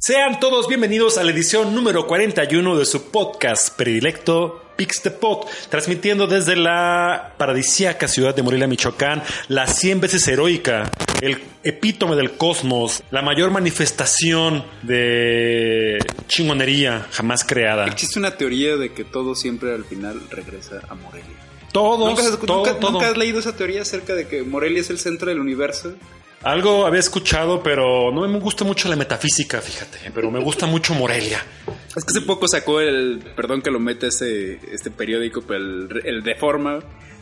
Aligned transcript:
Sean 0.00 0.38
todos 0.38 0.68
bienvenidos 0.68 1.18
a 1.18 1.24
la 1.24 1.32
edición 1.32 1.74
número 1.74 2.06
41 2.06 2.78
de 2.78 2.84
su 2.84 3.10
podcast 3.10 3.76
predilecto 3.76 4.62
Pix 4.76 5.02
the 5.02 5.10
Pot, 5.10 5.48
transmitiendo 5.68 6.26
desde 6.28 6.54
la 6.54 7.34
paradisíaca 7.36 8.06
ciudad 8.06 8.34
de 8.34 8.42
Morelia, 8.44 8.68
Michoacán, 8.68 9.22
la 9.48 9.66
100 9.66 10.00
veces 10.00 10.28
heroica, 10.28 10.90
el 11.20 11.42
epítome 11.64 12.14
del 12.14 12.32
cosmos, 12.32 13.02
la 13.10 13.20
mayor 13.22 13.50
manifestación 13.50 14.64
de 14.82 15.98
chingonería 16.28 17.06
jamás 17.10 17.42
creada. 17.44 17.86
Existe 17.86 18.18
una 18.20 18.36
teoría 18.36 18.76
de 18.76 18.92
que 18.92 19.04
todo 19.04 19.34
siempre 19.34 19.74
al 19.74 19.84
final 19.84 20.20
regresa 20.30 20.80
a 20.88 20.94
Morelia. 20.94 21.28
Todos, 21.72 22.08
¿Nunca, 22.08 22.22
has- 22.22 22.38
todo, 22.38 22.56
nunca- 22.58 22.78
todo. 22.78 22.92
nunca 22.92 23.08
has 23.08 23.16
leído 23.16 23.40
esa 23.40 23.56
teoría 23.56 23.82
acerca 23.82 24.14
de 24.14 24.28
que 24.28 24.42
Morelia 24.44 24.80
es 24.80 24.90
el 24.90 24.98
centro 25.00 25.28
del 25.28 25.40
universo? 25.40 25.94
Algo 26.42 26.86
había 26.86 27.00
escuchado, 27.00 27.62
pero 27.62 28.10
no 28.12 28.26
me 28.26 28.38
gusta 28.38 28.64
mucho 28.64 28.88
la 28.88 28.96
metafísica, 28.96 29.60
fíjate, 29.60 30.10
pero 30.14 30.30
me 30.30 30.40
gusta 30.40 30.66
mucho 30.66 30.94
Morelia. 30.94 31.44
Es 31.94 32.04
que 32.04 32.10
hace 32.16 32.22
poco 32.22 32.48
sacó 32.48 32.80
el, 32.80 33.22
perdón 33.36 33.60
que 33.60 33.70
lo 33.70 33.78
mete 33.78 34.06
este, 34.06 34.58
este 34.72 34.90
periódico, 34.90 35.42
pero 35.42 35.58
el, 35.60 36.00
el 36.04 36.22
Reforma 36.24 36.78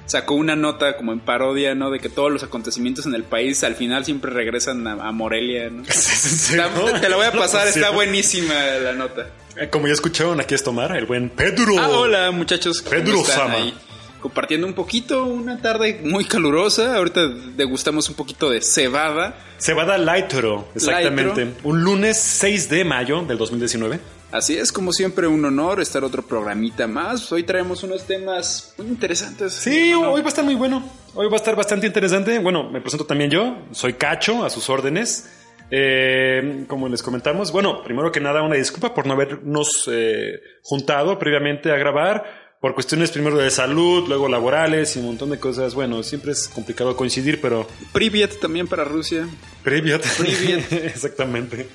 sacó 0.07 0.35
una 0.35 0.55
nota 0.55 0.97
como 0.97 1.13
en 1.13 1.19
parodia, 1.21 1.75
¿no? 1.75 1.91
De 1.91 1.99
que 1.99 2.09
todos 2.09 2.31
los 2.31 2.43
acontecimientos 2.45 3.07
en 3.07 3.15
el 3.15 3.25
país 3.25 3.65
al 3.65 3.75
final 3.75 4.05
siempre 4.05 4.31
regresan 4.31 4.87
a, 4.87 4.93
a 4.93 5.11
Morelia, 5.13 5.69
¿no? 5.69 5.83
Está- 5.89 6.71
te, 6.73 7.01
te 7.01 7.09
la 7.09 7.17
voy 7.17 7.27
a 7.27 7.33
pasar, 7.33 7.67
está 7.67 7.91
buenísima 7.91 8.55
la 8.83 8.93
nota. 8.93 9.31
Eh, 9.57 9.69
Como 9.69 9.89
ya 9.89 9.95
escucharon, 9.95 10.39
aquí 10.41 10.55
es 10.55 10.63
Tomar, 10.63 10.97
el 10.97 11.07
buen 11.07 11.29
Pedro. 11.31 11.73
Ah, 11.79 11.89
hola 11.89 12.31
muchachos. 12.31 12.83
¿cómo 12.83 12.91
Pedro 12.97 13.25
Sama. 13.25 13.55
ahí? 13.55 13.75
Compartiendo 14.21 14.67
un 14.67 14.73
poquito, 14.73 15.25
una 15.25 15.59
tarde 15.59 16.01
muy 16.05 16.25
calurosa. 16.25 16.97
Ahorita 16.97 17.29
degustamos 17.29 18.09
un 18.09 18.17
poquito 18.17 18.51
de 18.51 18.61
cebada. 18.61 19.37
Cebada 19.59 19.97
Lightro, 19.97 20.69
exactamente. 20.75 21.45
Lightro. 21.45 21.69
Un 21.69 21.85
lunes 21.85 22.19
6 22.19 22.69
de 22.69 22.85
mayo 22.85 23.23
del 23.23 23.39
2019. 23.39 24.01
Así 24.31 24.59
es, 24.59 24.73
como 24.73 24.93
siempre, 24.93 25.27
un 25.27 25.43
honor 25.45 25.81
estar 25.81 26.05
otro 26.05 26.23
programita 26.23 26.87
más. 26.87 27.33
Hoy 27.33 27.45
traemos 27.45 27.83
unos 27.83 28.07
temas 28.07 28.75
muy 28.77 28.89
interesantes. 28.89 29.55
Sí, 29.55 29.95
hoy 29.95 30.21
va 30.21 30.27
a 30.27 30.29
estar 30.29 30.45
muy 30.45 30.55
bueno. 30.55 30.85
Hoy 31.15 31.29
va 31.29 31.35
a 31.35 31.37
estar 31.37 31.57
bastante 31.57 31.87
interesante. 31.87 32.39
Bueno, 32.39 32.69
me 32.69 32.81
presento 32.81 33.07
también 33.07 33.31
yo. 33.31 33.57
Soy 33.71 33.95
Cacho, 33.95 34.45
a 34.45 34.51
sus 34.51 34.69
órdenes. 34.69 35.31
Eh, 35.71 36.65
como 36.67 36.89
les 36.89 37.03
comentamos, 37.03 37.53
bueno, 37.53 37.83
primero 37.83 38.11
que 38.11 38.21
nada, 38.21 38.43
una 38.43 38.57
disculpa 38.57 38.95
por 38.95 39.07
no 39.07 39.13
habernos 39.13 39.89
eh, 39.91 40.41
juntado 40.63 41.19
previamente 41.19 41.71
a 41.71 41.77
grabar. 41.77 42.38
Por 42.61 42.75
cuestiones 42.75 43.13
primero 43.13 43.39
de 43.39 43.53
salud, 43.53 44.09
luego 44.09 44.29
laborales 44.29 44.97
y 44.97 44.99
un 44.99 45.07
montón 45.07 45.31
de 45.31 45.39
cosas. 45.39 45.75
Bueno, 45.75 46.03
siempre 46.03 46.33
es 46.33 46.49
complicado 46.49 46.97
coincidir, 46.97 47.41
pero 47.41 47.69
Privyet 47.93 48.41
también 48.41 48.67
para 48.67 48.83
Rusia. 48.83 49.29
Privyet. 49.63 50.03
Privyet. 50.17 50.73
Exactamente. 50.73 51.69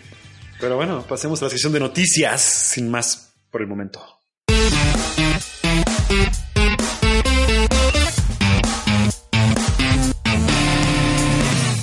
Pero 0.60 0.76
bueno, 0.76 1.06
pasemos 1.08 1.42
a 1.42 1.46
la 1.46 1.52
sección 1.52 1.72
de 1.72 1.80
noticias, 1.80 2.42
sin 2.42 2.92
más 2.92 3.34
por 3.50 3.62
el 3.62 3.68
momento. 3.68 4.02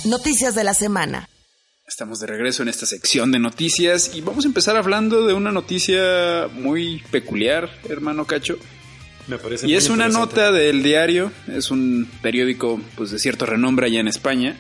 Noticias 0.05 0.55
de 0.55 0.65
la 0.65 0.75
semana. 0.75 1.27
Estamos 1.87 2.21
de 2.21 2.27
regreso 2.27 2.63
en 2.63 2.69
esta 2.69 2.85
sección 2.85 3.33
de 3.33 3.39
noticias 3.39 4.15
y 4.15 4.21
vamos 4.21 4.45
a 4.45 4.49
empezar 4.49 4.77
hablando 4.77 5.27
de 5.27 5.33
una 5.33 5.53
noticia 5.53 6.49
muy 6.53 7.03
peculiar, 7.11 7.71
hermano 7.89 8.27
Cacho. 8.27 8.59
Me 9.31 9.39
parece 9.39 9.67
Y 9.69 9.75
es 9.77 9.89
una 9.89 10.09
nota 10.09 10.51
del 10.53 10.83
diario, 10.83 11.31
es 11.47 11.71
un 11.71 12.09
periódico 12.21 12.81
pues 12.97 13.11
de 13.13 13.19
cierto 13.19 13.47
renombre 13.47 13.87
allá 13.87 14.01
en 14.01 14.09
España. 14.09 14.57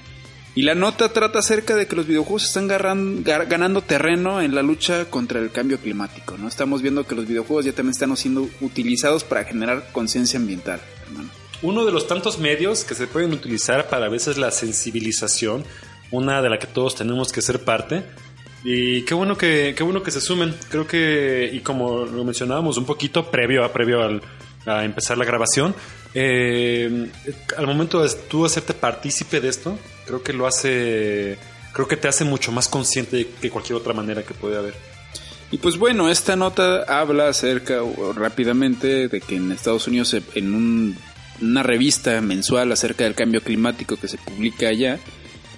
Y 0.54 0.62
la 0.62 0.74
nota 0.74 1.12
trata 1.12 1.38
acerca 1.40 1.76
de 1.76 1.86
que 1.86 1.94
los 1.94 2.06
videojuegos 2.06 2.44
están 2.44 2.68
garran- 2.68 3.22
gar- 3.24 3.48
ganando 3.48 3.82
terreno 3.82 4.40
en 4.40 4.54
la 4.54 4.62
lucha 4.62 5.04
contra 5.04 5.38
el 5.40 5.50
cambio 5.52 5.78
climático. 5.78 6.36
¿no? 6.38 6.48
Estamos 6.48 6.82
viendo 6.82 7.06
que 7.06 7.14
los 7.14 7.26
videojuegos 7.26 7.64
ya 7.64 7.72
también 7.72 7.92
están 7.92 8.16
siendo 8.16 8.48
utilizados 8.60 9.22
para 9.24 9.44
generar 9.44 9.90
conciencia 9.92 10.38
ambiental. 10.40 10.80
hermano. 11.06 11.28
Uno 11.62 11.84
de 11.84 11.92
los 11.92 12.08
tantos 12.08 12.38
medios 12.38 12.84
que 12.84 12.94
se 12.94 13.06
pueden 13.06 13.32
utilizar 13.32 13.88
para 13.88 14.06
a 14.06 14.08
veces 14.08 14.38
la 14.38 14.50
sensibilización, 14.50 15.64
una 16.10 16.42
de 16.42 16.48
la 16.50 16.58
que 16.58 16.66
todos 16.66 16.94
tenemos 16.96 17.32
que 17.32 17.42
ser 17.42 17.60
parte. 17.64 18.02
Y 18.64 19.02
qué 19.02 19.14
bueno 19.14 19.36
que, 19.38 19.74
qué 19.76 19.82
bueno 19.84 20.02
que 20.02 20.10
se 20.10 20.20
sumen. 20.20 20.54
Creo 20.68 20.86
que, 20.86 21.48
y 21.52 21.60
como 21.60 22.04
lo 22.06 22.24
mencionábamos 22.24 22.76
un 22.76 22.86
poquito 22.86 23.30
previo 23.30 23.64
a, 23.64 23.72
previo 23.72 24.02
al- 24.02 24.20
a 24.66 24.84
empezar 24.84 25.16
la 25.18 25.24
grabación, 25.24 25.74
eh, 26.14 27.10
al 27.56 27.66
momento 27.66 28.02
de 28.02 28.10
tú 28.28 28.44
hacerte 28.44 28.74
partícipe 28.74 29.40
de 29.40 29.48
esto, 29.48 29.78
creo 30.06 30.22
que 30.22 30.32
lo 30.32 30.46
hace, 30.46 31.38
creo 31.72 31.86
que 31.88 31.96
te 31.96 32.08
hace 32.08 32.24
mucho 32.24 32.52
más 32.52 32.68
consciente 32.68 33.28
que 33.40 33.50
cualquier 33.50 33.76
otra 33.76 33.92
manera 33.94 34.22
que 34.22 34.34
puede 34.34 34.56
haber. 34.58 34.74
Y 35.52 35.58
pues 35.58 35.76
bueno, 35.78 36.08
esta 36.10 36.36
nota 36.36 36.82
habla 36.84 37.28
acerca 37.28 37.78
rápidamente 38.14 39.08
de 39.08 39.20
que 39.20 39.36
en 39.36 39.50
Estados 39.52 39.86
Unidos, 39.88 40.14
en 40.34 40.54
un- 40.54 40.96
una 41.40 41.62
revista 41.62 42.20
mensual 42.20 42.70
acerca 42.70 43.04
del 43.04 43.14
cambio 43.14 43.40
climático 43.40 43.96
que 43.96 44.08
se 44.08 44.18
publica 44.18 44.68
allá, 44.68 44.98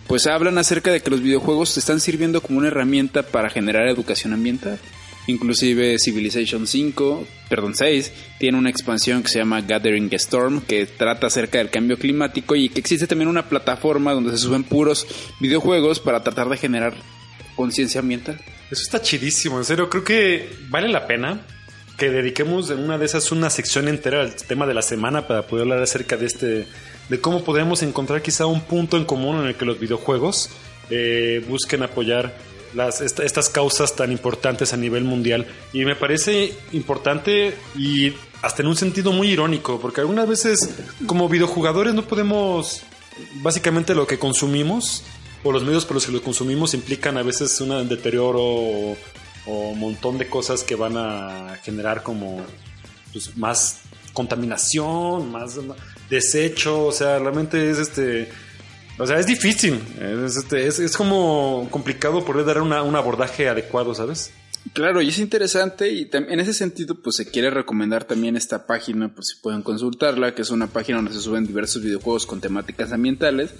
pues 0.06 0.26
hablan 0.26 0.56
acerca 0.58 0.92
de 0.92 1.00
que 1.00 1.10
los 1.10 1.20
videojuegos 1.22 1.76
están 1.76 2.00
sirviendo 2.00 2.40
como 2.40 2.58
una 2.58 2.68
herramienta 2.68 3.22
para 3.22 3.50
generar 3.50 3.88
educación 3.88 4.32
ambiental. 4.32 4.78
Inclusive 5.26 5.98
Civilization 5.98 6.66
5, 6.66 7.26
perdón 7.48 7.74
6, 7.74 8.12
tiene 8.38 8.58
una 8.58 8.70
expansión 8.70 9.22
que 9.22 9.28
se 9.28 9.38
llama 9.38 9.60
Gathering 9.60 10.08
Storm 10.12 10.62
que 10.62 10.86
trata 10.86 11.28
acerca 11.28 11.58
del 11.58 11.70
cambio 11.70 11.96
climático 11.96 12.56
y 12.56 12.68
que 12.68 12.80
existe 12.80 13.06
también 13.06 13.28
una 13.28 13.48
plataforma 13.48 14.12
donde 14.12 14.32
se 14.32 14.38
suben 14.38 14.64
puros 14.64 15.06
videojuegos 15.38 16.00
para 16.00 16.22
tratar 16.22 16.48
de 16.48 16.56
generar 16.56 16.94
conciencia 17.54 18.00
ambiental. 18.00 18.40
Eso 18.70 18.82
está 18.82 19.00
chidísimo, 19.00 19.58
en 19.58 19.64
serio. 19.64 19.88
Creo 19.88 20.02
que 20.02 20.48
vale 20.68 20.88
la 20.88 21.06
pena 21.06 21.46
que 21.96 22.10
dediquemos 22.10 22.70
en 22.70 22.80
una 22.80 22.98
de 22.98 23.04
esas 23.04 23.30
una 23.30 23.50
sección 23.50 23.86
entera 23.86 24.22
al 24.22 24.34
tema 24.34 24.66
de 24.66 24.74
la 24.74 24.82
semana 24.82 25.28
para 25.28 25.46
poder 25.46 25.62
hablar 25.62 25.82
acerca 25.82 26.16
de 26.16 26.26
este, 26.26 26.66
de 27.08 27.20
cómo 27.20 27.44
podemos 27.44 27.82
encontrar 27.82 28.22
quizá 28.22 28.46
un 28.46 28.62
punto 28.62 28.96
en 28.96 29.04
común 29.04 29.40
en 29.40 29.46
el 29.46 29.54
que 29.54 29.64
los 29.64 29.78
videojuegos 29.78 30.50
eh, 30.90 31.44
busquen 31.48 31.82
apoyar 31.82 32.34
las, 32.74 33.00
esta- 33.00 33.24
estas 33.24 33.48
causas 33.48 33.94
tan 33.96 34.12
importantes 34.12 34.72
a 34.72 34.76
nivel 34.76 35.04
mundial. 35.04 35.46
Y 35.72 35.84
me 35.84 35.96
parece 35.96 36.54
importante 36.72 37.54
y 37.76 38.12
hasta 38.42 38.62
en 38.62 38.68
un 38.68 38.76
sentido 38.76 39.12
muy 39.12 39.28
irónico, 39.30 39.78
porque 39.80 40.00
algunas 40.00 40.28
veces 40.28 40.58
como 41.06 41.28
videojugadores 41.28 41.94
no 41.94 42.02
podemos, 42.06 42.82
básicamente 43.42 43.94
lo 43.94 44.06
que 44.06 44.18
consumimos 44.18 45.04
o 45.44 45.52
los 45.52 45.64
medios 45.64 45.84
por 45.84 45.94
los 45.94 46.06
que 46.06 46.12
lo 46.12 46.22
consumimos 46.22 46.74
implican 46.74 47.16
a 47.18 47.22
veces 47.22 47.60
un 47.60 47.88
deterioro 47.88 48.40
o, 48.40 48.96
o 49.46 49.52
un 49.70 49.78
montón 49.78 50.18
de 50.18 50.28
cosas 50.28 50.62
que 50.64 50.74
van 50.76 50.96
a 50.96 51.58
generar 51.62 52.02
como 52.02 52.40
pues, 53.12 53.36
más 53.36 53.80
contaminación, 54.12 55.30
más 55.30 55.58
desecho, 56.10 56.86
o 56.86 56.92
sea, 56.92 57.18
realmente 57.18 57.70
es 57.70 57.78
este... 57.78 58.28
O 58.98 59.06
sea, 59.06 59.18
es 59.18 59.26
difícil, 59.26 59.80
es, 60.00 60.36
este, 60.36 60.66
es, 60.66 60.78
es 60.78 60.96
como 60.96 61.66
complicado 61.70 62.24
poder 62.24 62.44
dar 62.44 62.60
una- 62.60 62.82
un 62.82 62.94
abordaje 62.94 63.48
adecuado, 63.48 63.94
¿sabes? 63.94 64.30
Claro, 64.74 65.02
y 65.02 65.08
es 65.08 65.18
interesante 65.18 65.90
y 65.90 66.08
en 66.12 66.38
ese 66.38 66.54
sentido 66.54 66.94
pues 66.94 67.16
se 67.16 67.28
quiere 67.28 67.50
recomendar 67.50 68.04
también 68.04 68.36
esta 68.36 68.64
página, 68.66 69.08
pues 69.08 69.28
si 69.28 69.36
pueden 69.42 69.62
consultarla, 69.62 70.34
que 70.34 70.42
es 70.42 70.50
una 70.50 70.68
página 70.68 70.98
donde 70.98 71.12
se 71.12 71.20
suben 71.20 71.46
diversos 71.46 71.82
videojuegos 71.82 72.26
con 72.26 72.40
temáticas 72.40 72.92
ambientales, 72.92 73.50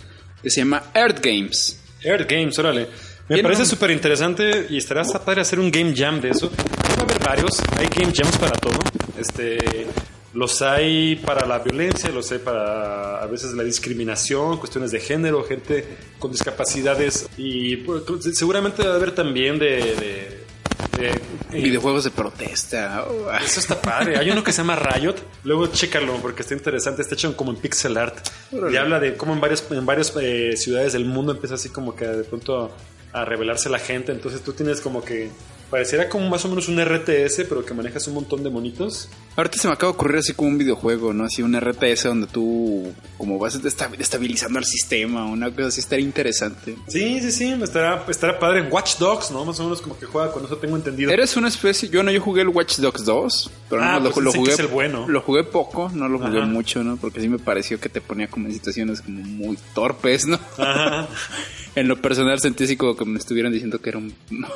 que 0.43 0.51
se 0.51 0.61
llama 0.61 0.85
Earth 0.95 1.25
Games. 1.25 1.81
Earth 2.03 2.31
Games, 2.31 2.57
órale. 2.59 2.87
Me 3.29 3.37
Tiene 3.37 3.43
parece 3.45 3.63
un- 3.63 3.69
súper 3.69 3.91
interesante 3.91 4.67
y 4.71 4.77
estará 4.77 5.03
padre 5.05 5.41
hacer 5.41 5.59
un 5.59 5.71
game 5.73 5.93
jam 5.97 6.21
de 6.21 6.31
eso. 6.31 6.51
Va 6.51 7.01
a 7.01 7.03
haber 7.03 7.19
varios, 7.21 7.61
hay 7.79 7.87
game 7.89 8.13
jams 8.15 8.37
para 8.39 8.53
todo. 8.59 8.79
Este, 9.19 9.59
los 10.35 10.63
hay 10.63 11.17
para 11.17 11.47
la 11.47 11.59
violencia, 11.59 12.11
los 12.11 12.31
hay 12.33 12.39
para 12.39 13.23
a 13.23 13.27
veces 13.27 13.53
la 13.53 13.63
discriminación, 13.63 14.59
cuestiones 14.59 14.91
de 14.91 15.01
género, 15.01 15.45
gente 15.45 15.87
con 16.19 16.31
discapacidades 16.33 17.29
y 17.37 17.77
pues, 17.79 18.03
seguramente 18.37 18.83
va 18.87 18.93
a 18.95 18.97
haber 18.97 19.15
también 19.15 19.59
de... 19.59 19.67
de- 19.77 20.43
de- 20.99 21.09
eh, 21.09 21.63
Videojuegos 21.63 22.05
de 22.05 22.11
protesta. 22.11 23.05
eso 23.45 23.61
está 23.61 23.81
padre. 23.81 24.19
Hay 24.19 24.31
uno 24.31 24.43
que 24.45 24.53
se 24.53 24.59
llama 24.59 24.77
Riot. 24.77 25.15
Luego 25.45 25.67
chécalo 25.69 26.17
porque 26.17 26.43
está 26.43 26.55
interesante. 26.55 27.03
Está 27.03 27.15
hecho 27.15 27.35
como 27.37 27.51
en 27.53 27.57
pixel 27.59 27.97
art. 27.97 28.17
Órale. 28.53 28.75
Y 28.75 28.77
habla 28.77 29.01
de 29.01 29.15
cómo 29.17 29.33
en 29.33 29.41
varias, 29.41 29.65
en 29.71 29.87
varias 29.87 30.13
eh, 30.21 30.55
ciudades 30.57 30.93
del 30.93 31.05
mundo 31.05 31.33
empieza 31.33 31.55
así 31.55 31.69
como 31.71 31.95
que 31.97 32.07
de 32.07 32.25
pronto 32.25 32.71
a 33.13 33.25
revelarse 33.25 33.69
la 33.71 33.79
gente. 33.79 34.13
Entonces 34.13 34.43
tú 34.43 34.53
tienes 34.53 34.81
como 34.81 35.03
que 35.05 35.31
Pareciera 35.73 36.07
como 36.09 36.29
más 36.29 36.45
o 36.45 36.49
menos 36.51 36.69
un 36.69 36.79
RTS, 36.79 37.47
pero 37.49 37.65
que 37.65 37.73
manejas 37.73 38.07
un 38.07 38.13
montón 38.15 38.45
de 38.45 38.51
monitos. 38.51 39.09
Ahorita 39.37 39.57
se 39.57 39.67
me 39.69 39.73
acaba 39.73 39.91
de 39.91 39.97
ocurrir 39.97 40.19
así 40.19 40.35
como 40.35 40.51
un 40.51 40.59
videojuego, 40.59 41.15
¿no? 41.15 41.25
Así 41.25 41.41
un 41.43 41.59
RTS 41.59 42.05
donde 42.09 42.27
tú 42.27 42.93
como 43.17 43.39
vas 43.39 43.55
esta- 43.55 43.91
estabilizando 43.99 44.59
el 44.59 44.67
sistema, 44.67 45.25
una 45.25 45.51
cosa 45.51 45.69
así 45.69 45.81
estaría 45.81 46.05
interesante. 46.05 46.77
Sí, 46.89 47.21
sí, 47.23 47.33
sí, 47.33 47.53
estará, 47.63 48.05
estará 48.07 48.39
padre 48.39 48.61
en 48.61 48.71
Watch 48.71 48.99
Dogs, 48.99 49.31
¿no? 49.31 49.47
Más 49.47 49.59
o 49.61 49.65
menos 49.65 49.81
como 49.81 49.99
que 49.99 50.05
juega 50.05 50.31
con 50.31 50.45
eso 50.45 50.59
tengo 50.59 50.77
entendido. 50.77 51.11
Eres 51.11 51.37
una 51.39 51.49
especie, 51.49 51.89
yo 51.89 52.03
no, 52.03 52.11
yo 52.13 52.21
jugué 52.21 52.43
el 52.43 52.49
Watch 52.49 52.77
Dogs 52.77 53.07
2, 53.07 53.51
pero 53.71 53.83
Ah, 53.83 53.93
no, 53.95 54.01
lo, 54.01 54.11
pues 54.13 54.25
lo 54.25 54.31
dicen 54.31 54.41
jugué, 54.43 54.53
es 54.53 54.59
el 54.61 54.67
bueno. 54.67 55.09
lo 55.09 55.23
jugué 55.23 55.43
poco, 55.45 55.91
no 55.95 56.07
lo 56.07 56.19
jugué 56.19 56.37
Ajá. 56.41 56.47
mucho, 56.47 56.85
¿no? 56.85 56.99
Porque 56.99 57.23
sí 57.23 57.29
me 57.31 57.39
pareció 57.39 57.81
que 57.81 57.89
te 57.89 58.03
ponía 58.03 58.29
como 58.29 58.47
en 58.49 58.53
situaciones 58.53 59.01
como 59.01 59.23
muy 59.23 59.57
torpes, 59.75 60.27
¿no? 60.27 60.39
Ajá. 60.59 61.09
En 61.75 61.89
lo 61.89 61.97
personal 62.03 62.39
sentí 62.39 62.65
así 62.65 62.77
como 62.77 62.95
que 62.95 63.07
me 63.07 63.19
estuvieran 63.19 63.51
diciendo 63.51 63.81
que 63.81 63.89
era 63.89 63.97
un, 63.99 64.13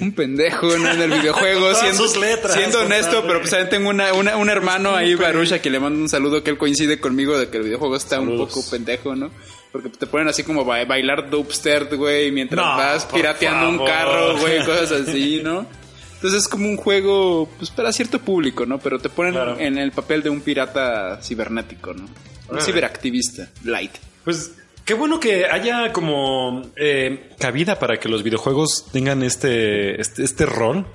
Un 0.00 0.12
pendejo 0.12 0.66
¿no? 0.78 0.90
en 0.90 1.00
el 1.02 1.10
videojuego, 1.12 1.74
siendo, 1.74 2.06
sus 2.06 2.16
letras, 2.16 2.54
siendo 2.54 2.80
honesto, 2.80 3.22
pero 3.26 3.38
pues 3.40 3.50
también 3.50 3.70
tengo 3.70 3.88
una, 3.90 4.12
una- 4.12 4.36
un 4.36 4.48
hermano 4.50 4.94
ahí, 4.94 5.14
Barusha, 5.14 5.60
que 5.60 5.70
le 5.70 5.78
mando 5.80 6.00
un 6.00 6.08
saludo 6.08 6.42
que 6.42 6.50
él 6.50 6.58
coincide 6.58 6.98
conmigo 7.00 7.38
de 7.38 7.48
que 7.48 7.58
el 7.58 7.64
videojuego 7.64 7.96
está 7.96 8.20
un 8.20 8.36
poco 8.36 8.62
pendejo, 8.70 9.14
¿no? 9.14 9.30
Porque 9.72 9.88
te 9.88 10.06
ponen 10.06 10.28
así 10.28 10.42
como 10.44 10.64
ba- 10.64 10.84
bailar 10.84 11.28
dubstep, 11.30 11.92
güey, 11.94 12.30
mientras 12.32 12.64
No, 12.64 12.76
vas 12.76 13.06
pirateando 13.06 13.68
un 13.68 13.84
carro, 13.86 14.38
güey, 14.38 14.58
cosas 14.66 14.92
así, 14.92 15.40
¿no? 15.42 15.66
Entonces 16.14 16.42
es 16.44 16.48
como 16.48 16.68
un 16.68 16.76
juego, 16.76 17.48
pues 17.58 17.70
para 17.70 17.92
cierto 17.92 18.18
público, 18.18 18.64
¿no? 18.64 18.78
Pero 18.78 18.98
te 18.98 19.08
ponen 19.10 19.32
Claro. 19.34 19.58
en 19.58 19.76
el 19.78 19.92
papel 19.92 20.22
de 20.22 20.30
un 20.30 20.40
pirata 20.40 21.20
cibernético, 21.22 21.92
¿no? 21.92 22.08
Un 22.48 22.60
ciberactivista, 22.60 23.48
light. 23.64 23.92
Pues 24.24 24.52
qué 24.84 24.94
bueno 24.94 25.20
que 25.20 25.46
haya 25.46 25.92
como 25.92 26.62
eh, 26.76 27.30
cabida 27.38 27.78
para 27.78 27.98
que 27.98 28.08
los 28.08 28.22
videojuegos 28.22 28.86
tengan 28.92 29.22
este, 29.22 30.00
este, 30.00 30.24
este 30.24 30.46
rol 30.46 30.86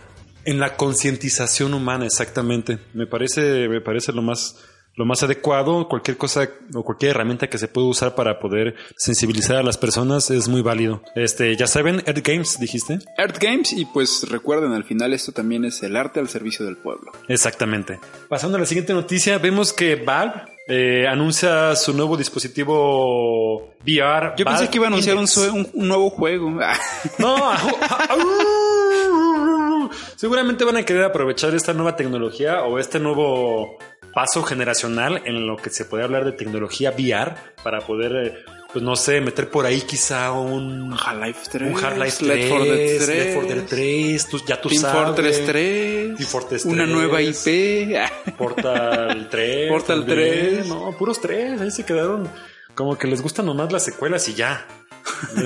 en 0.45 0.59
la 0.59 0.75
concientización 0.77 1.73
humana, 1.73 2.05
exactamente. 2.05 2.79
Me 2.93 3.07
parece, 3.07 3.67
me 3.67 3.81
parece 3.81 4.13
lo 4.13 4.21
más, 4.21 4.57
lo 4.99 5.05
más 5.05 5.23
adecuado. 5.23 5.87
Cualquier 5.87 6.17
cosa 6.17 6.49
o 6.75 6.83
cualquier 6.83 7.11
herramienta 7.11 7.47
que 7.47 7.57
se 7.57 7.69
pueda 7.69 7.87
usar 7.87 8.15
para 8.15 8.37
poder 8.37 8.75
sensibilizar 8.97 9.55
a 9.55 9.63
las 9.63 9.77
personas 9.77 10.29
es 10.29 10.49
muy 10.49 10.61
válido. 10.61 11.01
Este, 11.15 11.55
ya 11.55 11.67
saben, 11.67 12.03
Earth 12.05 12.19
Games, 12.27 12.59
dijiste. 12.59 12.99
Earth 13.17 13.37
Games 13.41 13.71
y 13.71 13.85
pues 13.85 14.27
recuerden, 14.29 14.73
al 14.73 14.83
final 14.83 15.13
esto 15.13 15.31
también 15.31 15.63
es 15.63 15.81
el 15.83 15.95
arte 15.95 16.19
al 16.19 16.27
servicio 16.27 16.65
del 16.65 16.75
pueblo. 16.75 17.13
Exactamente. 17.29 17.97
Pasando 18.27 18.57
a 18.57 18.59
la 18.59 18.65
siguiente 18.65 18.93
noticia, 18.93 19.37
vemos 19.37 19.71
que 19.71 19.95
Valve 19.95 20.33
eh, 20.67 21.07
anuncia 21.07 21.75
su 21.77 21.93
nuevo 21.93 22.17
dispositivo 22.17 23.69
VR. 23.87 24.33
Yo 24.37 24.43
pensé 24.45 24.69
que 24.69 24.77
iba 24.77 24.85
a 24.85 24.89
anunciar 24.89 25.15
un, 25.15 25.25
un- 25.53 25.69
un 25.73 25.87
nuevo 25.87 26.09
juego. 26.09 26.59
Ah. 27.21 27.57
No, 29.79 29.89
seguramente 30.15 30.63
van 30.65 30.77
a 30.77 30.83
querer 30.83 31.03
aprovechar 31.03 31.55
esta 31.55 31.73
nueva 31.73 31.95
tecnología 31.95 32.63
o 32.63 32.77
este 32.79 32.99
nuevo 32.99 33.77
paso 34.13 34.43
generacional 34.43 35.21
en 35.25 35.45
lo 35.47 35.57
que 35.57 35.69
se 35.69 35.85
puede 35.85 36.03
hablar 36.03 36.25
de 36.25 36.31
tecnología 36.33 36.91
VR 36.91 37.35
para 37.63 37.81
poder, 37.81 38.11
eh, 38.27 38.43
pues 38.71 38.83
no 38.83 38.95
sé, 38.95 39.19
meter 39.21 39.49
por 39.49 39.65
ahí 39.65 39.81
quizá 39.81 40.31
un, 40.31 40.93
Half-Life 40.93 41.39
3. 41.51 41.71
un 41.75 41.83
Half-Life 41.83 42.17
3, 42.19 42.27
Left 42.27 42.49
4 42.49 42.65
Dead 42.65 42.97
3. 42.97 43.07
Left 43.07 43.33
4 43.35 43.55
Dead 43.55 43.65
3, 43.67 44.27
tú- 44.27 44.41
ya 44.47 44.61
tú 44.61 44.69
Team 44.69 44.81
sabes. 44.81 45.05
Fortress 45.05 45.45
3. 45.45 46.15
Team 46.17 46.29
Fortress 46.29 46.65
Una 46.65 46.83
3. 46.83 46.95
nueva 46.95 47.21
IP. 47.21 47.95
Portal 48.37 49.27
3. 49.31 49.69
Portal 49.71 50.05
también. 50.05 50.55
3. 50.57 50.67
No, 50.67 50.91
puros 50.97 51.19
3. 51.21 51.61
Ahí 51.61 51.71
se 51.71 51.83
quedaron. 51.85 52.29
Como 52.75 52.97
que 52.97 53.07
les 53.07 53.21
gustan 53.21 53.45
nomás 53.47 53.71
las 53.71 53.83
secuelas 53.83 54.27
y 54.29 54.35
ya. 54.35 54.65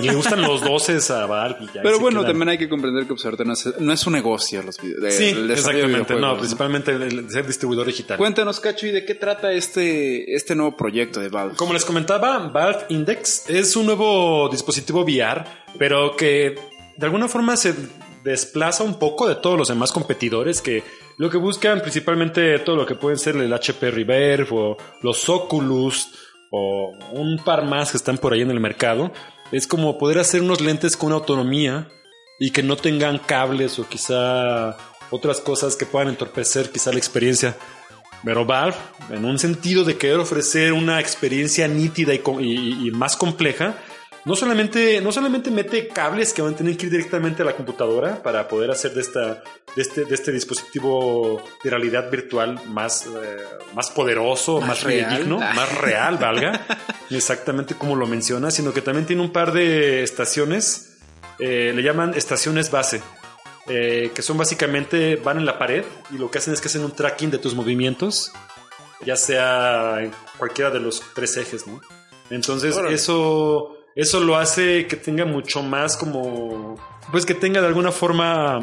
Le 0.01 0.13
gustan 0.13 0.41
los 0.41 0.61
12 0.61 0.99
a 1.13 1.25
Valve 1.25 1.57
y 1.61 1.65
ya. 1.73 1.81
Pero 1.83 1.99
bueno, 1.99 2.19
quedan. 2.21 2.31
también 2.31 2.49
hay 2.49 2.57
que 2.57 2.69
comprender 2.69 3.03
que 3.03 3.09
pues, 3.09 3.25
ahorita 3.25 3.43
no 3.43 3.53
es, 3.53 3.73
no 3.79 3.93
es 3.93 4.05
un 4.07 4.13
negocio 4.13 4.61
los 4.63 4.79
videos. 4.79 5.01
de- 5.01 5.11
Sí, 5.11 5.29
el 5.29 5.47
de 5.47 5.53
exactamente. 5.53 6.13
No, 6.15 6.19
¿no? 6.33 6.37
principalmente 6.37 6.91
el, 6.91 7.01
el 7.03 7.29
ser 7.29 7.45
distribuidor 7.47 7.85
digital. 7.87 8.17
Cuéntanos, 8.17 8.59
Cacho, 8.59 8.87
¿y 8.87 8.91
de 8.91 9.05
qué 9.05 9.15
trata 9.15 9.51
este, 9.51 10.33
este 10.35 10.55
nuevo 10.55 10.75
proyecto 10.77 11.19
de 11.19 11.29
Valve? 11.29 11.55
Como 11.55 11.73
les 11.73 11.85
comentaba, 11.85 12.37
Valve 12.49 12.85
Index 12.89 13.49
es 13.49 13.75
un 13.75 13.85
nuevo 13.87 14.49
dispositivo 14.49 15.01
VR, 15.03 15.43
pero 15.77 16.15
que 16.15 16.55
de 16.97 17.05
alguna 17.05 17.27
forma 17.27 17.55
se 17.57 17.73
desplaza 18.23 18.83
un 18.83 18.99
poco 18.99 19.27
de 19.27 19.35
todos 19.35 19.57
los 19.57 19.67
demás 19.67 19.91
competidores 19.91 20.61
que 20.61 20.83
lo 21.17 21.29
que 21.29 21.37
buscan 21.37 21.81
principalmente 21.81 22.57
todo 22.59 22.75
lo 22.75 22.85
que 22.85 22.95
pueden 22.95 23.19
ser 23.19 23.35
el 23.35 23.51
HP 23.53 23.91
Reverb 23.91 24.47
o 24.53 24.77
los 25.01 25.27
Oculus 25.29 26.07
o 26.51 26.93
un 27.11 27.37
par 27.43 27.65
más 27.65 27.91
que 27.91 27.97
están 27.97 28.17
por 28.17 28.33
ahí 28.33 28.41
en 28.41 28.51
el 28.51 28.59
mercado. 28.59 29.11
Es 29.53 29.67
como 29.67 29.99
poder 29.99 30.17
hacer 30.17 30.41
unos 30.41 30.61
lentes 30.61 30.97
con 30.97 31.11
autonomía 31.11 31.87
y 32.39 32.49
que 32.49 32.63
no 32.63 32.75
tengan 32.75 33.19
cables 33.19 33.77
o 33.77 33.87
quizá 33.87 34.75
otras 35.11 35.39
cosas 35.41 35.75
que 35.75 35.85
puedan 35.85 36.09
entorpecer 36.09 36.71
quizá 36.71 36.91
la 36.91 36.97
experiencia. 36.97 37.55
Pero 38.25 38.47
Valve, 38.47 38.75
en 39.11 39.25
un 39.25 39.37
sentido 39.37 39.83
de 39.83 39.95
querer 39.95 40.17
ofrecer 40.17 40.73
una 40.73 40.99
experiencia 40.99 41.67
nítida 41.67 42.15
y, 42.15 42.19
y 42.87 42.91
más 42.95 43.15
compleja, 43.15 43.77
no 44.25 44.35
solamente, 44.35 45.01
no 45.01 45.11
solamente 45.11 45.51
mete 45.51 45.87
cables 45.87 46.33
que 46.33 46.41
van 46.41 46.53
a 46.53 46.57
tener 46.57 46.77
que 46.77 46.85
ir 46.85 46.91
directamente 46.91 47.41
a 47.41 47.45
la 47.45 47.55
computadora 47.55 48.23
para 48.23 48.47
poder 48.47 48.71
hacer 48.71 48.93
de, 48.93 49.01
esta, 49.01 49.43
de, 49.75 49.81
este, 49.81 50.05
de 50.05 50.15
este 50.15 50.31
dispositivo 50.31 51.41
de 51.63 51.69
realidad 51.69 52.09
virtual 52.09 52.59
más, 52.67 53.05
eh, 53.05 53.37
más 53.75 53.91
poderoso, 53.91 54.59
más, 54.59 54.69
Más 54.69 54.83
real. 54.83 55.39
Ah. 55.41 55.53
más 55.53 55.77
real, 55.79 56.17
valga, 56.17 56.65
exactamente 57.09 57.75
como 57.75 57.95
lo 57.95 58.07
menciona, 58.07 58.51
sino 58.51 58.73
que 58.73 58.81
también 58.81 59.05
tiene 59.05 59.21
un 59.21 59.31
par 59.31 59.51
de 59.51 60.03
estaciones, 60.03 60.97
eh, 61.39 61.73
le 61.75 61.81
llaman 61.83 62.13
estaciones 62.13 62.71
base 62.71 63.01
eh, 63.67 64.11
que 64.13 64.21
son 64.21 64.37
básicamente 64.37 65.15
van 65.15 65.37
en 65.37 65.45
la 65.45 65.57
pared 65.57 65.85
y 66.11 66.17
lo 66.17 66.29
que 66.29 66.37
hacen 66.39 66.53
es 66.53 66.59
que 66.59 66.67
hacen 66.67 66.83
un 66.83 66.91
tracking 66.91 67.31
de 67.31 67.37
tus 67.37 67.55
movimientos, 67.55 68.33
ya 69.05 69.15
sea 69.15 70.01
en 70.01 70.11
cualquiera 70.37 70.69
de 70.69 70.81
los 70.81 71.01
tres 71.15 71.37
ejes, 71.37 71.65
¿no? 71.65 71.79
Entonces 72.29 72.75
Órale. 72.75 72.95
eso 72.95 73.77
eso 73.95 74.19
lo 74.19 74.35
hace 74.37 74.87
que 74.87 74.95
tenga 74.95 75.25
mucho 75.25 75.61
más 75.61 75.97
como 75.97 76.75
pues 77.11 77.25
que 77.25 77.33
tenga 77.33 77.61
de 77.61 77.67
alguna 77.67 77.91
forma 77.91 78.61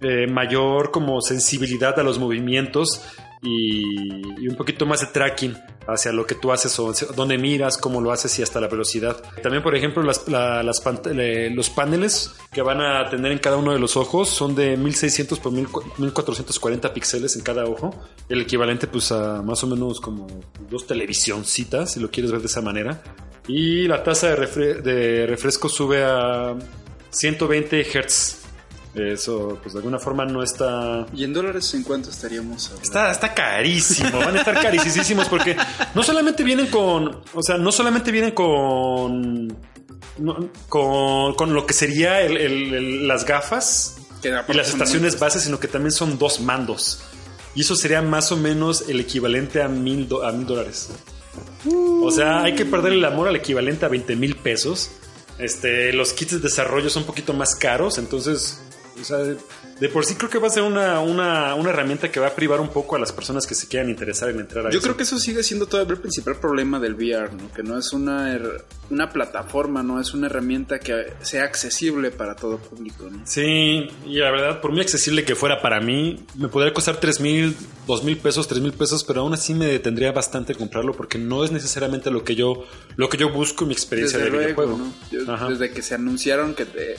eh, 0.00 0.26
mayor 0.26 0.90
como 0.90 1.20
sensibilidad 1.20 1.98
a 1.98 2.02
los 2.02 2.18
movimientos 2.18 3.02
y, 3.42 4.42
y 4.42 4.48
un 4.48 4.56
poquito 4.56 4.86
más 4.86 5.00
de 5.00 5.06
tracking 5.06 5.56
hacia 5.86 6.12
lo 6.12 6.26
que 6.26 6.34
tú 6.34 6.52
haces 6.52 6.78
o 6.78 6.92
dónde 7.14 7.38
miras, 7.38 7.78
cómo 7.78 8.00
lo 8.00 8.12
haces 8.12 8.38
y 8.38 8.42
hasta 8.42 8.60
la 8.60 8.68
velocidad. 8.68 9.22
También, 9.42 9.62
por 9.62 9.74
ejemplo, 9.74 10.02
los 10.02 11.70
paneles 11.70 12.34
que 12.52 12.62
van 12.62 12.80
a 12.80 13.08
tener 13.10 13.32
en 13.32 13.38
cada 13.38 13.56
uno 13.56 13.72
de 13.72 13.78
los 13.78 13.96
ojos 13.96 14.28
son 14.28 14.54
de 14.54 14.76
1600 14.76 15.38
por 15.38 15.52
1000 15.52 15.68
1440 15.98 16.92
píxeles 16.92 17.36
en 17.36 17.42
cada 17.42 17.64
ojo, 17.64 17.94
el 18.28 18.42
equivalente 18.42 18.86
pues 18.86 19.12
a 19.12 19.42
más 19.42 19.62
o 19.64 19.66
menos 19.66 20.00
como 20.00 20.26
dos 20.70 20.86
televisioncitas, 20.86 21.92
si 21.92 22.00
lo 22.00 22.10
quieres 22.10 22.32
ver 22.32 22.40
de 22.40 22.46
esa 22.46 22.60
manera. 22.60 23.02
Y 23.48 23.88
la 23.88 24.02
tasa 24.02 24.34
de, 24.34 24.74
de 24.82 25.26
refresco 25.26 25.68
sube 25.68 26.04
a 26.04 26.54
120 27.10 27.84
Hz. 27.84 28.41
Eso, 28.94 29.58
pues 29.62 29.72
de 29.72 29.78
alguna 29.78 29.98
forma 29.98 30.26
no 30.26 30.42
está... 30.42 31.06
¿Y 31.14 31.24
en 31.24 31.32
dólares 31.32 31.72
en 31.72 31.82
cuánto 31.82 32.10
estaríamos 32.10 32.66
hablando? 32.66 32.82
Está, 32.84 33.10
está 33.10 33.32
carísimo, 33.32 34.18
van 34.18 34.36
a 34.36 34.40
estar 34.40 34.60
carísimos 34.60 35.28
porque 35.28 35.56
no 35.94 36.02
solamente 36.02 36.44
vienen 36.44 36.66
con, 36.66 37.22
o 37.32 37.42
sea, 37.42 37.56
no 37.56 37.72
solamente 37.72 38.12
vienen 38.12 38.32
con, 38.32 39.48
no- 40.18 40.50
con, 40.68 41.34
con 41.34 41.54
lo 41.54 41.64
que 41.64 41.72
sería 41.72 42.20
el- 42.20 42.36
el- 42.36 42.74
el- 42.74 43.08
las 43.08 43.24
gafas 43.24 43.96
y 44.52 44.52
las 44.58 44.68
estaciones 44.68 45.18
base, 45.18 45.40
sino 45.40 45.58
que 45.58 45.68
también 45.68 45.92
son 45.92 46.18
dos 46.18 46.40
mandos. 46.40 47.02
Y 47.54 47.62
eso 47.62 47.74
sería 47.76 48.02
más 48.02 48.30
o 48.30 48.36
menos 48.36 48.84
el 48.88 49.00
equivalente 49.00 49.62
a 49.62 49.68
mil, 49.68 50.06
do- 50.06 50.22
a 50.24 50.32
mil 50.32 50.46
dólares. 50.46 50.90
O 52.02 52.10
sea, 52.10 52.42
hay 52.42 52.54
que 52.54 52.66
perder 52.66 52.92
el 52.92 53.04
amor 53.06 53.28
al 53.28 53.36
equivalente 53.36 53.86
a 53.86 53.88
20 53.88 54.16
mil 54.16 54.36
pesos. 54.36 54.90
Este, 55.38 55.92
los 55.94 56.12
kits 56.12 56.32
de 56.32 56.38
desarrollo 56.40 56.90
son 56.90 57.02
un 57.04 57.06
poquito 57.06 57.32
más 57.32 57.54
caros, 57.54 57.96
entonces, 57.98 58.60
o 59.02 59.04
sea, 59.04 59.18
de 59.18 59.88
por 59.88 60.04
sí 60.06 60.14
creo 60.14 60.30
que 60.30 60.38
va 60.38 60.46
a 60.46 60.50
ser 60.50 60.62
una, 60.62 61.00
una, 61.00 61.54
una 61.54 61.70
herramienta 61.70 62.10
que 62.10 62.20
va 62.20 62.28
a 62.28 62.34
privar 62.34 62.60
un 62.60 62.68
poco 62.68 62.96
a 62.96 62.98
las 62.98 63.12
personas 63.12 63.46
que 63.46 63.54
se 63.54 63.68
quieran 63.68 63.90
interesar 63.90 64.30
en 64.30 64.40
entrar 64.40 64.66
a 64.66 64.70
Yo 64.70 64.78
eso. 64.78 64.82
creo 64.86 64.96
que 64.96 65.02
eso 65.02 65.18
sigue 65.18 65.42
siendo 65.42 65.66
todavía 65.66 65.94
el 65.94 66.00
principal 66.00 66.36
problema 66.36 66.78
del 66.80 66.94
VR, 66.94 67.32
¿no? 67.34 67.52
Que 67.52 67.62
no 67.62 67.78
es 67.78 67.92
una, 67.92 68.34
her- 68.34 68.64
una 68.90 69.10
plataforma, 69.10 69.82
no 69.82 70.00
es 70.00 70.14
una 70.14 70.26
herramienta 70.26 70.78
que 70.78 71.12
sea 71.22 71.44
accesible 71.44 72.10
para 72.10 72.36
todo 72.36 72.58
público, 72.58 73.08
¿no? 73.10 73.20
Sí, 73.26 73.88
y 74.06 74.18
la 74.18 74.30
verdad, 74.30 74.60
por 74.60 74.70
muy 74.72 74.80
accesible 74.80 75.24
que 75.24 75.34
fuera 75.34 75.60
para 75.60 75.80
mí, 75.80 76.24
me 76.36 76.48
podría 76.48 76.72
costar 76.72 76.98
3 76.98 77.20
mil, 77.20 77.56
2 77.86 78.04
mil 78.04 78.16
pesos, 78.18 78.46
3 78.48 78.60
mil 78.60 78.72
pesos, 78.72 79.02
pero 79.04 79.22
aún 79.22 79.34
así 79.34 79.54
me 79.54 79.66
detendría 79.66 80.12
bastante 80.12 80.54
comprarlo 80.54 80.92
porque 80.94 81.18
no 81.18 81.44
es 81.44 81.50
necesariamente 81.50 82.10
lo 82.10 82.22
que 82.24 82.34
yo, 82.34 82.64
lo 82.96 83.08
que 83.08 83.16
yo 83.16 83.30
busco 83.30 83.64
en 83.64 83.68
mi 83.68 83.74
experiencia 83.74 84.18
Desde 84.18 84.30
de 84.30 84.36
luego, 84.36 84.62
videojuego. 84.62 84.78
¿no? 84.78 84.94
Yo- 85.10 85.32
Ajá. 85.32 85.48
Desde 85.48 85.70
que 85.70 85.82
se 85.82 85.94
anunciaron 85.94 86.54
que 86.54 86.64
te- 86.66 86.96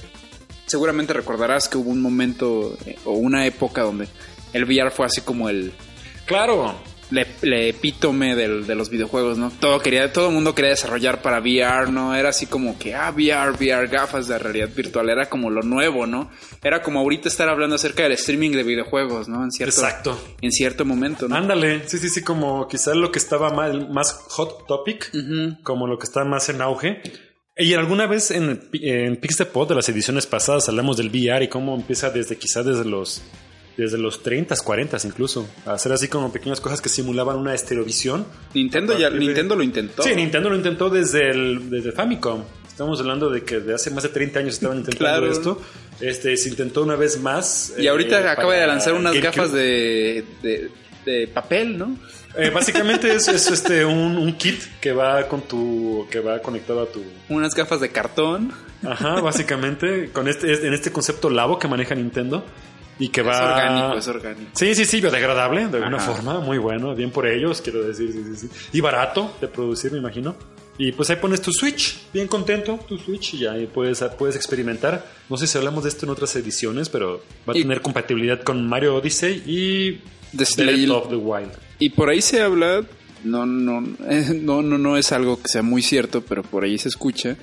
seguramente 0.66 1.14
recordarás 1.14 1.68
que 1.70 1.78
hubo 1.78 1.90
un 1.90 2.02
momento 2.02 2.78
eh, 2.86 2.98
o 3.06 3.12
una 3.14 3.46
época 3.46 3.82
donde 3.84 4.08
el 4.54 4.64
VR 4.66 4.92
fue 4.92 5.06
así 5.06 5.22
como 5.22 5.50
el, 5.50 5.74
Claro, 6.26 6.74
la, 7.12 7.28
la 7.42 7.58
epítome 7.60 8.34
del- 8.36 8.66
de 8.66 8.76
los 8.76 8.90
videojuegos, 8.90 9.38
¿no? 9.38 9.52
Todo 9.60 9.80
quería, 9.82 10.12
todo 10.14 10.30
el 10.30 10.34
mundo 10.34 10.56
quería 10.56 10.72
desarrollar 10.72 11.22
para 11.22 11.40
VR, 11.42 11.92
¿no? 11.92 12.16
Era 12.16 12.30
así 12.30 12.46
como 12.46 12.80
que, 12.80 12.96
ah, 12.96 13.12
VR, 13.12 13.52
VR, 13.52 13.88
gafas 13.88 14.28
de 14.30 14.40
realidad 14.40 14.70
virtual, 14.74 15.10
era 15.10 15.30
como 15.30 15.50
lo 15.50 15.62
nuevo, 15.64 16.08
¿no? 16.08 16.32
Era 16.64 16.82
como 16.82 17.00
ahorita 17.02 17.28
estar 17.28 17.50
hablando 17.50 17.76
acerca 17.76 18.04
del 18.04 18.14
streaming 18.14 18.52
de 18.52 18.64
videojuegos, 18.64 19.28
¿no? 19.28 19.44
En 19.44 19.52
cierto, 19.52 19.82
Exacto. 19.82 20.18
En 20.42 20.52
cierto 20.52 20.86
momento, 20.86 21.28
¿no? 21.28 21.36
Ándale, 21.36 21.88
sí, 21.90 21.98
sí, 21.98 22.08
sí, 22.10 22.24
como 22.24 22.68
quizá 22.70 22.96
lo 22.96 23.12
que 23.12 23.20
estaba 23.20 23.52
más, 23.54 23.74
más 23.90 24.14
hot 24.30 24.66
topic, 24.66 25.12
como 25.62 25.88
lo 25.88 25.98
que 26.00 26.06
está 26.06 26.24
más 26.24 26.48
en 26.50 26.62
auge. 26.62 27.02
Y 27.58 27.74
alguna 27.76 28.08
vez 28.08 28.32
en, 28.32 28.68
en 28.74 29.16
Pix 29.18 29.38
de 29.38 29.46
Pod 29.46 29.70
de 29.70 29.76
las 29.76 29.88
ediciones 29.90 30.26
pasadas 30.26 30.68
hablamos 30.70 30.98
del 30.98 31.10
VR 31.10 31.44
y 31.44 31.48
cómo 31.48 31.76
empieza 31.76 32.10
desde 32.10 32.36
quizá 32.38 32.64
desde 32.64 32.86
los 32.86 33.22
desde 33.76 33.98
los 33.98 34.22
30, 34.22 34.56
40 34.56 34.98
incluso, 35.04 35.48
a 35.66 35.74
hacer 35.74 35.92
así 35.94 36.08
como 36.08 36.32
pequeñas 36.32 36.62
cosas 36.62 36.80
que 36.80 36.90
simulaban 36.90 37.38
una 37.38 37.56
estereovisión. 37.56 38.24
Nintendo 38.54 38.96
ya, 38.98 39.10
de- 39.10 39.18
Nintendo 39.18 39.56
lo 39.56 39.64
intentó. 39.64 40.04
Sí, 40.04 40.14
Nintendo 40.16 40.50
lo 40.52 40.56
intentó 40.56 40.92
desde 40.92 41.32
el 41.32 41.72
desde 41.72 41.92
Famicom. 41.92 42.44
Estamos 42.68 43.00
hablando 43.00 43.30
de 43.32 43.44
que 43.44 43.60
de 43.60 43.74
hace 43.74 43.90
más 43.90 44.04
de 44.04 44.10
30 44.10 44.40
años 44.40 44.54
estaban 44.56 44.78
intentando 44.78 45.06
Claro. 45.20 45.32
esto. 45.32 45.62
Este 46.02 46.38
se 46.38 46.50
intentó 46.50 46.84
una 46.84 46.96
vez 46.96 47.20
más. 47.20 47.74
Y 47.78 47.88
ahorita 47.88 48.22
eh, 48.22 48.28
acaba 48.30 48.54
de 48.56 48.68
lanzar 48.68 48.94
unas 48.94 49.14
GameCube. 49.14 49.36
gafas 49.38 49.52
de, 49.54 50.24
de, 50.44 50.70
de 51.06 51.28
papel, 51.28 51.78
¿no? 51.78 51.98
Eh, 52.36 52.50
básicamente 52.50 53.14
es, 53.14 53.28
es, 53.28 53.52
este 53.52 53.86
un, 53.86 54.18
un 54.18 54.34
kit 54.34 54.60
que 54.82 54.92
va 54.92 55.28
con 55.28 55.42
tu 55.42 56.08
que 56.10 56.20
va 56.20 56.40
conectado 56.42 56.82
a 56.82 56.86
tu 56.88 57.04
Unas 57.30 57.54
gafas 57.54 57.80
de 57.80 57.90
cartón. 57.92 58.52
ajá 58.84 59.22
básicamente 59.22 60.10
con 60.12 60.28
este 60.28 60.66
en 60.68 60.74
este 60.74 60.92
concepto 60.92 61.30
Labo 61.30 61.60
que 61.60 61.68
maneja 61.68 61.94
Nintendo 61.94 62.44
y 62.98 63.10
que 63.10 63.22
va 63.22 63.34
Es 63.34 63.40
orgánico, 63.42 63.98
es 63.98 64.08
orgánico. 64.08 64.52
sí 64.56 64.74
sí 64.74 64.86
sí 64.86 65.00
biodegradable 65.02 65.68
de 65.68 65.78
alguna 65.78 65.98
Ajá. 65.98 66.12
forma 66.12 66.40
muy 66.40 66.58
bueno 66.58 66.96
bien 66.96 67.12
por 67.12 67.28
ellos 67.28 67.62
quiero 67.62 67.84
decir 67.84 68.12
sí, 68.12 68.24
sí, 68.36 68.48
sí. 68.48 68.68
y 68.74 68.82
barato 68.82 69.36
de 69.40 69.48
producir 69.48 69.92
me 69.92 70.00
imagino 70.00 70.36
y 70.80 70.92
pues 70.92 71.12
ahí 71.12 71.18
pones 71.18 71.40
tu 71.40 71.52
Switch 71.54 72.00
bien 72.14 72.28
contento 72.28 72.80
tu 72.88 72.98
Switch 72.98 73.36
y 73.36 73.46
ahí 73.46 73.68
puedes 73.68 74.04
puedes 74.18 74.36
experimentar 74.36 75.06
no 75.30 75.38
sé 75.38 75.46
si 75.46 75.56
hablamos 75.60 75.84
de 75.84 75.90
esto 75.90 76.08
en 76.08 76.12
otras 76.12 76.36
ediciones 76.36 76.90
pero 76.90 77.22
va 77.48 77.54
a 77.54 77.58
Y- 77.58 77.62
tener 77.62 77.82
compatibilidad 77.82 78.42
con 78.42 78.68
Mario 78.68 78.96
Odyssey 78.96 79.44
y 79.46 80.02
The 80.36 80.46
Breath 80.64 80.90
of 80.90 81.10
the 81.10 81.16
Wild 81.16 81.52
Y 81.84 81.90
por 81.90 82.10
ahí 82.10 82.22
se 82.22 82.42
habla, 82.42 82.84
no, 83.26 83.46
no, 83.46 83.82
no, 84.34 84.62
no, 84.62 84.78
no 84.78 84.98
es 84.98 85.12
algo 85.12 85.42
que 85.42 85.50
sea 85.50 85.64
muy 85.64 85.82
cierto, 85.82 86.22
pero 86.22 86.44
por 86.44 86.64
ahí 86.64 86.78
se 86.78 86.88
escucha, 86.88 87.36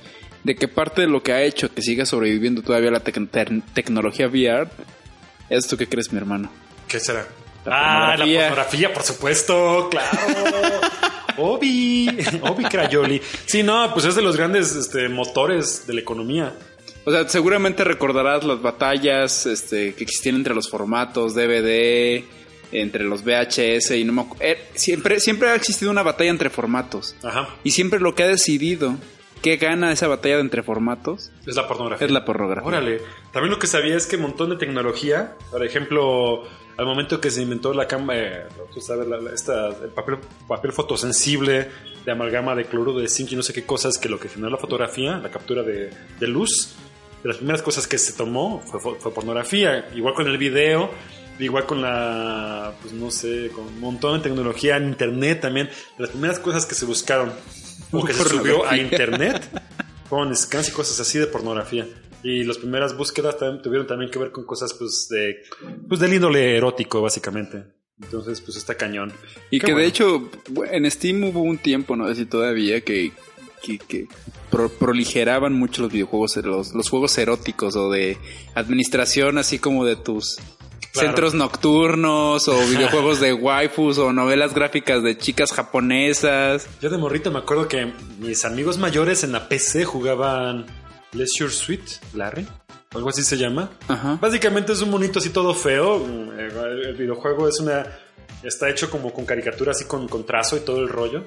de 0.43 0.55
que 0.55 0.67
parte 0.67 1.01
de 1.01 1.07
lo 1.07 1.21
que 1.21 1.31
ha 1.33 1.43
hecho 1.43 1.71
que 1.73 1.83
siga 1.83 2.05
sobreviviendo 2.05 2.63
todavía 2.63 2.89
la 2.89 3.03
tec- 3.03 3.29
tec- 3.29 3.63
tecnología 3.73 4.27
VR, 4.27 4.67
es 5.49 5.67
tú 5.67 5.77
que 5.77 5.87
crees, 5.87 6.11
mi 6.11 6.17
hermano. 6.17 6.51
¿Qué 6.87 6.99
será? 6.99 7.27
La 7.65 8.13
ah, 8.13 8.17
la 8.17 8.25
pornografía, 8.25 8.91
por 8.91 9.03
supuesto, 9.03 9.87
claro. 9.91 10.17
Obi, 11.37 12.09
Obi 12.41 12.63
Crayoli. 12.65 13.21
Sí, 13.45 13.61
no, 13.61 13.93
pues 13.93 14.05
es 14.05 14.15
de 14.15 14.21
los 14.23 14.35
grandes 14.35 14.75
este, 14.75 15.07
motores 15.07 15.85
de 15.85 15.93
la 15.93 16.01
economía. 16.01 16.53
O 17.05 17.11
sea, 17.11 17.27
seguramente 17.29 17.83
recordarás 17.83 18.43
las 18.43 18.61
batallas 18.61 19.45
este, 19.45 19.93
que 19.93 20.03
existían 20.03 20.35
entre 20.37 20.53
los 20.55 20.69
formatos 20.69 21.35
DVD, 21.35 22.23
entre 22.71 23.03
los 23.03 23.23
VHS 23.23 23.91
y 23.97 24.03
no 24.05 24.13
me 24.13 24.21
acu- 24.23 24.37
eh, 24.39 24.57
siempre, 24.75 25.19
siempre 25.19 25.49
ha 25.49 25.55
existido 25.55 25.91
una 25.91 26.03
batalla 26.03 26.29
entre 26.29 26.49
formatos. 26.49 27.15
Ajá. 27.23 27.49
Y 27.63 27.71
siempre 27.71 27.99
lo 27.99 28.15
que 28.15 28.23
ha 28.23 28.27
decidido 28.27 28.95
que 29.41 29.57
gana 29.57 29.91
esa 29.91 30.07
batalla 30.07 30.35
de 30.35 30.41
entre 30.41 30.61
formatos 30.63 31.31
Es 31.47 31.55
la 31.55 31.67
pornografía. 31.67 32.05
es 32.05 32.13
la 32.13 32.23
pornografía. 32.25 32.67
Órale. 32.67 33.01
También 33.33 33.51
lo 33.51 33.57
que 33.59 33.67
sabía 33.67 33.95
es 33.97 34.05
que 34.05 34.15
un 34.17 34.21
montón 34.23 34.51
de 34.51 34.55
tecnología, 34.57 35.35
por 35.49 35.65
ejemplo, 35.65 36.43
al 36.77 36.85
momento 36.85 37.19
que 37.19 37.31
se 37.31 37.41
inventó 37.41 37.73
la 37.73 37.87
cámara, 37.87 38.47
tú 38.73 38.79
sabes, 38.81 39.07
la- 39.07 39.17
la- 39.17 39.33
esta, 39.33 39.69
el 39.69 39.89
papel, 39.95 40.17
papel 40.47 40.71
fotosensible 40.71 41.69
de 42.05 42.11
amalgama 42.11 42.55
de 42.55 42.65
cloruro 42.65 42.99
de 42.99 43.07
zinc 43.09 43.31
y 43.31 43.35
no 43.35 43.41
sé 43.43 43.51
qué 43.53 43.63
cosas, 43.65 43.97
que 43.97 44.09
lo 44.09 44.19
que 44.19 44.29
generó 44.29 44.49
la 44.51 44.57
fotografía, 44.57 45.17
la 45.17 45.29
captura 45.29 45.63
de, 45.63 45.89
de 46.19 46.27
luz, 46.27 46.75
de 47.23 47.27
las 47.29 47.37
primeras 47.37 47.61
cosas 47.63 47.87
que 47.87 47.97
se 47.97 48.13
tomó 48.13 48.61
fue- 48.61 48.95
fue 48.99 49.11
pornografía. 49.13 49.89
Igual 49.95 50.13
con 50.13 50.27
el 50.27 50.37
video, 50.37 50.91
igual 51.39 51.65
con 51.65 51.81
la, 51.81 52.73
pues 52.81 52.93
no 52.93 53.09
sé, 53.11 53.49
con 53.53 53.65
un 53.67 53.79
montón 53.79 54.17
de 54.17 54.29
tecnología 54.29 54.77
en 54.77 54.89
internet 54.89 55.41
también. 55.41 55.67
De 55.67 56.03
las 56.03 56.09
primeras 56.11 56.39
cosas 56.39 56.65
que 56.65 56.75
se 56.75 56.85
buscaron 56.85 57.31
o 57.91 58.03
que 58.05 58.13
se 58.13 58.23
subió 58.23 58.67
a 58.67 58.77
internet 58.77 59.41
fueron 60.09 60.35
scans 60.35 60.69
y 60.69 60.71
cosas 60.71 60.99
así 60.99 61.17
de 61.19 61.27
pornografía. 61.27 61.87
Y 62.23 62.43
las 62.43 62.57
primeras 62.59 62.95
búsquedas 62.95 63.37
también 63.39 63.63
tuvieron 63.63 63.87
también 63.87 64.11
que 64.11 64.19
ver 64.19 64.31
con 64.31 64.45
cosas 64.45 64.73
pues 64.75 65.07
de 65.09 65.37
pues 65.87 65.99
del 65.99 66.13
índole 66.13 66.55
erótico 66.55 67.01
básicamente. 67.01 67.63
Entonces 67.99 68.41
pues 68.41 68.57
está 68.57 68.75
cañón. 68.75 69.11
Y 69.49 69.59
Qué 69.59 69.67
que 69.67 69.71
bueno. 69.73 69.83
de 69.83 69.89
hecho, 69.89 70.29
en 70.71 70.89
Steam 70.91 71.23
hubo 71.23 71.41
un 71.41 71.57
tiempo, 71.57 71.95
no 71.95 72.07
sé 72.07 72.15
si 72.15 72.25
todavía, 72.25 72.81
que, 72.81 73.11
que, 73.63 73.77
que 73.79 74.07
pro- 74.49 74.69
proligeraban 74.69 75.53
mucho 75.53 75.83
los 75.83 75.91
videojuegos, 75.91 76.35
los, 76.37 76.73
los 76.73 76.89
juegos 76.89 77.17
eróticos 77.17 77.75
o 77.75 77.89
de 77.91 78.17
administración, 78.55 79.37
así 79.37 79.59
como 79.59 79.85
de 79.85 79.95
tus 79.95 80.37
Claro. 80.91 81.07
centros 81.07 81.33
nocturnos 81.33 82.47
o 82.47 82.57
videojuegos 82.67 83.19
de 83.21 83.33
waifus 83.33 83.97
o 83.97 84.11
novelas 84.11 84.53
gráficas 84.53 85.01
de 85.03 85.17
chicas 85.17 85.53
japonesas. 85.53 86.67
Yo 86.81 86.89
de 86.89 86.97
morrito 86.97 87.31
me 87.31 87.39
acuerdo 87.39 87.67
que 87.67 87.93
mis 88.19 88.43
amigos 88.45 88.77
mayores 88.77 89.23
en 89.23 89.31
la 89.31 89.47
PC 89.47 89.85
jugaban 89.85 90.65
Leisure 91.13 91.51
Suite, 91.51 91.93
Larry, 92.13 92.45
o 92.93 92.97
algo 92.97 93.09
así 93.09 93.23
se 93.23 93.37
llama. 93.37 93.71
Ajá. 93.87 94.17
Básicamente 94.19 94.73
es 94.73 94.81
un 94.81 94.89
monito 94.89 95.19
así 95.19 95.29
todo 95.29 95.53
feo. 95.53 96.05
El, 96.37 96.51
el 96.85 96.95
videojuego 96.95 97.47
es 97.47 97.59
una. 97.59 97.85
Está 98.43 98.69
hecho 98.69 98.89
como 98.89 99.13
con 99.13 99.25
caricatura, 99.25 99.71
así 99.71 99.85
con, 99.85 100.07
con 100.07 100.25
trazo 100.25 100.57
y 100.57 100.61
todo 100.61 100.79
el 100.81 100.89
rollo. 100.89 101.23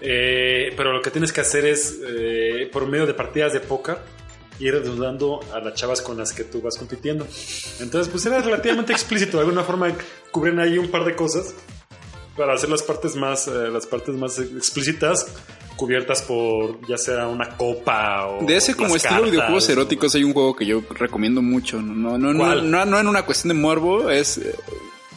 Eh, 0.00 0.72
pero 0.76 0.92
lo 0.92 1.02
que 1.02 1.10
tienes 1.10 1.32
que 1.32 1.40
hacer 1.40 1.64
es, 1.64 1.98
eh, 2.06 2.68
por 2.72 2.86
medio 2.86 3.06
de 3.06 3.14
partidas 3.14 3.52
de 3.52 3.60
póker, 3.60 3.98
ir 4.60 4.82
dudando 4.82 5.40
a 5.54 5.60
las 5.60 5.74
chavas 5.74 6.00
con 6.02 6.18
las 6.18 6.32
que 6.32 6.44
tú 6.44 6.60
vas 6.60 6.76
compitiendo. 6.76 7.26
Entonces, 7.80 8.08
pues 8.10 8.24
era 8.26 8.40
relativamente 8.42 8.92
explícito. 8.92 9.36
De 9.38 9.44
alguna 9.44 9.62
forma 9.64 9.92
cubren 10.30 10.58
ahí 10.58 10.78
un 10.78 10.90
par 10.90 11.04
de 11.04 11.14
cosas 11.14 11.54
para 12.36 12.54
hacer 12.54 12.68
las 12.70 12.82
partes 12.82 13.16
más, 13.16 13.48
eh, 13.48 13.68
las 13.72 13.86
partes 13.86 14.14
más 14.14 14.38
explícitas 14.38 15.26
cubiertas 15.76 16.22
por 16.22 16.84
ya 16.88 16.98
sea 16.98 17.28
una 17.28 17.56
copa 17.56 18.26
o 18.26 18.44
De 18.44 18.56
ese 18.56 18.74
como 18.74 18.96
estilo 18.96 19.14
cartas, 19.14 19.30
videojuegos 19.30 19.68
eróticos 19.68 20.14
hay 20.16 20.24
un 20.24 20.32
juego 20.32 20.56
que 20.56 20.66
yo 20.66 20.82
recomiendo 20.90 21.40
mucho. 21.40 21.80
No, 21.80 22.18
no, 22.18 22.32
no, 22.32 22.54
no, 22.62 22.84
no 22.84 22.98
en 23.00 23.06
una 23.06 23.22
cuestión 23.24 23.48
de 23.54 23.60
morbo, 23.60 24.10
es 24.10 24.38
eh, 24.38 24.54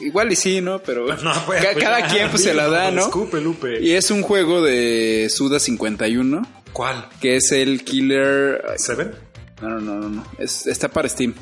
igual 0.02 0.32
y 0.32 0.36
sí, 0.36 0.62
¿no? 0.62 0.78
Pero 0.80 1.08
No, 1.24 1.34
pues, 1.48 1.64
ca- 1.64 1.72
pues, 1.74 1.84
cada 1.84 2.06
quien 2.08 2.30
pues 2.30 2.44
se 2.44 2.54
la 2.54 2.68
da, 2.68 2.92
¿no? 2.92 3.02
Escupe, 3.02 3.42
Lupe. 3.42 3.82
Y 3.82 3.94
es 3.94 4.12
un 4.12 4.22
juego 4.22 4.62
de 4.62 5.28
Suda 5.32 5.60
51, 5.60 6.48
¿Cuál? 6.74 7.08
que 7.20 7.38
es 7.38 7.52
el 7.52 7.84
Killer... 7.84 8.64
¿Seven? 8.78 9.14
No, 9.62 9.70
no, 9.70 9.80
no, 9.80 9.96
no, 10.00 10.10
no. 10.10 10.26
Es- 10.38 10.66
está 10.68 10.88
para 10.90 11.08
Steam. 11.10 11.34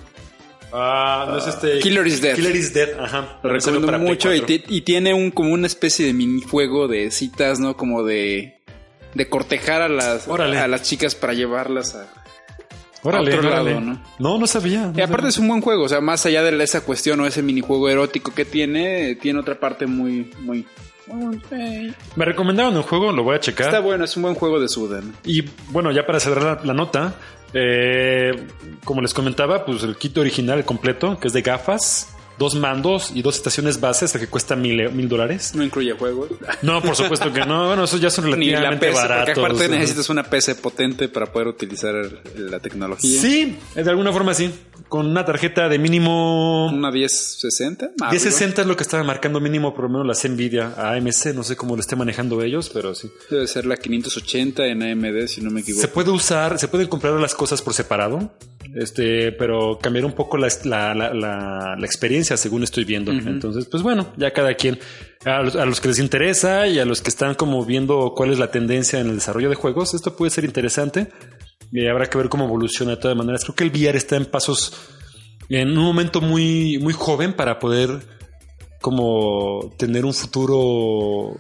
Ah, 0.72 1.26
no 1.28 1.38
es 1.38 1.48
este. 1.48 1.80
Killer 1.80 2.06
is 2.06 2.22
Dead. 2.22 2.36
Killer 2.36 2.56
is 2.56 2.74
Dead, 2.74 3.00
ajá. 3.00 3.40
Lo 3.42 3.50
recomiendo 3.52 3.86
para 3.88 3.98
mucho 3.98 4.34
y, 4.34 4.40
4. 4.42 4.46
ti- 4.46 4.64
y 4.76 4.82
tiene 4.82 5.14
un 5.14 5.32
como 5.32 5.52
una 5.54 5.66
especie 5.68 6.06
de 6.06 6.14
minijuego 6.14 6.88
de 6.88 7.10
citas, 7.12 7.60
¿no? 7.60 7.76
Como 7.76 8.04
de 8.04 8.56
de 9.16 9.28
cortejar 9.28 9.82
a 9.82 9.90
las 9.90 10.28
Órale. 10.28 10.60
a 10.60 10.68
las 10.68 10.84
chicas 10.84 11.16
para 11.16 11.34
llevarlas 11.34 11.96
a 11.96 12.08
Órale, 13.02 13.34
a 13.34 13.38
otro 13.38 13.50
órale. 13.50 13.70
lado, 13.74 13.82
¿no? 13.82 14.04
No, 14.20 14.38
no 14.38 14.46
sabía. 14.46 14.94
Y 14.96 15.02
aparte 15.02 15.30
es 15.30 15.40
un 15.40 15.48
buen 15.48 15.62
juego, 15.62 15.86
o 15.86 15.90
sea, 15.90 16.02
más 16.02 16.26
allá 16.28 16.44
de 16.44 16.64
esa 16.64 16.82
cuestión 16.82 17.20
o 17.22 17.26
ese 17.26 17.42
minijuego 17.42 17.90
erótico 17.90 18.36
que 18.36 18.46
tiene, 18.46 19.16
tiene 19.16 19.40
otra 19.40 19.60
parte 19.60 19.88
muy 19.88 20.30
muy 20.42 20.68
Me 22.16 22.25
recomendaron 22.25 22.75
el 22.75 22.84
juego, 22.84 23.12
lo 23.12 23.24
voy 23.24 23.36
a 23.36 23.39
checar. 23.39 23.68
Está 23.68 23.80
bueno, 23.80 24.04
es 24.06 24.16
un 24.16 24.24
buen 24.24 24.36
juego 24.36 24.60
de 24.60 24.68
Suda, 24.68 25.01
¿no? 25.01 25.13
Y 25.25 25.44
bueno, 25.70 25.92
ya 25.92 26.06
para 26.06 26.20
cerrar 26.20 26.44
la, 26.44 26.66
la 26.66 26.74
nota, 26.74 27.16
eh, 27.54 28.32
como 28.84 29.01
les 29.01 29.13
comentaba, 29.13 29.66
pues 29.66 29.84
el 29.84 29.96
kit 29.96 30.18
original 30.18 30.63
completo, 30.66 31.20
que 31.20 31.28
es 31.28 31.34
de 31.34 31.42
gafas, 31.42 32.16
dos 32.39 32.55
mandos 32.55 33.12
y 33.13 33.22
dos 33.22 33.36
estaciones 33.36 33.79
bases, 33.79 34.13
que 34.13 34.25
cuesta 34.27 34.55
mil, 34.55 34.89
mil 34.91 35.08
dólares. 35.08 35.53
No 35.53 35.63
incluye 35.63 35.91
juegos. 35.93 36.29
No, 36.63 36.81
por 36.81 36.96
supuesto 36.96 37.31
que 37.31 37.46
no. 37.46 37.67
Bueno, 37.67 37.84
esos 37.84 38.01
ya 38.01 38.10
son 38.10 38.25
Ni 38.39 38.50
la 38.51 38.60
relativamente 38.62 38.88
PC, 38.88 38.93
porque 39.01 39.08
baratos. 39.13 39.38
aparte 39.43 39.65
Ajá. 39.65 39.75
necesitas 39.75 40.10
una 40.10 40.24
PC 40.24 40.55
potente 40.55 41.10
para 41.10 41.27
poder 41.31 41.50
utilizar 41.50 41.93
la 42.36 42.60
tecnología. 42.60 43.22
Sí, 43.22 43.58
de 43.75 43.89
alguna 43.89 44.12
forma 44.12 44.34
sí. 44.34 44.51
Con 44.88 45.05
una 45.05 45.24
tarjeta 45.24 45.69
de 45.69 45.77
mínimo 45.77 46.67
Una 46.67 46.89
1060. 46.89 47.91
más, 48.00 48.12
1060 48.12 48.62
es 48.62 48.67
lo 48.67 48.75
que 48.75 48.81
estaba 48.81 49.03
marcando 49.03 49.39
mínimo 49.39 49.75
por 49.75 49.84
lo 49.84 49.89
menos 49.89 50.08
las 50.08 50.27
Nvidia 50.27 50.74
AMC, 50.77 51.36
no 51.36 51.43
sé 51.43 51.55
cómo 51.55 51.75
lo 51.75 51.81
esté 51.81 51.96
manejando 51.96 52.41
ellos, 52.41 52.72
pero 52.74 52.96
sí. 52.96 53.12
Debe 53.29 53.46
ser 53.46 53.65
la 53.67 53.77
580 53.77 54.65
en 54.65 54.81
AMD, 54.81 55.27
si 55.27 55.41
no 55.41 55.51
me 55.51 55.62
equivoco. 55.62 55.81
Se 55.81 55.89
puede 55.89 56.10
usar, 56.10 56.58
se 56.58 56.67
pueden 56.69 56.88
comprar 56.88 57.13
las 57.19 57.36
cosas 57.36 57.62
por 57.62 57.74
separado, 57.75 58.31
este, 58.76 59.32
pero 59.32 59.80
cambiar 59.80 60.06
un 60.06 60.14
poco 60.14 60.38
la, 60.38 60.48
la, 60.64 60.94
la, 61.14 61.86
experiencia 61.86 62.38
según 62.38 62.64
estoy 62.64 62.86
viendo. 62.86 63.12
Entonces, 63.12 63.66
pues 63.66 63.84
bueno, 63.84 64.14
ya 64.18 64.32
cada 64.32 64.54
quien, 64.54 64.80
a 65.26 65.42
los, 65.42 65.56
a 65.56 65.66
los 65.66 65.82
que 65.82 65.90
les 65.90 66.00
interesa 66.00 66.68
y 66.68 66.80
a 66.80 66.86
los 66.86 67.02
que 67.02 67.10
están 67.10 67.36
como 67.36 67.66
viendo 67.66 68.14
cuál 68.16 68.32
es 68.32 68.40
la 68.40 68.52
tendencia 68.52 69.00
en 69.00 69.08
el 69.10 69.16
desarrollo 69.16 69.50
de 69.50 69.56
juegos, 69.56 69.94
esto 69.94 70.16
puede 70.16 70.30
ser 70.30 70.46
interesante 70.46 71.10
y 71.72 71.88
habrá 71.88 72.08
que 72.08 72.18
ver 72.18 72.30
cómo 72.30 72.46
evoluciona 72.46 72.92
de 72.92 72.98
todas 72.98 73.18
maneras. 73.18 73.44
Creo 73.44 73.56
que 73.56 73.64
el 73.64 73.72
VR 73.72 73.98
está 73.98 74.16
en 74.16 74.26
pasos, 74.26 74.74
en 75.50 75.78
un 75.78 75.84
momento 75.84 76.22
muy, 76.22 76.78
muy 76.80 76.94
joven 76.94 77.34
para 77.34 77.60
poder 77.60 78.00
como 78.82 79.74
tener 79.78 80.06
un 80.06 80.14
futuro 80.14 81.38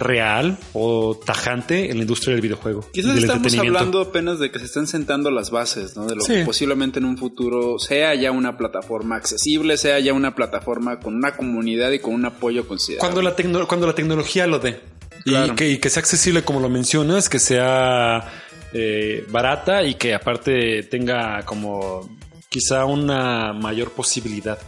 real 0.00 0.58
o 0.72 1.14
tajante 1.24 1.90
en 1.90 1.98
la 1.98 2.02
industria 2.02 2.32
del 2.34 2.40
videojuego. 2.42 2.84
Quizás 2.92 3.14
del 3.14 3.24
estamos 3.24 3.56
hablando 3.58 4.00
apenas 4.00 4.38
de 4.40 4.50
que 4.50 4.58
se 4.58 4.64
están 4.64 4.86
sentando 4.86 5.30
las 5.30 5.50
bases, 5.50 5.96
¿no? 5.96 6.06
De 6.06 6.16
lo 6.16 6.22
Sí. 6.22 6.32
que 6.34 6.44
posiblemente 6.44 6.98
en 6.98 7.04
un 7.04 7.16
futuro 7.18 7.78
sea 7.78 8.14
ya 8.14 8.32
una 8.32 8.56
plataforma 8.56 9.16
accesible, 9.16 9.76
sea 9.76 10.00
ya 10.00 10.12
una 10.12 10.34
plataforma 10.34 10.98
con 10.98 11.14
una 11.14 11.36
comunidad 11.36 11.90
y 11.92 11.98
con 12.00 12.14
un 12.14 12.24
apoyo 12.24 12.66
considerable. 12.66 13.00
Cuando 13.00 13.22
la, 13.22 13.36
tecno- 13.36 13.66
cuando 13.66 13.86
la 13.86 13.94
tecnología 13.94 14.46
lo 14.46 14.58
dé. 14.58 14.80
Claro. 15.24 15.52
Y, 15.52 15.56
que, 15.56 15.68
y 15.70 15.78
que 15.78 15.90
sea 15.90 16.00
accesible 16.00 16.42
como 16.42 16.60
lo 16.60 16.68
mencionas, 16.70 17.28
que 17.28 17.38
sea 17.38 18.26
eh, 18.72 19.24
barata 19.30 19.82
y 19.82 19.94
que 19.94 20.14
aparte 20.14 20.82
tenga 20.84 21.42
como 21.44 22.08
quizá 22.48 22.84
una 22.84 23.52
mayor 23.52 23.90
posibilidad 23.92 24.58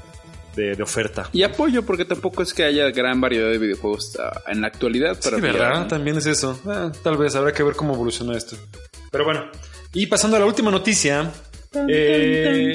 de, 0.57 0.75
de 0.77 0.83
oferta. 0.83 1.29
Y 1.33 1.43
apoyo, 1.43 1.85
porque 1.85 2.05
tampoco 2.05 2.43
es 2.43 2.53
que 2.55 2.65
haya 2.65 2.91
gran 2.91 3.21
variedad 3.21 3.51
de 3.51 3.59
videojuegos 3.59 4.19
ah, 4.19 4.43
en 4.49 4.61
la 4.61 4.67
actualidad. 4.69 5.17
Sí, 5.21 5.31
Para 5.31 5.37
¿verdad? 5.43 5.53
pillar, 5.69 5.79
¿no? 5.83 5.87
También 5.89 6.17
es 6.19 6.27
eso. 6.27 6.61
Ah, 6.67 6.91
tal 7.03 7.17
vez 7.17 7.35
habrá 7.35 7.53
que 7.53 7.63
ver 7.63 7.75
cómo 7.75 7.95
evoluciona 7.95 8.37
esto. 8.37 8.57
Pero 9.11 9.25
bueno. 9.25 9.45
Y 9.95 10.07
pasando 10.07 10.37
a 10.37 10.41
la 10.41 10.47
última 10.47 10.71
noticia. 10.71 11.31
eh, 11.89 12.75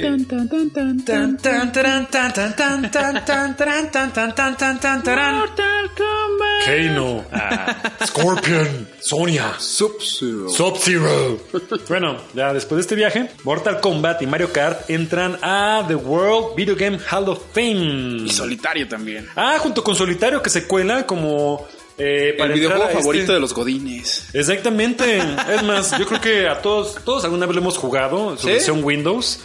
Kano. 6.66 7.26
Ah. 7.32 7.76
Scorpion, 8.06 8.88
Sonia, 9.00 9.54
Sub-Zero. 9.58 10.50
Sub-Zero. 10.50 11.40
bueno, 11.90 12.18
ya 12.34 12.54
después 12.54 12.78
de 12.78 12.82
este 12.82 12.96
viaje, 12.96 13.30
Mortal 13.44 13.80
Kombat 13.80 14.22
y 14.22 14.28
Mario 14.28 14.52
Kart 14.52 14.90
entran 14.90 15.38
a 15.42 15.84
The 15.88 15.96
World 15.96 16.56
Video 16.56 16.76
Game 16.76 17.00
Hall 17.12 17.30
of 17.30 17.42
Fame. 17.54 18.24
Y 18.26 18.30
Solitario 18.30 18.88
también. 18.88 19.28
Ah, 19.36 19.58
junto 19.60 19.84
con 19.84 19.96
Solitario 19.96 20.42
que 20.42 20.50
se 20.50 20.68
cuela 20.68 21.06
como 21.06 21.68
eh, 21.98 22.36
el 22.38 22.54
videojuego 22.54 22.84
este 22.86 22.98
favorito 22.98 23.34
de 23.34 23.40
los 23.40 23.54
godines. 23.54 24.30
Exactamente. 24.34 25.18
es 25.18 25.64
más, 25.64 25.98
yo 25.98 26.06
creo 26.06 26.22
que 26.22 26.48
a 26.48 26.62
todos, 26.62 26.96
todos 27.04 27.24
alguna 27.24 27.46
vez 27.46 27.56
lo 27.56 27.62
hemos 27.62 27.78
jugado, 27.78 28.38
su 28.38 28.48
versión 28.48 28.84
Windows. 28.84 29.40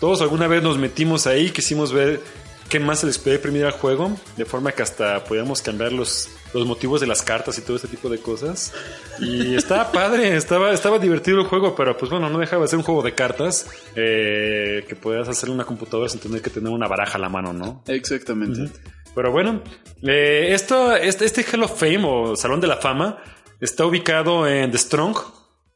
Todos 0.00 0.20
alguna 0.20 0.46
vez 0.48 0.62
nos 0.62 0.76
metimos 0.76 1.26
ahí, 1.26 1.50
quisimos 1.50 1.92
ver 1.92 2.20
qué 2.68 2.78
más 2.78 3.00
se 3.00 3.06
les 3.06 3.18
puede 3.18 3.36
imprimir 3.36 3.64
al 3.64 3.72
juego, 3.72 4.16
de 4.36 4.44
forma 4.44 4.72
que 4.72 4.82
hasta 4.82 5.24
podíamos 5.24 5.62
cambiar 5.62 5.92
los 5.92 6.28
los 6.60 6.68
motivos 6.68 7.00
de 7.00 7.06
las 7.06 7.22
cartas 7.22 7.58
y 7.58 7.62
todo 7.62 7.76
ese 7.76 7.88
tipo 7.88 8.08
de 8.08 8.18
cosas. 8.18 8.72
Y 9.20 9.54
estaba 9.54 9.90
padre, 9.92 10.36
estaba, 10.36 10.72
estaba 10.72 10.98
divertido 10.98 11.40
el 11.40 11.46
juego, 11.46 11.74
pero 11.74 11.96
pues 11.96 12.10
bueno, 12.10 12.28
no 12.28 12.38
dejaba 12.38 12.62
de 12.62 12.68
ser 12.68 12.78
un 12.78 12.84
juego 12.84 13.02
de 13.02 13.14
cartas 13.14 13.68
eh, 13.96 14.84
que 14.88 14.96
podías 14.96 15.28
hacer 15.28 15.48
en 15.48 15.56
una 15.56 15.64
computadora 15.64 16.08
sin 16.08 16.20
tener 16.20 16.42
que 16.42 16.50
tener 16.50 16.72
una 16.72 16.88
baraja 16.88 17.18
a 17.18 17.20
la 17.20 17.28
mano, 17.28 17.52
¿no? 17.52 17.82
Exactamente. 17.86 18.70
Pero 19.14 19.30
bueno, 19.30 19.62
eh, 20.02 20.48
esto, 20.50 20.94
este, 20.96 21.24
este 21.24 21.44
Hall 21.44 21.62
of 21.62 21.78
Fame 21.78 22.02
o 22.04 22.36
Salón 22.36 22.60
de 22.60 22.66
la 22.66 22.76
Fama 22.76 23.18
está 23.60 23.86
ubicado 23.86 24.46
en 24.46 24.70
The 24.70 24.78
Strong, 24.78 25.16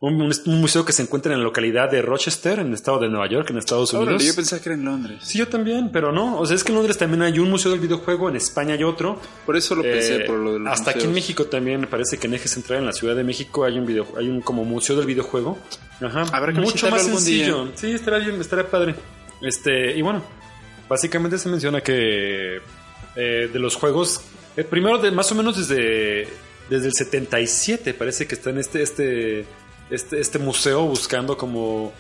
un, 0.01 0.23
un- 0.23 0.33
un 0.47 0.61
museo 0.61 0.85
que 0.85 0.93
se 0.93 1.03
encuentra 1.03 1.33
en 1.33 1.39
la 1.41 1.45
localidad 1.45 1.91
de 1.91 2.03
Rochester, 2.03 2.61
en 2.61 2.69
el 2.69 2.75
estado 2.75 3.01
de 3.01 3.09
Nueva 3.09 3.29
York, 3.29 3.51
en 3.51 3.59
Estados 3.59 3.93
Unidos. 3.93 4.09
Órale, 4.15 4.25
yo 4.27 4.35
pensaba 4.37 4.63
que 4.63 4.69
era 4.69 4.77
en 4.77 4.85
Londres. 4.85 5.19
Sí, 5.25 5.39
yo 5.39 5.49
también, 5.49 5.91
pero 5.93 6.13
no. 6.13 6.39
O 6.39 6.47
sea, 6.47 6.55
es 6.55 6.63
que 6.63 6.71
en 6.71 6.77
Londres 6.77 6.97
también 6.99 7.23
hay 7.23 7.39
un 7.41 7.51
museo 7.51 7.71
del 7.73 7.81
videojuego, 7.81 8.29
en 8.29 8.37
España 8.37 8.75
hay 8.75 8.85
otro. 8.85 9.21
Por 9.45 9.57
eso 9.57 9.75
lo 9.75 9.83
pensé, 9.83 10.17
Eh, 10.17 10.21
por 10.21 10.37
lo 10.39 10.53
de 10.53 10.59
los 10.61 10.73
hasta 10.73 10.93
aquí 10.93 11.05
en. 11.07 11.13
México 11.15 11.47
también 11.47 11.81
me 11.81 11.87
parece 11.89 12.17
que 12.17 12.29
en 12.29 12.35
Eje 12.35 12.47
Central, 12.49 12.79
en 12.79 12.87
la 12.87 12.93
Ciudad 12.93 13.17
de 13.17 13.25
México, 13.25 13.65
hay 13.65 13.77
un 13.79 13.87
video, 13.87 14.07
hay 14.17 14.29
un 14.29 14.41
como 14.41 14.65
museo 14.65 14.95
del 14.97 15.07
videojuego. 15.07 15.59
Ajá. 16.01 16.27
Habrá 16.33 16.53
que 16.53 16.61
Mucho 16.61 16.89
más 16.91 17.03
algún 17.05 17.17
sencillo. 17.21 17.65
día. 17.65 17.73
Sí, 17.75 17.91
estará 17.93 18.19
bien, 18.19 18.41
estará 18.41 18.65
padre. 18.71 18.95
Este, 19.43 19.97
y 19.97 20.03
bueno, 20.03 20.23
básicamente 20.89 21.39
se 21.39 21.49
menciona 21.49 21.81
que 21.81 22.59
eh, 23.17 23.51
de 23.53 23.59
los 23.59 23.75
juegos, 23.75 24.21
eh, 24.57 24.63
primero 24.63 24.99
de, 24.99 25.11
más 25.11 25.31
o 25.33 25.35
menos 25.35 25.57
desde, 25.57 26.29
desde 26.71 26.87
el 26.87 26.93
77 26.93 27.95
parece 27.95 28.29
que 28.29 28.37
está 28.37 28.51
en 28.51 28.59
este, 28.59 28.83
este, 28.83 29.45
este, 29.91 30.21
este 30.21 30.39
museo 30.39 30.85
buscando 30.87 31.37
como 31.37 31.93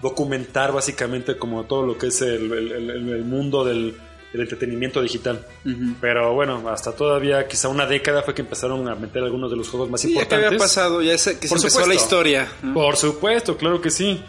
documentar 0.00 0.72
básicamente 0.72 1.36
como 1.36 1.64
todo 1.64 1.86
lo 1.86 1.96
que 1.98 2.08
es 2.08 2.20
el, 2.22 2.52
el- 2.52 2.72
el- 2.72 2.90
el 3.10 3.24
mundo 3.24 3.64
del, 3.64 3.96
del 4.32 4.40
entretenimiento 4.40 5.00
digital. 5.00 5.46
Pero 6.00 6.34
bueno, 6.34 6.68
hasta 6.68 6.92
todavía 6.92 7.46
quizá 7.46 7.68
una 7.68 7.86
década 7.86 8.22
fue 8.22 8.34
que 8.34 8.42
empezaron 8.42 8.88
a 8.88 8.94
meter 8.96 9.22
algunos 9.22 9.50
de 9.50 9.56
los 9.56 9.68
juegos 9.68 9.90
más 9.90 10.00
Sí, 10.00 10.08
ya 10.08 10.14
que 10.14 10.22
importantes. 10.22 10.46
había 10.48 10.58
pasado, 10.58 11.02
ya 11.02 11.16
se, 11.18 11.38
que 11.38 11.46
se 11.46 11.54
Por 11.54 11.58
empezó 11.58 11.86
la 11.86 11.94
historia. 11.94 12.48
¿no? 12.62 12.74
Por 12.74 12.96
supuesto, 12.96 13.56
claro 13.56 13.80
que 13.80 13.90
sí. 13.90 14.20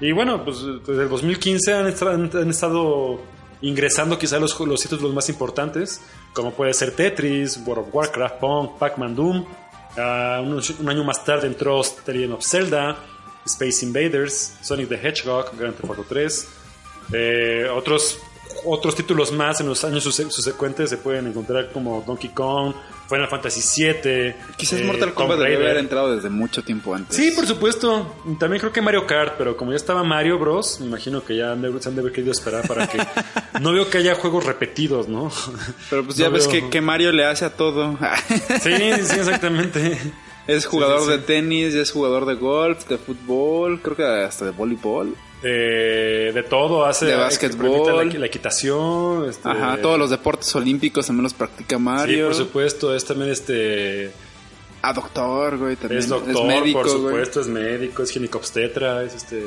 Y 0.00 0.12
bueno, 0.12 0.44
pues 0.44 0.58
desde 0.86 1.04
el 1.04 1.08
2015 1.08 1.72
han, 1.72 1.86
han- 1.86 2.30
han 2.36 2.50
estado 2.50 3.20
ingresando 3.62 4.18
quizá 4.18 4.38
los, 4.40 4.58
los 4.60 4.82
títulos 4.82 5.14
más 5.14 5.28
importantes, 5.28 6.00
como 6.34 6.52
puede 6.52 6.74
ser 6.74 6.90
Tetris, 6.90 7.58
World 7.64 7.86
of 7.88 7.94
Warcraft, 7.94 8.34
Pong, 8.40 8.70
Pac-Man 8.78 9.14
Doom. 9.14 9.44
Ah, 9.96 10.40
un, 10.42 10.88
año 10.88 11.04
más 11.04 11.24
tarde 11.24 11.46
entró 11.46 11.82
The 12.04 12.12
Legend 12.12 12.34
of 12.34 12.44
Zelda, 12.44 12.96
Space 13.44 13.84
Invaders, 13.84 14.56
Sonic 14.62 14.88
the 14.88 14.96
Hedgehog, 14.96 15.56
Grand 15.58 15.74
Theft 15.74 15.90
Auto 15.90 16.04
3. 16.04 16.48
Eh, 17.12 17.66
otros, 17.70 18.18
otros 18.64 18.94
títulos 18.94 19.32
más 19.32 19.60
en 19.60 19.68
los 19.68 19.84
años 19.84 20.06
subse- 20.06 20.30
subsecuentes 20.30 20.90
se 20.90 20.96
pueden 20.96 21.26
encontrar 21.26 21.70
como 21.72 22.02
Donkey 22.06 22.30
Kong, 22.30 22.74
Final 23.08 23.28
Fantasy 23.28 23.60
VII. 23.84 24.34
Quizás 24.56 24.80
eh, 24.80 24.84
Mortal 24.84 25.12
Kombat 25.14 25.38
Raider. 25.38 25.60
haber 25.62 25.76
entrado 25.78 26.14
desde 26.14 26.30
mucho 26.30 26.62
tiempo 26.62 26.94
antes. 26.94 27.16
Sí, 27.16 27.30
por 27.32 27.46
supuesto. 27.46 28.14
También 28.38 28.60
creo 28.60 28.72
que 28.72 28.80
Mario 28.80 29.06
Kart, 29.06 29.34
pero 29.36 29.56
como 29.56 29.72
ya 29.72 29.76
estaba 29.76 30.02
Mario 30.02 30.38
Bros, 30.38 30.80
me 30.80 30.86
imagino 30.86 31.22
que 31.24 31.36
ya 31.36 31.54
se 31.80 31.88
han 31.88 31.94
de 31.94 32.00
haber 32.00 32.12
querido 32.12 32.32
esperar 32.32 32.66
para 32.66 32.86
que... 32.86 32.98
no 33.60 33.72
veo 33.72 33.90
que 33.90 33.98
haya 33.98 34.14
juegos 34.14 34.44
repetidos, 34.46 35.08
¿no? 35.08 35.30
Pero 35.90 36.04
pues 36.04 36.16
ya 36.16 36.26
No 36.26 36.32
ves 36.32 36.48
veo- 36.48 36.52
que, 36.64 36.70
que 36.70 36.80
Mario 36.80 37.12
le 37.12 37.24
hace 37.26 37.44
a 37.44 37.50
todo. 37.54 37.98
Sí, 38.62 38.72
sí, 38.72 39.18
exactamente. 39.18 39.98
es 40.46 40.66
jugador 40.66 41.00
Sí, 41.00 41.04
sí, 41.06 41.10
sí. 41.12 41.18
de 41.18 41.24
tenis, 41.24 41.74
es 41.74 41.90
jugador 41.90 42.24
de 42.26 42.34
golf, 42.34 42.88
de 42.88 42.98
fútbol, 42.98 43.80
creo 43.82 43.96
que 43.96 44.04
hasta 44.04 44.44
de 44.46 44.50
voleibol. 44.52 45.14
Eh, 45.42 46.30
de 46.32 46.42
todo, 46.44 46.84
hace... 46.84 47.06
De 47.06 47.16
básquetbol. 47.16 48.10
La, 48.12 48.18
la 48.20 48.26
equitación. 48.26 49.28
este, 49.28 49.48
Ajá, 49.48 49.78
todos 49.82 49.98
los 49.98 50.10
deportes 50.10 50.54
olímpicos 50.54 51.06
también 51.06 51.24
los 51.24 51.34
practica 51.34 51.76
Sí, 51.76 51.82
Mario. 51.82 52.26
por 52.26 52.34
supuesto. 52.36 52.94
Es 52.94 53.04
también 53.04 53.30
este... 53.30 54.12
Ah, 54.82 54.92
doctor, 54.92 55.58
güey, 55.58 55.76
también. 55.76 56.00
Es 56.00 56.08
doctor, 56.08 56.44
médico, 56.46 56.80
por 56.80 56.88
güey. 56.88 57.00
supuesto, 57.02 57.40
es 57.40 57.46
médico, 57.46 58.02
es 58.02 58.10
ginecobstetra, 58.10 59.04
es 59.04 59.14
este 59.14 59.40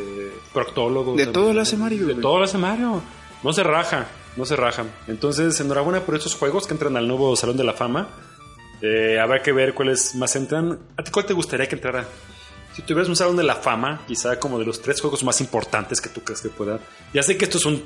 proctólogo. 0.54 1.12
De 1.16 1.26
también. 1.26 1.34
todo 1.34 1.54
lo 1.54 1.62
hace 1.62 1.76
Mario, 1.76 2.06
De 2.08 2.14
güey. 2.14 2.22
todo 2.22 2.38
lo 2.40 2.44
hace 2.46 2.58
Mario. 2.58 3.02
No 3.44 3.52
se 3.52 3.62
raja, 3.64 4.08
no 4.38 4.46
se 4.46 4.56
raja. 4.56 4.86
Entonces, 5.08 5.60
enhorabuena 5.60 6.02
por 6.06 6.16
estos 6.16 6.36
juegos 6.36 6.68
que 6.68 6.74
entran 6.74 6.96
al 6.96 7.08
nuevo 7.08 7.36
Salón 7.36 7.58
de 7.58 7.66
la 7.66 7.74
Fama. 7.74 8.08
Eh, 8.82 9.20
habrá 9.20 9.42
que 9.42 9.52
ver 9.52 9.74
cuáles 9.74 10.16
más 10.16 10.36
entran. 10.38 10.80
¿A 10.98 11.04
ti 11.04 11.12
cuál 11.12 11.26
te 11.26 11.34
gustaría 11.34 11.68
que 11.68 11.76
entrara? 11.76 12.06
Si 12.76 12.82
tuvieras 12.82 13.08
un 13.08 13.16
Salón 13.16 13.38
de 13.38 13.44
la 13.44 13.56
Fama, 13.56 14.02
quizá 14.08 14.40
como 14.40 14.60
de 14.60 14.66
los 14.66 14.82
tres 14.82 15.00
juegos 15.02 15.24
más 15.24 15.40
importantes 15.42 16.02
que 16.02 16.10
tú 16.10 16.22
crees 16.22 16.42
que 16.42 16.50
pueda. 16.50 16.80
Ya 17.14 17.24
sé 17.24 17.38
que 17.38 17.46
esto 17.46 17.58
es 17.58 17.66
un 17.66 17.84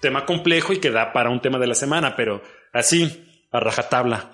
tema 0.00 0.24
complejo 0.24 0.72
y 0.72 0.78
que 0.78 0.90
da 0.90 1.12
para 1.12 1.30
un 1.30 1.40
tema 1.40 1.58
de 1.58 1.66
la 1.66 1.74
semana, 1.74 2.16
pero 2.16 2.42
así, 2.72 3.24
a 3.50 3.60
rajatabla. 3.60 4.30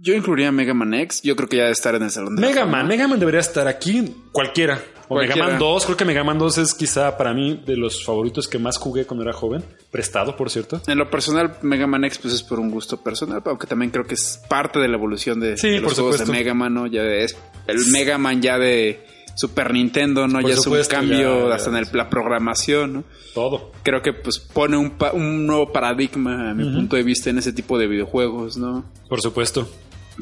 Yo 0.00 0.14
incluiría 0.14 0.50
Mega 0.50 0.72
Man 0.72 0.94
X. 0.94 1.20
Yo 1.22 1.36
creo 1.36 1.50
que 1.50 1.56
ya 1.58 1.64
debe 1.64 1.72
estar 1.72 1.94
en 1.94 2.02
el 2.02 2.10
salón 2.10 2.34
de 2.34 2.40
la 2.40 2.48
Mega 2.48 2.62
fama. 2.62 2.78
Man, 2.78 2.88
Mega 2.88 3.06
Man 3.08 3.18
debería 3.20 3.40
estar 3.40 3.68
aquí, 3.68 4.14
cualquiera. 4.32 4.82
O 5.08 5.14
Cualquiera. 5.16 5.34
Mega 5.44 5.48
Man 5.50 5.58
2, 5.58 5.84
creo 5.84 5.96
que 5.98 6.04
Mega 6.06 6.24
Man 6.24 6.38
2 6.38 6.58
es 6.58 6.72
quizá 6.72 7.18
para 7.18 7.34
mí 7.34 7.62
de 7.66 7.76
los 7.76 8.02
favoritos 8.02 8.48
que 8.48 8.58
más 8.58 8.78
jugué 8.78 9.04
cuando 9.04 9.22
era 9.22 9.34
joven. 9.34 9.62
Prestado, 9.90 10.34
por 10.34 10.48
cierto. 10.48 10.80
En 10.86 10.96
lo 10.96 11.10
personal, 11.10 11.58
Mega 11.60 11.86
Man 11.86 12.04
X 12.04 12.18
pues 12.22 12.32
es 12.32 12.42
por 12.42 12.58
un 12.58 12.70
gusto 12.70 12.96
personal, 13.02 13.42
aunque 13.44 13.66
también 13.66 13.90
creo 13.90 14.06
que 14.06 14.14
es 14.14 14.40
parte 14.48 14.78
de 14.78 14.88
la 14.88 14.96
evolución 14.96 15.38
de, 15.38 15.58
Sí, 15.58 15.68
de 15.68 15.80
los 15.80 15.92
por 15.92 15.94
juegos 15.94 16.16
supuesto. 16.16 16.32
de 16.32 16.38
Mega 16.38 16.54
Man, 16.54 16.72
¿no? 16.72 16.86
Ya 16.86 17.02
es 17.02 17.36
el 17.66 17.86
Mega 17.88 18.16
Man 18.16 18.40
ya 18.40 18.56
de 18.56 19.04
Super 19.34 19.72
Nintendo, 19.72 20.28
¿no? 20.28 20.40
Por 20.40 20.50
ya 20.50 20.56
supuesto, 20.56 20.94
es 20.96 21.02
un 21.02 21.08
cambio 21.08 21.48
ya- 21.48 21.54
hasta 21.54 21.70
en 21.70 21.76
el- 21.76 21.88
la 21.92 22.08
programación, 22.10 22.92
¿no? 22.92 23.04
Todo. 23.34 23.72
Creo 23.82 24.02
que 24.02 24.12
pues 24.12 24.38
pone 24.38 24.76
un, 24.76 24.90
pa- 24.90 25.12
un 25.12 25.46
nuevo 25.46 25.72
paradigma 25.72 26.50
a 26.50 26.54
mi 26.54 26.64
punto 26.72 26.96
de 26.96 27.02
vista 27.02 27.30
en 27.30 27.38
ese 27.38 27.52
tipo 27.52 27.78
de 27.78 27.86
videojuegos, 27.86 28.56
¿no? 28.56 28.84
Por 29.08 29.20
supuesto. 29.22 29.68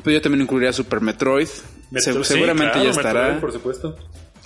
Pero 0.04 0.12
yo 0.14 0.22
también 0.22 0.42
incluiría 0.42 0.72
Super 0.72 1.00
Metroid. 1.00 1.48
Metro- 1.90 2.12
Se- 2.22 2.24
sí, 2.24 2.32
seguramente 2.34 2.72
claro, 2.74 2.84
ya 2.84 2.90
estará. 2.90 3.20
Metroid, 3.22 3.40
por 3.40 3.52
supuesto. 3.52 3.96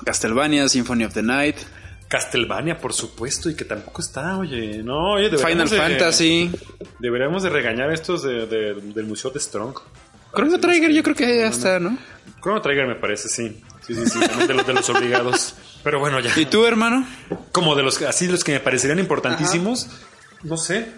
Castlevania, 0.05 0.67
Symphony 0.69 1.05
of 1.05 1.13
the 1.15 1.23
Night, 1.23 1.57
Castlevania, 2.09 2.79
por 2.79 2.93
supuesto, 2.93 3.51
y 3.51 3.55
que 3.57 3.65
tampoco 3.65 4.01
está, 4.01 4.39
oye. 4.39 4.83
No, 4.83 5.15
oye, 5.15 5.29
Final 5.31 5.39
deberíamos 5.69 5.71
de- 5.71 5.77
Fantasy. 5.79 6.51
Deberíamos 7.01 7.43
de 7.43 7.51
regañar 7.51 7.93
estos 7.93 8.23
de- 8.23 8.47
de- 8.47 8.75
del 8.75 9.07
Museo 9.07 9.31
de 9.31 9.41
Strong. 9.41 9.75
Chrono 10.35 10.59
Trigger 10.59 10.91
yo 10.93 11.03
creo 11.03 11.15
que 11.17 11.37
ya 11.39 11.49
está, 11.49 11.79
¿no? 11.79 11.97
Chrono 12.43 12.61
Trigger 12.61 12.87
me 12.87 12.95
parece, 12.97 13.29
sí. 13.29 13.61
Sí, 13.87 13.95
sí, 13.95 14.07
sí. 14.07 14.21
también 14.21 14.49
de 14.49 14.55
los, 14.55 14.67
de 14.67 14.73
los 14.73 14.91
obligados. 14.91 15.55
Pero 15.83 15.99
bueno, 16.01 16.21
ya. 16.21 16.33
¿Y 16.37 16.47
tú, 16.47 16.65
hermano? 16.65 17.07
como 17.55 17.77
de 17.77 17.85
los 17.85 18.03
así 18.03 18.27
los 18.27 18.43
que 18.43 18.53
me 18.53 18.61
parecerían 18.61 18.99
importantísimos 18.99 19.87
no 20.43 20.57
sé 20.57 20.89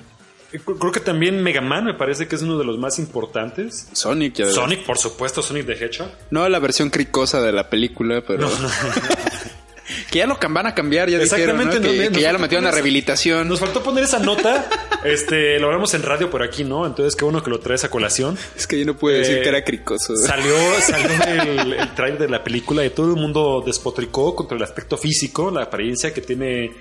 Eh, 0.53 0.61
creo 0.61 0.93
que 0.93 1.01
también 1.01 1.43
Mega 1.43 1.61
Man 1.61 1.85
me 1.85 1.95
parece 1.95 2.29
que 2.29 2.37
es 2.37 2.43
uno 2.43 2.57
de 2.57 2.65
los 2.65 2.79
más 2.79 2.99
importantes 2.99 3.89
Sonic, 3.93 4.35
ya 4.35 4.51
Sonic 4.51 4.85
por 4.87 4.97
supuesto 4.97 5.43
Sonic 5.43 5.67
the 5.67 5.73
Hedgehog 5.73 6.11
No 6.31 6.49
la 6.49 6.59
versión 6.59 6.89
cricosa 6.91 7.41
de 7.43 7.53
la 7.53 7.69
película, 7.69 8.23
pero. 8.27 8.49
que 10.11 10.19
ya 10.19 10.27
lo 10.27 10.39
van 10.49 10.67
a 10.67 10.75
cambiar, 10.75 11.09
ya 11.09 11.19
dijeron. 11.19 11.61
Exactamente, 11.61 11.81
¿no? 11.81 11.93
Que, 11.93 11.97
no, 11.97 12.03
que 12.05 12.11
nos 12.11 12.23
ya 12.23 12.33
lo 12.33 12.39
metieron 12.39 12.67
a 12.67 12.71
rehabilitación. 12.71 13.49
nos 13.49 13.61
faltó 13.61 13.83
poner 13.83 14.05
esa 14.05 14.19
nota 14.19 14.69
Este, 15.05 15.59
lo 15.59 15.67
hablamos 15.67 15.95
en 15.95 16.03
radio 16.03 16.31
por 16.31 16.43
aquí, 16.43 16.65
¿no? 16.65 16.87
Entonces, 16.87 17.15
qué 17.17 17.25
bueno 17.25 17.43
que 17.43 17.51
lo 17.51 17.61
traes 17.61 17.85
a 17.85 17.89
colación. 17.91 18.39
Es 18.57 18.67
que 18.67 18.79
yo 18.79 18.85
no 18.87 18.97
puedo 18.97 19.17
decir 19.19 19.39
Eh, 19.39 19.43
que 19.43 19.49
era 19.49 19.63
cricoso. 19.65 20.17
Salió, 20.17 20.55
salió 20.81 21.09
el, 21.43 21.73
el 21.75 21.95
trailer 21.95 22.19
de 22.21 22.29
la 22.29 22.43
película 22.43 22.85
y 22.85 22.91
todo 22.91 23.11
el 23.11 23.17
mundo 23.21 23.63
despotricó 23.65 24.35
contra 24.35 24.57
el 24.57 24.63
aspecto 24.63 24.97
físico, 24.97 25.51
la 25.51 25.63
apariencia 25.63 26.13
que 26.13 26.21
tiene, 26.21 26.73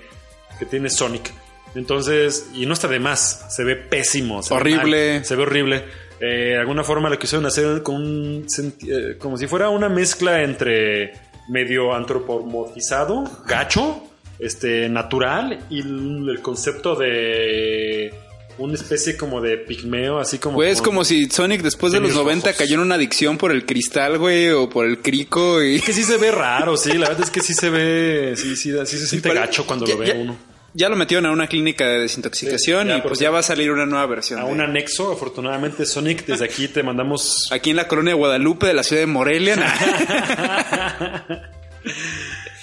que 0.58 0.66
tiene 0.66 0.90
Sonic. 0.90 1.32
Entonces, 1.74 2.48
y 2.54 2.64
no 2.66 2.72
está 2.72 2.88
de 2.88 2.98
más, 2.98 3.46
se 3.50 3.62
ve 3.62 3.76
pésimo. 3.76 4.42
se 4.42 4.54
ve 4.54 4.60
Horrible. 4.60 5.12
mal, 5.14 5.24
se 5.24 5.36
ve 5.36 5.42
horrible. 5.42 5.84
Eh, 6.18 6.24
de 6.54 6.58
alguna 6.58 6.82
forma 6.82 7.10
lo 7.10 7.18
quisieron 7.18 7.44
hacer 7.44 7.82
con 7.82 7.96
un 7.96 8.46
eh, 8.88 9.16
como 9.18 9.36
si 9.36 9.46
fuera 9.46 9.68
una 9.68 9.90
mezcla 9.90 10.42
entre 10.42 11.12
medio 11.48 11.94
antropomorfizado, 11.94 13.24
gacho, 13.46 14.02
este, 14.38 14.88
natural 14.88 15.60
y 15.70 15.80
el, 15.80 16.40
concepto 16.42 16.94
de 16.94 18.12
una 18.58 18.74
especie 18.74 19.16
como 19.16 19.40
de 19.40 19.58
pigmeo, 19.58 20.18
así 20.18 20.38
como... 20.38 20.56
Pues 20.56 20.72
es 20.72 20.82
como 20.82 21.04
si 21.04 21.26
Sonic 21.28 21.62
después 21.62 21.92
de 21.92 22.00
los 22.00 22.08
Tenis 22.10 22.22
90 22.22 22.46
rojos. 22.46 22.58
cayó 22.58 22.74
en 22.76 22.80
una 22.80 22.94
adicción 22.94 23.36
por 23.38 23.50
el 23.52 23.66
cristal, 23.66 24.18
güey, 24.18 24.50
o 24.50 24.68
por 24.68 24.86
el 24.86 25.00
crico 25.02 25.62
y... 25.62 25.80
que 25.80 25.92
sí 25.92 26.02
se 26.02 26.16
ve 26.16 26.30
raro, 26.30 26.76
sí, 26.76 26.92
la 26.94 27.08
verdad 27.08 27.24
es 27.24 27.30
que 27.30 27.40
sí 27.40 27.52
se 27.54 27.68
ve, 27.70 28.32
sí, 28.36 28.56
sí, 28.56 28.72
sí 28.86 28.98
se 28.98 29.06
siente 29.06 29.32
gacho 29.34 29.66
cuando 29.66 29.84
ya- 29.86 29.92
lo 29.94 29.98
ve 30.00 30.06
ya- 30.06 30.14
uno. 30.14 30.55
Ya 30.78 30.88
lo 30.90 30.96
metieron 30.96 31.24
a 31.24 31.30
una 31.32 31.46
clínica 31.46 31.86
de 31.88 32.00
desintoxicación 32.00 32.82
Sí, 32.82 32.88
ya, 32.90 32.98
y 32.98 33.00
pues 33.00 33.18
ya 33.18 33.30
va 33.30 33.38
a 33.38 33.42
salir 33.42 33.70
una 33.70 33.86
nueva 33.86 34.04
versión. 34.06 34.40
A 34.40 34.44
de- 34.44 34.52
un 34.52 34.60
anexo, 34.60 35.10
afortunadamente, 35.12 35.86
Sonic, 35.86 36.26
desde 36.26 36.44
aquí 36.44 36.68
te 36.68 36.82
mandamos... 36.82 37.48
Aquí 37.50 37.70
en 37.70 37.76
la 37.76 37.88
colonia 37.88 38.12
de 38.12 38.18
Guadalupe 38.18 38.66
de 38.66 38.74
la 38.74 38.82
ciudad 38.82 39.02
de 39.02 39.06
Morelia. 39.06 39.56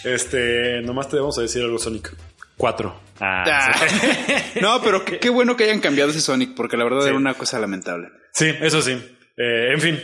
Este, 0.03 0.81
nomás 0.81 1.07
te 1.09 1.15
vamos 1.17 1.37
a 1.37 1.41
decir 1.43 1.61
algo, 1.63 1.79
Sonic. 1.79 2.13
Cuatro. 2.57 2.99
Ah, 3.19 3.43
Ah. 3.47 3.87
sí. 3.87 4.59
no, 4.61 4.81
pero 4.81 5.05
qué, 5.05 5.17
qué 5.17 5.29
bueno 5.29 5.55
que 5.55 5.63
hayan 5.63 5.79
cambiado 5.79 6.11
ese 6.11 6.19
Sonic, 6.21 6.53
porque 6.55 6.75
la 6.77 6.83
verdad 6.83 7.01
Sí. 7.03 7.07
era 7.07 7.15
una 7.17 7.33
cosa 7.35 7.57
lamentable. 7.59 8.09
Sí, 8.33 8.51
eso 8.61 8.81
sí. 8.81 8.91
Eh, 9.37 9.71
en 9.73 9.79
fin, 9.79 9.99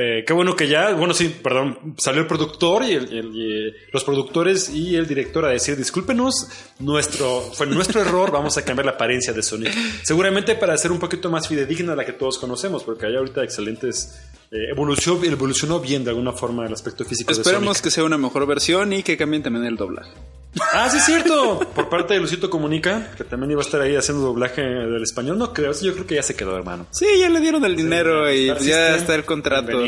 eh, 0.00 0.24
qué 0.24 0.32
bueno 0.32 0.54
que 0.54 0.68
ya, 0.68 0.92
bueno, 0.92 1.12
sí, 1.12 1.40
perdón, 1.42 1.94
salió 1.98 2.20
el 2.20 2.28
productor 2.28 2.84
y, 2.84 2.94
eh, 2.94 3.74
los 3.92 4.04
productores 4.04 4.70
y 4.70 4.94
el 4.94 5.08
director 5.08 5.44
a 5.44 5.48
decir, 5.48 5.76
discúlpenos, 5.76 6.48
nuestro, 6.78 7.40
fue 7.40 7.66
nuestro 7.66 8.00
error, 8.00 8.30
vamos 8.30 8.56
a 8.56 8.64
cambiar 8.64 8.86
la 8.86 8.92
apariencia 8.92 9.32
de 9.32 9.42
Sonic. 9.42 9.72
Seguramente 10.04 10.54
para 10.54 10.78
ser 10.78 10.92
un 10.92 11.00
poquito 11.00 11.28
más 11.30 11.48
fidedigna 11.48 11.94
a 11.94 11.96
la 11.96 12.04
que 12.04 12.12
todos 12.12 12.38
conocemos, 12.38 12.84
porque 12.84 13.06
hay 13.06 13.16
ahorita 13.16 13.42
excelentes, 13.42 14.20
eh, 14.50 14.70
evolucionó, 14.70 15.22
evolucionó 15.24 15.80
bien 15.80 16.04
de 16.04 16.10
alguna 16.10 16.32
forma 16.32 16.66
el 16.66 16.72
aspecto 16.72 17.04
físico 17.04 17.32
Esperemos 17.32 17.82
que 17.82 17.90
sea 17.90 18.04
una 18.04 18.18
mejor 18.18 18.46
versión 18.46 18.92
y 18.92 19.02
que 19.02 19.16
cambien 19.16 19.42
también 19.42 19.64
el 19.66 19.76
doblaje. 19.76 20.10
Ah, 20.72 20.88
sí, 20.90 20.96
es 20.96 21.04
cierto. 21.04 21.60
Por 21.74 21.88
parte 21.88 22.14
de 22.14 22.20
Lucito 22.20 22.48
Comunica, 22.48 23.12
que 23.16 23.24
también 23.24 23.50
iba 23.52 23.60
a 23.60 23.64
estar 23.64 23.80
ahí 23.80 23.94
haciendo 23.96 24.24
doblaje 24.24 24.62
del 24.62 25.02
español. 25.02 25.38
No 25.38 25.52
creo, 25.52 25.72
yo 25.72 25.92
creo 25.92 26.06
que 26.06 26.14
ya 26.14 26.22
se 26.22 26.34
quedó, 26.34 26.56
hermano. 26.56 26.86
Sí, 26.90 27.06
ya 27.20 27.28
le 27.28 27.40
dieron 27.40 27.64
el 27.64 27.76
dinero 27.76 28.32
y 28.32 28.46
ya 28.46 28.96
está 28.96 29.14
el 29.14 29.24
contrato. 29.24 29.84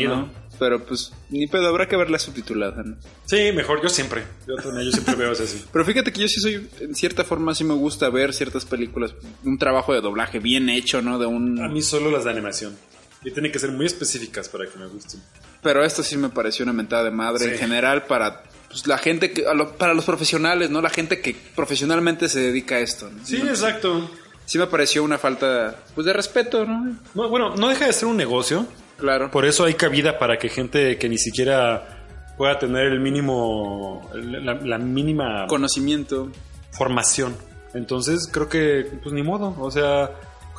Pero 0.59 0.85
pues 0.85 1.11
ni 1.31 1.47
pedo, 1.47 1.67
habrá 1.67 1.87
que 1.87 1.97
verla 1.97 2.19
subtitulada, 2.19 2.83
¿no? 2.83 2.95
Sí, 3.25 3.51
mejor, 3.51 3.81
yo 3.81 3.89
siempre. 3.89 4.21
Yo, 4.47 4.53
también, 4.57 4.85
yo 4.85 4.91
siempre 4.91 5.15
veo 5.15 5.31
eso 5.31 5.41
así. 5.41 5.65
Pero 5.73 5.83
fíjate 5.83 6.13
que 6.13 6.21
yo 6.21 6.27
sí 6.27 6.39
soy, 6.39 6.69
en 6.81 6.93
cierta 6.93 7.23
forma 7.23 7.55
sí 7.55 7.63
me 7.63 7.73
gusta 7.73 8.11
ver 8.11 8.31
ciertas 8.31 8.65
películas, 8.65 9.15
un 9.43 9.57
trabajo 9.57 9.91
de 9.91 10.01
doblaje 10.01 10.37
bien 10.37 10.69
hecho, 10.69 11.01
¿no? 11.01 11.17
De 11.17 11.25
A 11.25 11.29
un... 11.29 11.73
mí 11.73 11.81
solo 11.81 12.11
las 12.11 12.25
de 12.25 12.29
animación. 12.29 12.77
Y 13.23 13.31
tienen 13.31 13.51
que 13.51 13.59
ser 13.59 13.71
muy 13.71 13.85
específicas 13.85 14.49
para 14.49 14.65
que 14.65 14.77
me 14.79 14.87
gusten. 14.87 15.21
Pero 15.61 15.83
esto 15.83 16.01
sí 16.03 16.17
me 16.17 16.29
pareció 16.29 16.63
una 16.63 16.73
mentada 16.73 17.03
de 17.03 17.11
madre 17.11 17.45
Sí. 17.45 17.51
en 17.51 17.57
general 17.57 18.05
para 18.05 18.43
pues, 18.67 18.87
la 18.87 18.97
gente, 18.97 19.31
que, 19.31 19.43
para 19.77 19.93
los 19.93 20.05
profesionales, 20.05 20.69
¿no? 20.69 20.81
La 20.81 20.89
gente 20.89 21.19
que 21.21 21.35
profesionalmente 21.55 22.29
se 22.29 22.39
dedica 22.39 22.75
a 22.75 22.79
esto. 22.79 23.09
¿no? 23.09 23.23
Sí, 23.25 23.37
exacto. 23.37 24.09
Sí 24.45 24.57
me 24.57 24.65
pareció 24.67 25.03
una 25.03 25.17
falta, 25.17 25.75
pues, 25.93 26.05
de 26.05 26.13
respeto, 26.13 26.65
¿no? 26.65 26.97
No, 27.13 27.29
bueno, 27.29 27.55
no 27.55 27.67
deja 27.69 27.85
de 27.85 27.93
ser 27.93 28.07
un 28.07 28.17
negocio. 28.17 28.65
Claro. 28.97 29.29
Por 29.31 29.45
eso 29.45 29.65
hay 29.65 29.73
cabida 29.75 30.17
para 30.19 30.37
que 30.39 30.49
gente 30.49 30.97
que 30.97 31.07
ni 31.09 31.17
siquiera 31.17 32.05
pueda 32.37 32.57
tener 32.59 32.87
el 32.87 32.99
mínimo, 32.99 34.09
la, 34.15 34.55
la 34.55 34.77
mínima 34.77 35.45
Conocimiento. 35.47 36.31
formación. 36.71 37.35
Entonces 37.73 38.27
creo 38.31 38.49
que, 38.49 38.89
pues 39.03 39.13
ni 39.13 39.21
modo. 39.23 39.55
O 39.59 39.69
sea, 39.71 40.11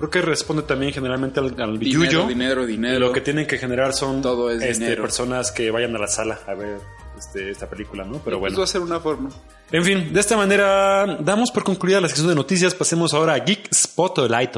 creo 0.03 0.11
que 0.11 0.23
responde 0.23 0.62
también 0.65 0.93
generalmente 0.93 1.38
al, 1.38 1.47
al 1.61 1.79
Dinero, 1.79 2.01
billuyo. 2.01 2.27
dinero, 2.27 2.67
dinero. 2.67 2.97
Y 2.97 3.01
lo 3.01 3.12
que 3.12 3.21
tienen 3.21 3.47
que 3.47 3.57
generar 3.59 3.93
son 3.93 4.21
Todo 4.21 4.51
es 4.51 4.61
este, 4.62 4.97
personas 4.97 5.53
que 5.53 5.71
vayan 5.71 5.95
a 5.95 5.99
la 6.01 6.09
sala 6.09 6.41
a 6.47 6.55
ver 6.55 6.79
este, 7.17 7.51
esta 7.51 7.69
película, 7.71 8.05
¿no? 8.05 8.15
Pero 8.25 8.41
Pues 8.41 8.53
bueno. 8.53 8.59
va 8.59 8.65
a 8.65 8.67
ser 8.67 8.81
una 8.81 8.99
forma. 8.99 9.31
En 9.71 9.85
fin, 9.85 10.12
de 10.12 10.19
esta 10.21 10.37
manera 10.37 11.19
damos 11.21 11.51
por 11.53 11.62
concluida 11.62 12.01
la 12.01 12.09
sección 12.09 12.27
de 12.29 12.35
noticias. 12.35 12.75
Pasemos 12.75 13.15
ahora 13.15 13.35
a 13.35 13.38
Geek 13.38 13.73
Spotlight. 13.73 14.57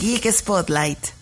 Geek 0.00 0.30
Spotlight. 0.32 1.17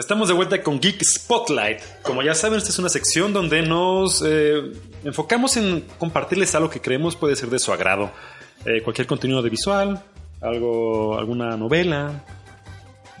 Estamos 0.00 0.28
de 0.28 0.34
vuelta 0.34 0.62
con 0.62 0.80
Geek 0.80 1.04
Spotlight. 1.04 1.78
Como 2.00 2.22
ya 2.22 2.34
saben, 2.34 2.56
esta 2.56 2.70
es 2.70 2.78
una 2.78 2.88
sección 2.88 3.34
donde 3.34 3.60
nos 3.60 4.24
eh, 4.26 4.72
enfocamos 5.04 5.58
en 5.58 5.82
compartirles 5.98 6.54
algo 6.54 6.70
que 6.70 6.80
creemos 6.80 7.16
puede 7.16 7.36
ser 7.36 7.50
de 7.50 7.58
su 7.58 7.70
agrado. 7.70 8.10
Eh, 8.64 8.80
cualquier 8.82 9.06
contenido 9.06 9.40
audiovisual, 9.40 10.02
algo, 10.40 11.18
alguna 11.18 11.54
novela, 11.58 12.24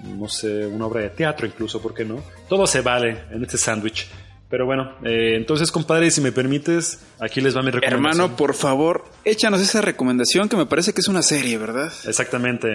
no 0.04 0.26
sé, 0.26 0.64
una 0.66 0.86
obra 0.86 1.02
de 1.02 1.10
teatro 1.10 1.46
incluso, 1.46 1.82
¿por 1.82 1.92
qué 1.92 2.06
no? 2.06 2.22
Todo 2.48 2.66
se 2.66 2.80
vale 2.80 3.24
en 3.30 3.42
este 3.42 3.58
sándwich. 3.58 4.08
Pero 4.48 4.64
bueno, 4.64 4.96
eh, 5.04 5.34
entonces 5.36 5.70
compadre, 5.70 6.10
si 6.10 6.22
me 6.22 6.32
permites, 6.32 7.04
aquí 7.20 7.42
les 7.42 7.54
va 7.54 7.60
mi 7.60 7.72
recomendación. 7.72 8.22
Hermano, 8.22 8.36
por 8.38 8.54
favor, 8.54 9.04
échanos 9.26 9.60
esa 9.60 9.82
recomendación 9.82 10.48
que 10.48 10.56
me 10.56 10.64
parece 10.64 10.94
que 10.94 11.02
es 11.02 11.08
una 11.08 11.20
serie, 11.20 11.58
¿verdad? 11.58 11.92
Exactamente. 12.06 12.68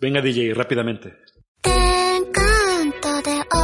Venga 0.00 0.22
DJ, 0.22 0.54
rápidamente. 0.54 1.23
all 3.26 3.32
day. 3.32 3.42
All 3.50 3.63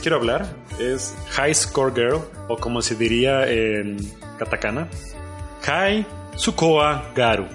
quiero 0.00 0.16
hablar 0.16 0.46
es 0.78 1.14
High 1.30 1.54
Score 1.54 1.94
Girl, 1.94 2.20
o 2.48 2.56
como 2.56 2.82
se 2.82 2.94
diría 2.94 3.48
en 3.48 3.96
katakana, 4.38 4.88
Hai 5.66 6.06
Tsukoa 6.36 7.12
Garu. 7.14 7.46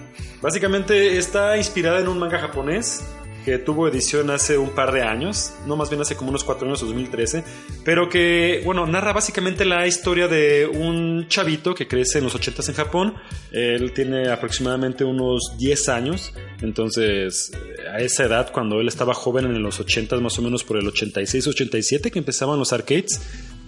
Básicamente 0.42 1.18
está 1.18 1.58
inspirada 1.58 2.00
en 2.00 2.08
un 2.08 2.20
manga 2.20 2.38
japonés 2.40 3.04
que 3.44 3.60
tuvo 3.60 3.88
edición 3.88 4.30
hace 4.30 4.58
un 4.58 4.70
par 4.70 4.92
de 4.92 5.02
años, 5.02 5.54
no 5.68 5.76
más 5.76 5.90
bien 5.90 6.02
hace 6.02 6.16
como 6.16 6.30
unos 6.30 6.44
cuatro 6.44 6.68
años, 6.68 6.82
2013, 6.82 7.44
pero 7.84 8.10
que, 8.10 8.62
bueno, 8.66 8.86
narra 8.86 9.14
básicamente 9.14 9.66
la 9.66 9.86
historia 9.86 10.28
de 10.28 10.66
un 10.66 11.28
chavito 11.28 11.76
que 11.76 11.88
crece 11.88 12.20
en 12.20 12.26
los 12.26 12.36
80s 12.36 12.70
en 12.70 12.76
Japón. 12.76 13.14
Él 13.52 13.94
tiene 13.94 14.30
aproximadamente 14.30 15.04
unos 15.04 15.56
10 15.58 15.90
años, 15.90 16.34
entonces 16.62 17.52
eh, 17.54 17.90
a 17.90 18.00
esa 18.00 18.24
edad, 18.24 18.52
cuando 18.52 18.80
él 18.80 18.88
estaba 18.88 19.14
joven 19.14 19.46
en 19.46 19.62
los 19.62 19.80
80s, 19.80 20.20
más 20.22 20.38
o 20.40 20.42
menos 20.42 20.64
por 20.64 20.78
el 20.78 20.86
86-87, 20.86 22.12
que 22.12 22.20
empezaban 22.20 22.58
los 22.58 22.74
arcades, 22.74 23.22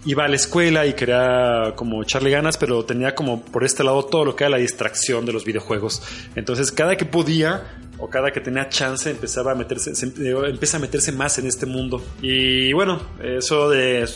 iba 0.06 0.24
a 0.24 0.28
la 0.28 0.36
escuela 0.36 0.86
y 0.86 0.94
quería 0.94 1.74
como 1.76 2.04
echarle 2.04 2.30
ganas, 2.30 2.58
pero 2.58 2.86
tenía 2.86 3.16
como 3.16 3.44
por 3.44 3.64
este 3.64 3.84
lado 3.84 4.06
todo 4.06 4.24
lo 4.24 4.36
que 4.36 4.44
era 4.44 4.52
la 4.52 4.58
distracción 4.58 5.26
de 5.26 5.34
los 5.34 5.46
videojuegos. 5.46 6.02
Entonces, 6.36 6.72
cada 6.72 6.96
que 6.96 7.06
podía 7.06 7.64
o 7.98 8.10
cada 8.10 8.32
que 8.32 8.42
tenía 8.42 8.68
chance 8.70 9.10
empezaba 9.10 9.54
a 9.54 9.56
meterse, 9.56 9.96
se- 9.96 10.08
eh, 10.08 10.36
empieza 10.50 10.78
a 10.78 10.80
meterse 10.80 11.12
más 11.12 11.38
en 11.40 11.48
este 11.48 11.66
mundo. 11.66 12.04
Y 12.22 12.74
bueno, 12.74 13.02
eso 13.24 13.70
de 13.70 14.08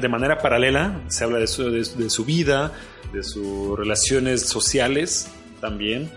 de 0.00 0.08
manera 0.08 0.36
paralela 0.38 1.00
se 1.08 1.24
habla 1.24 1.38
de 1.38 1.46
su, 1.46 1.70
de 1.70 2.10
su 2.10 2.24
vida, 2.26 2.72
de 3.12 3.22
sus 3.22 3.78
relaciones 3.78 4.42
sociales 4.42 5.28
también. 5.60 6.10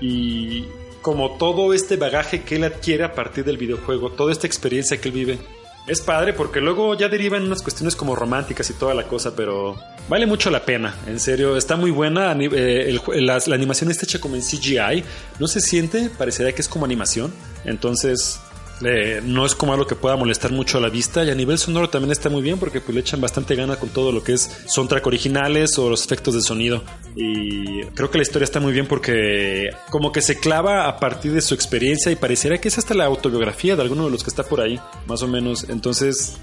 Y 0.00 0.64
como 1.02 1.36
todo 1.36 1.74
este 1.74 1.96
bagaje 1.96 2.42
que 2.42 2.56
él 2.56 2.64
adquiere 2.64 3.04
a 3.04 3.12
partir 3.14 3.44
del 3.44 3.56
videojuego, 3.58 4.10
toda 4.12 4.32
esta 4.32 4.46
experiencia 4.46 5.00
que 5.00 5.08
él 5.08 5.14
vive. 5.14 5.38
Es 5.86 6.00
padre 6.00 6.32
porque 6.32 6.60
luego 6.60 6.94
ya 6.94 7.08
derivan 7.10 7.42
unas 7.44 7.60
cuestiones 7.60 7.94
como 7.94 8.16
románticas 8.16 8.70
y 8.70 8.74
toda 8.74 8.94
la 8.94 9.06
cosa, 9.06 9.36
pero 9.36 9.76
vale 10.08 10.24
mucho 10.26 10.50
la 10.50 10.64
pena, 10.64 10.94
en 11.06 11.20
serio, 11.20 11.58
está 11.58 11.76
muy 11.76 11.90
buena. 11.90 12.34
eh, 12.40 12.98
la, 13.16 13.38
la 13.46 13.54
animación 13.54 13.90
está 13.90 14.06
hecha 14.06 14.18
como 14.18 14.34
en 14.34 14.40
CGI, 14.40 15.04
no 15.38 15.46
se 15.46 15.60
siente, 15.60 16.10
parecería 16.16 16.54
que 16.54 16.62
es 16.62 16.68
como 16.68 16.86
animación, 16.86 17.34
entonces 17.66 18.40
eh, 18.82 19.20
no 19.24 19.46
es 19.46 19.54
como 19.54 19.72
algo 19.72 19.86
que 19.86 19.94
pueda 19.94 20.16
molestar 20.16 20.52
mucho 20.52 20.78
a 20.78 20.80
la 20.80 20.88
vista. 20.88 21.24
Y 21.24 21.30
a 21.30 21.34
nivel 21.34 21.58
sonoro 21.58 21.88
también 21.90 22.12
está 22.12 22.28
muy 22.30 22.42
bien 22.42 22.58
porque 22.58 22.80
pues, 22.80 22.94
le 22.94 23.00
echan 23.00 23.20
bastante 23.20 23.54
gana 23.54 23.76
con 23.76 23.88
todo 23.90 24.12
lo 24.12 24.22
que 24.22 24.32
es 24.34 24.50
soundtrack 24.66 25.06
originales 25.06 25.78
o 25.78 25.88
los 25.90 26.04
efectos 26.04 26.34
de 26.34 26.40
sonido. 26.40 26.82
Y 27.16 27.82
creo 27.94 28.10
que 28.10 28.18
la 28.18 28.22
historia 28.22 28.44
está 28.44 28.60
muy 28.60 28.72
bien 28.72 28.86
porque 28.86 29.70
como 29.90 30.12
que 30.12 30.20
se 30.22 30.38
clava 30.38 30.88
a 30.88 30.98
partir 30.98 31.32
de 31.32 31.40
su 31.40 31.54
experiencia 31.54 32.10
y 32.12 32.16
pareciera 32.16 32.58
que 32.58 32.68
es 32.68 32.78
hasta 32.78 32.94
la 32.94 33.04
autobiografía 33.06 33.76
de 33.76 33.82
alguno 33.82 34.04
de 34.06 34.10
los 34.10 34.22
que 34.24 34.30
está 34.30 34.42
por 34.42 34.60
ahí, 34.60 34.80
más 35.06 35.22
o 35.22 35.28
menos. 35.28 35.66
Entonces 35.68 36.36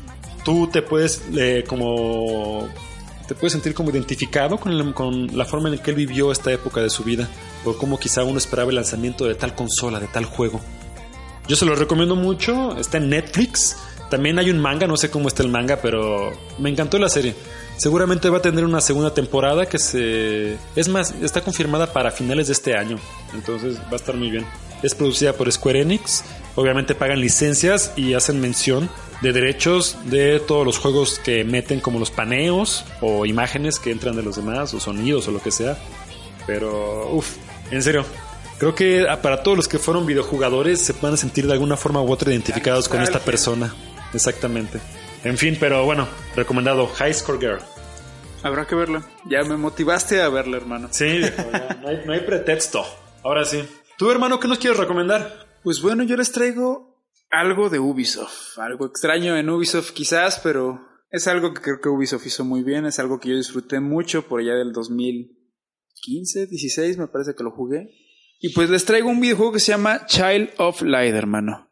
tú 0.45 0.67
te 0.71 0.81
puedes 0.81 1.21
eh, 1.37 1.63
como 1.67 2.67
te 3.27 3.35
puedes 3.35 3.53
sentir 3.53 3.73
como 3.73 3.91
identificado 3.91 4.57
con, 4.57 4.73
el- 4.73 4.93
con 4.93 5.37
la 5.37 5.45
forma 5.45 5.69
en 5.69 5.77
que 5.79 5.91
él 5.91 5.95
vivió 5.95 6.31
esta 6.33 6.51
época 6.51 6.81
de 6.81 6.89
su 6.89 7.03
vida, 7.05 7.29
o 7.63 7.73
cómo 7.77 7.97
quizá 7.97 8.23
uno 8.25 8.37
esperaba 8.37 8.71
el 8.71 8.75
lanzamiento 8.75 9.23
de 9.25 9.35
tal 9.35 9.55
consola, 9.55 10.01
de 10.01 10.07
tal 10.07 10.25
juego. 10.25 10.59
Yo 11.47 11.55
se 11.55 11.65
lo 11.65 11.75
recomiendo 11.75 12.15
mucho, 12.15 12.77
está 12.77 12.97
en 12.97 13.09
Netflix. 13.09 13.77
También 14.09 14.39
hay 14.39 14.49
un 14.49 14.59
manga, 14.59 14.87
no 14.87 14.97
sé 14.97 15.09
cómo 15.09 15.27
está 15.27 15.41
el 15.43 15.49
manga, 15.49 15.77
pero 15.81 16.33
me 16.59 16.69
encantó 16.69 16.99
la 16.99 17.09
serie. 17.09 17.33
Seguramente 17.77 18.29
va 18.29 18.39
a 18.39 18.41
tener 18.41 18.65
una 18.65 18.81
segunda 18.81 19.13
temporada 19.13 19.65
que 19.65 19.79
se... 19.79 20.57
Es 20.75 20.87
más, 20.87 21.15
está 21.21 21.41
confirmada 21.41 21.91
para 21.91 22.11
finales 22.11 22.47
de 22.47 22.53
este 22.53 22.75
año. 22.75 22.97
Entonces 23.33 23.77
va 23.79 23.93
a 23.93 23.95
estar 23.95 24.15
muy 24.15 24.29
bien. 24.29 24.45
Es 24.83 24.93
producida 24.93 25.33
por 25.33 25.51
Square 25.51 25.81
Enix. 25.81 26.23
Obviamente 26.55 26.93
pagan 26.93 27.21
licencias 27.21 27.93
y 27.95 28.13
hacen 28.13 28.41
mención 28.41 28.89
de 29.21 29.31
derechos 29.31 29.97
de 30.05 30.39
todos 30.39 30.65
los 30.65 30.77
juegos 30.77 31.19
que 31.19 31.43
meten 31.43 31.79
como 31.79 31.97
los 31.97 32.11
paneos 32.11 32.83
o 32.99 33.25
imágenes 33.25 33.79
que 33.79 33.91
entran 33.91 34.15
de 34.15 34.23
los 34.23 34.35
demás 34.35 34.73
o 34.73 34.79
sonidos 34.79 35.27
o 35.27 35.31
lo 35.31 35.41
que 35.41 35.51
sea. 35.51 35.77
Pero, 36.45 37.11
uff, 37.13 37.37
en 37.71 37.81
serio. 37.81 38.05
Creo 38.61 38.75
que 38.75 39.07
para 39.23 39.41
todos 39.41 39.57
los 39.57 39.67
que 39.67 39.79
fueron 39.79 40.05
videojugadores 40.05 40.79
se 40.79 40.93
van 41.01 41.15
a 41.15 41.17
sentir 41.17 41.47
de 41.47 41.53
alguna 41.53 41.77
forma 41.77 41.99
u 41.99 42.11
otra 42.11 42.29
identificados 42.29 42.87
con 42.87 43.01
esta 43.01 43.17
persona. 43.17 43.73
Exactamente. 44.13 44.79
En 45.23 45.35
fin, 45.39 45.57
pero 45.59 45.83
bueno, 45.83 46.07
recomendado 46.35 46.85
High 46.85 47.11
Score 47.15 47.39
Girl. 47.39 47.59
Habrá 48.43 48.67
que 48.67 48.75
verla. 48.75 49.03
Ya 49.27 49.41
me 49.41 49.57
motivaste 49.57 50.21
a 50.21 50.29
verla, 50.29 50.57
hermano. 50.57 50.89
Sí, 50.91 51.21
no, 51.81 51.87
hay, 51.87 52.03
no 52.05 52.13
hay 52.13 52.19
pretexto. 52.19 52.85
Ahora 53.23 53.45
sí. 53.45 53.63
¿Tú, 53.97 54.11
hermano, 54.11 54.39
qué 54.39 54.47
nos 54.47 54.59
quieres 54.59 54.77
recomendar? 54.77 55.47
Pues 55.63 55.81
bueno, 55.81 56.03
yo 56.03 56.15
les 56.15 56.31
traigo 56.31 57.03
algo 57.31 57.67
de 57.71 57.79
Ubisoft. 57.79 58.59
Algo 58.59 58.85
extraño 58.85 59.35
en 59.37 59.49
Ubisoft 59.49 59.89
quizás, 59.89 60.39
pero 60.39 60.87
es 61.09 61.27
algo 61.27 61.51
que 61.55 61.61
creo 61.61 61.81
que 61.81 61.89
Ubisoft 61.89 62.27
hizo 62.27 62.45
muy 62.45 62.61
bien. 62.61 62.85
Es 62.85 62.99
algo 62.99 63.19
que 63.19 63.29
yo 63.29 63.37
disfruté 63.37 63.79
mucho 63.79 64.27
por 64.27 64.39
allá 64.39 64.53
del 64.53 64.71
2015, 64.71 66.45
16 66.45 66.99
me 66.99 67.07
parece 67.07 67.33
que 67.33 67.41
lo 67.41 67.49
jugué. 67.49 67.89
Y 68.41 68.49
pues 68.49 68.69
les 68.71 68.85
traigo 68.85 69.09
un 69.09 69.21
videojuego 69.21 69.53
que 69.53 69.59
se 69.59 69.71
llama 69.71 70.05
Child 70.07 70.53
of 70.57 70.81
Light, 70.81 71.13
hermano. 71.13 71.70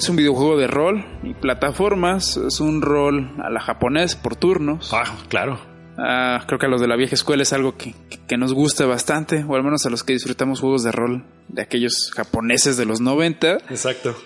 Es 0.00 0.08
un 0.08 0.16
videojuego 0.16 0.56
de 0.56 0.66
rol 0.66 1.04
y 1.22 1.34
plataformas. 1.34 2.38
Es 2.38 2.58
un 2.60 2.80
rol 2.80 3.34
a 3.38 3.50
la 3.50 3.60
japonés 3.60 4.16
por 4.16 4.34
turnos. 4.34 4.94
Ah, 4.94 5.04
claro. 5.28 5.60
Ah, 5.98 6.42
creo 6.46 6.58
que 6.58 6.64
a 6.64 6.68
los 6.70 6.80
de 6.80 6.88
la 6.88 6.96
vieja 6.96 7.14
escuela 7.14 7.42
es 7.42 7.52
algo 7.52 7.76
que, 7.76 7.94
que 8.26 8.38
nos 8.38 8.54
gusta 8.54 8.86
bastante, 8.86 9.44
o 9.46 9.56
al 9.56 9.62
menos 9.62 9.84
a 9.84 9.90
los 9.90 10.02
que 10.02 10.14
disfrutamos 10.14 10.60
juegos 10.60 10.84
de 10.84 10.92
rol 10.92 11.26
de 11.48 11.60
aquellos 11.60 12.10
japoneses 12.16 12.78
de 12.78 12.86
los 12.86 13.02
90. 13.02 13.58
Exacto. 13.68 14.16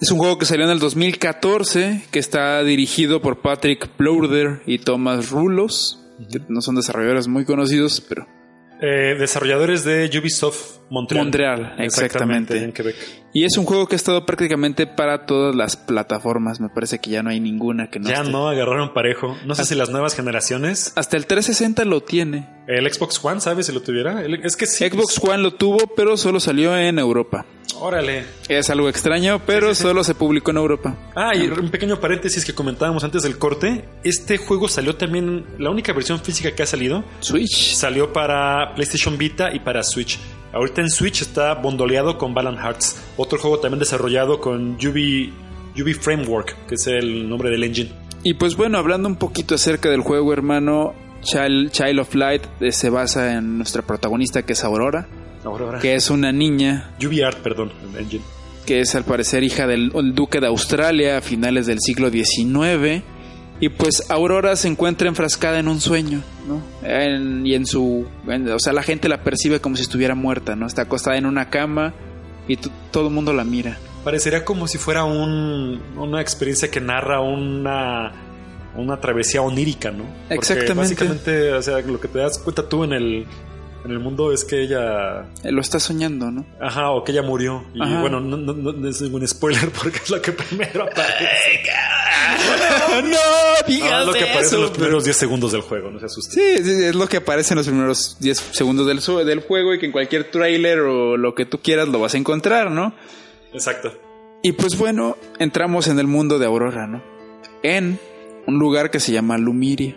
Es 0.00 0.12
un 0.12 0.18
juego 0.18 0.38
que 0.38 0.46
salió 0.46 0.66
en 0.66 0.70
el 0.70 0.78
2014, 0.78 2.04
que 2.12 2.20
está 2.20 2.62
dirigido 2.62 3.20
por 3.20 3.40
Patrick 3.42 3.88
Plowder 3.88 4.62
y 4.66 4.78
Thomas 4.78 5.30
Rulos, 5.30 6.00
que 6.30 6.42
no 6.48 6.60
son 6.60 6.76
desarrolladores 6.76 7.26
muy 7.26 7.44
conocidos, 7.44 8.00
pero 8.00 8.24
Eh, 8.80 9.16
desarrolladores 9.18 9.82
de 9.82 10.08
Ubisoft 10.16 10.78
Montreal. 10.90 11.24
Montreal, 11.24 11.74
exactamente. 11.78 12.62
en 12.62 12.72
Quebec. 12.72 12.94
Y 13.32 13.44
es 13.44 13.56
un 13.56 13.64
juego 13.64 13.86
que 13.88 13.94
ha 13.94 13.96
estado 13.96 14.24
prácticamente 14.26 14.86
para 14.86 15.26
todas 15.26 15.56
las 15.56 15.76
plataformas. 15.76 16.60
Me 16.60 16.68
parece 16.68 17.00
que 17.00 17.10
ya 17.10 17.22
no 17.22 17.30
hay 17.30 17.40
ninguna 17.40 17.88
que 17.90 17.98
no 17.98 18.08
Ya 18.08 18.16
esté. 18.18 18.30
no 18.30 18.48
agarraron 18.48 18.92
parejo. 18.94 19.36
No 19.44 19.54
sé 19.56 19.64
si 19.64 19.74
las 19.74 19.90
nuevas 19.90 20.14
generaciones. 20.14 20.92
Hasta 20.94 21.16
el 21.16 21.26
360 21.26 21.84
lo 21.84 22.02
tiene. 22.02 22.48
El 22.68 22.90
Xbox 22.92 23.22
One, 23.24 23.40
¿sabes 23.40 23.66
si 23.66 23.72
lo 23.72 23.80
tuviera? 23.82 24.22
El- 24.22 24.44
es 24.44 24.56
que 24.56 24.66
sí. 24.66 24.88
Xbox 24.88 25.18
One 25.24 25.38
lo 25.42 25.54
tuvo, 25.54 25.78
pero 25.96 26.16
solo 26.16 26.38
salió 26.38 26.76
en 26.76 26.98
Europa. 27.00 27.44
Órale. 27.80 28.24
Es 28.48 28.70
algo 28.70 28.88
extraño, 28.88 29.40
pero 29.44 29.74
solo 29.74 30.04
se 30.04 30.14
publicó 30.14 30.52
en 30.52 30.58
Europa. 30.58 30.96
Ah, 31.16 31.32
y 31.34 31.46
un 31.48 31.70
pequeño 31.70 31.98
paréntesis 31.98 32.44
que 32.44 32.54
comentábamos 32.54 33.02
antes 33.02 33.22
del 33.24 33.36
corte. 33.38 33.84
Este 34.04 34.36
juego 34.38 34.68
salió 34.68 34.94
también, 34.94 35.44
la 35.58 35.70
única 35.70 35.92
versión 35.92 36.20
física 36.20 36.52
que 36.54 36.62
ha 36.62 36.66
salido, 36.66 37.02
Switch. 37.18 37.74
salió 37.74 38.12
para 38.12 38.74
PlayStation 38.76 39.18
Vita 39.18 39.52
y 39.52 39.58
para 39.58 39.82
Switch. 39.82 40.20
Ahorita 40.54 40.82
en 40.82 40.88
Switch 40.90 41.20
está 41.22 41.54
bondoleado 41.54 42.16
con 42.16 42.32
Balan 42.32 42.56
Hearts, 42.56 42.96
otro 43.16 43.38
juego 43.40 43.58
también 43.58 43.80
desarrollado 43.80 44.40
con 44.40 44.74
Ubi, 44.76 45.32
Ubi 45.76 45.94
Framework, 45.94 46.66
que 46.66 46.76
es 46.76 46.86
el 46.86 47.28
nombre 47.28 47.50
del 47.50 47.64
engine. 47.64 47.90
Y 48.22 48.34
pues 48.34 48.56
bueno, 48.56 48.78
hablando 48.78 49.08
un 49.08 49.16
poquito 49.16 49.56
acerca 49.56 49.90
del 49.90 50.00
juego, 50.02 50.32
hermano, 50.32 50.94
Child, 51.22 51.72
Child 51.72 51.98
of 51.98 52.14
Light 52.14 52.42
eh, 52.60 52.70
se 52.70 52.88
basa 52.88 53.34
en 53.34 53.58
nuestra 53.58 53.82
protagonista 53.82 54.42
que 54.46 54.52
es 54.52 54.62
Aurora, 54.62 55.08
ahora. 55.44 55.80
que 55.80 55.96
es 55.96 56.08
una 56.08 56.30
niña 56.30 56.94
Ubi 57.04 57.22
Art, 57.22 57.38
perdón, 57.38 57.72
el 57.92 58.00
engine. 58.00 58.24
que 58.64 58.78
es 58.80 58.94
al 58.94 59.04
parecer 59.04 59.42
hija 59.42 59.66
del 59.66 59.90
el 59.92 60.14
duque 60.14 60.40
de 60.40 60.46
Australia 60.46 61.18
a 61.18 61.20
finales 61.20 61.66
del 61.66 61.80
siglo 61.80 62.10
XIX. 62.10 63.02
Y 63.64 63.68
pues 63.70 64.10
Aurora 64.10 64.56
se 64.56 64.68
encuentra 64.68 65.08
enfrascada 65.08 65.58
en 65.58 65.68
un 65.68 65.80
sueño, 65.80 66.22
¿no? 66.46 66.60
En- 66.86 67.46
y 67.46 67.54
en 67.54 67.64
su... 67.66 68.06
en- 68.28 68.50
o 68.50 68.58
sea, 68.58 68.72
la 68.74 68.82
gente 68.82 69.08
la 69.08 69.22
percibe 69.22 69.60
como 69.60 69.76
si 69.76 69.82
estuviera 69.82 70.14
muerta, 70.14 70.54
¿no? 70.54 70.66
Está 70.66 70.82
acostada 70.82 71.16
en 71.16 71.24
una 71.26 71.48
cama 71.48 71.94
y 72.46 72.56
todo 72.90 73.08
el 73.08 73.14
mundo 73.14 73.32
la 73.32 73.44
mira. 73.44 73.78
Parecería 74.04 74.44
como 74.44 74.66
si 74.68 74.76
fuera 74.76 75.04
un, 75.04 75.80
una 75.96 76.20
experiencia 76.20 76.70
que 76.70 76.80
narra 76.80 77.20
una 77.20 78.12
una 78.76 79.00
travesía 79.00 79.40
onírica, 79.40 79.90
¿no? 79.92 80.02
Porque 80.04 80.34
Exactamente. 80.34 80.74
Básicamente, 80.74 81.52
o 81.52 81.62
sea, 81.62 81.78
lo 81.80 82.00
que 82.00 82.08
te 82.08 82.18
das 82.18 82.38
cuenta 82.40 82.68
tú 82.68 82.82
en 82.84 82.92
el, 82.92 83.24
en 83.84 83.90
el 83.90 84.00
mundo 84.00 84.32
es 84.32 84.44
que 84.44 84.60
ella. 84.62 85.26
Lo 85.44 85.60
está 85.60 85.78
soñando, 85.78 86.30
¿no? 86.32 86.44
Ajá, 86.60 86.90
o 86.90 87.04
que 87.04 87.12
ella 87.12 87.22
murió. 87.22 87.64
Y 87.72 87.80
Ajá. 87.80 88.00
bueno, 88.00 88.18
no, 88.20 88.36
no- 88.36 88.52
no- 88.52 88.72
no 88.72 88.88
es 88.88 89.00
ningún 89.00 89.26
spoiler 89.28 89.70
porque 89.82 89.98
es 90.02 90.10
lo 90.10 90.20
que 90.20 90.32
primero 90.32 90.82
aparece. 90.90 91.62
no, 93.04 93.18
Ah, 93.90 94.04
lo 94.04 94.12
que 94.12 94.24
aparece 94.24 94.56
en 94.56 94.62
los 94.62 94.70
primeros 94.70 95.04
10 95.04 95.16
segundos 95.16 95.52
del 95.52 95.60
juego, 95.62 95.90
no 95.90 95.98
se 95.98 96.06
asusten. 96.06 96.32
Sí, 96.34 96.64
sí, 96.64 96.84
es 96.84 96.94
lo 96.94 97.06
que 97.06 97.18
aparece 97.18 97.54
en 97.54 97.58
los 97.58 97.66
primeros 97.66 98.16
10 98.20 98.38
segundos 98.52 98.86
del, 98.86 99.40
juego 99.40 99.74
y 99.74 99.78
que 99.78 99.86
en 99.86 99.92
cualquier 99.92 100.30
trailer 100.30 100.80
o 100.80 101.16
lo 101.16 101.34
que 101.34 101.46
tú 101.46 101.60
quieras 101.60 101.88
lo 101.88 101.98
vas 101.98 102.14
a 102.14 102.18
encontrar, 102.18 102.70
¿no? 102.70 102.94
Exacto. 103.52 103.92
Y 104.42 104.52
pues 104.52 104.76
bueno, 104.76 105.16
entramos 105.38 105.88
en 105.88 105.98
el 105.98 106.06
mundo 106.06 106.38
de 106.38 106.46
Aurora, 106.46 106.86
¿no? 106.86 107.02
En 107.62 107.98
un 108.46 108.58
lugar 108.58 108.90
que 108.90 109.00
se 109.00 109.12
llama 109.12 109.38
Lumiria, 109.38 109.96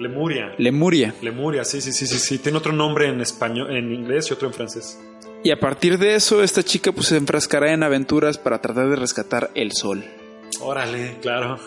Lemuria. 0.00 0.54
Lemuria. 0.56 1.14
Lemuria, 1.20 1.64
sí, 1.64 1.80
sí, 1.80 1.92
sí, 1.92 2.06
sí, 2.06 2.18
sí. 2.18 2.38
Tiene 2.38 2.56
otro 2.56 2.72
nombre 2.72 3.08
en 3.08 3.20
español, 3.20 3.76
en 3.76 3.92
inglés 3.92 4.30
y 4.30 4.32
otro 4.32 4.48
en 4.48 4.54
francés. 4.54 4.98
Y 5.44 5.50
a 5.50 5.60
partir 5.60 5.98
de 5.98 6.14
eso, 6.14 6.42
esta 6.42 6.62
chica 6.62 6.92
pues 6.92 7.08
se 7.08 7.16
enfrascará 7.16 7.72
en 7.72 7.82
aventuras 7.82 8.38
para 8.38 8.60
tratar 8.60 8.88
de 8.88 8.96
rescatar 8.96 9.50
el 9.54 9.72
sol. 9.72 10.04
Órale, 10.60 11.18
claro. 11.20 11.58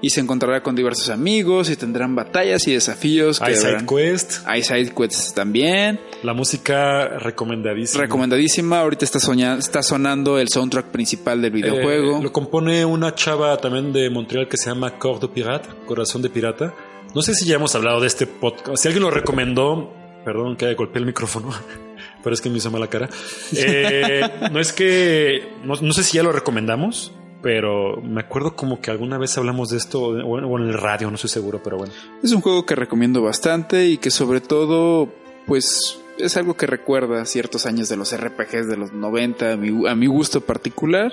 Y 0.00 0.10
se 0.10 0.20
encontrará 0.20 0.62
con 0.62 0.76
diversos 0.76 1.10
amigos 1.10 1.70
y 1.70 1.76
tendrán 1.76 2.14
batallas 2.14 2.68
y 2.68 2.72
desafíos. 2.72 3.42
Hay 3.42 3.56
side 3.56 3.84
quest. 3.84 4.46
Hay 4.46 4.62
side 4.62 4.92
quests 4.94 5.34
también. 5.34 6.00
La 6.22 6.34
música 6.34 7.18
recomendadísima. 7.18 8.02
Recomendadísima. 8.04 8.80
Ahorita 8.80 9.04
está, 9.04 9.82
sonando 9.82 10.38
el 10.38 10.48
soundtrack 10.48 10.86
principal 10.86 11.42
del 11.42 11.50
videojuego. 11.50 12.18
Eh, 12.18 12.22
lo 12.22 12.32
compone 12.32 12.84
una 12.84 13.14
chava 13.14 13.56
también 13.56 13.92
de 13.92 14.08
Montreal 14.08 14.46
que 14.46 14.56
se 14.56 14.70
llama 14.70 14.98
Corps 14.98 15.20
de 15.20 15.28
Pirate, 15.28 15.68
Corazón 15.84 16.22
de 16.22 16.30
Pirata. 16.30 16.74
No 17.14 17.22
sé 17.22 17.34
si 17.34 17.46
ya 17.46 17.56
hemos 17.56 17.74
hablado 17.74 18.00
de 18.00 18.06
este 18.06 18.26
podcast. 18.28 18.80
Si 18.80 18.86
alguien 18.86 19.02
lo 19.02 19.10
recomendó, 19.10 19.92
perdón 20.24 20.56
que 20.56 20.72
golpeé 20.74 21.00
el 21.00 21.06
micrófono, 21.06 21.50
pero 22.22 22.34
es 22.34 22.40
que 22.40 22.50
me 22.50 22.58
hizo 22.58 22.70
mala 22.70 22.86
cara. 22.86 23.08
Eh, 23.52 24.20
no 24.52 24.60
es 24.60 24.72
que, 24.72 25.54
no, 25.64 25.74
no 25.80 25.92
sé 25.92 26.04
si 26.04 26.18
ya 26.18 26.22
lo 26.22 26.30
recomendamos, 26.30 27.12
pero 27.42 28.00
me 28.02 28.20
acuerdo 28.20 28.56
como 28.56 28.80
que 28.80 28.90
alguna 28.90 29.18
vez 29.18 29.36
hablamos 29.38 29.70
de 29.70 29.76
esto 29.76 30.02
o 30.02 30.58
en 30.58 30.68
el 30.68 30.74
radio, 30.74 31.08
no 31.08 31.14
estoy 31.14 31.30
seguro, 31.30 31.60
pero 31.62 31.78
bueno. 31.78 31.92
Es 32.22 32.32
un 32.32 32.40
juego 32.40 32.66
que 32.66 32.74
recomiendo 32.74 33.22
bastante 33.22 33.86
y 33.86 33.98
que 33.98 34.10
sobre 34.10 34.40
todo, 34.40 35.08
pues, 35.46 36.00
es 36.18 36.36
algo 36.36 36.54
que 36.54 36.66
recuerda 36.66 37.24
ciertos 37.24 37.66
años 37.66 37.88
de 37.88 37.96
los 37.96 38.16
RPGs 38.16 38.66
de 38.66 38.76
los 38.76 38.92
90, 38.92 39.52
a 39.52 39.56
mi, 39.56 39.88
a 39.88 39.94
mi 39.94 40.06
gusto 40.06 40.40
particular. 40.40 41.12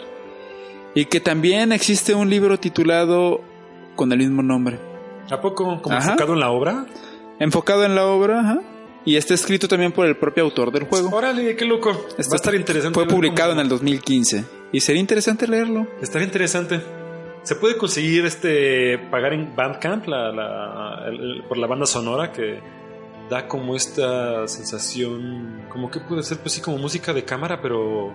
Y 0.95 1.05
que 1.05 1.19
también 1.19 1.71
existe 1.73 2.15
un 2.15 2.29
libro 2.29 2.57
titulado 2.57 3.41
con 3.95 4.11
el 4.11 4.19
mismo 4.19 4.41
nombre. 4.41 4.79
¿A 5.29 5.41
poco? 5.41 5.81
¿Como 5.81 5.95
Ajá. 5.95 6.11
enfocado 6.11 6.33
en 6.33 6.39
la 6.39 6.49
obra? 6.49 6.85
Enfocado 7.37 7.83
en 7.83 7.95
la 7.95 8.05
obra, 8.05 8.39
ajá, 8.39 8.61
y 9.05 9.17
está 9.17 9.33
escrito 9.35 9.67
también 9.67 9.91
por 9.91 10.07
el 10.07 10.17
propio 10.17 10.43
autor 10.43 10.71
del 10.71 10.85
juego. 10.85 11.09
Órale, 11.15 11.55
qué 11.55 11.65
loco. 11.65 11.91
Este 12.17 12.29
Va 12.29 12.33
a 12.33 12.35
estar 12.35 12.55
interesante. 12.55 12.95
Fue 12.95 13.07
publicado 13.07 13.53
en 13.53 13.59
el 13.59 13.69
2015 13.69 14.45
y 14.75 14.79
sería 14.81 15.01
interesante 15.01 15.47
leerlo. 15.47 15.87
Estaría 16.01 16.25
interesante. 16.27 16.81
Se 17.43 17.55
puede 17.55 17.77
conseguir 17.77 18.25
este 18.25 18.97
pagar 19.11 19.33
en 19.33 19.55
Bandcamp 19.55 20.07
la, 20.07 20.31
la- 20.31 21.03
el- 21.07 21.19
el- 21.37 21.43
por 21.43 21.57
la 21.57 21.67
banda 21.67 21.85
sonora 21.85 22.31
que 22.31 22.59
da 23.29 23.47
como 23.47 23.75
esta 23.75 24.47
sensación, 24.47 25.61
como 25.69 25.89
que 25.89 25.99
puede 25.99 26.23
ser 26.23 26.39
pues 26.39 26.53
sí 26.53 26.61
como 26.61 26.77
música 26.77 27.13
de 27.13 27.23
cámara, 27.23 27.61
pero 27.61 28.13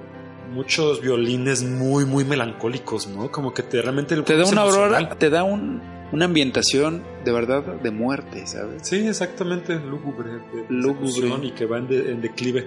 muchos 0.52 1.00
violines 1.00 1.62
muy 1.62 2.04
muy 2.04 2.24
melancólicos, 2.24 3.06
¿no? 3.06 3.30
Como 3.30 3.54
que 3.54 3.62
te 3.62 3.80
realmente 3.82 4.20
Te 4.22 4.36
da 4.36 4.44
una 4.46 4.62
aurora, 4.62 5.08
te 5.10 5.30
da 5.30 5.44
un, 5.44 5.80
una 6.12 6.24
ambientación 6.24 7.02
de 7.24 7.32
verdad 7.32 7.62
de 7.62 7.90
muerte, 7.92 8.46
¿sabes? 8.48 8.82
Sí, 8.82 9.06
exactamente, 9.06 9.76
lúgubre, 9.78 10.30
de 10.52 10.64
Lúgubre. 10.68 11.28
y 11.42 11.50
que 11.52 11.66
va 11.66 11.78
en, 11.78 11.86
de- 11.88 12.10
en 12.12 12.20
declive. 12.20 12.66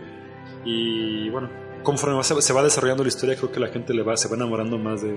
Y 0.65 1.29
bueno, 1.29 1.49
conforme 1.83 2.15
va- 2.15 2.23
se, 2.23 2.53
va 2.53 2.63
desarrollando 2.63 3.03
la 3.03 3.09
historia, 3.09 3.35
creo 3.35 3.51
que 3.51 3.59
la 3.59 3.67
gente 3.67 3.93
le 3.93 4.01
va, 4.03 4.17
se 4.17 4.27
va 4.27 4.35
enamorando 4.35 4.77
más 4.77 5.01
de... 5.01 5.13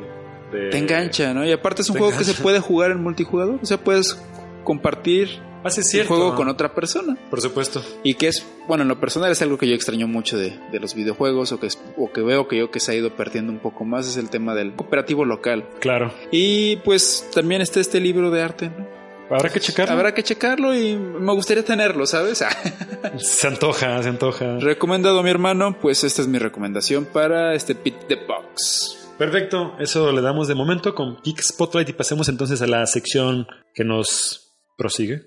de- 0.52 0.70
Te 0.70 0.79
engancha, 0.79 1.33
¿no? 1.33 1.44
Y 1.46 1.52
aparte 1.52 1.83
es 1.83 1.90
un 1.90 1.96
juego 1.98 2.16
que 2.16 2.24
se 2.24 2.35
puede 2.42 2.61
jugar 2.61 2.90
en 2.90 3.02
multijugador. 3.02 3.59
O 3.62 3.66
sea, 3.66 3.79
puedes 3.79 4.20
compartir 4.64 5.29
Ah, 5.64 5.70
sí, 5.70 5.81
el 5.81 5.87
cierto. 5.87 6.14
juego 6.14 6.35
con 6.37 6.48
otra 6.48 6.72
persona. 6.74 7.16
Por 7.29 7.40
supuesto. 7.40 7.83
Y 8.05 8.14
que 8.14 8.29
es, 8.29 8.46
bueno, 8.68 8.83
en 8.83 8.88
lo 8.88 9.00
personal 9.00 9.33
es 9.33 9.42
algo 9.42 9.59
que 9.59 9.66
yo 9.66 9.74
extraño 9.74 10.07
mucho 10.07 10.38
de, 10.38 10.57
de 10.70 10.79
los 10.79 10.94
videojuegos 10.94 11.50
o 11.50 11.59
que, 11.59 11.66
es- 11.66 11.79
o 11.96 12.12
que 12.12 12.20
veo 12.20 12.46
que 12.46 12.57
yo 12.59 12.70
que 12.70 12.79
se 12.79 12.92
ha 12.92 12.94
ido 12.94 13.16
perdiendo 13.16 13.50
un 13.52 13.59
poco 13.59 13.85
más 13.85 14.07
es 14.07 14.16
el 14.16 14.29
tema 14.31 14.55
del 14.55 14.74
cooperativo 14.74 15.24
local. 15.24 15.64
Claro. 15.81 16.12
Y 16.31 16.76
pues 16.85 17.29
también 17.35 17.62
está 17.62 17.81
este 17.81 17.98
libro 17.98 18.31
de 18.31 18.42
arte, 18.42 18.70
¿no? 18.70 18.95
Habrá 19.29 19.49
que 19.51 19.61
checarlo. 19.61 19.93
Habrá 19.93 20.15
que 20.15 20.23
checarlo 20.23 20.75
y 20.75 20.95
me 20.97 21.33
gustaría 21.33 21.65
tenerlo, 21.65 22.07
¿sabes? 22.07 22.45
Se 23.19 23.47
antoja, 23.49 24.03
se 24.03 24.09
antoja. 24.09 24.59
Recomendado 24.59 25.23
mi 25.23 25.31
hermano, 25.31 25.79
pues 25.81 26.05
esta 26.05 26.23
es 26.23 26.29
mi 26.29 26.39
recomendación 26.39 27.07
para 27.07 27.55
este 27.55 27.75
Pit 27.75 27.95
the 28.09 28.17
Box. 28.17 29.15
Perfecto, 29.19 29.75
eso 29.79 30.12
le 30.12 30.21
damos 30.21 30.47
de 30.49 30.55
momento 30.55 30.95
con 30.95 31.21
Geek 31.23 31.41
Spotlight 31.41 31.89
y 31.89 31.95
pasemos 31.95 32.29
entonces 32.29 32.61
a 32.62 32.67
la 32.67 32.87
sección 32.87 33.47
que 33.75 33.85
nos 33.85 34.59
prosigue. 34.77 35.23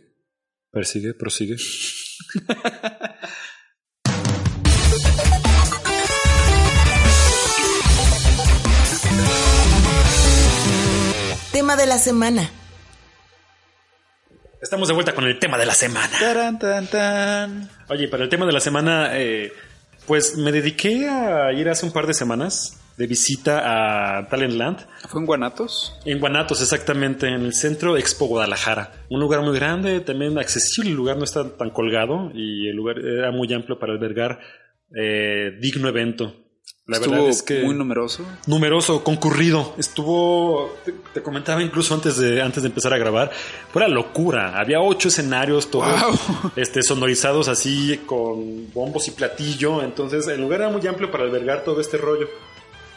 Persigue, 0.72 1.14
prosigue. 1.16 1.56
Tema 11.52 11.76
de 11.76 11.88
la 11.88 11.98
semana. 11.98 12.52
Estamos 14.62 14.90
de 14.90 14.94
vuelta 14.94 15.16
con 15.16 15.24
el 15.24 15.40
tema 15.40 15.58
de 15.58 15.66
la 15.66 15.74
semana. 15.74 16.10
Tan. 16.92 17.70
Oye, 17.88 18.10
para 18.10 18.24
el 18.24 18.30
tema 18.30 18.46
de 18.46 18.52
la 18.52 18.60
semana, 18.60 19.18
eh, 19.18 19.54
pues 20.06 20.36
me 20.38 20.52
dediqué 20.52 21.08
a 21.08 21.54
ir 21.54 21.70
hace 21.70 21.86
un 21.86 21.94
par 21.94 22.06
de 22.06 22.14
semanas 22.14 22.78
de 22.98 23.08
visita 23.08 24.18
a 24.20 24.28
Talentland. 24.28 24.86
¿Fue 25.08 25.22
en 25.22 25.28
Guanatos? 25.28 25.98
En 26.04 26.20
Guanatos, 26.20 26.62
exactamente, 26.62 27.28
en 27.28 27.46
el 27.46 27.54
centro 27.54 27.96
Expo 27.96 28.26
Guadalajara. 28.26 28.92
Un 29.10 29.22
lugar 29.22 29.42
muy 29.44 29.56
grande, 29.56 30.02
también 30.02 30.38
accesible, 30.38 30.90
el 30.90 30.98
lugar 30.98 31.16
no 31.16 31.24
está 31.24 31.56
tan 31.56 31.70
colgado 31.70 32.30
y 32.34 32.68
el 32.68 32.76
lugar 32.76 33.00
era 33.00 33.32
muy 33.32 33.54
amplio 33.54 33.80
para 33.80 33.94
albergar 33.94 34.40
eh, 34.94 35.58
digno 35.62 35.88
evento. 35.88 36.36
La 36.90 36.98
Estuvo 36.98 37.14
verdad 37.14 37.30
es 37.30 37.44
que 37.44 37.62
muy 37.64 37.76
numeroso. 37.76 38.26
numeroso, 38.48 39.04
concurrido. 39.04 39.76
Estuvo, 39.78 40.76
te, 40.84 40.94
te 41.14 41.22
comentaba 41.22 41.62
incluso 41.62 41.94
antes 41.94 42.18
de, 42.18 42.42
antes 42.42 42.64
de 42.64 42.70
empezar 42.70 42.94
a 42.94 42.98
grabar, 42.98 43.32
fue 43.72 43.84
la 43.84 43.88
locura. 43.88 44.58
Había 44.60 44.82
ocho 44.82 45.08
escenarios, 45.10 45.70
todos 45.70 45.86
Wow. 46.02 46.52
este, 46.56 46.82
sonorizados 46.82 47.48
así 47.48 48.00
con 48.06 48.74
bombos 48.74 49.08
y 49.08 49.12
platillo. 49.12 49.82
Entonces 49.84 50.28
el 50.28 50.42
lugar 50.42 50.62
era 50.62 50.70
muy 50.70 50.86
amplio 50.88 51.12
para 51.12 51.24
albergar 51.26 51.64
todo 51.64 51.80
este 51.80 51.98
rollo. 51.98 52.28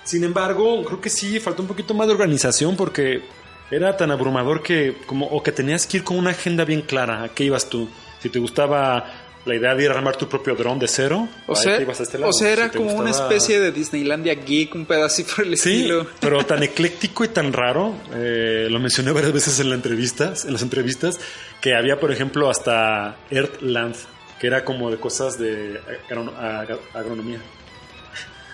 Sin 0.05 0.25
embargo, 0.25 0.83
creo 0.85 1.01
que 1.01 1.11
sí, 1.11 1.39
faltó 1.39 1.63
un 1.63 1.69
poquito 1.69 1.93
más 1.95 2.07
de 2.09 2.15
organización 2.15 2.77
porque 2.77 3.23
era 3.71 3.97
tan 3.97 4.11
abrumador 4.11 4.63
que 4.63 4.97
como 5.07 5.27
o 5.27 5.43
que 5.43 5.53
tenías 5.53 5.87
que 5.87 5.99
ir 5.99 6.05
con 6.05 6.17
una 6.19 6.31
agenda 6.31 6.65
bien 6.65 6.81
clara. 6.83 7.23
¿A 7.23 7.29
qué 7.29 7.45
ibas 7.45 7.69
tú? 7.69 7.89
Si 8.21 8.29
te 8.29 8.39
gustaba 8.39 9.22
la 9.45 9.57
idea 9.57 9.75
de 9.75 9.85
ir 9.85 9.91
a 9.91 9.95
armar 9.95 10.17
tu 10.17 10.29
propio 10.29 10.55
dron 10.55 10.79
de 10.79 10.87
cero, 10.87 11.29
O 11.49 11.57
sea, 11.57 11.77
este 11.77 12.23
o 12.23 12.33
sea, 12.33 12.51
era 12.51 12.71
Si 12.71 12.79
como 12.79 12.93
una 12.95 13.11
especie 13.11 13.59
de 13.59 13.73
Disneylandia 13.73 14.35
geek, 14.35 14.75
un 14.75 14.87
pedacito 14.87 15.35
por 15.37 15.45
el 15.47 15.57
Sí, 15.59 15.79
estilo. 15.81 16.07
pero 16.21 16.45
tan 16.47 16.63
ecléctico 16.63 17.25
y 17.25 17.29
tan 17.29 17.53
raro. 17.53 17.95
eh, 18.15 18.69
lo 18.71 18.79
mencioné 18.79 19.11
varias 19.13 19.33
veces 19.33 19.59
en 19.61 19.71
las 19.71 19.77
entrevistas, 19.77 20.45
en 20.45 20.53
las 20.53 20.63
entrevistas, 20.63 21.19
que 21.61 21.75
había, 21.75 21.99
por 21.99 22.13
ejemplo, 22.13 22.49
hasta 22.51 23.17
Earthland, 23.31 23.97
que 24.41 24.47
era 24.47 24.65
como 24.65 24.91
de 24.91 24.99
cosas 24.99 25.39
de 25.39 25.81
agrono- 26.09 26.35
ag- 26.37 26.79
agronomía. 26.95 27.41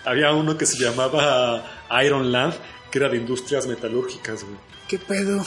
Había 0.05 0.31
uno 0.33 0.57
que 0.57 0.65
se 0.65 0.77
llamaba 0.83 1.63
Ironland, 2.03 2.53
que 2.89 2.99
era 2.99 3.09
de 3.09 3.17
industrias 3.17 3.67
metalúrgicas, 3.67 4.43
güey. 4.43 4.55
¿Qué 4.87 4.97
pedo? 4.97 5.43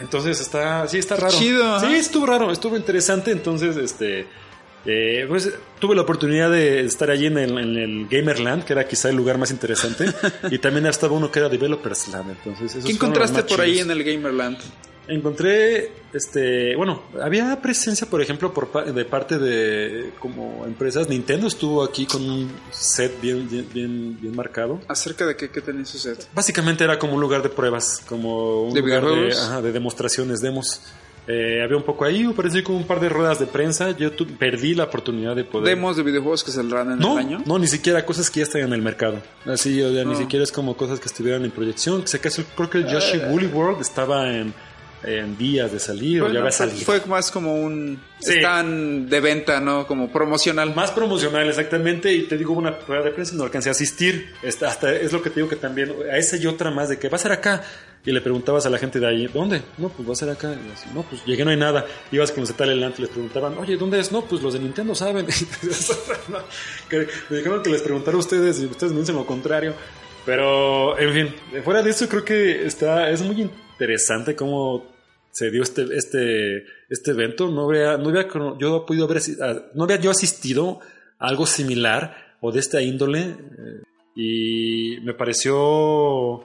Entonces 0.00 0.40
está, 0.40 0.86
sí, 0.88 0.98
está 0.98 1.16
raro. 1.16 1.36
Chido. 1.36 1.80
Sí, 1.80 1.94
estuvo 1.96 2.24
raro, 2.24 2.50
estuvo 2.52 2.76
interesante. 2.76 3.32
Entonces, 3.32 3.76
este, 3.76 4.26
eh, 4.86 5.26
pues 5.28 5.52
tuve 5.80 5.94
la 5.94 6.02
oportunidad 6.02 6.50
de 6.50 6.80
estar 6.84 7.10
allí 7.10 7.26
en 7.26 7.38
el, 7.38 7.58
en 7.58 7.76
el 7.76 8.08
Gamerland, 8.08 8.64
que 8.64 8.72
era 8.72 8.86
quizá 8.86 9.08
el 9.10 9.16
lugar 9.16 9.38
más 9.38 9.50
interesante. 9.50 10.06
y 10.50 10.58
también 10.58 10.86
estaba 10.86 11.14
uno 11.14 11.30
que 11.30 11.38
era 11.40 11.48
Developers 11.48 12.08
Land. 12.08 12.30
Entonces, 12.44 12.84
¿Qué 12.84 12.92
encontraste 12.92 13.42
por 13.44 13.60
ahí 13.60 13.78
en 13.80 13.90
el 13.90 14.02
Gamerland? 14.04 14.58
Encontré, 15.10 15.90
este, 16.12 16.76
bueno, 16.76 17.02
había 17.22 17.58
presencia, 17.62 18.06
por 18.10 18.20
ejemplo, 18.20 18.52
por 18.52 18.68
pa- 18.68 18.84
de 18.84 19.04
parte 19.06 19.38
de 19.38 20.12
como 20.20 20.66
empresas. 20.66 21.08
Nintendo 21.08 21.46
estuvo 21.46 21.82
aquí 21.82 22.04
con 22.04 22.28
un 22.28 22.50
set 22.70 23.18
bien, 23.18 23.48
bien, 23.48 23.66
bien, 23.72 24.20
bien 24.20 24.36
marcado. 24.36 24.80
¿Acerca 24.86 25.24
de 25.24 25.34
qué, 25.34 25.50
qué 25.50 25.62
tenía 25.62 25.86
su 25.86 25.96
set? 25.98 26.28
Básicamente 26.34 26.84
era 26.84 26.98
como 26.98 27.14
un 27.14 27.22
lugar 27.22 27.42
de 27.42 27.48
pruebas, 27.48 28.02
como 28.06 28.64
un 28.64 28.74
¿De 28.74 28.80
lugar 28.82 29.00
de, 29.02 29.06
videojuegos? 29.12 29.42
ajá, 29.48 29.62
de 29.62 29.72
demostraciones, 29.72 30.40
demos. 30.42 30.82
Eh, 31.30 31.60
había 31.62 31.76
un 31.76 31.82
poco 31.82 32.06
ahí, 32.06 32.24
me 32.26 32.32
pareció 32.32 32.64
como 32.64 32.78
un 32.78 32.86
par 32.86 33.00
de 33.00 33.10
ruedas 33.10 33.38
de 33.38 33.44
prensa. 33.46 33.90
Yo 33.90 34.12
tu- 34.12 34.26
perdí 34.26 34.74
la 34.74 34.84
oportunidad 34.84 35.36
de 35.36 35.44
poder. 35.44 35.76
¿Demos 35.76 35.96
de 35.98 36.02
videojuegos 36.02 36.42
que 36.42 36.50
saldrán 36.50 36.92
en 36.92 36.98
no, 36.98 37.12
el 37.12 37.26
año? 37.26 37.42
no, 37.44 37.58
ni 37.58 37.66
siquiera 37.66 38.06
cosas 38.06 38.30
que 38.30 38.40
ya 38.40 38.44
están 38.44 38.62
en 38.62 38.72
el 38.72 38.80
mercado. 38.80 39.20
Así, 39.44 39.82
o 39.82 39.92
sea, 39.92 40.04
ni 40.04 40.12
No. 40.12 40.18
siquiera 40.18 40.42
es 40.42 40.50
como 40.50 40.74
cosas 40.76 41.00
que 41.00 41.06
estuvieran 41.06 41.44
en 41.44 41.50
proyección. 41.50 42.06
Si 42.06 42.16
acaso, 42.16 42.42
creo 42.56 42.70
que 42.70 42.78
el 42.78 42.86
Yoshi 42.88 43.20
Ah. 43.22 43.28
Woolly 43.30 43.46
World 43.48 43.80
estaba 43.82 44.32
en, 44.34 44.54
en 45.02 45.38
días 45.38 45.70
de 45.72 45.78
salir 45.78 46.22
o 46.22 46.28
ya 46.32 46.40
va 46.40 46.48
a 46.48 46.52
fue- 46.52 46.66
salir. 46.68 46.84
Fue 46.84 47.00
más 47.06 47.30
como 47.30 47.54
un... 47.54 48.00
Sí. 48.20 48.32
Están 48.32 49.08
de 49.08 49.20
venta, 49.20 49.60
¿no? 49.60 49.86
Como 49.86 50.10
promocional. 50.10 50.74
Más 50.74 50.90
promocional, 50.90 51.48
exactamente. 51.48 52.12
Y 52.12 52.22
te 52.22 52.36
digo, 52.36 52.52
una 52.52 52.76
prueba 52.78 53.04
de 53.04 53.12
prensa 53.12 53.34
no 53.36 53.44
alcancé 53.44 53.68
a 53.68 53.72
asistir. 53.72 54.32
Hasta 54.66 54.92
es 54.92 55.12
lo 55.12 55.22
que 55.22 55.30
te 55.30 55.36
digo 55.36 55.48
que 55.48 55.54
también, 55.56 55.94
a 56.12 56.16
esa 56.16 56.36
y 56.36 56.46
otra 56.46 56.70
más 56.72 56.88
de 56.88 56.98
que 56.98 57.08
va 57.08 57.14
a 57.16 57.20
ser 57.20 57.30
acá. 57.30 57.62
Y 58.04 58.10
le 58.10 58.20
preguntabas 58.20 58.64
a 58.66 58.70
la 58.70 58.78
gente 58.78 58.98
de 58.98 59.06
ahí, 59.06 59.26
¿dónde? 59.28 59.62
No, 59.76 59.88
pues 59.88 60.08
va 60.08 60.12
a 60.14 60.16
ser 60.16 60.30
acá. 60.30 60.48
Y 60.52 60.72
así, 60.72 60.88
no, 60.94 61.02
pues 61.02 61.24
llegué, 61.26 61.44
no 61.44 61.50
hay 61.50 61.56
nada. 61.58 61.84
Ibas 62.10 62.32
con 62.32 62.40
los 62.40 62.48
de 62.48 62.54
Talent 62.54 62.98
y 62.98 63.02
les 63.02 63.10
preguntaban, 63.10 63.56
oye, 63.58 63.76
¿dónde 63.76 64.00
es? 64.00 64.10
No, 64.10 64.22
pues 64.24 64.42
los 64.42 64.52
de 64.54 64.58
Nintendo 64.60 64.94
saben. 64.94 65.26
Que 66.88 67.06
me 67.30 67.36
dijeron 67.38 67.62
que 67.62 67.70
les 67.70 67.82
preguntara 67.82 68.16
a 68.16 68.20
ustedes 68.20 68.60
y 68.60 68.66
ustedes 68.66 68.92
me 68.92 69.00
dicen 69.00 69.14
lo 69.16 69.26
contrario. 69.26 69.74
Pero, 70.26 70.98
en 70.98 71.12
fin, 71.12 71.62
fuera 71.64 71.82
de 71.82 71.90
eso, 71.90 72.08
creo 72.08 72.24
que 72.24 72.66
está, 72.66 73.10
es 73.10 73.22
muy 73.22 73.48
interesante 73.78 74.34
cómo 74.34 74.86
se 75.30 75.50
dio 75.50 75.62
este, 75.62 75.86
este, 75.94 76.64
este 76.88 77.10
evento. 77.12 77.48
No 77.48 77.68
había, 77.68 77.96
no 77.96 78.08
había 78.08 78.28
yo 78.58 78.84
podido 78.84 79.04
haber, 79.04 79.22
ah, 79.40 79.62
no 79.74 79.84
había 79.84 80.00
yo 80.00 80.10
asistido 80.10 80.80
a 81.18 81.28
algo 81.28 81.46
similar 81.46 82.36
o 82.40 82.50
de 82.50 82.60
esta 82.60 82.82
índole 82.82 83.20
eh, 83.20 83.82
y 84.16 85.00
me 85.02 85.14
pareció, 85.14 86.44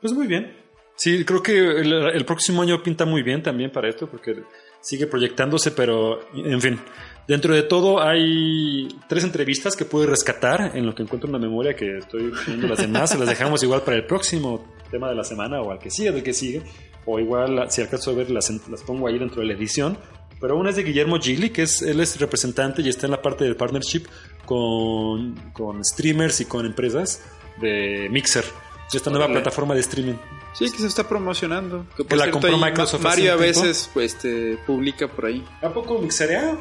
pues 0.00 0.12
muy 0.12 0.26
bien. 0.26 0.62
Sí, 0.96 1.24
creo 1.24 1.42
que 1.42 1.58
el, 1.58 1.92
el 1.92 2.24
próximo 2.24 2.62
año 2.62 2.82
pinta 2.82 3.04
muy 3.04 3.22
bien 3.22 3.42
también 3.42 3.72
para 3.72 3.88
esto 3.88 4.08
porque 4.08 4.44
sigue 4.80 5.06
proyectándose, 5.06 5.70
pero 5.70 6.20
en 6.34 6.60
fin. 6.60 6.78
Dentro 7.26 7.54
de 7.54 7.62
todo 7.62 8.02
hay 8.02 8.86
tres 9.08 9.24
entrevistas 9.24 9.74
que 9.74 9.86
pude 9.86 10.06
rescatar 10.06 10.72
en 10.74 10.84
lo 10.84 10.94
que 10.94 11.02
encuentro 11.02 11.26
en 11.26 11.32
la 11.32 11.38
memoria 11.38 11.74
que 11.74 11.96
estoy 11.96 12.30
viendo 12.46 12.68
las 12.68 12.78
demás. 12.78 13.10
Se 13.10 13.18
las 13.18 13.26
dejamos 13.26 13.62
igual 13.62 13.80
para 13.80 13.96
el 13.96 14.04
próximo 14.04 14.74
tema 14.94 15.08
de 15.08 15.16
la 15.16 15.24
semana 15.24 15.60
o 15.60 15.72
al 15.72 15.78
que 15.78 15.90
sigue, 15.90 16.12
del 16.12 16.22
que 16.22 16.32
sigue. 16.32 16.62
O 17.04 17.18
igual, 17.18 17.66
si 17.70 17.82
alcanzo 17.82 18.12
a 18.12 18.14
ver, 18.14 18.30
las, 18.30 18.50
las 18.68 18.82
pongo 18.82 19.08
ahí 19.08 19.18
dentro 19.18 19.40
de 19.40 19.48
la 19.48 19.54
edición. 19.54 19.98
Pero 20.40 20.56
una 20.56 20.70
es 20.70 20.76
de 20.76 20.84
Guillermo 20.84 21.18
Gigli, 21.18 21.50
que 21.50 21.62
es, 21.62 21.82
él 21.82 22.00
es 22.00 22.18
representante 22.20 22.82
y 22.82 22.88
está 22.88 23.06
en 23.06 23.12
la 23.12 23.22
parte 23.22 23.44
del 23.44 23.56
partnership 23.56 24.04
con, 24.44 25.34
con 25.52 25.84
streamers 25.84 26.40
y 26.40 26.44
con 26.44 26.66
empresas 26.66 27.22
de 27.60 28.08
Mixer, 28.10 28.44
esta 28.92 29.10
nueva 29.10 29.28
plataforma 29.28 29.74
de 29.74 29.80
streaming. 29.80 30.14
Sí, 30.52 30.70
que 30.70 30.78
se 30.78 30.86
está 30.86 31.08
promocionando. 31.08 31.86
Que, 31.96 32.04
Que 32.04 32.16
la 32.16 32.30
compró 32.30 32.56
Microsoft 32.56 33.02
Mario 33.02 33.32
a 33.32 33.36
veces 33.36 33.90
pues 33.92 34.16
te 34.16 34.56
publica 34.66 35.08
por 35.08 35.26
ahí. 35.26 35.44
¿A 35.62 35.70
poco 35.70 35.98
mixerea? 35.98 36.56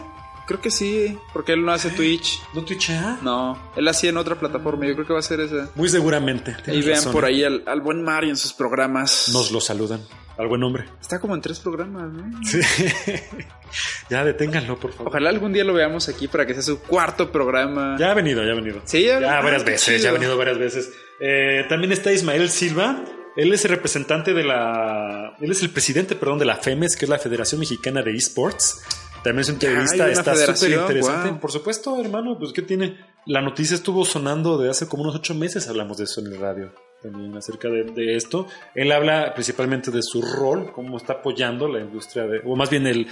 Creo 0.45 0.59
que 0.59 0.71
sí, 0.71 1.17
porque 1.33 1.53
él 1.53 1.63
no 1.65 1.71
hace 1.71 1.89
Twitch. 1.89 2.41
¿No 2.53 2.63
twitchea? 2.65 3.19
No, 3.21 3.71
él 3.77 3.87
hacía 3.87 4.09
en 4.09 4.17
otra 4.17 4.35
plataforma. 4.35 4.85
Yo 4.85 4.93
creo 4.93 5.07
que 5.07 5.13
va 5.13 5.19
a 5.19 5.23
ser 5.23 5.39
esa. 5.39 5.69
Muy 5.75 5.87
seguramente. 5.89 6.55
Tienes 6.65 6.85
vean 6.85 6.97
razón. 6.97 7.11
por 7.13 7.25
ahí 7.25 7.43
al, 7.43 7.63
al 7.65 7.79
buen 7.81 8.03
Mario 8.03 8.29
en 8.31 8.37
sus 8.37 8.51
programas. 8.53 9.29
Nos 9.31 9.51
lo 9.51 9.61
saludan. 9.61 10.01
Al 10.37 10.47
buen 10.47 10.63
hombre. 10.63 10.85
Está 10.99 11.19
como 11.19 11.35
en 11.35 11.41
tres 11.41 11.59
programas, 11.59 12.11
¿no? 12.11 12.43
Sí. 12.43 12.59
ya 14.09 14.23
deténganlo, 14.25 14.79
por 14.79 14.91
favor. 14.91 15.07
Ojalá 15.09 15.29
algún 15.29 15.53
día 15.53 15.63
lo 15.63 15.73
veamos 15.73 16.09
aquí 16.09 16.27
para 16.27 16.45
que 16.45 16.53
sea 16.53 16.63
su 16.63 16.79
cuarto 16.79 17.31
programa. 17.31 17.95
Ya 17.99 18.11
ha 18.11 18.13
venido, 18.13 18.43
ya 18.43 18.51
ha 18.51 18.55
venido. 18.55 18.81
Sí, 18.85 19.03
ya- 19.03 19.19
ya 19.19 19.37
ah, 19.37 19.41
varias 19.41 19.63
qué 19.63 19.71
veces, 19.71 19.85
chido. 19.85 19.97
ya 19.99 20.09
ha 20.09 20.13
venido 20.13 20.37
varias 20.37 20.57
veces. 20.57 20.91
Eh, 21.19 21.65
también 21.69 21.91
está 21.91 22.11
Ismael 22.11 22.49
Silva. 22.49 23.03
Él 23.35 23.51
es 23.53 23.65
el 23.65 23.71
representante 23.71 24.33
de 24.33 24.43
la. 24.43 25.35
Él 25.41 25.51
es 25.51 25.61
el 25.63 25.69
presidente, 25.71 26.15
perdón, 26.15 26.37
de 26.39 26.45
la 26.45 26.57
FEMES, 26.57 26.95
que 26.95 27.05
es 27.05 27.09
la 27.09 27.17
Federación 27.17 27.59
Mexicana 27.59 28.01
de 28.03 28.15
Esports. 28.15 28.81
También 29.23 29.45
su 29.45 29.51
entrevista 29.51 30.09
está 30.09 30.35
súper 30.35 30.79
interesante. 30.79 31.39
Por 31.39 31.51
supuesto, 31.51 31.99
hermano, 31.99 32.37
pues 32.37 32.51
¿qué 32.51 32.61
tiene? 32.61 32.97
La 33.25 33.41
noticia 33.41 33.75
estuvo 33.75 34.03
sonando 34.05 34.57
de 34.57 34.69
hace 34.69 34.87
como 34.87 35.03
unos 35.03 35.15
ocho 35.15 35.33
meses, 35.33 35.67
hablamos 35.69 35.97
de 35.97 36.03
eso 36.03 36.21
en 36.21 36.27
el 36.27 36.39
radio. 36.39 36.73
También 37.01 37.35
acerca 37.35 37.69
de, 37.69 37.83
de 37.83 38.15
esto. 38.15 38.47
Él 38.75 38.91
habla 38.91 39.33
principalmente 39.33 39.91
de 39.91 40.01
su 40.01 40.21
rol, 40.21 40.71
cómo 40.73 40.97
está 40.97 41.13
apoyando 41.13 41.67
la 41.67 41.79
industria 41.79 42.25
de. 42.25 42.41
O 42.45 42.55
más 42.55 42.69
bien 42.69 42.87
el, 42.87 43.07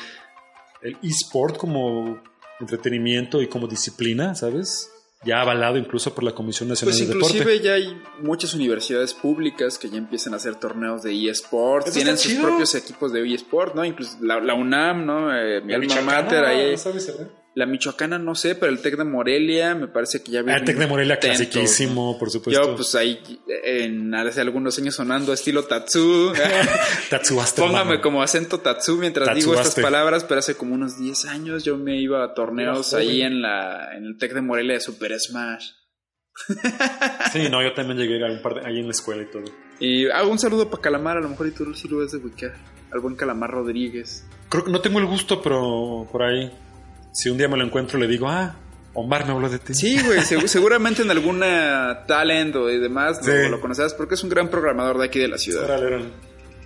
el 0.81 0.97
eSport 1.01 1.57
como 1.57 2.21
entretenimiento 2.59 3.41
y 3.41 3.47
como 3.47 3.67
disciplina, 3.67 4.35
¿sabes? 4.35 4.89
Ya 5.23 5.41
avalado 5.41 5.77
incluso 5.77 6.15
por 6.15 6.23
la 6.23 6.31
Comisión 6.33 6.67
Nacional 6.69 6.95
Pues 6.95 7.07
del 7.07 7.15
Deporte. 7.15 7.37
inclusive 7.37 7.63
ya 7.63 7.73
hay 7.73 8.01
muchas 8.21 8.55
universidades 8.55 9.13
públicas 9.13 9.77
que 9.77 9.89
ya 9.89 9.97
empiezan 9.97 10.33
a 10.33 10.37
hacer 10.37 10.55
torneos 10.55 11.03
de 11.03 11.29
eSports, 11.29 11.87
Eso 11.89 11.95
tienen 11.95 12.17
sus 12.17 12.31
chido. 12.31 12.43
propios 12.47 12.73
equipos 12.73 13.13
de 13.13 13.31
eSports, 13.33 13.75
¿no? 13.75 13.85
Incluso 13.85 14.17
la, 14.21 14.39
la 14.39 14.55
UNAM, 14.55 15.05
¿no? 15.05 15.35
Eh, 15.35 15.61
mi 15.61 15.73
alma 15.75 16.01
mater 16.01 16.43
ahí. 16.43 16.75
¿sabes, 16.77 17.05
verdad? 17.05 17.29
La 17.53 17.65
Michoacana 17.65 18.17
no 18.17 18.33
sé, 18.33 18.55
pero 18.55 18.71
el 18.71 18.79
Tec 18.79 18.95
de 18.95 19.03
Morelia 19.03 19.75
me 19.75 19.87
parece 19.87 20.23
que 20.23 20.31
ya 20.31 20.41
Ah, 20.47 20.55
el 20.55 20.63
Tec 20.63 20.77
de 20.77 20.87
Morelia, 20.87 21.19
clasiquísimo, 21.19 22.17
por 22.17 22.31
supuesto. 22.31 22.61
Yo 22.61 22.75
pues 22.75 22.95
ahí 22.95 23.19
en 23.65 24.15
hace 24.15 24.39
algunos 24.39 24.77
años 24.79 24.95
sonando 24.95 25.33
estilo 25.33 25.65
Tatsu. 25.65 26.31
Tatsuaste, 27.09 27.61
Póngame 27.61 27.99
como 27.99 28.23
acento 28.23 28.59
Tatsu 28.59 28.97
mientras 28.97 29.35
digo 29.35 29.53
estas 29.53 29.75
palabras, 29.75 30.23
pero 30.23 30.39
hace 30.39 30.55
como 30.55 30.75
unos 30.75 30.97
10 30.97 31.25
años 31.25 31.65
yo 31.65 31.77
me 31.77 31.99
iba 31.99 32.23
a 32.23 32.33
torneos 32.33 32.93
ahí 32.93 33.21
en 33.21 33.41
la 33.41 33.95
en 33.97 34.05
el 34.05 34.17
Tec 34.17 34.33
de 34.33 34.41
Morelia 34.41 34.75
de 34.75 34.79
Super 34.79 35.19
Smash. 35.19 35.71
Sí, 37.31 37.49
no, 37.49 37.61
yo 37.61 37.73
también 37.73 37.97
llegué 37.97 38.25
a 38.25 38.31
un 38.31 38.41
par 38.41 38.55
de, 38.55 38.67
ahí 38.67 38.79
en 38.79 38.85
la 38.85 38.91
escuela 38.91 39.23
y 39.23 39.31
todo. 39.31 39.43
Y 39.79 40.07
hago 40.09 40.31
un 40.31 40.39
saludo 40.39 40.69
para 40.69 40.81
Calamar, 40.81 41.17
a 41.17 41.21
lo 41.21 41.29
mejor 41.29 41.47
y 41.47 41.51
tú 41.51 41.73
sí 41.73 41.87
lo 41.87 41.97
ves 41.97 42.11
de 42.11 42.19
ubicar. 42.19 42.53
Al 42.91 42.99
buen 42.99 43.15
Calamar 43.15 43.51
Rodríguez. 43.51 44.25
Creo 44.49 44.65
que 44.65 44.71
no 44.71 44.81
tengo 44.81 44.99
el 44.99 45.05
gusto, 45.05 45.41
pero 45.41 46.07
por 46.11 46.23
ahí, 46.23 46.51
si 47.11 47.29
un 47.29 47.37
día 47.37 47.47
me 47.47 47.57
lo 47.57 47.63
encuentro, 47.65 47.99
le 47.99 48.07
digo, 48.07 48.27
ah, 48.29 48.55
Omar 48.93 49.25
me 49.25 49.31
habló 49.31 49.49
de 49.49 49.59
ti. 49.59 49.73
Sí, 49.73 50.01
güey, 50.03 50.19
segu- 50.19 50.47
seguramente 50.47 51.01
en 51.01 51.11
alguna 51.11 52.03
talent 52.07 52.55
o 52.57 52.69
y 52.69 52.77
demás 52.79 53.25
lo, 53.25 53.33
Sí. 53.33 53.49
lo 53.49 53.61
conocerás 53.61 53.93
porque 53.93 54.15
es 54.15 54.23
un 54.23 54.29
gran 54.29 54.49
programador 54.49 54.97
de 54.97 55.05
aquí 55.05 55.19
de 55.19 55.27
la 55.29 55.37
ciudad. 55.37 55.65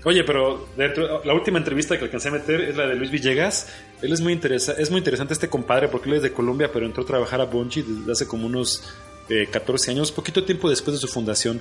Oye, 0.03 0.23
pero 0.23 0.67
dentro, 0.77 1.23
la 1.23 1.33
última 1.33 1.57
entrevista 1.57 1.97
que 1.97 2.05
alcancé 2.05 2.29
a 2.29 2.31
meter 2.31 2.61
es 2.61 2.75
la 2.77 2.85
de 2.87 2.95
Luis 2.95 3.09
Villegas. 3.09 3.67
Él 4.03 4.13
es 4.13 4.21
muy, 4.21 4.33
interesa, 4.33 4.73
es 4.73 4.91
muy 4.91 4.99
interesante 4.99 5.33
este 5.33 5.49
compadre 5.49 5.87
porque 5.87 6.09
él 6.09 6.17
es 6.17 6.21
de 6.21 6.31
Colombia, 6.31 6.69
pero 6.71 6.85
entró 6.85 7.01
a 7.03 7.07
trabajar 7.07 7.41
a 7.41 7.45
Bungie 7.45 7.83
desde 7.83 8.11
hace 8.11 8.27
como 8.27 8.45
unos 8.45 8.83
eh, 9.29 9.47
14 9.51 9.89
años, 9.91 10.11
poquito 10.11 10.43
tiempo 10.43 10.69
después 10.69 10.95
de 10.95 11.01
su 11.01 11.07
fundación. 11.07 11.59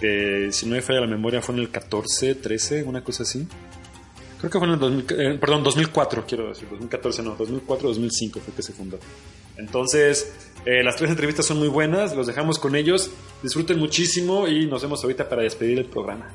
Que 0.00 0.48
si 0.52 0.66
no 0.66 0.74
me 0.76 0.82
falla 0.82 1.00
la 1.00 1.06
memoria 1.06 1.40
fue 1.42 1.54
en 1.54 1.62
el 1.62 1.70
14, 1.70 2.34
13, 2.34 2.82
una 2.84 3.02
cosa 3.02 3.22
así. 3.22 3.48
Creo 4.38 4.50
que 4.50 4.58
fue 4.58 4.68
en 4.68 4.74
el 4.74 4.80
2000, 4.80 5.06
eh, 5.18 5.38
perdón, 5.40 5.64
2004, 5.64 6.24
quiero 6.26 6.48
decir, 6.48 6.68
2014 6.70 7.22
no, 7.24 7.34
2004, 7.34 7.88
2005 7.88 8.40
fue 8.40 8.54
que 8.54 8.62
se 8.62 8.72
fundó. 8.72 8.98
Entonces, 9.56 10.32
eh, 10.64 10.84
las 10.84 10.94
tres 10.94 11.10
entrevistas 11.10 11.44
son 11.44 11.58
muy 11.58 11.66
buenas, 11.66 12.14
los 12.14 12.28
dejamos 12.28 12.60
con 12.60 12.76
ellos, 12.76 13.10
disfruten 13.42 13.78
muchísimo 13.78 14.46
y 14.46 14.66
nos 14.66 14.82
vemos 14.82 15.02
ahorita 15.02 15.28
para 15.28 15.42
despedir 15.42 15.78
el 15.78 15.86
programa. 15.86 16.30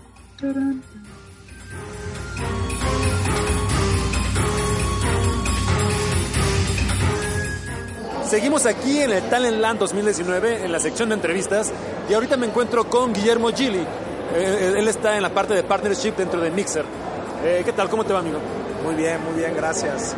Seguimos 8.26 8.66
aquí 8.66 9.00
en 9.00 9.12
el 9.12 9.30
Talent 9.30 9.60
Land 9.60 9.80
2019, 9.80 10.66
en 10.66 10.72
la 10.72 10.80
sección 10.80 11.10
de 11.10 11.16
entrevistas, 11.16 11.72
y 12.10 12.14
ahorita 12.14 12.36
me 12.36 12.48
encuentro 12.48 12.90
con 12.90 13.14
Guillermo 13.14 13.54
Gili. 13.54 13.86
Eh, 14.36 14.74
él 14.78 14.88
está 14.90 15.16
en 15.16 15.22
la 15.22 15.34
parte 15.34 15.54
de 15.54 15.64
partnership 15.64 16.14
dentro 16.18 16.42
de 16.42 16.50
Mixer. 16.50 16.84
Eh, 17.44 17.62
¿Qué 17.66 17.74
tal? 17.74 17.90
¿Cómo 17.90 18.06
te 18.06 18.14
va, 18.14 18.20
amigo? 18.20 18.40
Muy 18.86 18.96
bien, 18.96 19.22
muy 19.24 19.34
bien, 19.34 19.54
gracias. 19.54 20.16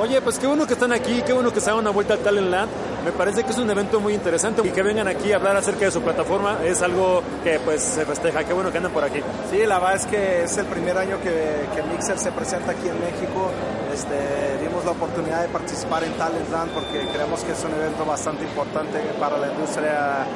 Oye, 0.00 0.20
pues 0.22 0.38
qué 0.38 0.46
bueno 0.46 0.64
que 0.64 0.74
están 0.74 0.92
aquí, 0.92 1.22
qué 1.26 1.32
bueno 1.32 1.52
que 1.52 1.60
se 1.60 1.70
hagan 1.70 1.80
una 1.80 1.90
vuelta 1.90 2.14
al 2.14 2.20
Talent 2.20 2.50
Land. 2.50 2.70
Me 3.04 3.10
parece 3.10 3.42
que 3.42 3.50
es 3.50 3.58
un 3.58 3.68
evento 3.68 3.98
muy 3.98 4.14
interesante 4.14 4.62
y 4.64 4.70
que 4.70 4.82
vengan 4.82 5.08
aquí 5.08 5.32
a 5.32 5.36
hablar 5.36 5.56
acerca 5.56 5.86
de 5.86 5.90
su 5.90 6.00
plataforma 6.02 6.58
es 6.64 6.80
algo 6.82 7.20
que 7.42 7.58
pues 7.58 7.82
se 7.82 8.06
festeja. 8.06 8.44
Qué 8.44 8.52
bueno 8.52 8.70
que 8.70 8.78
andan 8.78 8.92
por 8.92 9.02
aquí. 9.02 9.18
Sí, 9.50 9.66
la 9.66 9.80
verdad 9.80 9.96
es 9.96 10.06
que 10.06 10.44
es 10.44 10.56
el 10.56 10.66
primer 10.66 10.96
año 10.96 11.20
que, 11.20 11.66
que 11.74 11.82
Mixer 11.82 12.16
se 12.16 12.30
presenta 12.30 12.70
aquí 12.70 12.88
en 12.88 13.00
México. 13.00 13.50
Este, 13.92 14.62
dimos 14.62 14.84
la 14.84 14.92
oportunidad 14.92 15.42
de 15.42 15.48
participar 15.48 16.04
en 16.04 16.12
Talent 16.12 16.48
Land 16.48 16.70
porque 16.72 17.08
creemos 17.12 17.40
que 17.42 17.52
es 17.52 17.64
un 17.64 17.72
evento 17.72 18.04
bastante 18.04 18.44
importante 18.44 19.00
para 19.18 19.36
la 19.36 19.48
industria 19.48 20.26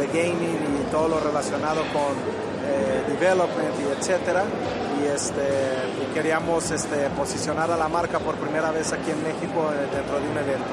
de 0.00 0.06
gaming 0.08 0.80
y 0.82 0.90
todo 0.90 1.06
lo 1.06 1.20
relacionado 1.20 1.82
con 1.92 2.10
eh, 2.66 3.04
development 3.06 3.74
y 3.78 4.00
etcétera. 4.00 4.42
Este, 5.14 5.42
queríamos 6.14 6.70
este, 6.70 7.10
posicionar 7.10 7.70
a 7.70 7.76
la 7.76 7.88
marca 7.88 8.18
por 8.18 8.36
primera 8.36 8.70
vez 8.70 8.92
aquí 8.92 9.10
en 9.10 9.22
México 9.22 9.70
eh, 9.72 9.94
dentro 9.94 10.18
de 10.18 10.28
un 10.28 10.38
evento. 10.38 10.64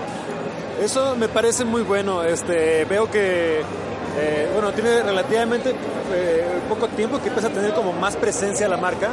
Eso 0.82 1.16
me 1.18 1.28
parece 1.28 1.66
muy 1.66 1.82
bueno. 1.82 2.24
Este, 2.24 2.86
veo 2.86 3.10
que 3.12 3.60
eh, 3.60 4.48
tiene 4.76 5.04
relativamente 5.04 5.72
eh, 6.14 6.46
poco 6.70 6.88
tiempo 6.90 7.20
que 7.20 7.28
empieza 7.28 7.50
a 7.50 7.52
tener 7.52 7.74
como 7.74 7.92
más 7.92 8.16
presencia 8.16 8.68
la 8.68 8.78
marca. 8.78 9.10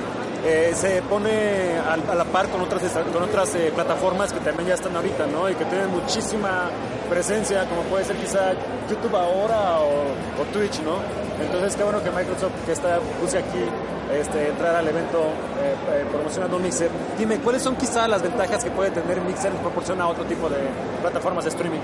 Se 0.75 1.03
pone 1.03 1.77
a, 1.77 2.15
la 2.15 2.25
par 2.25 2.49
con 2.49 2.61
otras, 2.61 2.81
con 3.13 3.21
otras 3.21 3.51
plataformas 3.75 4.33
que 4.33 4.39
también 4.39 4.69
ya 4.69 4.75
están 4.75 4.95
ahorita, 4.95 5.27
¿no? 5.27 5.51
Y 5.51 5.57
que 5.57 5.65
tienen 5.65 5.91
muchísima 5.91 6.71
presencia, 7.11 7.65
como 7.69 7.83
puede 7.83 8.05
ser 8.05 8.15
quizá 8.15 8.53
YouTube 8.89 9.17
ahora 9.17 9.81
o, 9.81 10.41
o 10.41 10.45
Twitch, 10.53 10.79
¿no? 10.83 11.26
Entonces, 11.41 11.77
qué 11.77 11.85
bueno 11.85 12.03
que 12.03 12.11
Microsoft 12.11 12.53
que 12.65 12.73
está, 12.73 12.99
busque 13.21 13.39
aquí 13.39 13.65
este, 14.13 14.49
entrar 14.49 14.75
al 14.77 14.89
evento 14.89 15.19
eh, 15.19 15.75
eh, 15.93 16.05
promocionando 16.11 16.59
Mixer. 16.59 16.91
Dime, 17.19 17.39
¿cuáles 17.39 17.63
son 17.63 17.77
quizá 17.77 18.09
las 18.09 18.23
ventajas 18.23 18.65
que 18.65 18.71
puede 18.71 18.91
tener 18.91 19.21
Mixer 19.21 19.53
en 19.53 19.59
proporción 19.59 20.01
a 20.01 20.09
otro 20.09 20.25
tipo 20.25 20.49
de 20.49 20.59
plataformas 21.01 21.45
de 21.45 21.51
streaming? 21.51 21.81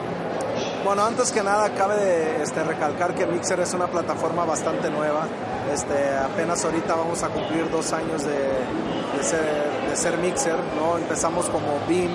Bueno, 0.84 1.04
antes 1.04 1.30
que 1.30 1.42
nada 1.42 1.70
cabe 1.74 1.96
de, 1.96 2.42
este, 2.42 2.62
recalcar 2.64 3.14
que 3.14 3.26
Mixer 3.26 3.60
es 3.60 3.72
una 3.74 3.86
plataforma 3.86 4.44
bastante 4.44 4.90
nueva. 4.90 5.26
Este, 5.72 6.16
apenas 6.16 6.64
ahorita 6.64 6.94
vamos 6.94 7.22
a 7.22 7.28
cumplir 7.28 7.70
dos 7.70 7.92
años 7.92 8.22
de 8.24 9.96
ser 9.96 10.18
Mixer, 10.18 10.56
¿no? 10.76 10.98
Empezamos 10.98 11.48
como 11.48 11.78
Beam, 11.88 12.10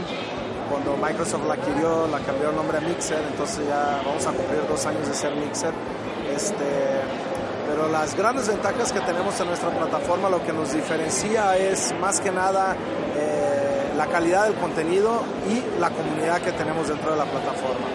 cuando 0.69 0.97
Microsoft 0.97 1.47
la 1.47 1.53
adquirió, 1.53 2.07
la 2.07 2.19
cambió 2.19 2.49
el 2.49 2.55
nombre 2.55 2.77
a 2.77 2.81
Mixer, 2.81 3.19
entonces 3.31 3.65
ya 3.67 4.01
vamos 4.05 4.25
a 4.25 4.31
cumplir 4.31 4.67
dos 4.67 4.85
años 4.85 5.07
de 5.07 5.13
ser 5.13 5.35
Mixer. 5.35 5.73
Este, 6.35 6.65
pero 7.77 7.91
las 7.91 8.15
grandes 8.15 8.47
ventajas 8.47 8.91
que 8.91 8.99
tenemos 9.01 9.39
en 9.39 9.47
nuestra 9.47 9.69
plataforma, 9.69 10.29
lo 10.29 10.43
que 10.43 10.51
nos 10.51 10.73
diferencia 10.73 11.55
es 11.57 11.93
más 12.01 12.19
que 12.19 12.31
nada 12.31 12.75
eh, 13.15 13.93
la 13.95 14.07
calidad 14.07 14.45
del 14.45 14.55
contenido 14.55 15.21
y 15.47 15.79
la 15.79 15.91
comunidad 15.91 16.41
que 16.41 16.53
tenemos 16.53 16.87
dentro 16.87 17.11
de 17.11 17.17
la 17.17 17.25
plataforma. 17.25 17.85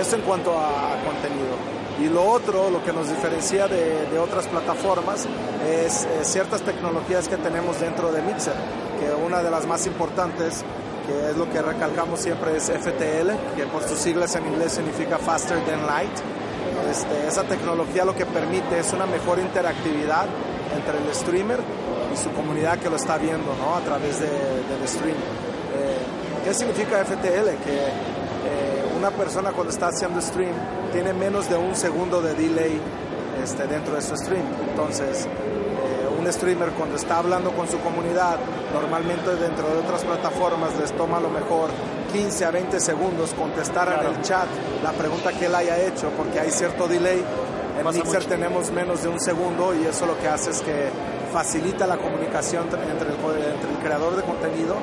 Esto 0.00 0.14
en 0.14 0.22
cuanto 0.22 0.52
a, 0.56 0.94
contenido. 1.04 1.56
Y 2.00 2.08
lo 2.08 2.22
otro, 2.22 2.70
lo 2.70 2.84
que 2.84 2.92
nos 2.92 3.08
diferencia 3.08 3.66
de, 3.66 4.06
de 4.06 4.18
otras 4.20 4.46
plataformas, 4.46 5.26
es 5.66 6.04
eh, 6.04 6.20
ciertas 6.22 6.62
tecnologías 6.62 7.26
que 7.26 7.36
tenemos 7.36 7.80
dentro 7.80 8.12
de 8.12 8.22
Mixer, 8.22 8.54
que 9.00 9.12
una 9.24 9.42
de 9.42 9.50
las 9.50 9.66
más 9.66 9.88
importantes, 9.88 10.62
que 11.04 11.30
es 11.30 11.36
lo 11.36 11.50
que 11.50 11.62
recalcamos 11.62 12.20
siempre, 12.20 12.56
es 12.56 12.70
FTL, 12.70 13.56
que 13.56 13.66
por 13.72 13.82
sus 13.82 13.98
siglas 13.98 14.36
en 14.36 14.46
inglés 14.46 14.74
significa 14.74 15.18
Faster 15.18 15.58
Than 15.64 15.84
Light. 15.84 16.35
Este, 16.90 17.26
esa 17.26 17.42
tecnología 17.42 18.04
lo 18.04 18.14
que 18.14 18.26
permite 18.26 18.78
es 18.78 18.92
una 18.92 19.06
mejor 19.06 19.38
interactividad 19.38 20.26
entre 20.74 20.98
el 20.98 21.14
streamer 21.14 21.60
y 22.12 22.16
su 22.16 22.30
comunidad 22.30 22.78
que 22.78 22.88
lo 22.88 22.96
está 22.96 23.18
viendo 23.18 23.54
¿no? 23.56 23.76
a 23.76 23.80
través 23.80 24.20
de, 24.20 24.28
del 24.28 24.86
stream. 24.86 25.16
Eh, 25.16 26.44
¿Qué 26.44 26.54
significa 26.54 27.04
FTL? 27.04 27.62
Que 27.64 27.88
eh, 28.46 28.96
una 28.96 29.10
persona 29.10 29.50
cuando 29.50 29.72
está 29.72 29.88
haciendo 29.88 30.20
stream 30.20 30.54
tiene 30.92 31.12
menos 31.12 31.48
de 31.48 31.56
un 31.56 31.74
segundo 31.74 32.22
de 32.22 32.34
delay 32.34 32.80
este, 33.42 33.66
dentro 33.66 33.94
de 33.94 34.02
su 34.02 34.16
stream. 34.16 34.44
Entonces, 34.70 35.26
eh, 35.26 36.18
un 36.18 36.32
streamer 36.32 36.70
cuando 36.70 36.96
está 36.96 37.18
hablando 37.18 37.50
con 37.50 37.68
su 37.68 37.80
comunidad, 37.80 38.38
normalmente 38.72 39.34
dentro 39.36 39.68
de 39.68 39.78
otras 39.78 40.04
plataformas 40.04 40.76
les 40.78 40.92
toma 40.92 41.18
lo 41.18 41.30
mejor 41.30 41.70
15 42.16 42.44
a 42.46 42.50
20 42.50 42.80
segundos 42.80 43.34
contestar 43.34 44.00
en 44.00 44.06
el 44.06 44.22
chat 44.22 44.48
la 44.82 44.92
pregunta 44.92 45.32
que 45.34 45.46
él 45.46 45.54
haya 45.54 45.78
hecho, 45.86 46.08
porque 46.16 46.40
hay 46.40 46.50
cierto 46.50 46.88
delay. 46.88 47.22
En 47.76 47.84
Pasa 47.84 47.98
Mixer 47.98 48.20
mucho. 48.20 48.28
tenemos 48.28 48.70
menos 48.70 49.02
de 49.02 49.10
un 49.10 49.20
segundo 49.20 49.74
y 49.74 49.84
eso 49.84 50.06
lo 50.06 50.18
que 50.18 50.26
hace 50.26 50.50
es 50.50 50.62
que 50.62 50.88
facilita 51.30 51.86
la 51.86 51.98
comunicación 51.98 52.64
entre 52.64 52.80
el, 52.80 52.94
entre 53.52 53.70
el 53.70 53.76
creador 53.82 54.16
de 54.16 54.22
contenido 54.22 54.76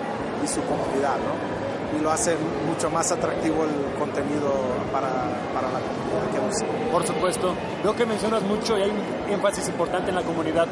y 0.43 0.47
su 0.47 0.61
comunidad, 0.61 1.15
¿no? 1.17 1.97
y 1.97 2.01
lo 2.01 2.11
hace 2.11 2.36
mucho 2.67 2.89
más 2.89 3.11
atractivo 3.11 3.63
el 3.63 3.97
contenido 3.99 4.51
para, 4.91 5.09
para 5.53 5.71
la 5.71 5.79
comunidad 5.79 6.31
que 6.31 6.55
usa. 6.55 6.67
Por 6.91 7.05
supuesto. 7.05 7.55
Veo 7.84 7.95
que 7.95 8.05
mencionas 8.05 8.41
mucho 8.43 8.77
y 8.77 8.84
hay 8.84 8.89
un 8.89 9.34
énfasis 9.34 9.67
importante 9.69 10.09
en 10.09 10.15
la 10.15 10.23
comunidad. 10.23 10.67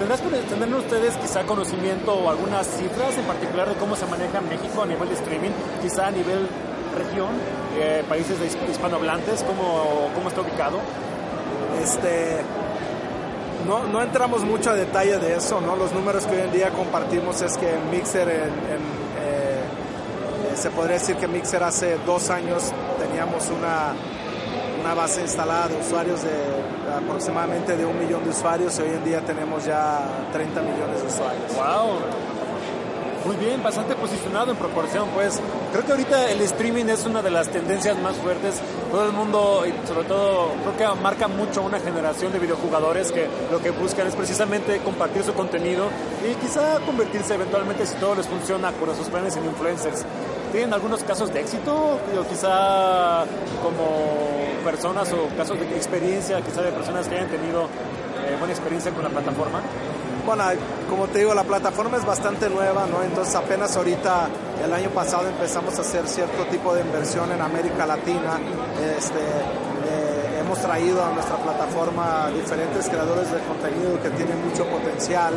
¿Tendrás 0.00 0.20
tener 0.48 0.74
ustedes 0.74 1.14
quizá 1.16 1.44
conocimiento 1.44 2.14
o 2.14 2.30
algunas 2.30 2.66
cifras 2.66 3.16
en 3.18 3.24
particular 3.24 3.68
de 3.68 3.74
cómo 3.76 3.94
se 3.94 4.06
maneja 4.06 4.40
México 4.40 4.82
a 4.82 4.86
nivel 4.86 5.08
de 5.08 5.14
streaming? 5.14 5.50
Quizá 5.82 6.06
a 6.06 6.10
nivel 6.10 6.48
región, 6.96 7.28
eh, 7.78 8.02
países 8.08 8.40
de 8.40 8.46
hisp- 8.48 8.68
hispanohablantes, 8.70 9.42
¿cómo, 9.44 10.08
cómo 10.14 10.28
está 10.28 10.40
ubicado? 10.40 10.78
Este, 11.82 12.38
no, 13.68 13.84
no 13.84 14.02
entramos 14.02 14.42
mucho 14.42 14.70
a 14.70 14.74
detalle 14.74 15.18
de 15.18 15.36
eso, 15.36 15.60
¿no? 15.60 15.76
Los 15.76 15.92
números 15.92 16.24
que 16.26 16.34
hoy 16.36 16.42
en 16.42 16.52
día 16.52 16.70
compartimos 16.70 17.40
es 17.42 17.56
que 17.58 17.70
Mixer, 17.92 18.28
en, 18.28 18.36
en, 18.42 18.82
eh, 19.20 19.60
se 20.56 20.70
podría 20.70 20.94
decir 20.94 21.16
que 21.16 21.28
Mixer 21.28 21.62
hace 21.62 21.98
dos 22.06 22.30
años 22.30 22.72
teníamos 22.98 23.48
una, 23.50 23.92
una 24.82 24.94
base 24.94 25.20
instalada 25.20 25.68
de 25.68 25.76
usuarios 25.78 26.22
de 26.22 26.30
aproximadamente 26.96 27.76
de 27.76 27.84
un 27.84 27.98
millón 27.98 28.24
de 28.24 28.30
usuarios 28.30 28.78
y 28.78 28.82
hoy 28.82 28.90
en 28.90 29.04
día 29.04 29.20
tenemos 29.20 29.64
ya 29.64 30.28
30 30.32 30.62
millones 30.62 31.02
de 31.02 31.08
usuarios. 31.08 31.54
¡Wow! 31.54 32.30
Muy 33.24 33.36
bien, 33.36 33.62
bastante 33.62 33.94
posicionado 33.96 34.50
en 34.50 34.56
proporción, 34.56 35.06
pues. 35.10 35.38
Creo 35.72 35.84
que 35.84 35.92
ahorita 35.92 36.30
el 36.30 36.40
streaming 36.40 36.86
es 36.86 37.04
una 37.04 37.20
de 37.20 37.30
las 37.30 37.48
tendencias 37.48 37.98
más 37.98 38.16
fuertes. 38.16 38.54
Todo 38.90 39.04
el 39.04 39.12
mundo, 39.12 39.64
y 39.66 39.86
sobre 39.86 40.04
todo, 40.08 40.52
creo 40.62 40.94
que 40.94 41.00
marca 41.02 41.28
mucho 41.28 41.62
una 41.62 41.78
generación 41.78 42.32
de 42.32 42.38
videojugadores 42.38 43.12
que 43.12 43.28
lo 43.52 43.60
que 43.60 43.70
buscan 43.70 44.06
es 44.06 44.16
precisamente 44.16 44.78
compartir 44.78 45.22
su 45.22 45.34
contenido 45.34 45.90
y 46.28 46.34
quizá 46.36 46.80
convertirse 46.86 47.34
eventualmente, 47.34 47.84
si 47.84 47.94
todo 47.96 48.14
les 48.14 48.26
funciona, 48.26 48.70
por 48.72 48.94
sus 48.96 49.08
planes 49.08 49.36
en 49.36 49.44
influencers. 49.44 50.06
¿Tienen 50.52 50.74
algunos 50.74 51.04
casos 51.04 51.32
de 51.32 51.40
éxito? 51.40 51.72
O 51.74 52.28
quizá 52.28 53.24
como 53.62 54.64
personas 54.64 55.12
o 55.12 55.28
casos 55.36 55.58
de 55.60 55.76
experiencia, 55.76 56.40
quizá 56.42 56.62
de 56.62 56.72
personas 56.72 57.06
que 57.06 57.14
hayan 57.14 57.28
tenido 57.28 57.64
eh, 57.64 58.36
buena 58.38 58.52
experiencia 58.52 58.90
con 58.92 59.04
la 59.04 59.10
plataforma. 59.10 59.60
Bueno, 60.26 60.44
como 60.88 61.06
te 61.06 61.20
digo, 61.20 61.34
la 61.34 61.44
plataforma 61.44 61.96
es 61.96 62.04
bastante 62.04 62.50
nueva, 62.50 62.86
¿no? 62.86 63.02
Entonces 63.02 63.34
apenas 63.34 63.76
ahorita, 63.76 64.28
el 64.64 64.72
año 64.72 64.90
pasado 64.90 65.28
empezamos 65.28 65.78
a 65.78 65.82
hacer 65.82 66.06
cierto 66.06 66.44
tipo 66.50 66.74
de 66.74 66.82
inversión 66.82 67.30
en 67.32 67.40
América 67.40 67.86
Latina. 67.86 68.38
Este, 68.96 69.18
eh, 69.18 70.40
hemos 70.40 70.58
traído 70.58 71.04
a 71.04 71.10
nuestra 71.10 71.36
plataforma 71.36 72.28
diferentes 72.34 72.88
creadores 72.88 73.30
de 73.30 73.38
contenido 73.40 74.02
que 74.02 74.10
tienen 74.10 74.44
mucho 74.44 74.64
potencial 74.66 75.32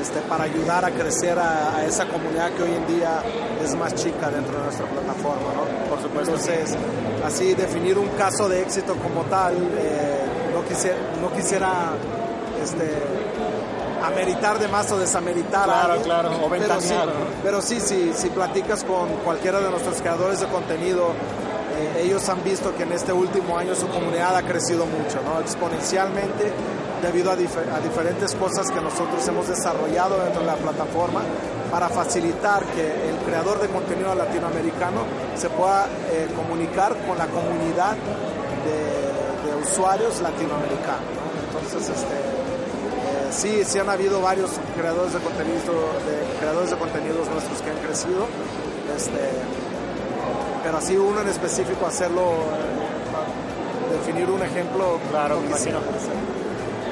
este, 0.00 0.20
para 0.22 0.44
ayudar 0.44 0.84
a 0.84 0.90
crecer 0.90 1.38
a, 1.38 1.76
a 1.76 1.84
esa 1.84 2.06
comunidad 2.06 2.52
que 2.52 2.62
hoy 2.62 2.74
en 2.74 2.86
día 2.86 3.22
es 3.62 3.74
más 3.74 3.94
chica 3.94 4.30
dentro 4.30 4.56
de 4.56 4.64
nuestra 4.64 4.86
plataforma, 4.86 5.52
¿no? 5.54 5.90
Por 5.90 6.02
supuesto. 6.02 6.34
Entonces, 6.34 6.76
así 7.24 7.54
definir 7.54 7.98
un 7.98 8.08
caso 8.10 8.48
de 8.48 8.62
éxito 8.62 8.94
como 8.96 9.22
tal, 9.24 9.54
eh, 9.78 10.24
no, 10.52 10.64
quisiera, 10.64 10.96
no 11.20 11.32
quisiera 11.32 11.92
este, 12.62 12.88
ameritar 14.02 14.58
de 14.58 14.68
más 14.68 14.90
o 14.92 14.98
desameritar 14.98 15.64
Claro, 15.64 16.00
claro, 16.02 16.30
o 16.44 16.48
pero 16.48 16.80
sí, 16.80 16.94
pero 17.42 17.62
sí, 17.62 17.80
sí, 17.80 18.12
si 18.14 18.30
platicas 18.30 18.84
con 18.84 19.08
cualquiera 19.24 19.60
de 19.60 19.70
nuestros 19.70 20.00
creadores 20.00 20.40
de 20.40 20.46
contenido, 20.46 21.12
eh, 21.78 22.02
ellos 22.04 22.28
han 22.28 22.42
visto 22.42 22.74
que 22.76 22.84
en 22.84 22.92
este 22.92 23.12
último 23.12 23.56
año 23.56 23.74
su 23.74 23.88
comunidad 23.88 24.36
ha 24.36 24.42
crecido 24.42 24.86
mucho, 24.86 25.20
¿no? 25.24 25.40
exponencialmente, 25.40 26.52
debido 27.02 27.30
a, 27.30 27.36
dife- 27.36 27.68
a 27.74 27.80
diferentes 27.80 28.34
cosas 28.34 28.70
que 28.70 28.80
nosotros 28.80 29.26
hemos 29.28 29.48
desarrollado 29.48 30.18
dentro 30.22 30.40
de 30.40 30.46
la 30.46 30.56
plataforma 30.56 31.20
para 31.70 31.88
facilitar 31.88 32.64
que 32.64 33.10
el 33.10 33.16
creador 33.26 33.60
de 33.60 33.68
contenido 33.68 34.14
latinoamericano 34.14 35.02
se 35.36 35.50
pueda 35.50 35.86
eh, 36.10 36.26
comunicar 36.34 36.96
con 37.06 37.18
la 37.18 37.26
comunidad 37.26 37.94
de, 38.64 39.50
de 39.50 39.62
usuarios 39.62 40.20
latinoamericanos. 40.20 41.04
¿no? 41.12 41.58
Entonces, 41.58 41.90
este, 41.90 42.14
eh, 42.14 43.28
sí, 43.30 43.62
sí 43.64 43.78
han 43.78 43.90
habido 43.90 44.20
varios 44.22 44.50
creadores 44.76 45.12
de 45.12 45.18
contenido, 45.20 45.72
de 46.08 46.38
creadores 46.40 46.70
de 46.70 46.76
contenidos 46.76 47.28
nuestros 47.28 47.60
que 47.60 47.70
han 47.70 47.78
crecido, 47.78 48.26
este, 48.96 49.20
pero 50.62 50.78
así 50.78 50.96
uno 50.96 51.20
en 51.20 51.28
específico 51.28 51.86
hacerlo, 51.86 52.22
eh, 52.22 53.92
definir 53.98 54.30
un 54.30 54.42
ejemplo. 54.42 54.98
Claro, 55.10 55.40
me 55.40 55.46
imagino. 55.48 55.78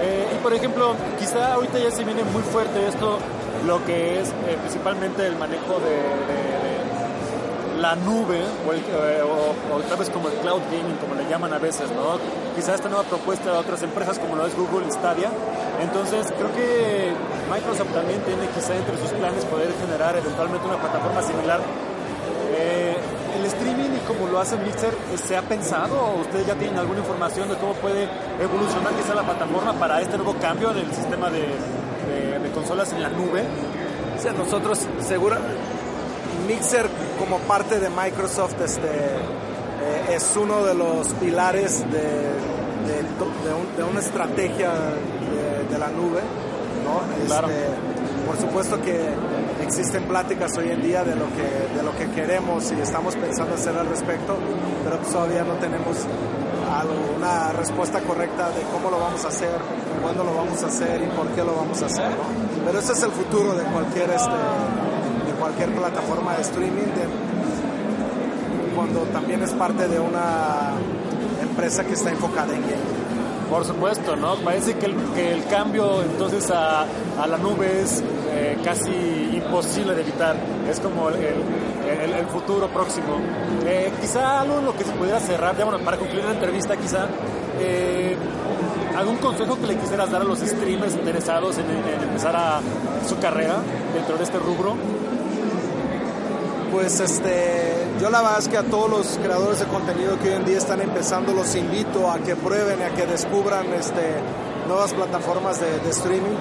Eh, 0.00 0.26
y 0.34 0.38
por 0.42 0.52
ejemplo, 0.52 0.94
quizá 1.18 1.54
ahorita 1.54 1.78
ya 1.78 1.90
se 1.90 2.04
viene 2.04 2.22
muy 2.24 2.42
fuerte 2.42 2.86
esto, 2.86 3.18
lo 3.66 3.84
que 3.84 4.20
es 4.20 4.28
eh, 4.28 4.56
principalmente 4.60 5.26
el 5.26 5.36
manejo 5.36 5.80
de, 5.80 6.46
la 7.80 7.94
nube, 7.94 8.40
o, 8.66 8.72
el- 8.72 8.78
eh, 8.80 9.22
tal 9.88 9.98
vez 9.98 10.08
como 10.10 10.28
el 10.28 10.34
cloud 10.36 10.62
gaming, 10.72 10.96
como 10.96 11.14
le 11.14 11.28
llaman 11.28 11.52
a 11.52 11.58
veces, 11.58 11.90
¿no? 11.90 12.18
Quizá 12.56 12.74
esta 12.74 12.88
nueva 12.88 13.04
propuesta 13.04 13.52
de 13.52 13.58
otras 13.58 13.82
empresas 13.82 14.18
como 14.18 14.34
lo 14.34 14.46
es 14.46 14.56
Google 14.56 14.90
Stadia. 14.90 15.28
Entonces, 15.82 16.26
creo 16.38 16.50
que 16.54 17.12
Microsoft 17.52 17.92
también 17.92 18.20
tiene 18.22 18.48
quizá 18.54 18.74
entre 18.74 18.96
sus 18.96 19.10
planes 19.10 19.44
poder 19.44 19.68
generar 19.78 20.16
eventualmente 20.16 20.66
una 20.66 20.78
plataforma 20.78 21.22
similar 21.22 21.60
eh, 22.56 22.95
el 23.36 23.44
streaming 23.46 23.90
y 23.96 24.00
como 24.06 24.26
lo 24.28 24.40
hace 24.40 24.56
Mixer, 24.56 24.92
eh, 24.92 25.18
¿se 25.18 25.36
ha 25.36 25.42
pensado 25.42 25.94
o 26.00 26.20
ustedes 26.20 26.46
ya 26.46 26.54
tienen 26.54 26.78
alguna 26.78 27.00
información 27.00 27.48
de 27.48 27.56
cómo 27.56 27.72
puede 27.74 28.08
evolucionar 28.40 28.92
quizá 28.94 29.14
la 29.14 29.22
plataforma 29.22 29.72
para 29.74 30.00
este 30.00 30.16
nuevo 30.16 30.34
cambio 30.40 30.70
en 30.72 30.78
el 30.78 30.92
sistema 30.94 31.30
de, 31.30 31.40
de- 31.40 32.38
de 32.38 32.50
consolas 32.50 32.92
en 32.92 33.02
la 33.02 33.08
nube? 33.10 33.42
O 34.18 34.20
sea, 34.20 34.32
nosotros 34.32 34.86
seguro 35.00 35.36
Mixer 36.46 36.88
como 37.18 37.38
parte 37.40 37.78
de 37.80 37.88
Microsoft 37.90 38.60
este, 38.64 38.86
eh, 38.88 40.14
es 40.14 40.36
uno 40.36 40.64
de 40.64 40.74
los 40.74 41.08
pilares 41.14 41.80
de, 41.90 41.98
de, 41.98 43.02
de 43.02 43.54
un- 43.54 43.76
de 43.76 43.84
una 43.84 44.00
estrategia 44.00 44.70
de, 44.72 45.64
de 45.72 45.78
la 45.78 45.88
nube. 45.88 46.20
¿no? 46.84 47.26
Claro. 47.26 47.48
Este, 47.48 47.64
por 48.26 48.36
supuesto 48.38 48.80
que 48.80 49.08
existen 49.66 50.04
pláticas 50.04 50.56
hoy 50.56 50.70
en 50.70 50.82
día 50.82 51.02
de 51.04 51.14
lo 51.16 51.26
que, 51.34 51.76
de 51.76 51.82
lo 51.82 51.92
que 51.96 52.08
queremos 52.14 52.70
y 52.72 52.80
estamos 52.80 53.14
pensando 53.16 53.54
hacer 53.54 53.76
al 53.76 53.86
respecto, 53.88 54.36
pero 54.84 54.96
todavía 54.98 55.42
no 55.44 55.54
tenemos 55.54 55.96
algo- 56.72 57.16
una 57.16 57.52
respuesta 57.52 58.00
correcta 58.00 58.48
de 58.50 58.62
cómo 58.72 58.90
lo 58.90 58.98
vamos 58.98 59.24
a 59.24 59.28
hacer, 59.28 59.58
cuándo 60.02 60.24
lo 60.24 60.34
vamos 60.34 60.62
a 60.62 60.66
hacer 60.66 61.02
y 61.02 61.06
por 61.16 61.26
qué 61.28 61.42
lo 61.44 61.54
vamos 61.54 61.82
a 61.82 61.86
hacer. 61.86 62.10
¿no? 62.10 62.64
Pero 62.66 62.78
ese 62.78 62.92
es 62.92 63.02
el 63.02 63.10
futuro 63.10 63.54
de 63.54 63.64
cualquier, 63.64 64.10
este, 64.10 64.30
de 65.26 65.32
cualquier 65.38 65.70
plataforma 65.74 66.34
de 66.36 66.42
streaming, 66.42 66.86
de- 66.94 67.26
cuando 68.74 69.00
también 69.12 69.42
es 69.42 69.52
parte 69.52 69.88
de 69.88 69.98
una 69.98 70.72
empresa 71.42 71.84
que 71.84 71.94
está 71.94 72.10
enfocada 72.10 72.54
en 72.54 72.60
gaming. 72.62 73.06
Por 73.50 73.64
supuesto, 73.64 74.16
¿no? 74.16 74.34
Parece 74.36 74.74
que 74.74 74.86
el, 74.86 74.96
que 75.14 75.32
el 75.32 75.44
cambio 75.46 76.02
entonces 76.02 76.50
a, 76.50 76.82
a 76.82 77.26
la 77.28 77.38
nube 77.38 77.80
es 77.82 78.02
eh, 78.36 78.58
casi 78.62 78.90
imposible 79.34 79.94
de 79.94 80.02
evitar. 80.02 80.36
Es 80.70 80.78
como 80.80 81.08
el, 81.08 81.16
el- 81.16 82.12
el 82.14 82.26
futuro 82.26 82.68
próximo. 82.68 83.18
Eh, 83.64 83.90
quizá 84.00 84.40
algo 84.40 84.58
en 84.58 84.64
lo 84.66 84.76
que 84.76 84.84
se 84.84 84.92
pudiera 84.92 85.18
cerrar, 85.20 85.56
ya 85.56 85.64
bueno, 85.64 85.78
para 85.84 85.96
concluir 85.96 86.24
la 86.24 86.32
entrevista, 86.32 86.76
quizá. 86.76 87.06
eh, 87.60 88.16
¿Algún 88.96 89.16
consejo 89.18 89.58
que 89.60 89.66
le 89.66 89.76
quisieras 89.76 90.10
dar 90.10 90.22
a 90.22 90.24
los 90.24 90.38
streamers 90.38 90.94
interesados 90.94 91.58
en, 91.58 91.66
en 91.70 92.02
empezar 92.08 92.34
a, 92.34 92.60
su 93.06 93.18
carrera 93.18 93.56
dentro 93.94 94.16
de 94.16 94.24
este 94.24 94.38
rubro? 94.38 94.74
Pues 96.72 96.98
este, 97.00 97.74
yo 98.00 98.10
la 98.10 98.22
verdad 98.22 98.38
es 98.38 98.48
que 98.48 98.56
a 98.58 98.62
todos 98.64 98.90
los 98.90 99.18
creadores 99.22 99.60
de 99.60 99.66
contenido 99.66 100.18
que 100.18 100.30
hoy 100.30 100.34
en 100.36 100.44
día 100.44 100.58
están 100.58 100.80
empezando 100.80 101.32
los 101.32 101.54
invito 101.56 102.10
a 102.10 102.18
que 102.18 102.36
prueben 102.36 102.82
a 102.82 102.88
que 102.94 103.06
descubran 103.06 103.66
este, 103.74 104.14
nuevas 104.66 104.92
plataformas 104.92 105.60
de, 105.60 105.78
de 105.78 105.90
streaming. 105.90 106.36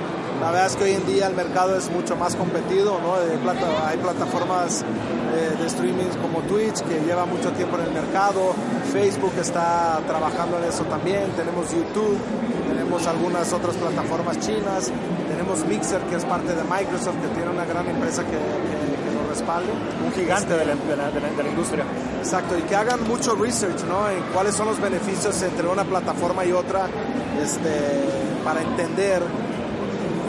La 0.46 0.52
verdad 0.52 0.68
es 0.68 0.76
que 0.76 0.84
hoy 0.84 0.91
en 0.91 1.06
día 1.08 1.26
el 1.26 1.34
mercado 1.36 1.76
es 1.76 1.89
mucho 1.89 2.16
más 2.16 2.36
competido, 2.36 3.00
¿no? 3.02 3.16
Plata- 3.41 3.88
hay 3.88 3.98
plataformas 3.98 4.84
eh, 5.34 5.56
de 5.60 5.66
streaming 5.66 6.06
como 6.22 6.41
Twitch 6.41 6.82
que 6.84 7.00
lleva 7.04 7.26
mucho 7.26 7.50
tiempo 7.54 7.78
en 7.80 7.86
el 7.86 7.91
mercado, 7.91 8.54
Facebook 8.93 9.34
está 9.41 10.00
trabajando 10.06 10.60
en 10.60 10.66
eso 10.66 10.84
también, 10.84 11.32
tenemos 11.36 11.72
YouTube, 11.72 12.20
tenemos 12.68 13.08
algunas 13.08 13.52
otras 13.54 13.76
plataformas 13.76 14.39
chinas, 14.39 14.91
tenemos 15.28 15.66
Mixer 15.66 16.02
que 16.02 16.16
es 16.18 16.26
parte 16.26 16.54
de 16.54 16.64
Microsoft 16.64 17.16
que 17.24 17.28
tiene 17.34 17.50
una 17.50 17.66
gran 17.66 17.88
empresa 17.89 18.22
que, 18.24 18.30
que- 18.38 18.96
respalde. 19.28 19.72
Un 20.06 20.14
gigante 20.14 20.54
de 20.54 20.64
la, 20.66 20.76
de 20.76 20.96
la- 20.96 21.10
de 21.12 21.20
la- 21.20 21.30
de 21.30 21.43
la 21.43 21.50
industria. 21.50 21.84
Exacto, 22.20 22.56
y 22.58 22.62
que 22.62 22.76
hagan 22.76 23.06
mucho 23.08 23.36
research, 23.36 23.84
¿no? 23.89 24.08
En 24.10 24.22
cuáles 24.32 24.54
son 24.56 24.68
los 24.68 24.80
beneficios 24.80 25.41
entre 25.41 25.68
una 25.68 25.84
plataforma 25.84 26.46
y 26.46 26.52
otra, 26.54 26.86
este, 27.41 27.70
para 28.46 28.62
entender 28.62 29.22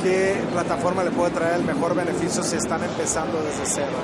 qué 0.07 0.36
plataforma 0.52 1.02
le 1.02 1.11
puede 1.11 1.32
traer 1.32 1.57
el 1.57 1.64
mejor 1.64 1.94
beneficio 1.94 2.42
si 2.42 2.57
están 2.57 2.82
empezando 2.84 3.42
desde 3.42 3.66
cero. 3.66 3.98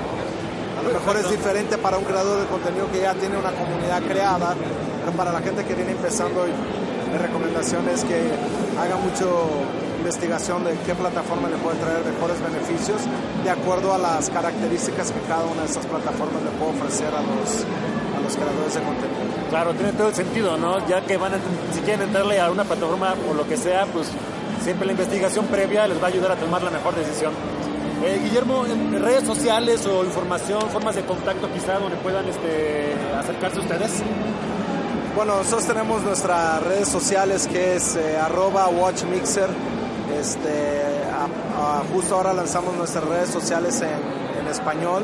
A 0.77 0.83
lo 0.83 0.93
mejor 0.93 1.15
es 1.15 1.29
diferente 1.29 1.77
para 1.77 1.97
un 1.97 2.03
creador 2.03 2.41
de 2.41 2.47
contenido 2.47 2.91
que 2.91 2.99
ya 2.99 3.13
tiene 3.13 3.37
una 3.37 3.51
comunidad 3.51 4.01
creada, 4.03 4.53
pero 4.99 5.15
para 5.15 5.31
la 5.31 5.39
gente 5.39 5.63
que 5.63 5.75
viene 5.75 5.91
empezando, 5.91 6.45
mi 7.11 7.17
recomendación 7.17 7.87
es 7.87 8.03
que 8.03 8.19
haga 8.77 8.97
mucho 8.97 9.47
investigación 9.99 10.65
de 10.65 10.75
qué 10.85 10.93
plataforma 10.93 11.47
le 11.47 11.55
puede 11.57 11.77
traer 11.77 12.03
mejores 12.03 12.35
beneficios 12.41 12.99
de 13.41 13.49
acuerdo 13.49 13.93
a 13.93 13.97
las 13.97 14.29
características 14.29 15.11
que 15.11 15.21
cada 15.21 15.45
una 15.45 15.61
de 15.61 15.69
esas 15.69 15.85
plataformas 15.85 16.43
le 16.43 16.51
puede 16.59 16.71
ofrecer 16.71 17.07
a 17.15 17.21
los, 17.21 17.63
a 17.63 18.19
los 18.19 18.35
creadores 18.35 18.73
de 18.73 18.81
contenido. 18.81 19.23
Claro, 19.49 19.73
tiene 19.73 19.93
todo 19.93 20.09
el 20.09 20.15
sentido, 20.15 20.57
¿no? 20.57 20.85
Ya 20.85 20.99
que 21.05 21.15
van 21.15 21.35
a, 21.35 21.37
si 21.73 21.79
quieren 21.79 22.09
entrarle 22.09 22.41
a 22.41 22.51
una 22.51 22.65
plataforma 22.65 23.15
o 23.31 23.33
lo 23.33 23.47
que 23.47 23.55
sea, 23.55 23.85
pues 23.85 24.11
siempre 24.63 24.85
la 24.85 24.93
investigación 24.93 25.45
previa 25.47 25.87
les 25.87 26.01
va 26.01 26.05
a 26.05 26.09
ayudar 26.09 26.31
a 26.31 26.35
tomar 26.35 26.63
la 26.63 26.71
mejor 26.71 26.95
decisión. 26.95 27.33
Eh, 28.03 28.19
Guillermo, 28.23 28.65
en 28.65 29.01
redes 29.01 29.23
sociales 29.25 29.85
o 29.85 30.03
información, 30.03 30.61
formas 30.69 30.95
de 30.95 31.03
contacto 31.03 31.51
quizá 31.53 31.79
donde 31.79 31.97
puedan 31.97 32.27
este, 32.27 32.93
acercarse 33.17 33.59
ustedes. 33.59 34.01
Bueno, 35.15 35.37
nosotros 35.37 35.67
tenemos 35.67 36.01
nuestras 36.01 36.63
redes 36.63 36.87
sociales 36.87 37.47
que 37.47 37.75
es 37.75 37.95
eh, 37.95 38.17
arroba 38.17 38.67
watchmixer. 38.67 39.49
Este, 40.19 40.81
justo 41.93 42.15
ahora 42.15 42.33
lanzamos 42.33 42.75
nuestras 42.75 43.03
redes 43.03 43.29
sociales 43.29 43.81
en, 43.81 44.41
en 44.41 44.47
español. 44.47 45.03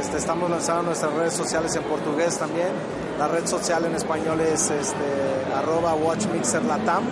Este, 0.00 0.16
estamos 0.18 0.50
lanzando 0.50 0.84
nuestras 0.84 1.12
redes 1.12 1.34
sociales 1.34 1.74
en 1.76 1.82
portugués 1.84 2.38
también. 2.38 2.68
La 3.18 3.28
red 3.28 3.46
social 3.46 3.84
en 3.84 3.94
español 3.94 4.40
es 4.40 4.70
este, 4.70 5.04
arroba 5.56 5.94
watchmixerlatam. 5.94 7.04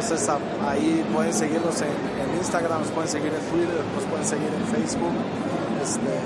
Entonces 0.00 0.28
ahí 0.66 1.04
pueden 1.12 1.32
seguirnos 1.32 1.80
en, 1.82 1.88
en 1.88 2.38
Instagram, 2.38 2.80
nos 2.80 2.90
pueden 2.90 3.10
seguir 3.10 3.32
en 3.32 3.50
Twitter, 3.50 3.84
nos 3.94 4.04
pueden 4.04 4.26
seguir 4.26 4.48
en 4.48 4.66
Facebook. 4.66 5.12
Este, 5.82 6.20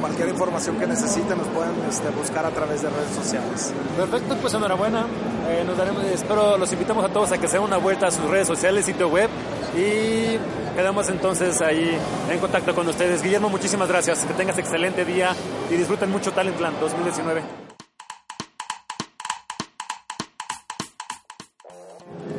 cualquier 0.00 0.28
información 0.28 0.78
que 0.78 0.86
necesiten 0.86 1.38
nos 1.38 1.46
pueden 1.48 1.72
este, 1.88 2.08
buscar 2.10 2.44
a 2.46 2.50
través 2.50 2.82
de 2.82 2.88
redes 2.90 3.14
sociales. 3.14 3.72
Perfecto, 3.96 4.36
pues 4.40 4.54
enhorabuena. 4.54 5.06
Eh, 5.48 5.64
nos 5.66 5.76
daremos, 5.76 6.04
espero 6.04 6.56
los 6.58 6.72
invitamos 6.72 7.04
a 7.04 7.08
todos 7.08 7.30
a 7.32 7.38
que 7.38 7.46
se 7.46 7.56
den 7.56 7.64
una 7.64 7.76
vuelta 7.76 8.06
a 8.06 8.10
sus 8.10 8.24
redes 8.28 8.46
sociales, 8.46 8.84
sitio 8.84 9.08
web 9.08 9.28
y 9.76 10.38
quedamos 10.74 11.08
entonces 11.08 11.60
ahí 11.60 11.96
en 12.30 12.38
contacto 12.38 12.74
con 12.74 12.88
ustedes. 12.88 13.22
Guillermo, 13.22 13.48
muchísimas 13.48 13.88
gracias. 13.88 14.24
Que 14.24 14.34
tengas 14.34 14.58
excelente 14.58 15.04
día 15.04 15.34
y 15.70 15.74
disfruten 15.74 16.10
mucho 16.10 16.32
Talentland 16.32 16.78
2019. 16.80 17.61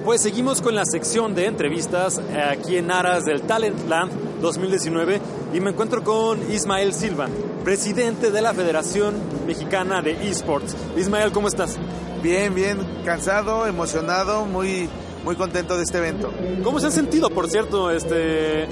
Pues 0.04 0.22
seguimos 0.22 0.62
con 0.62 0.76
la 0.76 0.84
sección 0.84 1.34
de 1.34 1.46
entrevistas 1.46 2.20
aquí 2.52 2.76
en 2.76 2.92
Aras 2.92 3.24
del 3.24 3.44
Talentland 3.44 4.42
2019 4.42 5.22
y 5.54 5.62
me 5.62 5.70
encuentro 5.70 6.04
con 6.04 6.52
Ismael 6.52 6.94
Silva, 6.94 7.30
presidente 7.64 8.30
de 8.30 8.42
la 8.42 8.54
Federación 8.54 9.16
Mexicana 9.48 10.02
de 10.02 10.30
Esports. 10.30 10.76
Ismael, 10.98 11.32
¿cómo 11.32 11.48
estás? 11.48 11.78
Bien, 12.22 12.54
bien, 12.54 12.80
cansado, 13.06 13.66
emocionado, 13.66 14.46
muy, 14.46 14.90
muy 15.24 15.38
contento 15.38 15.78
de 15.78 15.84
este 15.84 16.00
evento. 16.00 16.34
¿Cómo 16.66 16.82
se 16.82 16.88
han 16.88 16.92
sentido, 16.92 17.30
por 17.30 17.50
cierto? 17.50 17.90
Este, 17.90 18.68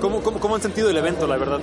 ¿cómo, 0.00 0.22
cómo, 0.22 0.40
cómo 0.40 0.54
han 0.54 0.62
sentido 0.62 0.88
el 0.88 0.96
evento, 0.96 1.26
la 1.26 1.36
verdad? 1.36 1.60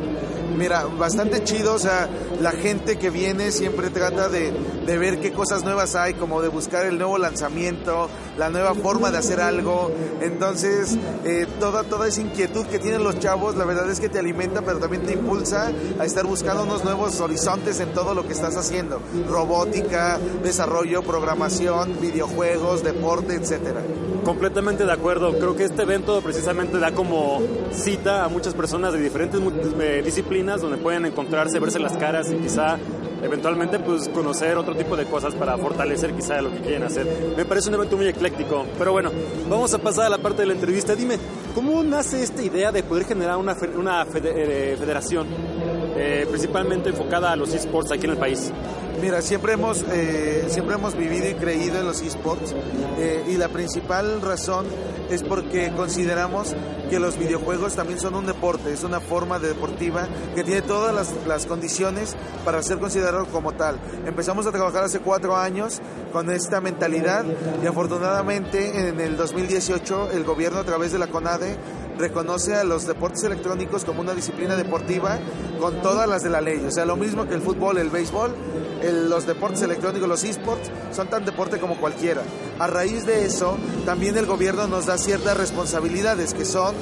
Mira, 0.58 0.86
bastante 0.86 1.44
chido, 1.44 1.76
o 1.76 1.80
sea, 1.80 2.10
la 2.42 2.52
gente 2.52 2.98
que 2.98 3.12
viene 3.12 3.52
siempre 3.52 3.92
trata 3.92 4.28
de, 4.28 4.52
de 4.88 4.98
ver 4.98 5.20
qué 5.20 5.32
cosas 5.32 5.64
nuevas 5.64 5.94
hay, 5.94 6.16
como 6.16 6.42
de 6.42 6.48
buscar 6.48 6.88
el 6.88 6.98
nuevo 6.98 7.20
lanzamiento, 7.20 8.10
la 8.40 8.50
nueva 8.50 8.74
forma 8.74 9.12
de 9.12 9.20
hacer 9.20 9.40
algo. 9.40 9.92
Entonces, 10.20 10.98
eh, 11.26 11.46
toda, 11.60 11.84
toda 11.84 12.08
esa 12.08 12.22
inquietud 12.22 12.66
que 12.66 12.80
tienen 12.80 13.04
los 13.04 13.20
chavos, 13.20 13.56
la 13.56 13.66
verdad 13.66 13.88
es 13.92 14.00
que 14.00 14.10
te 14.10 14.18
alimenta, 14.18 14.64
pero 14.64 14.80
también 14.80 15.04
te 15.04 15.14
impulsa 15.14 15.72
a 16.00 16.06
estar 16.06 16.26
buscando 16.26 16.64
unos 16.64 16.84
nuevos 16.84 17.20
horizontes 17.20 17.80
en 17.80 17.94
todo 17.94 18.16
lo 18.16 18.26
que 18.26 18.34
estás 18.34 18.58
haciendo. 18.58 19.00
Robótica, 19.30 20.18
desarrollo, 20.42 21.04
programación, 21.04 22.02
videojuegos, 22.02 22.84
deporte, 22.84 23.36
etcétera. 23.36 23.84
Completamente 24.26 24.86
de 24.86 24.92
acuerdo. 24.92 25.38
Creo 25.38 25.56
que 25.56 25.66
este 25.66 25.84
evento 25.84 26.20
precisamente 26.22 26.80
da 26.80 26.92
como 26.92 27.42
cita 27.72 28.26
a 28.26 28.28
muchas 28.28 28.56
personas 28.56 28.92
de 28.92 29.00
diferentes 29.00 29.40
eh, 29.80 30.02
disciplinas 30.04 30.47
donde 30.56 30.78
pueden 30.78 31.06
encontrarse, 31.06 31.60
verse 31.60 31.80
las 31.80 31.98
caras 31.98 32.32
y 32.32 32.36
quizá 32.36 32.78
eventualmente 33.22 33.80
pues 33.80 34.08
conocer 34.10 34.58
otro 34.58 34.76
tipo 34.76 34.96
de 34.96 35.06
cosas 35.06 35.36
para 35.36 35.58
fortalecer 35.58 36.14
quizá 36.14 36.42
lo 36.42 36.52
que 36.52 36.60
quieren 36.60 36.84
hacer. 36.84 37.08
Me 37.36 37.46
parece 37.46 37.70
un 37.70 37.76
evento 37.76 37.98
muy 37.98 38.08
ecléctico. 38.08 38.66
Pero 38.78 38.92
bueno, 38.92 39.12
vamos 39.50 39.74
a 39.74 39.80
pasar 39.80 40.06
a 40.06 40.10
la 40.10 40.18
parte 40.18 40.44
de 40.44 40.48
la 40.48 40.54
entrevista. 40.54 40.96
Dime, 40.96 41.18
¿cómo 41.54 41.84
nace 41.84 42.24
esta 42.24 42.42
idea 42.42 42.72
de 42.72 42.84
poder 42.84 43.06
generar 43.06 43.38
una, 43.38 43.56
una 43.76 44.04
eh, 44.04 44.76
federación 44.80 45.28
eh, 45.98 46.26
principalmente 46.30 46.90
enfocada 46.90 47.32
a 47.32 47.36
los 47.36 47.54
esports 47.54 47.92
aquí 47.92 48.06
en 48.06 48.12
el 48.12 48.18
país? 48.18 48.52
Mira, 49.02 49.22
siempre 49.22 49.54
hemos, 49.54 49.86
eh, 49.92 50.46
siempre 50.50 50.76
hemos 50.76 50.96
vivido 50.96 51.30
y 51.30 51.36
creído 51.36 51.80
en 51.80 51.86
los 51.86 52.02
esports 52.02 52.56
eh, 52.98 53.24
y 53.28 53.38
la 53.38 53.48
principal 53.48 54.22
razón 54.22 54.66
es 55.12 55.22
porque 55.24 55.72
consideramos 55.76 56.56
que 56.90 57.00
los 57.00 57.18
videojuegos 57.18 57.76
también 57.76 58.00
son 58.00 58.16
un 58.16 58.26
deporte, 58.26 58.74
es 58.74 58.84
una 58.84 59.00
forma 59.00 59.40
de 59.40 59.50
deportiva 59.50 60.08
que 60.34 60.44
tiene 60.44 60.62
todas 60.64 60.96
las, 60.96 61.14
las 61.28 61.46
condiciones 61.46 62.16
para 62.44 62.64
ser 62.64 62.80
considerado 62.80 63.26
como 63.28 63.54
tal. 63.54 63.80
Empezamos 64.06 64.48
a 64.48 64.52
trabajar 64.52 64.84
hace 64.84 65.00
cuatro 65.00 65.36
años 65.36 65.80
con 66.12 66.32
esta 66.32 66.60
mentalidad 66.60 67.24
y 67.64 67.68
afortunadamente 67.68 68.90
en 68.90 69.00
el 69.00 69.16
2018 69.16 70.12
el 70.12 70.24
gobierno 70.24 70.60
a 70.60 70.64
través 70.64 70.92
de 70.92 71.00
la 71.00 71.08
CONADE 71.08 71.56
reconoce 71.98 72.56
a 72.56 72.64
los 72.64 72.86
deportes 72.88 73.24
electrónicos 73.24 73.84
como 73.86 74.02
una 74.02 74.14
disciplina 74.14 74.56
deportiva 74.56 75.20
con 75.60 75.82
todas 75.82 76.08
las 76.08 76.24
de 76.24 76.30
la 76.30 76.42
ley. 76.42 76.64
O 76.68 76.72
sea, 76.72 76.86
lo 76.86 76.96
mismo 76.96 77.28
que 77.28 77.34
el 77.36 77.42
fútbol, 77.42 77.78
el 77.78 77.90
béisbol, 77.90 78.34
el- 78.82 79.10
los 79.10 79.26
deportes 79.26 79.62
electrónicos, 79.64 80.08
los 80.08 80.24
esports, 80.24 80.70
son 80.96 81.08
tan 81.10 81.26
deporte 81.26 81.60
como 81.60 81.78
cualquiera. 81.80 82.22
A 82.60 82.68
raíz 82.68 83.06
de 83.06 83.26
eso, 83.26 83.58
también 83.86 84.18
el 84.18 84.26
gobierno 84.26 84.68
nos 84.68 84.86
da 84.86 84.98
ciertas 84.98 85.36
responsabilidades 85.38 86.34
que 86.34 86.46
son 86.46 86.76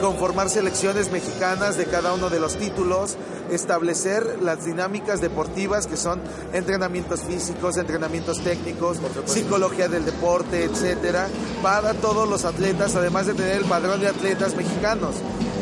conformar 0.00 0.48
selecciones 0.48 1.10
mexicanas 1.10 1.76
de 1.76 1.86
cada 1.86 2.14
uno 2.14 2.30
de 2.30 2.40
los 2.40 2.56
títulos, 2.56 3.16
establecer 3.50 4.38
las 4.42 4.64
dinámicas 4.64 5.20
deportivas 5.20 5.86
que 5.86 5.96
son 5.96 6.20
entrenamientos 6.52 7.22
físicos, 7.22 7.76
entrenamientos 7.76 8.40
técnicos, 8.40 8.98
psicología 9.26 9.88
del 9.88 10.04
deporte, 10.04 10.64
etcétera, 10.64 11.28
para 11.62 11.94
todos 11.94 12.28
los 12.28 12.44
atletas, 12.44 12.94
además 12.94 13.26
de 13.26 13.34
tener 13.34 13.56
el 13.56 13.64
padrón 13.64 14.00
de 14.00 14.08
atletas 14.08 14.54
mexicanos 14.54 15.16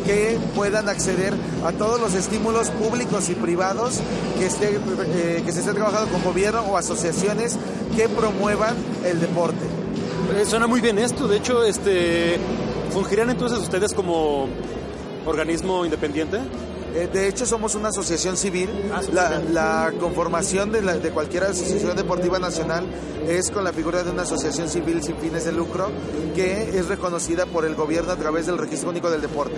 que 0.05 0.39
puedan 0.55 0.89
acceder 0.89 1.35
a 1.65 1.73
todos 1.73 2.01
los 2.01 2.15
estímulos 2.15 2.71
públicos 2.71 3.29
y 3.29 3.35
privados 3.35 4.01
que, 4.39 4.47
esté, 4.47 4.77
eh, 4.77 5.43
que 5.45 5.53
se 5.53 5.61
esté 5.61 5.73
trabajando 5.73 6.11
con 6.13 6.23
gobierno 6.23 6.61
o 6.63 6.77
asociaciones 6.77 7.59
que 7.97 8.09
promuevan 8.09 8.77
el 9.05 9.21
deporte. 9.21 9.67
Eh, 10.37 10.45
suena 10.45 10.67
muy 10.67 10.81
bien 10.81 10.99
esto. 10.99 11.27
De 11.27 11.39
hecho, 11.39 11.65
este, 11.65 12.39
¿fungirían 12.91 13.31
entonces 13.31 13.59
ustedes 13.59 13.95
como 13.95 14.49
organismo 15.27 15.85
independiente? 15.85 16.41
Eh, 16.97 17.09
de 17.13 17.29
hecho, 17.29 17.45
somos 17.45 17.75
una 17.75 17.89
asociación 17.91 18.37
civil. 18.39 18.71
Ah, 18.93 19.01
La, 19.53 19.93
conformación 20.01 20.73
de, 20.73 20.81
la- 20.83 20.97
de 20.97 21.11
cualquier 21.11 21.45
asociación 21.45 21.95
deportiva 21.97 22.39
nacional 22.39 22.87
es 23.29 23.51
con 23.51 23.65
la 23.65 23.73
figura 23.73 24.03
de 24.03 24.11
una 24.11 24.23
asociación 24.23 24.69
civil 24.69 25.03
sin 25.03 25.17
fines 25.17 25.45
de 25.45 25.53
lucro 25.53 25.89
que 26.35 26.79
es 26.79 26.87
reconocida 26.89 27.45
por 27.47 27.65
el 27.65 27.75
gobierno 27.75 28.13
a 28.13 28.17
través 28.17 28.47
del 28.47 28.57
Registro 28.57 28.91
Único 28.91 29.11
del 29.11 29.21
Deporte. 29.21 29.57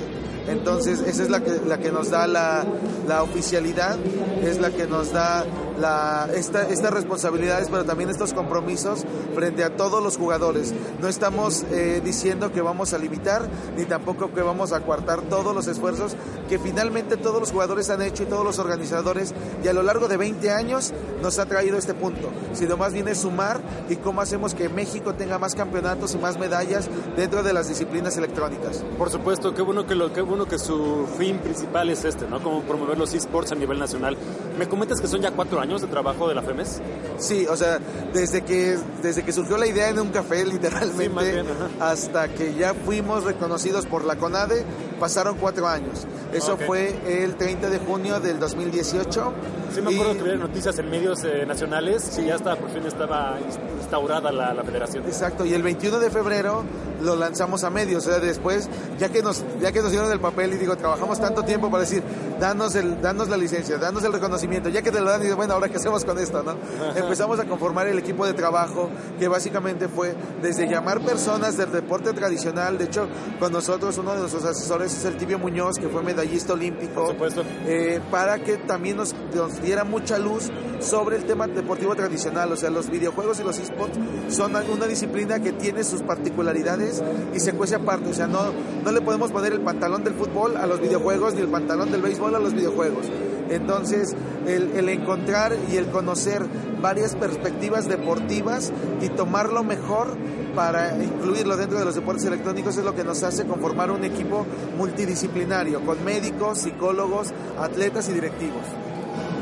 Entonces, 0.48 1.00
esa 1.00 1.22
es 1.22 1.28
la 1.30 1.40
que, 1.44 1.60
la 1.66 1.78
que 1.78 1.92
nos 1.92 2.10
da 2.10 2.26
la, 2.26 2.64
la 3.06 3.22
oficialidad, 3.22 3.98
es 4.42 4.58
la 4.58 4.70
que 4.70 4.86
nos 4.86 5.12
da 5.12 5.44
la, 5.78 6.26
esta, 6.34 6.62
estas 6.62 6.90
responsabilidades, 6.90 7.68
pero 7.70 7.84
también 7.84 8.08
estos 8.08 8.32
compromisos 8.32 9.04
frente 9.34 9.62
a 9.62 9.76
todos 9.76 10.02
los 10.02 10.16
jugadores. 10.16 10.72
No 11.02 11.08
estamos 11.08 11.64
eh, 11.70 12.00
diciendo 12.02 12.50
que 12.50 12.62
vamos 12.62 12.94
a 12.94 12.98
limitar, 12.98 13.46
ni 13.76 13.84
tampoco 13.84 14.32
que 14.32 14.40
vamos 14.40 14.72
a 14.72 14.80
coartar 14.80 15.20
todos 15.28 15.54
los 15.54 15.66
esfuerzos 15.66 16.16
que 16.48 16.58
finalmente 16.58 17.18
todos 17.28 17.40
los 17.40 17.52
jugadores 17.52 17.90
han 17.90 18.00
hecho 18.00 18.22
y 18.22 18.26
todos 18.26 18.42
los 18.42 18.58
organizadores, 18.58 19.34
y 19.62 19.68
a 19.68 19.74
lo 19.74 19.82
largo 19.82 20.08
de 20.08 20.16
20 20.16 20.50
años 20.50 20.94
nos 21.20 21.38
ha 21.38 21.44
traído 21.44 21.76
este 21.76 21.92
punto, 21.92 22.30
sino 22.54 22.78
más 22.78 22.94
bien 22.94 23.06
es 23.06 23.18
sumar 23.18 23.60
y 23.90 23.96
cómo 23.96 24.22
hacemos 24.22 24.54
que 24.54 24.70
México 24.70 25.12
tenga 25.12 25.38
más 25.38 25.54
campeonatos 25.54 26.14
y 26.14 26.18
más 26.18 26.38
medallas 26.38 26.88
dentro 27.18 27.42
de 27.42 27.52
las 27.52 27.68
disciplinas 27.68 28.16
electrónicas. 28.16 28.82
Por 28.96 29.10
supuesto, 29.10 29.54
qué 29.54 29.60
bueno 29.60 29.86
que 29.86 29.94
lo, 29.94 30.10
qué 30.10 30.22
bueno 30.22 30.46
que 30.46 30.58
su 30.58 31.06
fin 31.18 31.36
principal 31.36 31.90
es 31.90 32.02
este, 32.06 32.26
¿no? 32.26 32.42
Como 32.42 32.62
promover 32.62 32.96
los 32.96 33.12
esports 33.12 33.52
a 33.52 33.56
nivel 33.56 33.78
nacional. 33.78 34.16
Me 34.58 34.66
comentas 34.66 35.02
que 35.02 35.06
son 35.06 35.20
ya 35.20 35.30
cuatro 35.32 35.60
años 35.60 35.82
de 35.82 35.88
trabajo 35.88 36.28
de 36.28 36.34
la 36.34 36.40
FEMES. 36.40 36.80
Sí, 37.18 37.46
o 37.46 37.56
sea, 37.56 37.78
desde 38.14 38.40
que, 38.40 38.78
desde 39.02 39.22
que 39.22 39.32
surgió 39.32 39.58
la 39.58 39.66
idea 39.66 39.90
en 39.90 40.00
un 40.00 40.08
café, 40.08 40.46
literalmente, 40.46 40.88
Sí, 41.18 41.30
bien, 41.32 41.46
hasta 41.78 42.28
que 42.28 42.54
ya 42.54 42.72
fuimos 42.72 43.24
reconocidos 43.24 43.84
por 43.84 44.04
la 44.04 44.16
CONADE, 44.16 44.64
pasaron 44.98 45.36
cuatro 45.36 45.68
años. 45.68 46.06
Eso 46.32 46.56
fue 46.56 46.94
el 47.08 47.36
30 47.36 47.70
de 47.70 47.78
junio 47.78 48.20
del 48.20 48.38
2018. 48.38 49.32
Sí 49.74 49.80
me 49.82 49.94
acuerdo 49.94 50.14
Y- 50.14 50.28
que 50.30 50.36
noticias 50.36 50.78
en 50.78 50.90
medios 50.90 51.22
eh, 51.24 51.44
nacionales 51.46 52.18
y 52.18 52.26
ya 52.26 52.36
estaba, 52.36 52.56
por 52.56 52.70
fin 52.70 52.84
estaba 52.86 53.36
instaurada 53.78 54.30
la, 54.32 54.54
la 54.54 54.62
federación. 54.64 55.04
Exacto, 55.06 55.44
y 55.44 55.54
el 55.54 55.62
21 55.62 55.98
de 55.98 56.10
febrero 56.10 56.64
lo 57.02 57.14
lanzamos 57.16 57.62
a 57.64 57.70
medios, 57.70 58.06
o 58.06 58.10
sea, 58.10 58.18
después, 58.18 58.68
ya 58.98 59.08
que 59.08 59.22
nos, 59.22 59.44
ya 59.60 59.70
que 59.70 59.80
nos 59.82 59.90
dieron 59.92 60.10
el 60.10 60.18
papel 60.20 60.52
y 60.54 60.56
digo, 60.56 60.76
trabajamos 60.76 61.20
tanto 61.20 61.44
tiempo 61.44 61.70
para 61.70 61.82
decir, 61.84 62.02
danos 62.40 62.74
el, 62.74 63.00
danos 63.00 63.28
la 63.28 63.36
licencia, 63.36 63.78
danos 63.78 64.02
el 64.02 64.12
reconocimiento, 64.12 64.68
ya 64.68 64.82
que 64.82 64.90
te 64.90 65.00
lo 65.00 65.08
dan, 65.10 65.24
y 65.24 65.30
bueno, 65.32 65.54
ahora 65.54 65.68
qué 65.68 65.76
hacemos 65.76 66.04
con 66.04 66.18
esto, 66.18 66.42
¿no? 66.42 66.56
Empezamos 66.96 67.38
a 67.38 67.44
conformar 67.44 67.86
el 67.86 67.98
equipo 68.00 68.26
de 68.26 68.32
trabajo, 68.34 68.90
que 69.18 69.28
básicamente 69.28 69.86
fue 69.86 70.14
desde 70.42 70.66
llamar 70.68 71.00
personas 71.02 71.56
del 71.56 71.70
deporte 71.70 72.12
tradicional, 72.14 72.78
de 72.78 72.84
hecho, 72.86 73.06
con 73.38 73.52
nosotros 73.52 73.96
uno 73.98 74.14
de 74.14 74.18
nuestros 74.20 74.44
asesores 74.44 74.92
es 74.96 75.04
el 75.04 75.16
Tibio 75.16 75.38
Muñoz, 75.38 75.76
que 75.78 75.88
fue 75.88 76.02
medallista 76.02 76.54
olímpico, 76.54 76.97
Por 77.00 77.12
supuesto. 77.12 77.42
eh, 77.66 78.00
para 78.10 78.38
que 78.38 78.56
también 78.56 78.96
nos, 78.96 79.14
nos 79.34 79.60
diera 79.62 79.84
mucha 79.84 80.18
luz 80.18 80.50
sobre 80.80 81.16
el 81.16 81.24
tema 81.24 81.46
deportivo 81.46 81.94
tradicional. 81.94 82.52
O 82.52 82.56
sea, 82.56 82.70
los 82.70 82.90
videojuegos 82.90 83.40
y 83.40 83.44
los 83.44 83.58
esports 83.58 83.98
son 84.28 84.54
una 84.56 84.86
disciplina 84.86 85.40
que 85.40 85.52
tiene 85.52 85.84
sus 85.84 86.02
particularidades 86.02 87.02
y 87.34 87.40
se 87.40 87.52
cuece 87.52 87.74
aparte. 87.76 88.10
O 88.10 88.14
sea, 88.14 88.26
no, 88.26 88.52
no 88.84 88.92
le 88.92 89.00
podemos 89.00 89.30
poner 89.32 89.52
el 89.52 89.60
pantalón 89.60 90.04
del 90.04 90.14
fútbol 90.14 90.56
a 90.56 90.66
los 90.66 90.80
videojuegos 90.80 91.34
ni 91.34 91.40
el 91.40 91.48
pantalón 91.48 91.90
del 91.90 92.02
béisbol 92.02 92.34
a 92.34 92.38
los 92.38 92.54
videojuegos. 92.54 93.06
Entonces, 93.50 94.14
el, 94.46 94.88
encontrar 94.88 95.56
y 95.70 95.76
el 95.76 95.86
conocer 95.86 96.44
varias 96.80 97.14
perspectivas 97.14 97.88
deportivas 97.88 98.72
y 99.00 99.08
tomarlo 99.08 99.64
mejor 99.64 100.16
para 100.54 101.02
incluirlo 101.02 101.56
dentro 101.56 101.78
de 101.78 101.84
los 101.84 101.94
deportes 101.94 102.24
electrónicos 102.24 102.76
es 102.76 102.84
lo 102.84 102.94
que 102.94 103.04
nos 103.04 103.22
hace 103.22 103.44
conformar 103.46 103.90
un 103.90 104.04
equipo 104.04 104.46
multidisciplinario 104.76 105.84
con 105.84 106.02
médicos, 106.04 106.58
psicólogos, 106.58 107.32
atletas 107.58 108.08
y 108.08 108.12
directivos. 108.12 108.64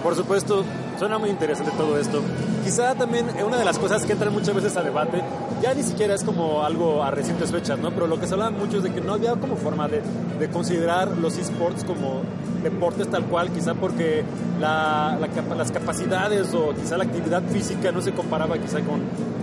Por 0.02 0.14
supuesto, 0.14 0.64
suena 0.99 1.18
muy 1.18 1.30
interesante 1.30 1.72
todo 1.76 1.99
esto. 1.99 2.20
Quizá 2.64 2.94
también 2.94 3.26
eh, 3.38 3.44
una 3.44 3.57
de 3.57 3.64
las 3.64 3.78
cosas 3.78 4.05
que 4.05 4.12
entran 4.12 4.32
muchas 4.32 4.55
veces 4.55 4.76
a 4.76 4.82
debate, 4.82 5.22
ya 5.62 5.72
ni 5.74 5.82
siquiera 5.82 6.14
es 6.14 6.24
como 6.24 6.62
algo 6.64 7.03
a 7.03 7.11
recientes 7.11 7.51
fechas, 7.51 7.78
¿no? 7.78 7.90
Pero 7.92 8.07
lo 8.07 8.18
que 8.18 8.26
se 8.26 8.34
hablaba 8.34 8.51
mucho 8.51 8.78
es 8.78 8.82
de 8.82 8.92
que 8.92 9.01
no 9.01 9.14
había 9.14 9.32
como 9.36 9.57
forma 9.57 9.88
de, 9.88 10.03
de 10.38 10.49
considerar 10.49 11.09
los 11.18 11.36
esports 11.38 11.84
como 11.84 12.22
deportes 12.62 13.09
tal 13.09 13.24
cual, 13.26 13.51
quizá 13.51 13.74
porque 13.74 14.24
la, 14.61 15.16
la 15.20 15.55
las 15.55 15.70
capacidades 15.70 16.53
o 16.55 16.74
quizá 16.74 16.97
la 16.97 17.05
actividad 17.05 17.42
física 17.44 17.92
no 17.92 18.01
se 18.01 18.12
comparaba 18.12 18.59
quizá 18.59 18.80
con 18.80 19.01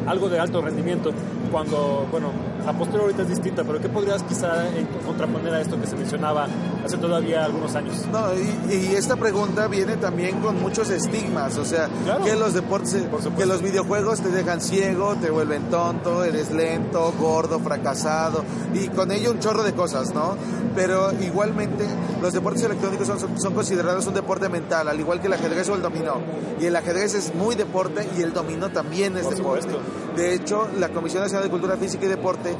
algo 0.08 0.28
de 0.28 0.38
alto 0.40 0.62
rendimiento, 0.62 1.12
cuando, 1.50 2.06
bueno, 2.12 2.32
la 2.66 2.74
postura 2.74 3.04
ahorita 3.04 3.22
es 3.22 3.30
distinta, 3.30 3.64
pero 3.64 3.80
¿qué 3.80 3.88
podrías 3.88 4.22
quizá 4.24 4.68
en- 4.76 4.88
contraponer 5.06 5.54
a 5.54 5.62
esto 5.62 5.80
que 5.80 5.88
se 5.88 5.96
mencionaba 5.96 6.48
hace 6.84 6.98
todavía 6.98 7.46
algunos 7.46 7.74
años? 7.76 8.04
No, 8.12 8.20
y, 8.34 8.74
y 8.76 8.96
esta 8.96 9.16
pregunta 9.16 9.68
viene 9.68 9.96
también 9.98 10.40
con 10.42 10.60
muchos 10.62 10.90
estigmas, 10.90 11.43
o 11.58 11.66
sea, 11.66 11.90
Claro. 12.06 12.24
que 12.24 12.36
los 12.36 12.54
deportes, 12.54 13.04
que 13.38 13.46
los 13.46 13.62
videojuegos 13.62 14.22
te 14.22 14.30
dejan 14.30 14.62
ciego, 14.62 15.16
te 15.16 15.30
vuelven 15.30 15.70
tonto, 15.70 16.24
eres 16.24 16.52
lento, 16.52 17.14
gordo, 17.20 17.60
fracasado, 17.60 18.44
y 18.74 18.88
con 18.88 19.12
ello 19.12 19.32
un 19.32 19.40
chorro 19.40 19.64
de 19.64 19.74
cosas, 19.74 20.14
¿no? 20.14 20.36
Pero 20.76 21.12
igualmente 21.22 21.86
los 22.22 22.34
deportes 22.34 22.64
electrónicos 22.64 23.08
son, 23.08 23.20
son 23.40 23.54
considerados 23.54 24.08
un 24.08 24.14
deporte 24.14 24.50
mental, 24.50 24.88
al 24.88 25.00
igual 25.00 25.20
que 25.22 25.28
el 25.28 25.34
ajedrez 25.34 25.70
o 25.70 25.76
el 25.76 25.82
dominó. 25.82 26.16
Y 26.60 26.66
el 26.66 26.76
ajedrez 26.76 27.14
es 27.14 27.36
muy 27.36 27.56
deporte 27.56 28.08
y 28.18 28.22
el 28.22 28.34
dominó 28.34 28.70
también 28.72 29.16
es 29.18 29.24
Por 29.26 29.36
deporte. 29.36 29.62
supuesto. 29.64 29.82
De 30.16 30.34
hecho, 30.34 30.68
la 30.80 30.90
Comisión 30.90 31.22
Nacional 31.24 31.44
de 31.44 31.50
Cultura 31.52 31.78
Física 31.78 32.06
y 32.06 32.10
Deporte, 32.10 32.56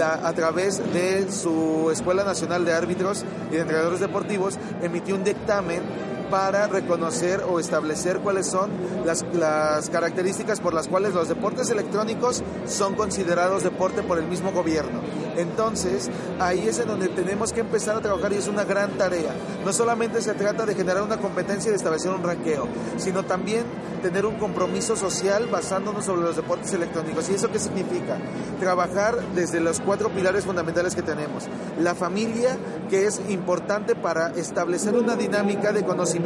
a 0.00 0.32
través 0.32 0.78
de 0.92 1.26
su 1.32 1.90
Escuela 1.92 2.22
Nacional 2.22 2.64
de 2.64 2.72
Árbitros 2.72 3.24
y 3.50 3.54
de 3.56 3.60
Entrenadores 3.62 3.98
Deportivos, 4.00 4.56
emitió 4.80 5.14
un 5.16 5.24
dictamen 5.24 5.82
para 6.30 6.66
reconocer 6.66 7.42
o 7.48 7.60
establecer 7.60 8.18
cuáles 8.20 8.46
son 8.46 8.70
las, 9.04 9.24
las 9.32 9.90
características 9.90 10.60
por 10.60 10.74
las 10.74 10.88
cuales 10.88 11.14
los 11.14 11.28
deportes 11.28 11.70
electrónicos 11.70 12.42
son 12.66 12.94
considerados 12.94 13.62
deporte 13.62 14.02
por 14.02 14.18
el 14.18 14.26
mismo 14.26 14.52
gobierno. 14.52 15.00
Entonces, 15.36 16.10
ahí 16.40 16.66
es 16.66 16.80
en 16.80 16.88
donde 16.88 17.08
tenemos 17.08 17.52
que 17.52 17.60
empezar 17.60 17.96
a 17.96 18.00
trabajar 18.00 18.32
y 18.32 18.36
es 18.36 18.48
una 18.48 18.64
gran 18.64 18.98
tarea. 18.98 19.32
No 19.64 19.72
solamente 19.72 20.20
se 20.20 20.34
trata 20.34 20.66
de 20.66 20.74
generar 20.74 21.02
una 21.02 21.18
competencia 21.18 21.68
y 21.68 21.70
de 21.70 21.76
establecer 21.76 22.10
un 22.10 22.24
ranqueo, 22.24 22.66
sino 22.96 23.24
también 23.24 23.64
tener 24.02 24.26
un 24.26 24.36
compromiso 24.36 24.96
social 24.96 25.46
basándonos 25.46 26.04
sobre 26.04 26.22
los 26.22 26.36
deportes 26.36 26.72
electrónicos. 26.72 27.28
¿Y 27.28 27.34
eso 27.34 27.50
qué 27.50 27.58
significa? 27.58 28.16
Trabajar 28.60 29.16
desde 29.34 29.60
los 29.60 29.80
cuatro 29.80 30.10
pilares 30.10 30.44
fundamentales 30.44 30.94
que 30.94 31.02
tenemos. 31.02 31.44
La 31.80 31.94
familia, 31.94 32.56
que 32.88 33.06
es 33.06 33.20
importante 33.28 33.94
para 33.94 34.28
establecer 34.30 34.94
una 34.94 35.16
dinámica 35.16 35.72
de 35.72 35.84
conocimiento 35.84 36.17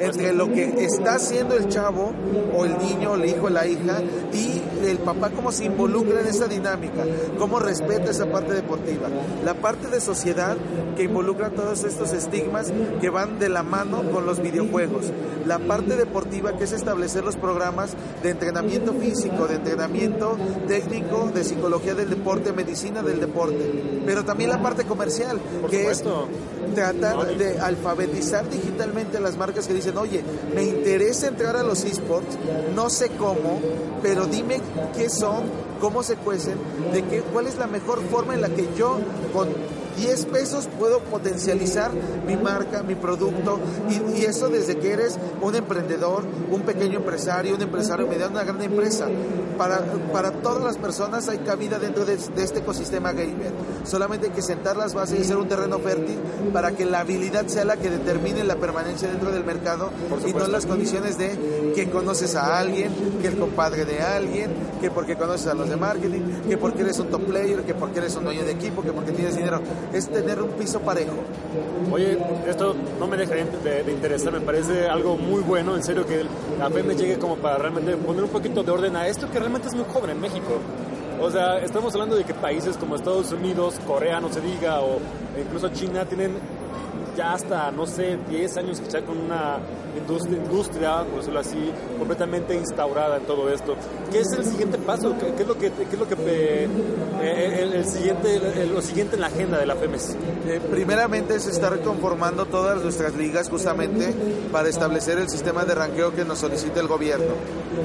Entre 0.00 0.32
lo 0.32 0.50
que 0.52 0.84
está 0.84 1.14
haciendo 1.14 1.56
el 1.56 1.68
chavo 1.68 2.12
o 2.54 2.64
el 2.64 2.78
niño, 2.78 3.14
el 3.14 3.26
hijo, 3.26 3.48
la 3.50 3.66
hija 3.66 4.00
y 4.32 4.62
el 4.84 4.98
papá 4.98 5.30
cómo 5.30 5.52
se 5.52 5.64
involucra 5.64 6.20
en 6.20 6.26
esa 6.26 6.46
dinámica, 6.46 7.04
cómo 7.38 7.58
respeta 7.58 8.10
esa 8.10 8.26
parte 8.26 8.52
deportiva. 8.52 9.08
La 9.44 9.54
parte 9.54 9.88
de 9.88 10.00
sociedad 10.00 10.56
que 10.96 11.04
involucra 11.04 11.50
todos 11.50 11.84
estos 11.84 12.12
estigmas 12.12 12.72
que 13.00 13.10
van 13.10 13.38
de 13.38 13.48
la 13.48 13.62
mano 13.62 14.02
con 14.10 14.26
los 14.26 14.40
videojuegos. 14.40 15.06
La 15.46 15.58
parte 15.58 15.96
deportiva 15.96 16.56
que 16.56 16.64
es 16.64 16.72
establecer 16.72 17.24
los 17.24 17.36
programas 17.36 17.92
de 18.22 18.30
entrenamiento 18.30 18.92
físico, 18.92 19.46
de 19.46 19.56
entrenamiento 19.56 20.36
técnico, 20.66 21.30
de 21.32 21.44
psicología 21.44 21.94
del 21.94 22.10
deporte, 22.10 22.52
medicina 22.52 23.02
del 23.02 23.20
deporte. 23.20 24.02
Pero 24.04 24.24
también 24.24 24.50
la 24.50 24.62
parte 24.62 24.84
comercial, 24.84 25.38
Por 25.60 25.70
que 25.70 25.78
supuesto. 25.94 26.28
es 26.66 26.74
tratar 26.74 27.36
de 27.36 27.58
alfabetizar 27.58 28.48
digitalmente 28.48 29.16
a 29.16 29.20
las 29.20 29.36
marcas 29.36 29.66
que 29.66 29.74
dicen, 29.74 29.96
oye, 29.96 30.22
me 30.54 30.64
interesa 30.64 31.28
entrar 31.28 31.56
a 31.56 31.62
los 31.62 31.84
esports, 31.84 32.36
no 32.74 32.90
sé 32.90 33.10
cómo, 33.10 33.60
pero 34.02 34.26
dime 34.26 34.60
qué 34.96 35.08
son, 35.08 35.44
cómo 35.80 36.02
se 36.02 36.16
cuecen, 36.16 36.58
de 36.92 37.02
qué, 37.04 37.20
cuál 37.20 37.46
es 37.46 37.56
la 37.56 37.66
mejor 37.66 38.02
forma 38.10 38.34
en 38.34 38.40
la 38.40 38.48
que 38.48 38.68
yo 38.76 38.98
con 39.32 39.48
10 39.98 40.26
pesos 40.26 40.68
puedo 40.78 41.00
potencializar 41.00 41.90
mi 42.26 42.36
marca, 42.36 42.82
mi 42.82 42.94
producto, 42.94 43.58
y, 43.88 44.20
y 44.20 44.24
eso 44.24 44.48
desde 44.48 44.76
que 44.78 44.92
eres 44.92 45.18
un 45.40 45.54
emprendedor, 45.54 46.24
un 46.50 46.62
pequeño 46.62 46.98
empresario, 46.98 47.54
un 47.54 47.62
empresario 47.62 48.06
mediano, 48.06 48.32
una 48.32 48.44
gran 48.44 48.62
empresa. 48.62 49.08
Para, 49.56 49.80
para 50.12 50.30
todas 50.30 50.62
las 50.62 50.76
personas 50.76 51.28
hay 51.28 51.38
cabida 51.38 51.80
dentro 51.80 52.04
de, 52.04 52.16
de 52.16 52.44
este 52.44 52.60
ecosistema 52.60 53.12
gamer. 53.12 53.52
Solamente 53.84 54.28
hay 54.28 54.32
que 54.32 54.42
sentar 54.42 54.76
las 54.76 54.94
bases 54.94 55.18
y 55.18 55.22
hacer 55.22 55.36
un 55.36 55.48
terreno 55.48 55.80
fértil 55.80 56.16
para 56.52 56.72
que 56.72 56.84
la 56.84 57.00
habilidad 57.00 57.46
sea 57.48 57.64
la 57.64 57.76
que 57.76 57.90
determine 57.90 58.44
la 58.44 58.56
permanencia 58.56 59.08
dentro 59.08 59.32
del 59.32 59.44
mercado 59.44 59.90
y 60.26 60.32
no 60.32 60.46
las 60.46 60.66
condiciones 60.66 61.18
de 61.18 61.72
que 61.74 61.90
conoces 61.90 62.36
a 62.36 62.58
alguien, 62.58 62.92
que 63.20 63.28
el 63.28 63.38
compadre 63.38 63.84
de 63.84 64.00
alguien, 64.00 64.50
que 64.80 64.90
porque 64.90 65.16
conoces 65.16 65.48
a 65.48 65.54
los 65.54 65.68
de 65.68 65.76
marketing, 65.76 66.20
que 66.48 66.56
porque 66.56 66.82
eres 66.82 66.98
un 66.98 67.08
top 67.08 67.24
player, 67.24 67.62
que 67.62 67.74
porque 67.74 67.98
eres 67.98 68.14
un 68.16 68.24
dueño 68.24 68.44
de 68.44 68.52
equipo, 68.52 68.82
que 68.82 68.92
porque 68.92 69.12
tienes 69.12 69.36
dinero. 69.36 69.60
Es 69.92 70.08
tener 70.08 70.40
un 70.42 70.50
piso 70.50 70.80
parejo. 70.80 71.14
Oye, 71.90 72.18
esto 72.46 72.74
no 72.98 73.06
me 73.06 73.16
deja 73.16 73.34
de, 73.34 73.82
de 73.84 73.92
interesar, 73.92 74.32
me 74.32 74.40
parece 74.40 74.86
algo 74.86 75.16
muy 75.16 75.42
bueno, 75.42 75.74
en 75.76 75.82
serio, 75.82 76.06
que 76.06 76.24
la 76.58 76.68
me 76.68 76.94
llegue 76.94 77.18
como 77.18 77.36
para 77.36 77.58
realmente 77.58 77.96
poner 77.96 78.24
un 78.24 78.30
poquito 78.30 78.62
de 78.62 78.70
orden 78.70 78.96
a 78.96 79.06
esto 79.06 79.30
que 79.30 79.38
realmente 79.38 79.68
es 79.68 79.74
muy 79.74 79.84
joven 79.84 80.10
en 80.10 80.20
México. 80.20 80.60
O 81.20 81.30
sea, 81.30 81.58
estamos 81.58 81.92
hablando 81.94 82.16
de 82.16 82.24
que 82.24 82.34
países 82.34 82.76
como 82.76 82.94
Estados 82.94 83.32
Unidos, 83.32 83.80
Corea, 83.86 84.20
no 84.20 84.32
se 84.32 84.40
diga, 84.40 84.80
o 84.80 84.98
incluso 85.40 85.68
China, 85.70 86.04
tienen 86.04 86.32
ya 87.18 87.32
hasta, 87.32 87.72
no 87.72 87.84
sé, 87.84 88.16
10 88.28 88.56
años 88.58 88.80
quizá 88.80 89.02
con 89.02 89.18
una 89.18 89.58
industria, 89.98 90.36
industria 90.38 91.02
por 91.04 91.18
decirlo 91.18 91.40
así, 91.40 91.72
completamente 91.98 92.54
instaurada 92.54 93.16
en 93.16 93.24
todo 93.24 93.50
esto. 93.52 93.74
¿Qué 94.12 94.20
es 94.20 94.30
el 94.38 94.44
siguiente 94.44 94.78
paso? 94.78 95.16
¿Qué, 95.18 95.34
qué 95.34 95.42
es 95.42 95.48
lo 95.48 95.58
que, 95.58 95.72
qué 95.72 95.82
es 95.94 95.98
lo 95.98 96.06
que 96.06 96.14
eh, 96.14 96.68
eh, 97.20 97.58
el, 97.62 97.72
el 97.72 97.84
siguiente, 97.86 98.36
el- 98.36 98.72
lo 98.72 98.80
siguiente 98.80 99.16
en 99.16 99.22
la 99.22 99.26
agenda 99.26 99.58
de 99.58 99.66
la 99.66 99.74
FEMES? 99.74 100.16
Eh, 100.46 100.60
primeramente 100.70 101.34
es 101.34 101.46
estar 101.48 101.76
conformando 101.80 102.46
todas 102.46 102.80
nuestras 102.84 103.14
ligas 103.16 103.48
justamente 103.50 104.14
para 104.52 104.68
establecer 104.68 105.18
el 105.18 105.28
sistema 105.28 105.64
de 105.64 105.74
ranqueo 105.74 106.14
que 106.14 106.24
nos 106.24 106.38
solicita 106.38 106.78
el 106.78 106.86
gobierno. 106.86 107.34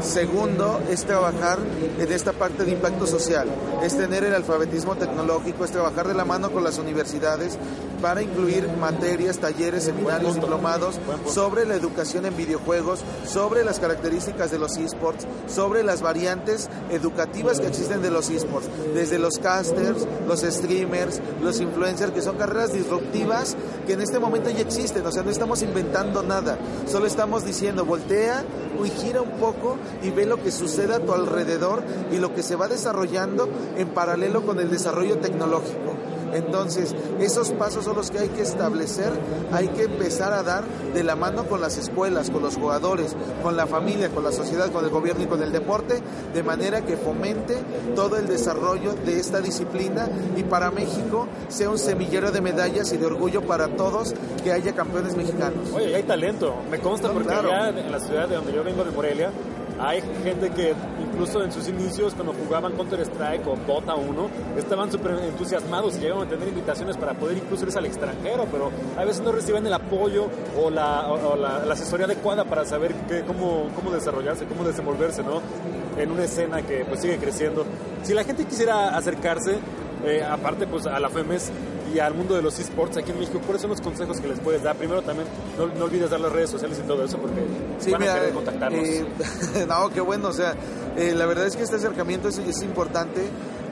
Segundo 0.01 0.79
es 0.91 1.05
trabajar 1.05 1.57
en 1.97 2.11
esta 2.11 2.33
parte 2.33 2.65
de 2.65 2.71
impacto 2.71 3.07
social, 3.07 3.47
es 3.83 3.97
tener 3.97 4.23
el 4.23 4.33
alfabetismo 4.35 4.95
tecnológico, 4.95 5.65
es 5.65 5.71
trabajar 5.71 6.07
de 6.07 6.13
la 6.13 6.23
mano 6.25 6.51
con 6.51 6.63
las 6.63 6.77
universidades 6.77 7.57
para 8.01 8.21
incluir 8.21 8.67
materias, 8.79 9.22
talleres, 9.31 9.83
seminarios, 9.83 10.35
diplomados 10.35 10.99
sobre 11.27 11.65
la 11.65 11.75
educación 11.75 12.25
en 12.25 12.35
videojuegos, 12.35 13.01
sobre 13.25 13.63
las 13.63 13.79
características 13.79 14.51
de 14.51 14.59
los 14.59 14.77
esports, 14.77 15.25
sobre 15.47 15.83
las 15.83 16.01
variantes 16.01 16.69
educativas 16.89 17.59
que 17.59 17.67
existen 17.67 18.01
de 18.01 18.11
los 18.11 18.29
esports, 18.29 18.67
desde 18.93 19.19
los 19.19 19.37
casters, 19.39 20.07
los 20.27 20.41
streamers, 20.41 21.21
los 21.41 21.59
influencers, 21.59 22.11
que 22.11 22.21
son 22.21 22.37
carreras 22.37 22.73
disruptivas 22.73 23.55
que 23.87 23.93
en 23.93 24.01
este 24.01 24.19
momento 24.19 24.49
ya 24.49 24.61
existen, 24.61 25.05
o 25.05 25.11
sea, 25.11 25.23
no 25.23 25.31
estamos 25.31 25.61
inventando 25.61 26.23
nada, 26.23 26.57
solo 26.87 27.05
estamos 27.05 27.45
diciendo, 27.45 27.85
voltea 27.85 28.43
y 28.83 28.89
gira 28.89 29.21
un 29.21 29.31
poco 29.31 29.77
y 30.01 30.09
ve 30.09 30.25
lo 30.25 30.41
que 30.41 30.51
sucede 30.51 30.95
a 30.95 30.99
tu 30.99 31.13
alrededor 31.13 31.83
y 32.11 32.17
lo 32.17 32.33
que 32.33 32.43
se 32.43 32.55
va 32.55 32.67
desarrollando 32.67 33.49
en 33.77 33.89
paralelo 33.89 34.45
con 34.45 34.59
el 34.59 34.69
desarrollo 34.69 35.17
tecnológico. 35.19 35.93
Entonces, 36.33 36.95
esos 37.19 37.51
pasos 37.51 37.85
son 37.85 37.95
los 37.95 38.11
que 38.11 38.19
hay 38.19 38.29
que 38.29 38.41
establecer, 38.41 39.11
hay 39.51 39.67
que 39.69 39.83
empezar 39.83 40.33
a 40.33 40.43
dar 40.43 40.63
de 40.93 41.03
la 41.03 41.15
mano 41.15 41.45
con 41.45 41.61
las 41.61 41.77
escuelas, 41.77 42.29
con 42.29 42.41
los 42.43 42.55
jugadores, 42.55 43.15
con 43.41 43.55
la 43.55 43.67
familia, 43.67 44.09
con 44.09 44.23
la 44.23 44.31
sociedad, 44.31 44.71
con 44.71 44.83
el 44.83 44.91
gobierno 44.91 45.23
y 45.23 45.27
con 45.27 45.41
el 45.41 45.51
deporte, 45.51 46.01
de 46.33 46.43
manera 46.43 46.81
que 46.81 46.97
fomente 46.97 47.57
todo 47.95 48.17
el 48.17 48.27
desarrollo 48.27 48.93
de 49.05 49.19
esta 49.19 49.39
disciplina 49.39 50.07
y 50.35 50.43
para 50.43 50.71
México 50.71 51.27
sea 51.47 51.69
un 51.69 51.77
semillero 51.77 52.31
de 52.31 52.41
medallas 52.41 52.91
y 52.93 52.97
de 52.97 53.05
orgullo 53.05 53.41
para 53.41 53.67
todos 53.75 54.13
que 54.43 54.51
haya 54.51 54.73
campeones 54.73 55.15
mexicanos. 55.15 55.71
Oye, 55.73 55.95
hay 55.95 56.03
talento, 56.03 56.55
me 56.69 56.79
consta 56.79 57.07
No, 57.07 57.13
porque 57.13 57.29
claro. 57.29 57.51
allá 57.51 57.69
en 57.69 57.91
la 57.91 57.99
ciudad 57.99 58.27
de 58.27 58.35
donde 58.35 58.53
yo 58.53 58.63
vengo, 58.63 58.83
de 58.83 58.91
Morelia, 58.91 59.31
hay 59.85 60.01
gente 60.23 60.49
que 60.51 60.73
incluso 61.03 61.43
en 61.43 61.51
sus 61.51 61.67
inicios, 61.67 62.13
cuando 62.13 62.33
jugaban 62.33 62.71
Counter-Strike 62.73 63.45
o 63.47 63.55
Dota 63.67 63.95
1, 63.95 64.29
estaban 64.57 64.91
súper 64.91 65.11
entusiasmados 65.27 65.97
y 65.97 65.99
llegaban 65.99 66.27
a 66.27 66.29
tener 66.29 66.47
invitaciones 66.47 66.95
para 66.97 67.13
poder 67.13 67.37
incluso 67.37 67.65
irse 67.65 67.77
al 67.79 67.85
extranjero, 67.85 68.45
pero 68.51 68.71
a 68.97 69.03
veces 69.03 69.21
no 69.23 69.31
reciben 69.31 69.65
el 69.67 69.73
apoyo 69.73 70.27
o 70.57 70.69
la, 70.69 71.61
asesoría 71.71 72.05
adecuada 72.05 72.45
para 72.45 72.65
saber 72.65 72.93
qué- 73.07 73.21
cómo, 73.23 73.67
cómo 73.75 73.91
desarrollarse, 73.91 74.45
cómo 74.45 74.63
desenvolverse, 74.63 75.21
¿no? 75.23 75.41
En 75.97 76.11
una 76.11 76.23
escena 76.23 76.61
que 76.61 76.85
pues 76.85 77.01
sigue 77.01 77.17
creciendo. 77.17 77.65
Si 78.03 78.13
la 78.13 78.23
gente 78.23 78.45
quisiera 78.45 78.95
acercarse, 78.95 79.57
eh, 80.05 80.23
aparte 80.23 80.65
pues 80.67 80.85
a 80.85 80.99
la 80.99 81.09
FEMES 81.09 81.51
y 81.93 81.99
al 81.99 82.13
mundo 82.13 82.35
de 82.35 82.41
los 82.41 82.57
esports 82.59 82.97
aquí 82.97 83.11
en 83.11 83.19
México, 83.19 83.39
¿cuáles 83.45 83.61
son 83.61 83.69
los 83.71 83.81
consejos 83.81 84.19
que 84.19 84.27
les 84.27 84.39
puedes 84.39 84.63
dar? 84.63 84.75
Primero 84.75 85.01
también, 85.01 85.27
no, 85.57 85.67
no 85.67 85.85
olvides 85.85 86.09
dar 86.09 86.19
las 86.19 86.31
redes 86.31 86.49
sociales 86.49 86.79
y 86.83 86.87
todo 86.87 87.03
eso 87.05 87.17
porque 87.17 87.41
Sí, 87.79 87.91
van 87.91 88.01
a 88.01 88.05
mira, 88.05 88.15
querer 88.15 88.33
contactarnos. 88.33 88.87
eh, 88.87 89.05
no, 89.67 89.89
qué 89.89 90.01
bueno, 90.01 90.29
o 90.29 90.33
sea, 90.33 90.55
eh, 90.97 91.13
la 91.15 91.25
verdad 91.25 91.45
es 91.47 91.55
que 91.55 91.63
este 91.63 91.75
acercamiento 91.75 92.27
es, 92.29 92.37
es 92.39 92.61
importante 92.63 93.21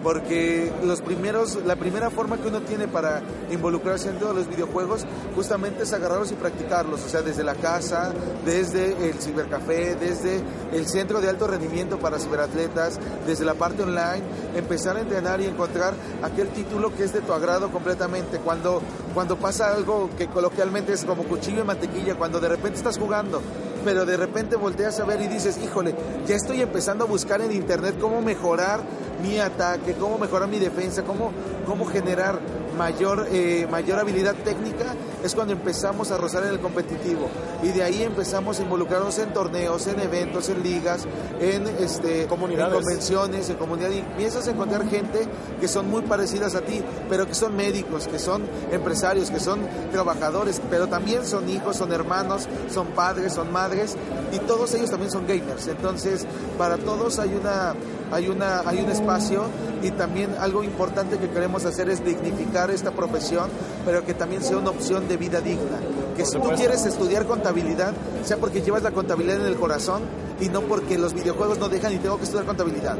porque 0.04 0.72
los 0.84 1.02
primeros, 1.02 1.60
la 1.66 1.76
primera 1.76 2.10
forma 2.10 2.38
que 2.38 2.48
uno 2.48 2.62
tiene 2.62 2.88
para 2.88 3.22
involucrarse 3.52 4.10
en 4.10 4.20
todos 4.20 4.36
los 4.36 4.48
videojuegos 4.48 5.06
justamente 5.36 5.84
es 5.84 5.94
agarrarlos 5.94 6.32
y 6.32 6.36
practicarlos, 6.36 7.04
o 7.06 7.10
sea, 7.10 7.22
desde 7.22 7.44
la 7.44 7.56
casa, 7.56 8.14
desde 8.46 9.10
el 9.10 9.16
cibercafé, 9.16 9.96
desde 9.96 10.42
el 10.72 10.88
centro 10.88 11.22
de 11.22 11.30
alto 11.30 11.48
rendimiento 11.48 12.00
para 12.00 12.20
ciberatletas, 12.20 13.00
desde 13.28 13.46
la 13.46 13.54
parte 13.54 13.84
online, 13.84 14.24
empezar 14.56 14.98
a 14.98 15.02
entrenar 15.02 15.42
y 15.42 15.46
encontrar 15.46 15.94
aquel 16.24 16.50
título 16.50 16.94
que 16.96 17.04
es 17.04 17.14
de 17.14 17.22
tu 17.22 17.34
agrado 17.34 17.72
completamente. 17.72 18.40
Cuando, 18.40 18.82
cuando 19.14 19.38
pasa 19.38 19.74
algo 19.74 20.10
que 20.18 20.28
coloquialmente 20.28 20.94
es 20.94 21.06
como 21.06 21.24
cuchillo 21.24 21.62
y 21.62 21.66
mantequilla, 21.66 22.16
cuando 22.16 22.40
de 22.40 22.50
repente 22.50 22.78
estás 22.78 22.98
jugando 22.98 23.42
pero 23.84 24.06
de 24.06 24.18
repente 24.18 24.56
volteas 24.56 25.00
a 25.00 25.06
ver 25.06 25.22
y 25.22 25.28
dices, 25.28 25.58
híjole, 25.58 25.96
ya 26.28 26.36
estoy 26.36 26.62
empezando 26.62 27.04
a 27.04 27.08
buscar 27.08 27.42
en 27.42 27.52
internet 27.52 27.96
cómo 28.00 28.22
mejorar 28.22 28.82
mi 29.22 29.40
ataque, 29.40 29.94
cómo 29.94 30.18
mejorar 30.18 30.48
mi 30.48 30.60
defensa, 30.60 31.04
cómo, 31.04 31.32
cómo 31.66 31.86
generar 31.86 32.40
mayor, 32.78 33.28
eh, 33.32 33.68
mayor 33.70 34.00
habilidad 34.00 34.36
técnica, 34.36 34.96
es 35.24 35.36
cuando 35.36 35.54
empezamos 35.54 36.12
a 36.12 36.18
rozar 36.18 36.44
en 36.44 36.50
el 36.50 36.60
competitivo. 36.60 37.30
Y 37.64 37.70
de 37.70 37.84
ahí 37.84 38.04
empezamos 38.04 38.60
a 38.60 38.64
involucrarnos 38.64 39.18
en 39.20 39.34
torneos, 39.34 39.88
en 39.88 40.00
eventos, 40.00 40.50
en 40.50 40.64
ligas, 40.64 41.06
en, 41.40 41.68
este, 41.68 42.26
Comunidades. 42.28 42.74
en 42.74 42.82
convenciones, 42.82 43.50
en 43.50 43.56
comunidad. 43.58 43.92
Y 43.92 44.00
empiezas 44.00 44.48
a 44.48 44.52
encontrar 44.52 44.88
gente 44.90 45.28
que 45.60 45.68
son 45.68 45.90
muy 45.90 46.02
parecidas 46.04 46.56
a 46.56 46.62
ti, 46.62 46.82
pero 47.10 47.28
que 47.28 47.36
son 47.36 47.56
médicos, 47.56 48.08
que 48.08 48.20
son 48.20 48.44
empresarios, 48.72 49.30
que 49.30 49.40
son 49.40 49.60
trabajadores, 49.92 50.62
pero 50.70 50.88
también 50.88 51.26
son 51.26 51.50
hijos, 51.50 51.78
son 51.78 51.92
hermanos, 51.92 52.48
son 52.74 52.88
padres, 52.88 53.34
son 53.34 53.52
madres, 53.52 53.96
y 54.32 54.40
todos 54.40 54.74
ellos 54.74 54.90
también 54.90 55.12
son 55.12 55.28
gamers. 55.28 55.68
Entonces, 55.68 56.26
para 56.58 56.78
todos 56.78 57.20
hay 57.20 57.34
una 57.34 57.74
hay 58.12 58.28
una 58.28 58.62
hay 58.62 58.80
un 58.80 58.90
espacio 58.90 59.46
y 59.82 59.92
también 59.92 60.36
algo 60.40 60.64
importante 60.64 61.18
que 61.18 61.30
queremos 61.30 61.66
hacer 61.66 61.90
es 61.90 62.04
dignificar 62.04 62.70
esta 62.70 62.92
profesión, 62.92 63.50
pero 63.86 64.06
que 64.06 64.14
también 64.14 64.44
sea 64.44 64.58
una 64.58 64.70
opción 64.70 65.08
de 65.08 65.18
vida 65.18 65.42
digna. 65.42 65.80
Que 66.16 66.26
si 66.26 66.38
tú 66.38 66.50
quieres 66.56 66.86
estudiar 66.86 67.26
contabilidad, 67.26 67.94
sea 68.24 68.38
porque 68.38 68.62
llevas 68.62 68.84
la 68.84 68.92
contabilidad 68.92 69.42
en 69.42 69.48
el 69.48 69.56
corazón 69.56 70.04
y 70.40 70.50
no 70.50 70.62
porque 70.62 70.98
los 70.98 71.14
videojuegos 71.14 71.58
no 71.58 71.70
dejan 71.70 71.94
y 71.94 71.98
tengo 71.98 72.18
que 72.18 72.24
estudiar 72.24 72.46
contabilidad, 72.46 72.98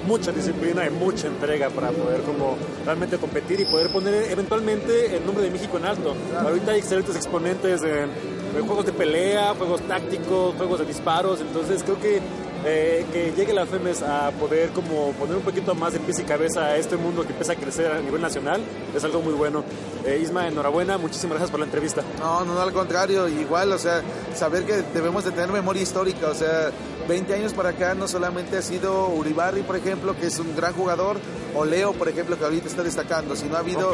mucha 0.08 0.32
disciplina 0.32 0.86
y 0.86 0.90
mucha 0.90 1.28
entrega 1.28 1.70
para 1.70 1.92
poder 1.92 2.22
como 2.22 2.56
realmente 2.86 3.18
competir 3.18 3.60
y 3.60 3.66
poder 3.66 3.92
poner 3.92 4.32
eventualmente 4.32 5.18
el 5.18 5.26
nombre 5.26 5.44
de 5.44 5.52
México 5.52 5.78
en 5.78 5.84
alto. 5.86 6.16
Ahorita 6.40 6.72
hay 6.72 6.80
excelentes 6.80 7.18
exponentes 7.18 7.84
en, 7.84 8.10
en 8.58 8.66
juegos 8.66 8.86
de 8.86 8.94
pelea, 8.94 9.54
juegos 9.56 9.82
tácticos, 9.82 10.56
juegos 10.56 10.80
de 10.80 10.86
disparos, 10.86 11.42
entonces 11.42 11.84
creo 11.84 12.00
que 12.00 12.22
eh, 12.66 13.06
que 13.12 13.32
llegue 13.32 13.54
la 13.54 13.66
FEMES 13.66 14.02
a 14.02 14.32
poder 14.32 14.70
como 14.70 15.12
poner 15.14 15.38
un 15.38 15.44
poquito 15.44 15.76
más 15.76 15.94
de 15.94 16.00
pies 16.00 16.20
y 16.20 16.24
cabeza 16.24 16.66
a 16.66 16.78
este 16.78 16.98
mundo 16.98 17.24
que 17.24 17.30
empieza 17.30 17.54
a 17.54 17.56
crecer 17.56 17.92
a 17.92 18.00
nivel 18.02 18.22
nacional 18.22 18.62
es 18.96 19.04
algo 19.04 19.22
muy 19.22 19.34
bueno. 19.34 19.64
Eh, 20.06 20.20
Isma, 20.22 20.48
enhorabuena, 20.48 20.98
muchísimas 20.98 21.38
gracias 21.38 21.52
por 21.52 21.60
la 21.60 21.66
entrevista. 21.66 22.04
No, 22.20 22.44
no, 22.46 22.54
no, 22.54 22.62
al 22.62 22.74
contrario, 22.74 23.28
igual, 23.28 23.72
o 23.72 23.78
sea, 23.78 24.02
saber 24.36 24.64
que 24.64 24.84
debemos 24.94 25.26
de 25.26 25.32
tener 25.32 25.50
memoria 25.52 25.82
histórica, 25.82 26.28
o 26.28 26.34
sea, 26.34 26.72
20 27.08 27.34
años 27.34 27.54
para 27.54 27.70
acá 27.70 27.96
no 27.96 28.08
solamente 28.08 28.58
ha 28.58 28.62
sido 28.62 29.08
Uribarri, 29.10 29.64
por 29.64 29.76
ejemplo, 29.76 30.16
que 30.16 30.28
es 30.28 30.40
un 30.40 30.56
gran 30.56 30.74
jugador, 30.74 31.18
o 31.56 31.66
Leo, 31.66 31.94
por 31.94 32.08
ejemplo, 32.08 32.38
que 32.38 32.46
ahorita 32.46 32.68
está 32.68 32.84
destacando, 32.84 33.36
sino 33.36 33.56
ha 33.56 33.60
habido 33.60 33.92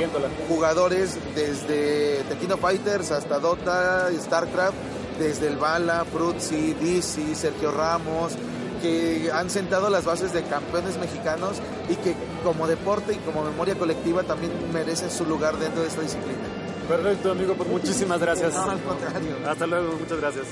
jugadores 0.47 1.17
desde 1.33 2.23
Tequino 2.29 2.57
Fighters 2.57 3.11
hasta 3.11 3.39
Dota, 3.39 4.09
StarCraft, 4.11 4.75
desde 5.19 5.47
el 5.47 5.55
Bala, 5.55 6.05
Fruzzi, 6.05 6.73
Dizzy, 6.73 7.35
Sergio 7.35 7.71
Ramos, 7.71 8.33
que 8.81 9.29
han 9.33 9.49
sentado 9.49 9.89
las 9.89 10.05
bases 10.05 10.33
de 10.33 10.43
campeones 10.43 10.97
mexicanos 10.97 11.57
y 11.89 11.95
que 11.95 12.15
como 12.43 12.67
deporte 12.67 13.13
y 13.13 13.17
como 13.17 13.43
memoria 13.43 13.75
colectiva 13.75 14.23
también 14.23 14.51
merecen 14.73 15.09
su 15.11 15.25
lugar 15.25 15.57
dentro 15.57 15.81
de 15.81 15.87
esta 15.87 16.01
disciplina. 16.01 16.39
Perfecto, 16.87 17.31
amigo, 17.31 17.55
pues 17.55 17.69
muchísimas 17.69 18.19
gracias. 18.19 18.53
No, 18.53 18.69
al 18.69 18.81
contrario. 18.81 19.35
Hasta 19.47 19.65
luego, 19.65 19.97
muchas 19.97 20.19
gracias. 20.19 20.45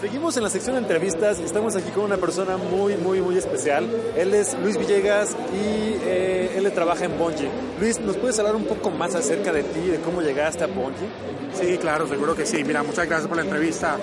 Seguimos 0.00 0.36
en 0.36 0.44
la 0.44 0.50
sección 0.50 0.76
de 0.76 0.82
entrevistas. 0.82 1.40
Estamos 1.40 1.74
aquí 1.74 1.90
con 1.90 2.04
una 2.04 2.16
persona 2.18 2.56
muy, 2.56 2.96
muy, 2.96 3.20
muy 3.20 3.36
especial. 3.36 3.88
Él 4.16 4.32
es 4.32 4.56
Luis 4.62 4.76
Villegas 4.78 5.30
y 5.52 5.96
eh, 6.04 6.52
él 6.56 6.70
trabaja 6.72 7.04
en 7.04 7.18
Bungie. 7.18 7.48
Luis, 7.80 7.98
¿nos 8.00 8.16
puedes 8.16 8.38
hablar 8.38 8.54
un 8.54 8.64
poco 8.64 8.90
más 8.90 9.16
acerca 9.16 9.52
de 9.52 9.64
ti, 9.64 9.80
de 9.88 9.98
cómo 9.98 10.22
llegaste 10.22 10.62
a 10.62 10.66
Bungie? 10.68 11.08
Sí, 11.54 11.78
claro, 11.78 12.06
seguro 12.06 12.36
que 12.36 12.46
sí. 12.46 12.62
Mira, 12.62 12.84
muchas 12.84 13.06
gracias 13.08 13.26
por 13.26 13.36
la 13.38 13.42
entrevista. 13.42 13.96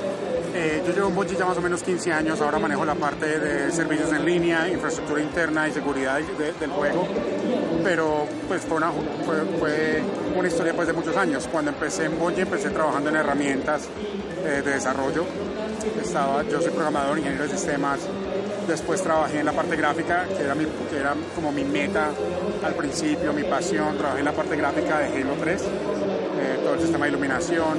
Eh, 0.54 0.82
yo 0.86 0.94
llevo 0.94 1.08
en 1.10 1.16
Bungie 1.16 1.38
ya 1.38 1.46
más 1.46 1.58
o 1.58 1.62
menos 1.62 1.82
15 1.82 2.12
años, 2.12 2.42
ahora 2.42 2.60
manejo 2.60 2.84
la 2.86 2.96
parte 2.96 3.40
de 3.40 3.72
servicios 3.72 4.12
en 4.12 4.26
línea, 4.26 4.68
infraestructura 4.70 5.22
interna 5.22 5.68
y 5.68 5.72
seguridad 5.74 6.20
de- 6.20 6.54
del 6.54 6.70
juego, 6.72 7.06
pero 7.84 8.26
pues 8.48 8.62
fue 8.64 8.78
una, 8.78 8.90
fue, 9.60 10.02
una 10.36 10.48
historia 10.48 10.74
pues 10.74 10.88
de 10.88 10.94
muchos 10.94 11.16
años. 11.18 11.48
Cuando 11.52 11.72
empecé 11.72 12.06
en 12.06 12.18
Bungie 12.20 12.42
empecé 12.44 12.70
trabajando 12.70 13.10
en 13.10 13.16
herramientas 13.18 13.84
eh, 14.46 14.62
de 14.64 14.72
desarrollo. 14.72 15.26
Estaba, 16.02 16.44
yo 16.44 16.62
soy 16.62 16.72
programador, 16.72 17.18
ingeniero 17.20 17.44
de 17.46 17.50
sistemas, 17.52 18.00
después 18.68 19.02
trabajé 19.02 19.40
en 19.40 19.46
la 19.46 19.52
parte 19.54 19.76
gráfica, 19.76 20.26
que 20.36 20.44
era, 20.44 20.56
mi, 20.56 20.66
que 20.90 20.98
era 20.98 21.14
como 21.36 21.52
mi 21.52 21.64
meta 21.64 22.10
al 22.64 22.74
principio, 22.74 23.34
mi 23.34 23.44
pasión, 23.44 23.98
trabajé 23.98 24.20
en 24.20 24.26
la 24.26 24.32
parte 24.32 24.56
gráfica 24.56 25.00
de 25.00 25.08
Halo 25.22 25.34
3 25.40 25.62
eh, 25.62 26.60
todo 26.64 26.74
el 26.74 26.80
sistema 26.82 27.06
de 27.06 27.12
iluminación. 27.12 27.78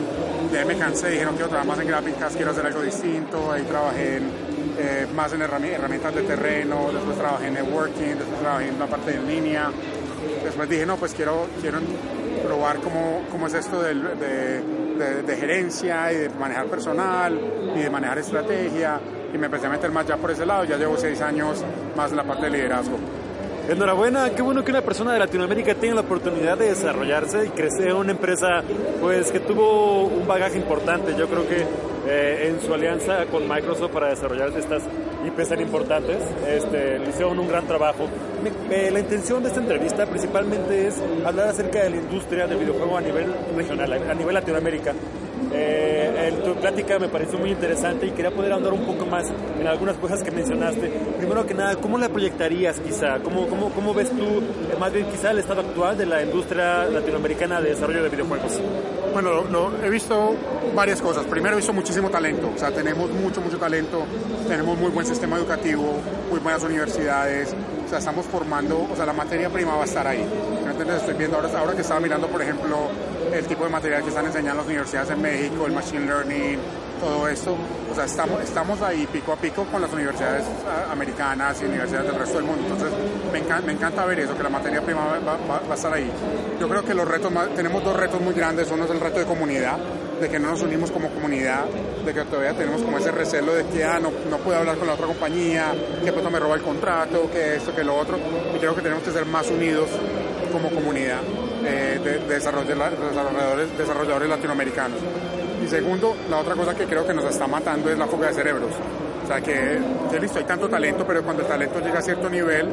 De 0.52 0.58
ahí 0.60 0.64
me 0.64 0.76
cansé, 0.76 1.10
dijeron 1.10 1.34
quiero 1.34 1.48
trabajar 1.48 1.68
más 1.76 1.80
en 1.80 1.88
gráficas, 1.88 2.34
quiero 2.36 2.50
hacer 2.52 2.66
algo 2.66 2.82
distinto. 2.82 3.50
Ahí 3.52 3.62
trabajé 3.62 4.16
en, 4.18 4.24
eh, 4.78 5.06
más 5.14 5.32
en 5.32 5.40
herrami- 5.40 5.72
herramientas 5.72 6.14
de 6.14 6.22
terreno, 6.22 6.90
después 6.92 7.16
trabajé 7.18 7.48
en 7.48 7.54
networking, 7.54 8.14
después 8.16 8.40
trabajé 8.40 8.68
en 8.68 8.78
la 8.78 8.86
parte 8.86 9.12
de 9.12 9.20
línea. 9.22 9.70
Después 10.44 10.68
dije, 10.68 10.86
no, 10.86 10.96
pues 10.96 11.12
quiero, 11.14 11.46
quiero 11.60 11.78
probar 12.44 12.78
cómo, 12.80 13.22
cómo 13.30 13.46
es 13.48 13.54
esto 13.54 13.82
del- 13.82 14.18
de, 14.18 14.62
de- 14.98 15.36
gerencia 15.36 16.12
y 16.12 16.16
de 16.16 16.28
manejar 16.30 16.66
personal 16.66 17.38
y 17.74 17.78
de 17.80 17.90
manejar 17.90 18.18
estrategia. 18.18 19.00
Y 19.34 19.38
me 19.38 19.46
empecé 19.46 19.66
a 19.66 19.70
meter 19.70 19.90
más 19.90 20.06
ya 20.06 20.16
por 20.16 20.30
ese 20.30 20.46
lado. 20.46 20.64
Ya 20.64 20.76
llevo 20.76 20.96
seis 20.96 21.20
años 21.20 21.62
más 21.96 22.10
en 22.10 22.16
la 22.16 22.24
parte 22.24 22.46
de 22.46 22.50
liderazgo. 22.52 22.96
Enhorabuena, 23.68 24.30
qué 24.30 24.42
bueno 24.42 24.64
que 24.64 24.70
una 24.70 24.80
persona 24.82 25.12
de 25.12 25.18
Latinoamérica 25.18 25.74
tenga 25.74 25.96
la 25.96 26.00
oportunidad 26.02 26.56
de 26.56 26.68
desarrollarse 26.68 27.46
y 27.46 27.48
crecer 27.48 27.88
en 27.88 27.96
una 27.96 28.12
empresa 28.12 28.62
pues 29.00 29.32
que 29.32 29.40
tuvo 29.40 30.04
un 30.04 30.26
bagaje 30.26 30.56
importante. 30.56 31.14
Yo 31.18 31.26
creo 31.26 31.48
que 31.48 31.66
eh, 32.08 32.48
en 32.48 32.60
su 32.66 32.72
alianza 32.72 33.24
con 33.26 33.48
Microsoft 33.48 33.90
para 33.92 34.08
desarrollar 34.10 34.50
estas 34.56 34.82
IPs 35.26 35.48
tan 35.48 35.60
importantes, 35.60 36.18
este, 36.48 36.98
le 36.98 37.08
hicieron 37.10 37.38
un 37.38 37.48
gran 37.48 37.66
trabajo. 37.66 38.06
Me- 38.42 38.74
eh, 38.76 38.90
la 38.90 39.00
intención 39.00 39.42
de 39.42 39.48
esta 39.48 39.60
entrevista 39.60 40.06
principalmente 40.06 40.86
es 40.88 40.94
hablar 41.24 41.48
acerca 41.48 41.82
de 41.82 41.90
la 41.90 41.96
industria 41.96 42.46
del 42.46 42.58
videojuego 42.58 42.96
a 42.96 43.00
nivel 43.00 43.26
regional, 43.56 43.92
a 43.92 44.14
nivel 44.14 44.34
Latinoamérica. 44.34 44.92
Eh, 45.52 46.28
el- 46.28 46.42
tu 46.42 46.54
plática 46.54 46.98
me 46.98 47.08
pareció 47.08 47.38
muy 47.38 47.50
interesante 47.50 48.06
y 48.06 48.10
quería 48.10 48.30
poder 48.30 48.52
ahondar 48.52 48.72
un 48.72 48.84
poco 48.84 49.06
más 49.06 49.26
en 49.60 49.66
algunas 49.66 49.96
cosas 49.96 50.22
que 50.22 50.30
mencionaste. 50.30 50.90
Primero 51.18 51.46
que 51.46 51.54
nada, 51.54 51.76
¿cómo 51.76 51.98
la 51.98 52.08
proyectarías 52.08 52.78
quizá? 52.80 53.18
¿Cómo, 53.20 53.46
cómo, 53.48 53.70
cómo 53.70 53.94
ves 53.94 54.10
tú, 54.10 54.22
eh, 54.24 54.76
más 54.78 54.92
bien 54.92 55.06
quizá 55.06 55.30
el 55.30 55.38
estado 55.38 55.60
actual 55.62 55.96
de 55.98 56.06
la 56.06 56.22
industria 56.22 56.84
latinoamericana 56.86 57.60
de 57.60 57.70
desarrollo 57.70 58.02
de 58.02 58.08
videojuegos? 58.10 58.60
Bueno, 59.16 59.72
he 59.82 59.88
visto 59.88 60.36
varias 60.74 61.00
cosas. 61.00 61.24
Primero, 61.24 61.54
he 61.54 61.56
visto 61.56 61.72
muchísimo 61.72 62.10
talento. 62.10 62.50
O 62.54 62.58
sea, 62.58 62.70
tenemos 62.70 63.10
mucho, 63.12 63.40
mucho 63.40 63.56
talento. 63.56 64.04
Tenemos 64.46 64.76
muy 64.76 64.90
buen 64.90 65.06
sistema 65.06 65.38
educativo, 65.38 66.02
muy 66.28 66.38
buenas 66.38 66.62
universidades. 66.62 67.56
O 67.86 67.88
sea, 67.88 67.96
estamos 67.96 68.26
formando, 68.26 68.86
o 68.92 68.94
sea, 68.94 69.06
la 69.06 69.14
materia 69.14 69.48
prima 69.48 69.74
va 69.74 69.84
a 69.84 69.86
estar 69.86 70.06
ahí. 70.06 70.22
¿Me 70.62 70.70
entiendes? 70.70 70.98
Estoy 70.98 71.14
viendo 71.14 71.38
ahora, 71.38 71.48
ahora 71.58 71.72
que 71.72 71.80
estaba 71.80 71.98
mirando, 71.98 72.28
por 72.28 72.42
ejemplo, 72.42 72.90
el 73.32 73.46
tipo 73.46 73.64
de 73.64 73.70
material 73.70 74.02
que 74.02 74.10
están 74.10 74.26
enseñando 74.26 74.58
las 74.58 74.66
universidades 74.66 75.08
en 75.08 75.22
México, 75.22 75.64
el 75.64 75.72
machine 75.72 76.04
learning, 76.04 76.58
todo 76.96 77.28
esto. 77.28 77.56
O 77.90 77.94
sea, 77.94 78.04
estamos, 78.04 78.42
estamos 78.42 78.82
ahí 78.82 79.06
pico 79.06 79.32
a 79.32 79.36
pico 79.36 79.64
con 79.64 79.80
las 79.80 79.92
universidades 79.92 80.44
americanas 80.90 81.60
y 81.62 81.64
universidades 81.66 82.06
del 82.10 82.18
resto 82.18 82.36
del 82.38 82.46
mundo. 82.46 82.62
Entonces, 82.64 82.90
me 83.32 83.72
encanta, 83.72 84.04
ver 84.04 84.20
eso, 84.20 84.36
que 84.36 84.42
la 84.42 84.48
materia 84.50 84.80
prima 84.82 85.18
va, 85.26 85.60
a 85.70 85.74
estar 85.74 85.92
ahí. 85.92 86.10
Yo 86.60 86.68
creo 86.68 86.84
que 86.84 86.94
los 86.94 87.06
retos, 87.06 87.32
más- 87.32 87.48
tenemos 87.54 87.82
dos 87.82 87.96
retos 87.96 88.20
muy 88.20 88.34
grandes. 88.34 88.70
Uno 88.70 88.84
es 88.84 88.90
el 88.90 89.00
reto 89.00 89.18
de 89.18 89.24
comunidad, 89.24 89.78
de 90.20 90.28
que 90.28 90.38
no 90.38 90.50
nos 90.50 90.62
unimos 90.62 90.90
como 90.90 91.08
comunidad, 91.10 91.64
de 92.04 92.12
que 92.14 92.22
todavía 92.22 92.54
tenemos 92.54 92.82
como 92.82 92.98
ese 92.98 93.10
recelo 93.10 93.54
de 93.54 93.64
que 93.66 93.84
ah, 93.84 93.98
no, 94.00 94.10
no 94.30 94.38
puedo 94.38 94.58
hablar 94.58 94.76
con 94.76 94.86
la 94.86 94.94
otra 94.94 95.06
compañía, 95.06 95.72
que 96.04 96.12
pronto 96.12 96.30
me 96.30 96.38
roba 96.38 96.54
el 96.54 96.62
contrato, 96.62 97.30
que 97.30 97.56
esto, 97.56 97.74
que 97.74 97.84
lo 97.84 97.96
otro. 97.96 98.18
Y 98.54 98.58
creo 98.58 98.74
que 98.74 98.82
tenemos 98.82 99.02
que 99.02 99.10
ser 99.10 99.26
más 99.26 99.48
unidos 99.50 99.88
como 100.52 100.70
comunidad 100.70 101.20
eh, 101.64 102.00
de, 102.02 102.18
desarrolladores, 102.34 103.76
desarrolladores 103.76 104.28
latinoamericanos. 104.28 104.98
Y 105.66 105.68
segundo, 105.68 106.14
la 106.30 106.38
otra 106.38 106.54
cosa 106.54 106.76
que 106.76 106.84
creo 106.84 107.04
que 107.04 107.12
nos 107.12 107.24
está 107.24 107.48
matando 107.48 107.90
es 107.90 107.98
la 107.98 108.06
fuga 108.06 108.28
de 108.28 108.34
cerebros. 108.34 108.70
O 109.24 109.26
sea, 109.26 109.40
que, 109.40 109.80
que 110.12 110.20
listo, 110.20 110.38
hay 110.38 110.44
tanto 110.44 110.68
talento, 110.68 111.04
pero 111.04 111.24
cuando 111.24 111.42
el 111.42 111.48
talento 111.48 111.80
llega 111.80 111.98
a 111.98 112.02
cierto 112.02 112.30
nivel, 112.30 112.68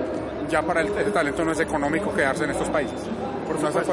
ya 0.47 0.61
para 0.61 0.81
el, 0.81 0.95
el 0.95 1.11
talento 1.11 1.43
no 1.43 1.53
es 1.53 1.59
económico 1.59 2.13
quedarse 2.13 2.43
en 2.43 2.51
estos 2.51 2.69
países. 2.69 2.99
Por 3.47 3.59
no 3.59 3.67
es, 3.67 3.87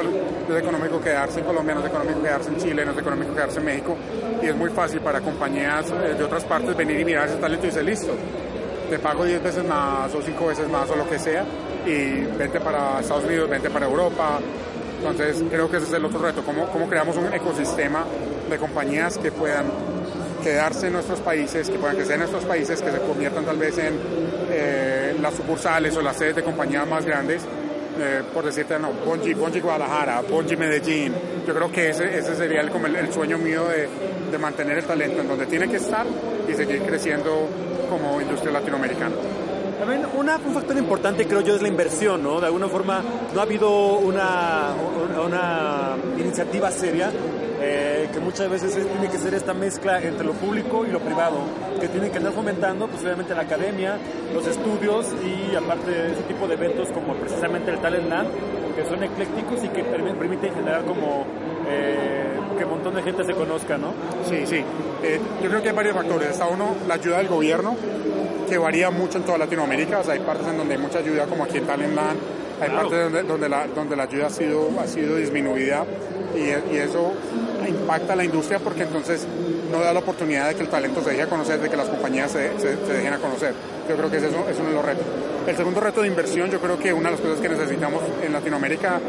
no 0.47 0.55
es 0.55 0.61
económico 0.61 1.01
quedarse 1.01 1.39
en 1.39 1.45
Colombia, 1.47 1.73
no 1.73 1.81
es 1.81 1.87
económico 1.87 2.21
quedarse 2.21 2.49
en 2.49 2.57
Chile, 2.57 2.85
no 2.85 2.91
es 2.91 2.97
económico 2.99 3.33
quedarse 3.33 3.57
en 3.57 3.65
México. 3.65 3.97
Y 4.39 4.45
es 4.45 4.55
muy 4.55 4.69
fácil 4.69 4.99
para 4.99 5.19
compañías 5.19 5.89
eh, 5.89 6.13
de 6.15 6.23
otras 6.23 6.43
partes 6.43 6.77
venir 6.77 6.99
y 6.99 7.05
mirar 7.05 7.27
ese 7.27 7.37
talento 7.37 7.65
y 7.65 7.69
decir, 7.69 7.83
listo, 7.83 8.13
te 8.87 8.99
pago 8.99 9.25
10 9.25 9.41
veces 9.41 9.63
más 9.65 10.13
o 10.13 10.21
5 10.21 10.45
veces 10.45 10.69
más 10.69 10.87
o 10.91 10.95
lo 10.95 11.09
que 11.09 11.17
sea 11.17 11.43
y 11.87 12.21
vente 12.37 12.59
para 12.59 12.99
Estados 12.99 13.25
Unidos, 13.25 13.49
vente 13.49 13.71
para 13.71 13.87
Europa. 13.87 14.39
Entonces 15.07 15.43
creo 15.49 15.69
que 15.69 15.77
ese 15.77 15.87
es 15.87 15.93
el 15.93 16.05
otro 16.05 16.19
reto, 16.19 16.43
cómo, 16.43 16.67
cómo 16.67 16.87
creamos 16.87 17.17
un 17.17 17.33
ecosistema 17.33 18.05
de 18.49 18.57
compañías 18.57 19.17
que 19.17 19.31
puedan 19.31 19.65
quedarse 20.43 20.87
en 20.87 20.93
nuestros 20.93 21.19
países, 21.19 21.69
que 21.69 21.77
puedan 21.77 21.95
crecer 21.95 22.13
en 22.13 22.19
nuestros 22.19 22.45
países, 22.45 22.81
que 22.81 22.91
se 22.91 22.99
conviertan 22.99 23.45
tal 23.45 23.57
vez 23.57 23.77
en 23.77 23.99
eh, 24.49 25.15
las 25.19 25.35
sucursales 25.35 25.95
o 25.97 26.01
las 26.01 26.17
sedes 26.17 26.35
de 26.35 26.43
compañías 26.43 26.87
más 26.87 27.05
grandes. 27.05 27.43
eh, 27.99 28.21
por 28.33 28.45
decirte, 28.45 28.79
no, 28.79 28.91
Bungie, 28.93 29.35
Bungie 29.35 29.61
Guadalajara, 29.61 30.21
Bungie 30.21 30.55
Medellín. 30.55 31.13
Yo 31.45 31.53
creo 31.53 31.71
que 31.71 31.89
ese, 31.89 32.17
ese 32.17 32.35
sería 32.35 32.61
el, 32.61 32.69
como 32.69 32.87
el, 32.87 33.13
sueño 33.13 33.37
mío 33.37 33.65
de 33.67 34.37
mantener 34.37 34.77
el 34.77 34.85
talento 34.85 35.21
en 35.21 35.27
donde 35.27 35.45
tiene 35.45 35.67
que 35.67 35.75
estar 35.77 36.05
y 36.47 36.53
seguir 36.53 36.81
creciendo 36.83 37.49
como 37.89 38.21
industria 38.21 38.53
latinoamericana. 38.53 39.15
También 39.81 40.05
una- 40.15 40.37
un 40.37 40.53
factor 40.53 40.77
importante 40.77 41.25
creo 41.25 41.41
yo 41.41 41.55
es 41.55 41.61
la 41.63 41.67
inversión, 41.67 42.21
¿no? 42.21 42.39
De 42.39 42.45
alguna 42.45 42.67
forma 42.67 43.01
no 43.33 43.39
ha 43.39 43.43
habido 43.43 43.97
una, 43.97 44.73
una, 45.25 45.95
iniciativa 46.19 46.69
seria 46.69 47.09
eh, 47.63 48.07
que 48.13 48.19
muchas 48.19 48.47
veces 48.49 48.75
es- 48.75 48.87
tiene 48.87 49.07
que 49.09 49.17
ser 49.17 49.33
esta 49.33 49.53
mezcla 49.55 49.99
entre 50.01 50.23
lo 50.25 50.33
público 50.33 50.85
y 50.85 50.91
lo 50.91 50.99
privado, 50.99 51.37
que 51.79 51.87
tiene 51.87 52.09
que 52.11 52.17
andar 52.19 52.33
fomentando 52.33 52.87
pues 52.87 53.01
obviamente 53.03 53.33
la 53.35 53.41
academia, 53.41 53.97
los 54.33 54.45
estudios 54.47 55.07
y 55.25 55.55
aparte 55.55 56.11
ese 56.11 56.21
tipo 56.27 56.47
de 56.47 56.53
eventos 56.55 56.89
como 56.91 57.13
precisamente 57.15 57.71
el 57.71 57.79
Talent 57.79 58.07
Land, 58.09 58.29
que 58.75 58.85
son 58.85 59.03
eclécticos 59.03 59.63
y 59.63 59.67
que 59.69 59.83
permi- 59.83 60.13
permiten 60.15 60.53
generar 60.53 60.83
como 60.85 61.25
eh, 61.69 62.37
que 62.61 62.65
un 62.65 62.71
montón 62.75 62.93
de 62.95 63.01
gente 63.01 63.23
se 63.25 63.33
conozca, 63.33 63.77
¿no? 63.77 63.93
Sí, 64.29 64.43
sí. 64.45 64.63
Eh, 65.03 65.19
yo 65.41 65.49
creo 65.49 65.61
que 65.63 65.69
hay 65.69 65.75
varios 65.75 65.95
factores. 65.95 66.29
Está 66.29 66.45
uno, 66.47 66.75
la 66.87 66.93
ayuda 66.93 67.17
del 67.17 67.27
gobierno, 67.27 67.75
que 68.47 68.57
varía 68.57 68.91
mucho 68.91 69.17
en 69.17 69.23
toda 69.23 69.39
Latinoamérica. 69.39 69.99
O 69.99 70.03
sea, 70.03 70.13
hay 70.13 70.19
partes 70.19 70.47
en 70.47 70.57
donde 70.57 70.75
hay 70.75 70.79
mucha 70.81 70.99
ayuda, 70.99 71.25
como 71.25 71.43
aquí 71.43 71.57
en 71.57 71.65
Talent 71.65 71.95
Land. 71.95 72.19
Hay 72.61 72.69
Claro. 72.69 72.89
partes 72.89 73.03
donde, 73.05 73.23
donde, 73.23 73.49
la, 73.49 73.65
donde 73.67 73.95
la 73.95 74.03
ayuda 74.03 74.27
ha 74.27 74.29
sido, 74.29 74.69
ha 74.79 74.85
sido 74.85 75.15
disminuida 75.15 75.83
y, 76.35 76.73
y 76.75 76.77
eso 76.77 77.13
impacta 77.69 78.13
a 78.13 78.15
la 78.15 78.23
industria 78.23 78.59
porque 78.59 78.83
entonces 78.83 79.25
no 79.71 79.79
da 79.79 79.93
la 79.93 79.99
oportunidad 79.99 80.49
de 80.49 80.55
que 80.55 80.63
el 80.63 80.69
talento 80.69 81.01
se 81.03 81.11
deje 81.11 81.23
a 81.23 81.27
conocer, 81.27 81.59
de 81.59 81.69
que 81.69 81.77
las 81.77 81.87
compañías 81.87 82.31
se, 82.31 82.51
se- 82.59 82.75
se 82.85 82.93
dejen 82.93 83.13
a 83.13 83.17
conocer. 83.17 83.53
Yo 83.89 83.95
creo 83.95 84.09
que 84.11 84.17
ese 84.17 84.27
es 84.27 84.33
uno, 84.33 84.49
es 84.49 84.57
uno 84.59 84.69
de 84.69 84.75
los 84.75 84.85
retos. 84.85 85.05
El 85.47 85.55
segundo 85.55 85.79
reto 85.79 86.01
de 86.01 86.07
inversión, 86.07 86.49
yo 86.51 86.59
creo 86.59 86.77
que 86.77 86.93
una 86.93 87.09
de 87.09 87.15
las 87.15 87.21
cosas 87.21 87.39
que 87.39 87.49
necesitamos 87.49 88.01
en 88.23 88.31
Latinoamérica 88.33 88.99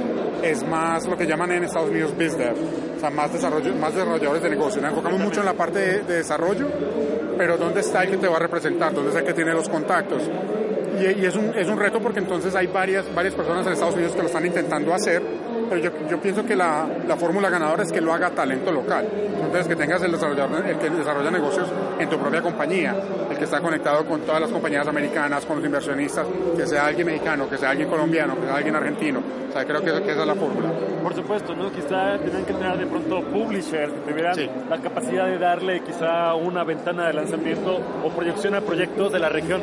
es 0.42 0.66
más 0.66 1.06
lo 1.06 1.16
que 1.16 1.26
llaman 1.26 1.52
en 1.52 1.64
Estados 1.64 1.90
Unidos 1.90 2.16
biz 2.16 2.36
dev, 2.38 2.54
o 2.96 3.00
sea, 3.00 3.10
más, 3.10 3.32
desarrollo, 3.32 3.74
más 3.74 3.92
desarrolladores 3.94 4.42
de 4.42 4.50
negocio. 4.50 4.80
Nos 4.80 4.90
enfocamos 4.90 5.20
mucho 5.20 5.40
en 5.40 5.46
la 5.46 5.54
parte 5.54 5.78
de, 5.78 6.00
de 6.02 6.14
desarrollo, 6.16 6.66
pero 7.36 7.58
¿dónde 7.58 7.80
está 7.80 8.02
el 8.04 8.10
que 8.12 8.16
te 8.16 8.28
va 8.28 8.36
a 8.36 8.40
representar? 8.40 8.94
¿Dónde 8.94 9.10
está 9.10 9.20
el 9.20 9.26
que 9.26 9.34
tiene 9.34 9.52
los 9.52 9.68
contactos? 9.68 10.22
Y, 11.00 11.20
y 11.22 11.26
es, 11.26 11.34
un, 11.36 11.52
es 11.56 11.68
un 11.68 11.78
reto 11.78 12.00
porque 12.00 12.18
entonces 12.20 12.54
hay 12.54 12.66
varias, 12.66 13.12
varias 13.14 13.34
personas 13.34 13.66
en 13.66 13.72
Estados 13.74 13.94
Unidos 13.94 14.12
que 14.14 14.20
lo 14.20 14.26
están 14.26 14.44
intentando 14.46 14.92
hacer, 14.94 15.22
pero 15.72 15.82
yo, 15.84 15.90
yo 16.08 16.20
pienso 16.20 16.44
que 16.44 16.54
la, 16.54 16.86
la 17.06 17.16
fórmula 17.16 17.48
ganadora 17.48 17.82
es 17.82 17.90
que 17.92 18.00
lo 18.00 18.12
haga 18.12 18.30
talento 18.30 18.70
local. 18.70 19.06
Entonces 19.36 19.68
que 19.68 19.76
tengas 19.76 20.02
el 20.02 20.12
desarrollador, 20.12 20.66
el 20.66 20.76
que 20.78 20.90
desarrolla 20.90 21.30
negocios 21.30 21.68
en 21.98 22.08
tu 22.08 22.18
propia 22.18 22.42
compañía, 22.42 22.94
el 23.30 23.36
que 23.38 23.44
está 23.44 23.60
conectado 23.60 24.04
con 24.04 24.20
todas 24.20 24.40
las 24.40 24.50
compañías 24.50 24.86
americanas, 24.86 25.44
con 25.46 25.56
los 25.56 25.64
inversionistas, 25.66 26.26
que 26.56 26.66
sea 26.66 26.86
alguien 26.86 27.06
mexicano, 27.06 27.48
que 27.48 27.56
sea 27.58 27.70
alguien 27.70 27.88
colombiano, 27.88 28.34
que 28.36 28.46
sea 28.46 28.56
alguien 28.56 28.76
argentino. 28.76 29.20
O 29.48 29.52
sea, 29.52 29.64
creo 29.64 29.80
que, 29.80 30.02
que 30.02 30.12
esa 30.12 30.20
es 30.22 30.26
la 30.26 30.34
fórmula. 30.34 30.70
Por 31.02 31.14
supuesto, 31.14 31.54
¿no? 31.54 31.70
Quizá 31.72 32.16
tendrían 32.18 32.44
que 32.46 32.52
tener 32.54 32.78
de 32.78 32.86
pronto 32.86 33.20
publishers 33.24 33.92
que 33.92 34.10
tuvieran 34.12 34.34
Sí. 34.34 34.48
la 34.70 34.78
capacidad 34.78 35.26
de 35.26 35.38
darle 35.38 35.80
quizá 35.82 36.34
una 36.34 36.64
ventana 36.64 37.08
de 37.08 37.12
lanzamiento 37.14 37.78
o 38.04 38.08
proyección 38.10 38.54
a 38.54 38.60
proyectos 38.60 39.12
de 39.12 39.18
la 39.18 39.28
región. 39.28 39.60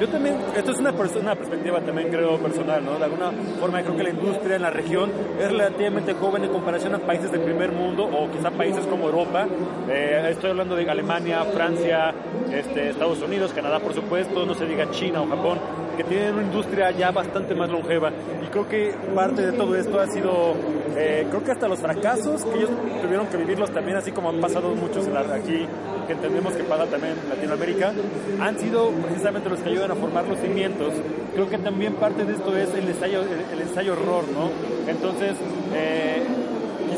Yo 0.00 0.08
también, 0.08 0.36
esto 0.56 0.72
es 0.72 0.78
una, 0.80 0.92
pers- 0.92 1.18
una 1.20 1.36
perspectiva 1.36 1.80
también 1.80 2.08
creo 2.08 2.36
personal, 2.38 2.84
¿no? 2.84 2.98
De 2.98 3.04
alguna 3.04 3.30
forma 3.60 3.80
creo 3.82 3.96
que 3.96 4.02
la 4.02 4.10
industria 4.10 4.56
en 4.56 4.62
la 4.62 4.70
región 4.70 5.10
es 5.42 5.50
relativamente 5.50 6.14
joven 6.14 6.44
en 6.44 6.50
comparación 6.50 6.94
a 6.94 6.98
países 6.98 7.30
del 7.32 7.40
primer 7.40 7.72
mundo 7.72 8.04
o 8.04 8.30
quizá 8.30 8.50
países 8.50 8.86
como 8.86 9.06
Europa. 9.06 9.46
Eh, 9.88 10.28
estoy 10.30 10.50
hablando 10.50 10.76
de 10.76 10.88
Alemania, 10.88 11.44
Francia, 11.44 12.14
este, 12.52 12.90
Estados 12.90 13.20
Unidos, 13.22 13.52
Canadá, 13.52 13.80
por 13.80 13.94
supuesto, 13.94 14.46
no 14.46 14.54
se 14.54 14.66
diga 14.66 14.90
China 14.90 15.22
o 15.22 15.26
Japón, 15.26 15.58
que 15.96 16.04
tienen 16.04 16.34
una 16.34 16.42
industria 16.44 16.90
ya 16.90 17.10
bastante 17.10 17.54
más 17.54 17.70
longeva. 17.70 18.10
Y 18.42 18.46
creo 18.46 18.68
que 18.68 18.94
parte 19.14 19.42
de 19.46 19.52
todo 19.52 19.76
esto 19.76 20.00
ha 20.00 20.06
sido, 20.08 20.54
eh, 20.96 21.26
creo 21.28 21.44
que 21.44 21.52
hasta 21.52 21.68
los 21.68 21.78
fracasos 21.80 22.44
que 22.44 22.58
ellos 22.58 22.70
tuvieron 23.02 23.26
que 23.28 23.36
vivirlos 23.36 23.70
también, 23.70 23.96
así 23.96 24.12
como 24.12 24.30
han 24.30 24.40
pasado 24.40 24.74
muchos 24.74 25.06
en 25.06 25.14
la- 25.14 25.20
aquí, 25.34 25.66
que 26.06 26.12
entendemos 26.14 26.52
que 26.54 26.64
pasa 26.64 26.86
también 26.86 27.14
en 27.22 27.28
Latinoamérica, 27.28 27.92
han 28.40 28.58
sido 28.58 28.90
precisamente 28.90 29.48
los 29.48 29.60
que 29.60 29.70
ayudan 29.70 29.90
a 29.92 29.94
formar 29.94 30.26
los 30.26 30.38
cimientos. 30.38 30.92
Creo 31.34 31.48
que 31.48 31.58
también 31.58 31.94
parte 31.94 32.24
de 32.24 32.32
esto 32.34 32.56
es 32.56 32.74
el 32.74 32.88
ensayo, 32.88 33.22
el, 33.22 33.54
el 33.58 33.60
ensayo 33.68 33.92
horror, 33.92 34.24
¿no? 34.32 34.50
Entonces, 34.90 35.34
eh, 35.74 36.22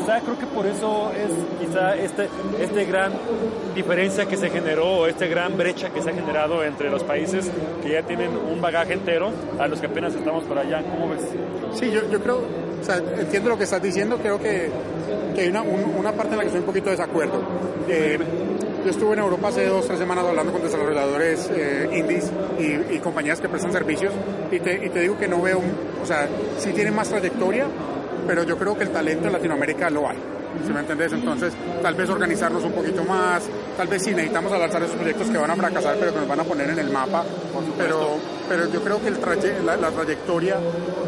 quizá 0.05 0.19
creo 0.21 0.37
que 0.37 0.45
por 0.45 0.65
eso 0.67 1.11
es 1.11 1.65
quizá 1.67 1.95
este, 1.95 2.29
este 2.61 2.85
gran 2.85 3.11
diferencia 3.73 4.25
que 4.27 4.37
se 4.37 4.49
generó, 4.49 5.07
esta 5.07 5.25
gran 5.25 5.57
brecha 5.57 5.89
que 5.89 6.01
se 6.01 6.11
ha 6.11 6.13
generado 6.13 6.63
entre 6.63 6.89
los 6.91 7.03
países 7.03 7.49
que 7.81 7.91
ya 7.91 8.03
tienen 8.03 8.29
un 8.37 8.61
bagaje 8.61 8.93
entero 8.93 9.31
a 9.59 9.67
los 9.67 9.79
que 9.79 9.87
apenas 9.87 10.13
estamos 10.13 10.43
por 10.43 10.57
allá. 10.59 10.81
¿Cómo 10.83 11.09
ves? 11.09 11.21
Sí, 11.73 11.89
yo, 11.91 12.01
yo 12.09 12.21
creo, 12.21 12.37
o 12.81 12.85
sea, 12.85 12.97
entiendo 12.97 13.49
lo 13.49 13.57
que 13.57 13.63
estás 13.63 13.81
diciendo, 13.81 14.17
creo 14.17 14.39
que, 14.39 14.69
que 15.33 15.41
hay 15.41 15.47
una, 15.49 15.61
un- 15.63 15.95
una 15.97 16.11
parte 16.11 16.31
en 16.33 16.37
la 16.37 16.43
que 16.43 16.47
estoy 16.49 16.59
un 16.61 16.65
poquito 16.67 16.85
de 16.85 16.91
desacuerdo. 16.91 17.41
Eh, 17.89 18.19
yo 18.83 18.91
estuve 18.91 19.13
en 19.13 19.19
Europa 19.19 19.47
hace 19.47 19.65
dos, 19.65 19.87
tres 19.87 19.97
semanas 19.97 20.25
hablando 20.25 20.51
con 20.53 20.61
desarrolladores 20.61 21.49
eh, 21.55 21.89
indies 21.91 22.31
y, 22.59 22.95
y 22.95 22.99
compañías 22.99 23.41
que 23.41 23.49
prestan 23.49 23.71
servicios 23.71 24.13
y 24.51 24.59
te, 24.59 24.85
y 24.85 24.89
te 24.89 24.99
digo 24.99 25.17
que 25.17 25.27
no 25.27 25.41
veo, 25.41 25.57
un- 25.57 25.73
o 26.03 26.05
sea, 26.05 26.27
sí 26.59 26.71
tienen 26.71 26.95
más 26.95 27.09
trayectoria, 27.09 27.65
pero 28.27 28.43
yo 28.43 28.57
creo 28.57 28.77
que 28.77 28.83
el 28.83 28.89
talento 28.89 29.27
en 29.27 29.33
Latinoamérica 29.33 29.89
lo 29.89 30.09
hay. 30.09 30.17
¿Sí 30.65 30.71
me 30.71 30.79
entendés? 30.79 31.11
Entonces, 31.11 31.53
tal 31.81 31.95
vez 31.95 32.09
organizarnos 32.09 32.63
un 32.63 32.71
poquito 32.71 33.03
más, 33.03 33.43
tal 33.75 33.87
vez 33.87 34.01
sí 34.03 34.11
necesitamos 34.11 34.51
lanzar 34.53 34.81
esos 34.83 34.95
proyectos 34.95 35.27
que 35.29 35.37
van 35.37 35.51
a 35.51 35.55
fracasar, 35.55 35.97
pero 35.99 36.13
que 36.13 36.19
nos 36.19 36.27
van 36.29 36.39
a 36.39 36.43
poner 36.45 36.69
en 36.69 36.79
el 36.79 36.89
mapa. 36.91 37.23
Pero, 37.77 38.17
pero 38.47 38.71
yo 38.71 38.81
creo 38.81 39.01
que 39.01 39.09
el 39.09 39.17
traye- 39.19 39.59
la, 39.65 39.75
la 39.75 39.91
trayectoria 39.91 40.55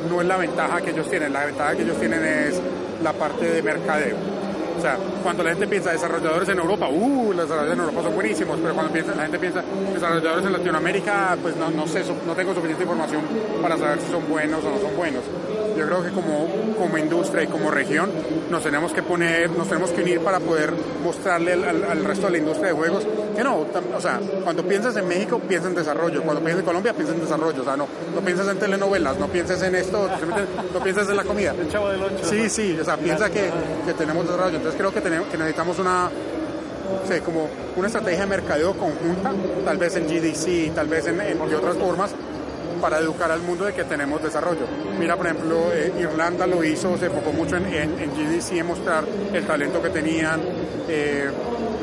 no 0.10 0.20
es 0.20 0.28
la 0.28 0.36
ventaja 0.38 0.82
que 0.82 0.92
ellos 0.92 1.10
tienen, 1.10 1.32
la 1.32 1.46
ventaja 1.46 1.76
que 1.76 1.84
ellos 1.84 1.98
tienen 1.98 2.24
es 2.26 2.62
la 3.02 3.14
parte 3.14 3.46
de 3.50 3.62
mercadeo. 3.64 4.18
O 4.78 4.82
sea, 4.82 4.98
cuando 5.24 5.42
la 5.44 5.52
gente 5.52 5.66
piensa 5.66 5.92
desarrolladores 5.92 6.50
en 6.50 6.60
Europa, 6.60 6.88
uh, 6.90 7.34
los 7.34 7.48
desarrolladores 7.48 7.74
en 7.74 7.80
Europa 7.80 8.04
son 8.04 8.14
buenísimos, 8.16 8.60
pero 8.62 8.74
cuando 8.76 8.92
piensa, 8.92 9.16
la 9.16 9.24
gente 9.24 9.40
piensa 9.40 9.64
desarrolladores 9.94 10.46
en 10.46 10.52
Latinoamérica, 10.54 11.38
pues 11.42 11.56
no, 11.56 11.72
no 11.72 11.88
sé, 11.88 12.04
no 12.28 12.34
tengo 12.36 12.54
suficiente 12.54 12.84
información 12.84 13.22
para 13.62 13.78
saber 13.78 14.00
si 14.02 14.12
son 14.12 14.28
buenos 14.30 14.64
o 14.64 14.70
no 14.70 14.78
son 14.80 14.96
buenos. 14.96 15.24
Yo 15.76 15.86
creo 15.86 16.04
que 16.04 16.10
como, 16.12 16.48
como 16.78 16.98
industria 16.98 17.44
y 17.44 17.48
como 17.48 17.70
región 17.72 18.10
nos 18.50 18.64
tenemos 18.64 18.94
que 18.94 19.04
poner, 19.04 19.50
nos 19.52 19.68
tenemos 19.68 19.92
que 19.92 20.02
unir 20.02 20.20
para 20.22 20.40
poder 20.40 20.72
mostrarle 21.04 21.54
al, 21.54 21.64
al- 21.64 21.84
al 21.84 22.04
resto 22.06 22.28
de 22.28 22.32
la 22.34 22.38
industria 22.40 22.68
de 22.70 22.74
juegos 22.74 23.04
que 23.36 23.44
no, 23.44 23.66
tam- 23.68 23.96
o 23.96 24.02
sea, 24.02 24.20
cuando 24.44 24.64
piensas 24.64 24.96
en 24.98 25.08
México, 25.08 25.40
piensa 25.40 25.68
en 25.68 25.76
desarrollo, 25.76 26.22
cuando 26.24 26.42
piensas 26.42 26.62
en 26.62 26.66
Colombia, 26.66 26.94
piensa 26.94 27.14
en 27.14 27.20
desarrollo, 27.22 27.62
o 27.62 27.66
sea, 27.66 27.76
no, 27.78 27.88
no 28.16 28.22
piensas 28.22 28.48
en 28.48 28.58
telenovelas, 28.58 29.18
no 29.20 29.28
pienses 29.28 29.62
en 29.62 29.76
esto, 29.76 30.10
no 30.74 30.80
piensas 30.80 31.10
en 31.10 31.16
la 31.16 31.24
comida. 31.24 31.54
El 31.60 31.70
chavo 31.70 31.90
del 31.90 32.02
ocho. 32.04 32.24
Sí, 32.24 32.50
sí, 32.50 32.78
o 32.80 32.84
sea, 32.86 32.98
piensa 32.98 33.30
que, 33.30 33.50
que 33.86 33.94
tenemos 33.94 34.26
desarrollo. 34.26 34.56
Entonces 34.58 34.78
creo 34.80 34.92
que, 34.94 35.02
tenemos, 35.02 35.28
que 35.28 35.38
necesitamos 35.38 35.78
una, 35.80 36.10
como 37.26 37.48
una 37.76 37.88
estrategia 37.88 38.22
de 38.22 38.28
mercadeo 38.28 38.74
conjunta, 38.74 39.32
tal 39.66 39.78
vez 39.78 39.96
en 39.98 40.08
GDC, 40.08 40.74
tal 40.74 40.88
vez 40.88 41.06
en, 41.08 41.20
en- 41.22 41.50
de 41.50 41.56
otras 41.56 41.76
formas, 41.78 42.12
para 42.80 43.00
educar 43.00 43.32
al 43.32 43.42
mundo 43.42 43.66
de 43.66 43.74
que 43.74 43.84
tenemos 43.84 44.22
desarrollo. 44.24 44.62
Mira, 45.00 45.16
por 45.16 45.26
ejemplo, 45.28 45.58
eh, 45.74 45.92
Irlanda 46.00 46.46
lo 46.48 46.64
hizo, 46.64 46.98
se 46.98 47.06
enfocó 47.08 47.32
mucho 47.32 47.58
en, 47.58 47.66
en, 47.68 48.00
en 48.00 48.12
GDC, 48.12 48.52
en 48.54 48.66
mostrar 48.68 49.04
el 49.34 49.46
talento 49.46 49.82
que 49.82 49.90
tenían. 49.90 50.40
eh, 50.90 51.30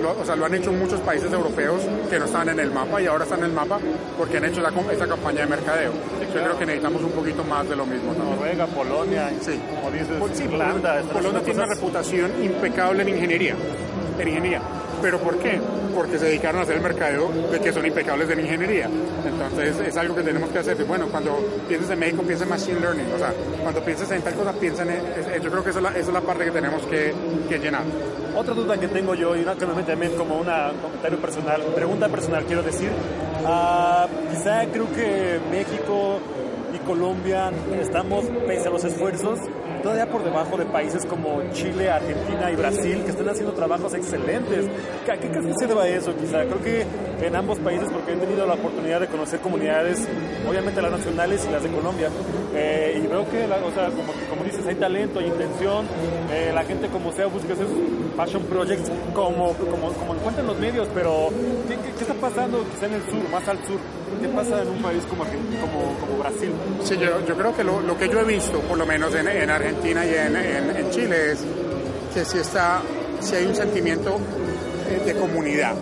lo- 0.03 0.21
o 0.21 0.25
sea, 0.25 0.37
lo 0.37 0.45
han 0.47 0.55
hecho 0.55 0.71
muchos 0.73 1.01
países 1.01 1.33
europeos 1.33 1.81
que 2.11 2.19
no 2.19 2.25
estaban 2.27 2.49
en 2.51 2.61
el 2.61 2.71
mapa 2.71 3.01
y 3.01 3.07
ahora 3.07 3.25
están 3.25 3.39
en 3.41 3.47
el 3.47 3.53
mapa 3.53 3.79
porque 4.19 4.37
han 4.39 4.45
hecho 4.45 4.61
la 4.61 4.71
esta 4.93 5.07
campaña 5.07 5.41
de 5.43 5.47
mercadeo. 5.47 5.93
Yo 6.35 6.41
creo 6.43 6.59
que 6.59 6.67
necesitamos 6.67 7.03
un 7.03 7.11
poquito 7.13 7.43
más 7.45 7.67
de 7.69 7.77
lo 7.77 7.87
mismo 7.87 8.13
también. 8.13 8.37
Noruega, 8.37 8.67
Polonia, 8.67 9.31
Sí. 9.41 9.59
como 9.75 9.91
dices, 9.91 10.09
Pues 10.19 10.37
sí, 10.37 10.45
Irlanda. 10.45 11.01
Polonia 11.13 11.39
haciendo 11.39 11.41
tiene 11.43 11.63
una 11.65 11.75
reputación 11.75 12.33
impecable 12.45 13.03
en 13.03 13.09
ingeniería. 13.11 13.55
En 14.19 14.29
ingeniería. 14.29 14.61
¿Pero 15.03 15.19
por 15.19 15.37
qué? 15.39 15.61
Porque 15.95 16.19
se 16.19 16.27
dedicaron 16.27 16.61
a 16.61 16.63
hacer 16.65 16.77
el 16.77 16.83
mercadeo 16.83 17.29
de 17.51 17.61
que 17.61 17.73
son 17.73 17.85
impecables 17.87 18.29
en 18.31 18.41
ingeniería. 18.41 18.89
Entonces 19.25 19.79
es 19.87 19.97
algo 19.97 20.15
que 20.17 20.23
tenemos 20.23 20.49
que 20.51 20.59
hacer. 20.59 20.77
Bueno, 20.85 21.07
cuando 21.11 21.37
pienses 21.69 21.91
en 21.91 21.99
México, 21.99 22.23
piensa 22.23 22.45
en 22.45 22.51
Machine 22.51 22.81
Learning. 22.81 23.13
O 23.15 23.19
sea, 23.19 23.33
cuando 23.63 23.81
pienses 23.83 24.11
en 24.11 24.23
tal 24.23 24.35
cosa, 24.35 24.53
piensa 24.55 24.83
en... 24.83 24.91
es- 24.91 25.43
Yo 25.43 25.51
creo 25.51 25.63
que 25.63 25.71
esa 25.71 25.79
es 25.79 25.83
la, 25.83 25.91
esa 25.91 25.99
es 26.01 26.09
la 26.13 26.21
parte 26.21 26.45
que 26.47 26.51
tenemos 26.51 26.83
que, 26.87 27.13
que 27.49 27.59
llenar. 27.59 27.83
Otra 28.37 28.55
duda 28.55 28.77
que 28.79 28.89
tengo 28.89 29.15
yo, 29.15 29.37
y 29.37 29.43
una 29.43 29.55
que 29.55 29.67
me 29.67 29.83
también 29.83 30.13
como 30.17 30.39
una- 30.41 30.71
un 30.73 30.79
comentario 30.79 31.19
personal, 31.19 31.61
pregunta 31.75 32.09
personal 32.09 32.45
quiero 32.45 32.63
decir, 32.63 32.89
ah, 33.47 34.09
quizá 34.31 34.65
creo 34.73 34.91
que 34.93 35.39
México 35.51 36.19
y 36.75 36.79
Colombia 36.79 37.53
estamos, 37.81 38.25
pese 38.47 38.67
a 38.69 38.71
los 38.73 38.83
esfuerzos, 38.85 39.39
todavía 39.85 40.07
por 40.11 40.25
debajo 40.25 40.57
de 40.57 40.65
países 40.65 41.05
como 41.05 41.43
Chile, 41.53 41.91
Argentina 41.91 42.51
y 42.51 42.57
Brasil, 42.57 43.03
que 43.05 43.11
están 43.11 43.29
haciendo 43.29 43.53
trabajos 43.53 43.93
excelentes. 43.95 44.65
¿Qué, 45.05 45.13
qué 45.21 45.29
crees 45.31 45.55
se 45.59 45.67
deba 45.67 45.83
a 45.85 45.89
eso 45.89 46.17
quizá? 46.17 46.43
Creo 46.47 46.61
que 46.63 46.87
en 47.27 47.37
ambos 47.37 47.59
países, 47.61 47.89
porque 47.93 48.15
he 48.15 48.17
tenido 48.17 48.47
la 48.47 48.55
oportunidad 48.55 48.99
de 49.01 49.07
conocer 49.09 49.41
comunidades, 49.41 50.09
obviamente 50.49 50.81
las 50.81 50.91
nacionales 50.91 51.47
y 51.47 51.53
las 51.53 51.63
de 51.63 51.69
Colombia, 51.69 52.09
eh, 52.55 53.01
y 53.05 53.07
veo 53.07 53.29
que, 53.31 53.47
la- 53.47 53.57
o 53.65 53.71
sea, 53.73 53.91
como, 53.91 54.13
como 54.31 54.43
dices, 54.45 54.67
hay 54.67 54.75
talento, 54.77 55.19
hay 55.21 55.27
intención, 55.27 55.87
eh, 56.33 56.51
la 56.55 56.65
gente 56.65 56.89
como 56.89 57.13
sea 57.13 57.27
busca 57.27 57.53
esos 57.53 57.69
passion 58.17 58.43
projects 58.45 58.91
como, 59.15 59.53
como, 59.55 59.93
como 59.93 60.15
encuentran 60.15 60.47
los 60.47 60.59
medios, 60.59 60.89
pero 60.95 61.29
¿qué, 61.69 61.75
qué, 61.77 61.91
qué 61.99 62.01
está 62.03 62.15
pasando 62.15 62.65
quizá 62.73 62.87
en 62.87 62.95
el 62.95 63.03
sur, 63.03 63.29
más 63.31 63.47
al 63.49 63.59
sur? 63.67 63.79
¿Qué 64.21 64.29
pasa 64.29 64.63
en 64.63 64.69
un 64.69 64.83
país 64.83 65.03
como, 65.09 65.25
como, 65.25 65.99
como 66.01 66.19
Brasil? 66.19 66.51
Sí, 66.85 66.97
yo, 66.97 67.25
yo 67.27 67.35
creo 67.37 67.55
que 67.57 67.65
lo, 67.65 67.81
lo 67.81 67.97
que 67.99 68.09
yo 68.09 68.21
he 68.21 68.25
visto, 68.25 68.61
por 68.61 68.79
lo 68.79 68.87
menos 68.87 69.15
en, 69.15 69.27
en 69.29 69.51
Argentina 69.51 70.05
y 70.07 70.15
en, 70.15 70.37
en- 70.37 70.77
en 70.77 70.91
Chile, 70.91 71.33
es 71.33 71.39
que 72.15 72.25
si, 72.25 72.39
está, 72.39 72.81
si 73.21 73.35
hay 73.35 73.47
un 73.47 73.55
sentimiento 73.57 74.17
eh, 74.89 75.03
de 75.05 75.15
comunidad, 75.15 75.75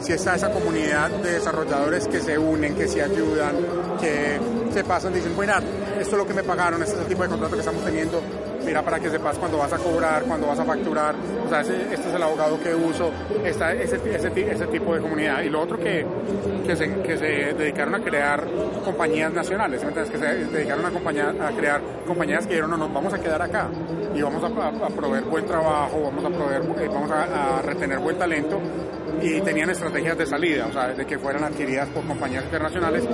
si 0.00 0.12
está 0.12 0.36
esa 0.36 0.50
comunidad 0.50 1.10
de 1.10 1.32
desarrolladores 1.32 2.06
que 2.06 2.20
se 2.20 2.38
unen, 2.38 2.74
que 2.74 2.86
se 2.88 3.02
ayudan, 3.02 3.56
que 4.00 4.38
se 4.72 4.84
pasan, 4.84 5.12
dicen, 5.12 5.34
bueno, 5.36 5.54
esto 6.00 6.12
es 6.12 6.18
lo 6.18 6.26
que 6.26 6.32
me 6.34 6.42
pagaron, 6.44 6.82
este 6.82 6.94
es 6.94 7.00
el 7.02 7.06
tipo 7.08 7.22
de 7.24 7.28
contrato 7.28 7.54
que 7.54 7.60
estamos 7.60 7.84
teniendo, 7.84 8.20
mira 8.64 8.82
para 8.82 8.98
que 9.00 9.10
sepas 9.10 9.38
cuándo 9.38 9.58
vas 9.58 9.72
a 9.72 9.78
cobrar, 9.78 10.22
cuándo 10.24 10.46
vas 10.46 10.58
a 10.58 10.64
facturar, 10.64 11.14
o 11.44 11.48
sea, 11.48 11.60
este 11.60 11.94
es 11.94 12.14
el 12.14 12.22
abogado 12.22 12.60
que 12.60 12.74
uso, 12.74 13.10
está 13.44 13.72
ese, 13.72 13.96
ese, 13.96 14.50
ese 14.50 14.66
tipo 14.66 14.94
de 14.94 15.00
comunidad. 15.00 15.42
Y 15.42 15.48
lo 15.48 15.60
otro 15.60 15.78
que, 15.78 16.06
que, 16.66 16.76
se, 16.76 17.02
que 17.02 17.16
se 17.16 17.54
dedicaron 17.54 17.94
a 17.94 18.00
crear 18.00 18.46
compañías 18.84 19.32
nacionales, 19.32 19.80
¿sí 19.80 19.86
me 19.86 19.92
entiendes? 19.92 20.12
que 20.12 20.18
se 20.18 20.56
dedicaron 20.56 20.86
a, 20.86 21.50
crear 21.56 21.80
compañías 22.06 22.46
que 22.46 22.54
dijeron, 22.54 22.70
no, 22.70 22.76
nos 22.76 22.92
vamos 22.92 23.12
a 23.14 23.18
quedar 23.18 23.42
acá 23.42 23.68
y 24.14 24.22
vamos 24.22 24.42
a 24.42 24.88
proveer 24.88 25.24
buen 25.24 25.46
trabajo, 25.46 26.02
vamos 26.02 26.24
a 26.24 26.28
proveer, 26.30 26.62
eh, 26.80 26.88
vamos 26.88 27.10
a, 27.10 27.58
a 27.58 27.62
retener 27.62 27.98
buen 27.98 28.18
talento 28.18 28.60
y 29.22 29.40
tenían 29.42 29.70
estrategias 29.70 30.16
de 30.16 30.26
salida, 30.26 30.66
o 30.66 30.72
sea, 30.72 30.88
de 30.88 31.06
que 31.06 31.18
fueran 31.18 31.44
adquiridas 31.44 31.88
por 31.90 32.04
compañías 32.06 32.44
internacionales, 32.44 33.04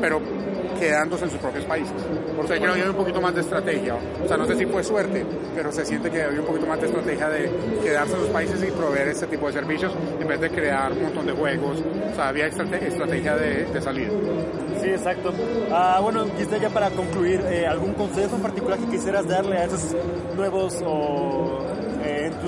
pero 0.00 0.20
quedándose 0.82 1.24
en 1.24 1.30
sus 1.30 1.38
propios 1.40 1.64
países. 1.64 1.92
Por 2.36 2.44
eso 2.44 2.54
creo 2.54 2.74
que 2.74 2.82
hay 2.82 2.88
un 2.88 2.94
poquito 2.96 3.20
más 3.20 3.34
de 3.34 3.40
estrategia. 3.42 3.94
O 4.24 4.26
sea, 4.28 4.36
no 4.36 4.46
sé 4.46 4.56
si 4.56 4.66
fue 4.66 4.82
suerte, 4.82 5.24
pero 5.54 5.70
se 5.70 5.84
siente 5.84 6.10
que 6.10 6.22
había 6.22 6.40
un 6.40 6.46
poquito 6.46 6.66
más 6.66 6.80
de 6.80 6.86
estrategia 6.86 7.28
de 7.28 7.50
quedarse 7.82 8.14
en 8.14 8.20
sus 8.20 8.28
países 8.30 8.62
y 8.62 8.70
proveer 8.72 9.08
este 9.08 9.26
tipo 9.28 9.46
de 9.46 9.52
servicios 9.52 9.92
en 10.20 10.26
vez 10.26 10.40
de 10.40 10.50
crear 10.50 10.92
un 10.92 11.02
montón 11.04 11.26
de 11.26 11.32
juegos. 11.32 11.78
O 12.12 12.14
sea, 12.16 12.28
había 12.28 12.48
estrate- 12.48 12.82
estrategia 12.86 13.36
de, 13.36 13.64
de 13.66 13.80
salida. 13.80 14.10
Sí, 14.80 14.88
exacto. 14.88 15.32
Ah, 15.70 16.00
bueno, 16.02 16.24
quizá 16.36 16.56
ya 16.56 16.68
para 16.70 16.90
concluir, 16.90 17.40
eh, 17.48 17.66
¿algún 17.66 17.94
consejo 17.94 18.34
en 18.36 18.42
particular 18.42 18.78
que 18.78 18.86
quisieras 18.86 19.26
darle 19.28 19.58
a 19.58 19.64
esos 19.64 19.94
nuevos 20.36 20.82
o, 20.84 21.60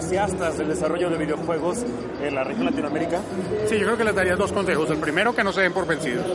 entusiastas 0.08 0.58
del 0.58 0.68
desarrollo 0.68 1.08
de 1.08 1.16
videojuegos 1.16 1.78
en 2.22 2.34
la 2.34 2.44
región 2.44 2.66
Latinoamérica? 2.66 3.20
Sí, 3.68 3.78
yo 3.78 3.84
creo 3.86 3.96
que 3.96 4.04
les 4.04 4.14
daría 4.14 4.36
dos 4.36 4.52
consejos. 4.52 4.90
El 4.90 4.98
primero, 4.98 5.34
que 5.34 5.42
no 5.42 5.50
se 5.52 5.62
den 5.62 5.72
por 5.72 5.86
vencidos. 5.86 6.26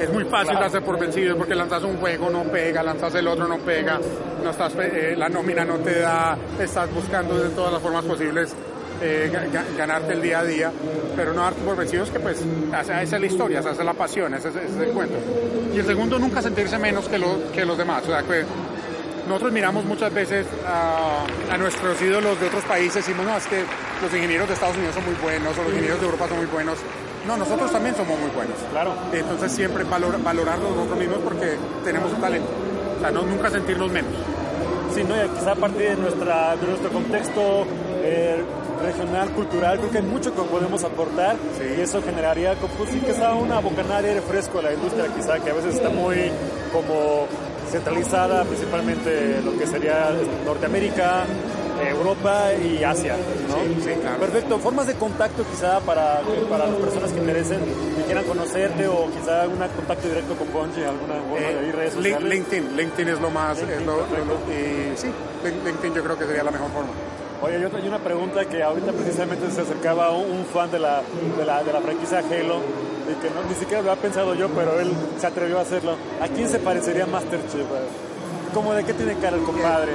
Es 0.00 0.12
muy 0.12 0.24
fácil 0.24 0.50
Claro. 0.50 0.60
darse 0.60 0.80
por 0.80 0.98
vencidos 0.98 1.36
porque 1.36 1.54
lanzas 1.54 1.82
un 1.82 1.96
juego, 1.96 2.30
no 2.30 2.44
pega, 2.44 2.82
lanzas 2.84 3.14
el 3.16 3.26
otro, 3.26 3.48
no 3.48 3.58
pega, 3.58 3.98
no 4.44 4.50
estás, 4.50 4.72
eh, 4.78 5.14
la 5.16 5.28
nómina 5.28 5.64
no 5.64 5.74
te 5.78 5.98
da, 6.00 6.36
estás 6.60 6.92
buscando 6.94 7.36
de 7.38 7.48
todas 7.50 7.72
las 7.72 7.82
formas 7.82 8.04
posibles 8.04 8.54
eh, 9.02 9.30
ga- 9.30 9.50
ga- 9.52 9.76
ganarte 9.76 10.14
el 10.14 10.22
día 10.22 10.38
a 10.38 10.44
día, 10.44 10.72
pero 11.14 11.34
no 11.34 11.42
darte 11.42 11.60
por 11.62 11.76
vencidos 11.76 12.10
que 12.10 12.18
pues 12.20 12.42
esa, 12.80 13.02
es 13.02 13.10
la 13.10 13.26
historia, 13.26 13.60
esa 13.60 13.72
es 13.72 13.78
la 13.84 13.92
pasión, 13.92 14.32
ese, 14.34 14.48
es- 14.48 14.56
ese 14.56 14.66
es 14.68 14.88
el 14.88 14.94
cuento. 14.94 15.16
Y 15.74 15.78
el 15.80 15.84
segundo, 15.84 16.18
nunca 16.18 16.40
sentirse 16.40 16.78
menos 16.78 17.06
que, 17.08 17.18
lo- 17.18 17.50
que 17.52 17.64
los 17.66 17.76
demás. 17.76 18.02
O 18.04 18.06
sea, 18.06 18.22
que 18.22 18.44
nosotros 19.26 19.52
miramos 19.52 19.84
muchas 19.84 20.12
veces 20.12 20.46
a, 20.66 21.24
a 21.50 21.58
nuestros 21.58 22.00
ídolos 22.00 22.40
de 22.40 22.46
otros 22.46 22.64
países 22.64 22.96
y 22.96 23.10
decimos, 23.10 23.26
no, 23.26 23.36
es 23.36 23.46
que 23.46 23.64
los 24.02 24.12
ingenieros 24.14 24.48
de 24.48 24.54
Estados 24.54 24.76
Unidos 24.76 24.94
son 24.94 25.04
muy 25.04 25.14
buenos 25.14 25.58
o 25.58 25.62
los 25.62 25.72
ingenieros 25.72 26.00
de 26.00 26.06
Europa 26.06 26.28
son 26.28 26.36
muy 26.38 26.46
buenos. 26.46 26.78
No, 27.26 27.36
nosotros 27.36 27.72
también 27.72 27.94
somos 27.96 28.18
muy 28.20 28.30
buenos. 28.30 28.56
Claro. 28.70 28.94
Entonces 29.12 29.50
siempre 29.52 29.82
valor, 29.84 30.22
valorarnos 30.22 30.70
nosotros 30.70 30.98
mismos 30.98 31.18
porque 31.24 31.56
tenemos 31.84 32.12
un 32.12 32.20
talento. 32.20 32.48
O 32.96 33.00
sea, 33.00 33.10
no, 33.10 33.22
nunca 33.22 33.50
sentirnos 33.50 33.90
menos. 33.90 34.12
sí, 34.94 35.02
¿no? 35.02 35.16
Y 35.16 35.28
quizá 35.30 35.52
a 35.52 35.56
partir 35.56 35.88
de, 35.88 35.96
nuestra, 35.96 36.56
de 36.56 36.66
nuestro 36.66 36.90
contexto 36.90 37.66
eh, 38.02 38.44
regional, 38.80 39.30
cultural, 39.30 39.78
creo 39.78 39.90
que 39.90 39.98
hay 39.98 40.04
mucho 40.04 40.34
que 40.34 40.42
podemos 40.42 40.84
aportar 40.84 41.36
y 41.76 41.80
eso 41.80 42.00
generaría, 42.02 42.54
pues 42.54 42.90
sí, 42.90 43.00
quizá 43.00 43.34
una 43.34 43.58
bocanada 43.58 44.02
de 44.02 44.08
aire 44.10 44.20
fresco 44.20 44.60
a 44.60 44.62
la 44.62 44.74
industria, 44.74 45.06
quizá 45.14 45.40
que 45.40 45.50
a 45.50 45.54
veces 45.54 45.74
está 45.74 45.88
muy 45.88 46.30
como 46.72 47.26
centralizada, 47.76 48.44
principalmente 48.44 49.40
lo 49.44 49.56
que 49.58 49.66
sería 49.66 50.10
Norteamérica, 50.44 51.24
Europa 51.90 52.52
y 52.54 52.82
Asia, 52.82 53.16
¿no? 53.48 53.56
Sí, 53.56 53.80
sí, 53.84 54.00
claro. 54.00 54.18
Perfecto. 54.20 54.58
Formas 54.58 54.86
de 54.86 54.94
contacto 54.94 55.44
quizá 55.50 55.78
para, 55.80 56.20
para 56.48 56.66
las 56.66 56.76
personas 56.76 57.12
que 57.12 57.18
interesen 57.18 57.60
y 57.98 58.02
quieran 58.04 58.24
conocerte 58.24 58.86
o 58.88 59.08
quizá 59.10 59.46
un 59.46 59.58
contacto 59.76 60.08
directo 60.08 60.34
con 60.36 60.50
Bungie, 60.52 60.86
alguna 60.86 61.14
forma 61.16 61.36
de 61.60 61.72
redes 61.72 61.94
Eh, 61.94 61.98
Lin- 62.00 62.12
sociales. 62.14 62.28
LinkedIn, 62.32 62.76
LinkedIn 62.76 63.08
es 63.14 63.20
lo 63.20 63.30
más, 63.30 63.58
LinkedIn, 63.58 63.80
es 63.80 63.86
lo- 63.86 63.96
lo- 63.98 64.04
perfecto. 64.06 64.38
y 64.52 64.96
sí, 64.96 65.08
Lin- 65.44 65.64
LinkedIn 65.66 65.94
yo 65.94 66.02
creo 66.02 66.18
que 66.18 66.24
sería 66.26 66.42
la 66.44 66.50
mejor 66.50 66.70
forma. 66.70 66.90
Oye, 67.42 67.60
yo 67.60 67.68
hay 67.76 67.88
una 67.88 67.98
pregunta 67.98 68.44
que 68.46 68.62
ahorita 68.62 68.92
precisamente 68.92 69.50
se 69.50 69.60
acercaba 69.60 70.10
un, 70.10 70.30
un 70.30 70.44
fan 70.46 70.70
de 70.70 70.78
la, 70.78 71.02
de 71.38 71.44
la, 71.44 71.62
de 71.62 71.72
la 71.72 71.80
franquicia 71.80 72.18
Halo 72.18 72.60
y 73.10 73.14
que 73.22 73.30
no, 73.30 73.42
ni 73.48 73.54
siquiera 73.54 73.82
lo 73.82 73.90
había 73.90 74.02
pensado 74.02 74.34
yo, 74.34 74.48
pero 74.48 74.80
él 74.80 74.90
se 75.18 75.26
atrevió 75.26 75.58
a 75.58 75.62
hacerlo. 75.62 75.96
¿A 76.20 76.28
quién 76.28 76.48
se 76.48 76.58
parecería 76.58 77.06
Masterchef? 77.06 77.66
¿Cómo 78.54 78.72
de 78.72 78.84
qué 78.84 78.94
tiene 78.94 79.14
cara 79.16 79.36
el 79.36 79.42
compadre? 79.42 79.92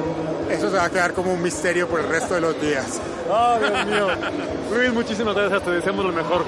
Eso 0.50 0.70
se 0.70 0.76
va 0.76 0.84
a 0.84 0.90
quedar 0.90 1.14
como 1.14 1.32
un 1.32 1.42
misterio 1.42 1.88
por 1.88 2.00
el 2.00 2.08
resto 2.08 2.34
de 2.34 2.40
los 2.42 2.60
días. 2.60 3.00
Oh, 3.30 3.58
Dios 3.58 3.86
mío. 3.86 4.06
Luis, 4.72 4.92
muchísimas 4.92 5.34
gracias. 5.34 5.62
Te 5.62 5.70
deseamos 5.70 6.04
lo 6.04 6.12
mejor. 6.12 6.44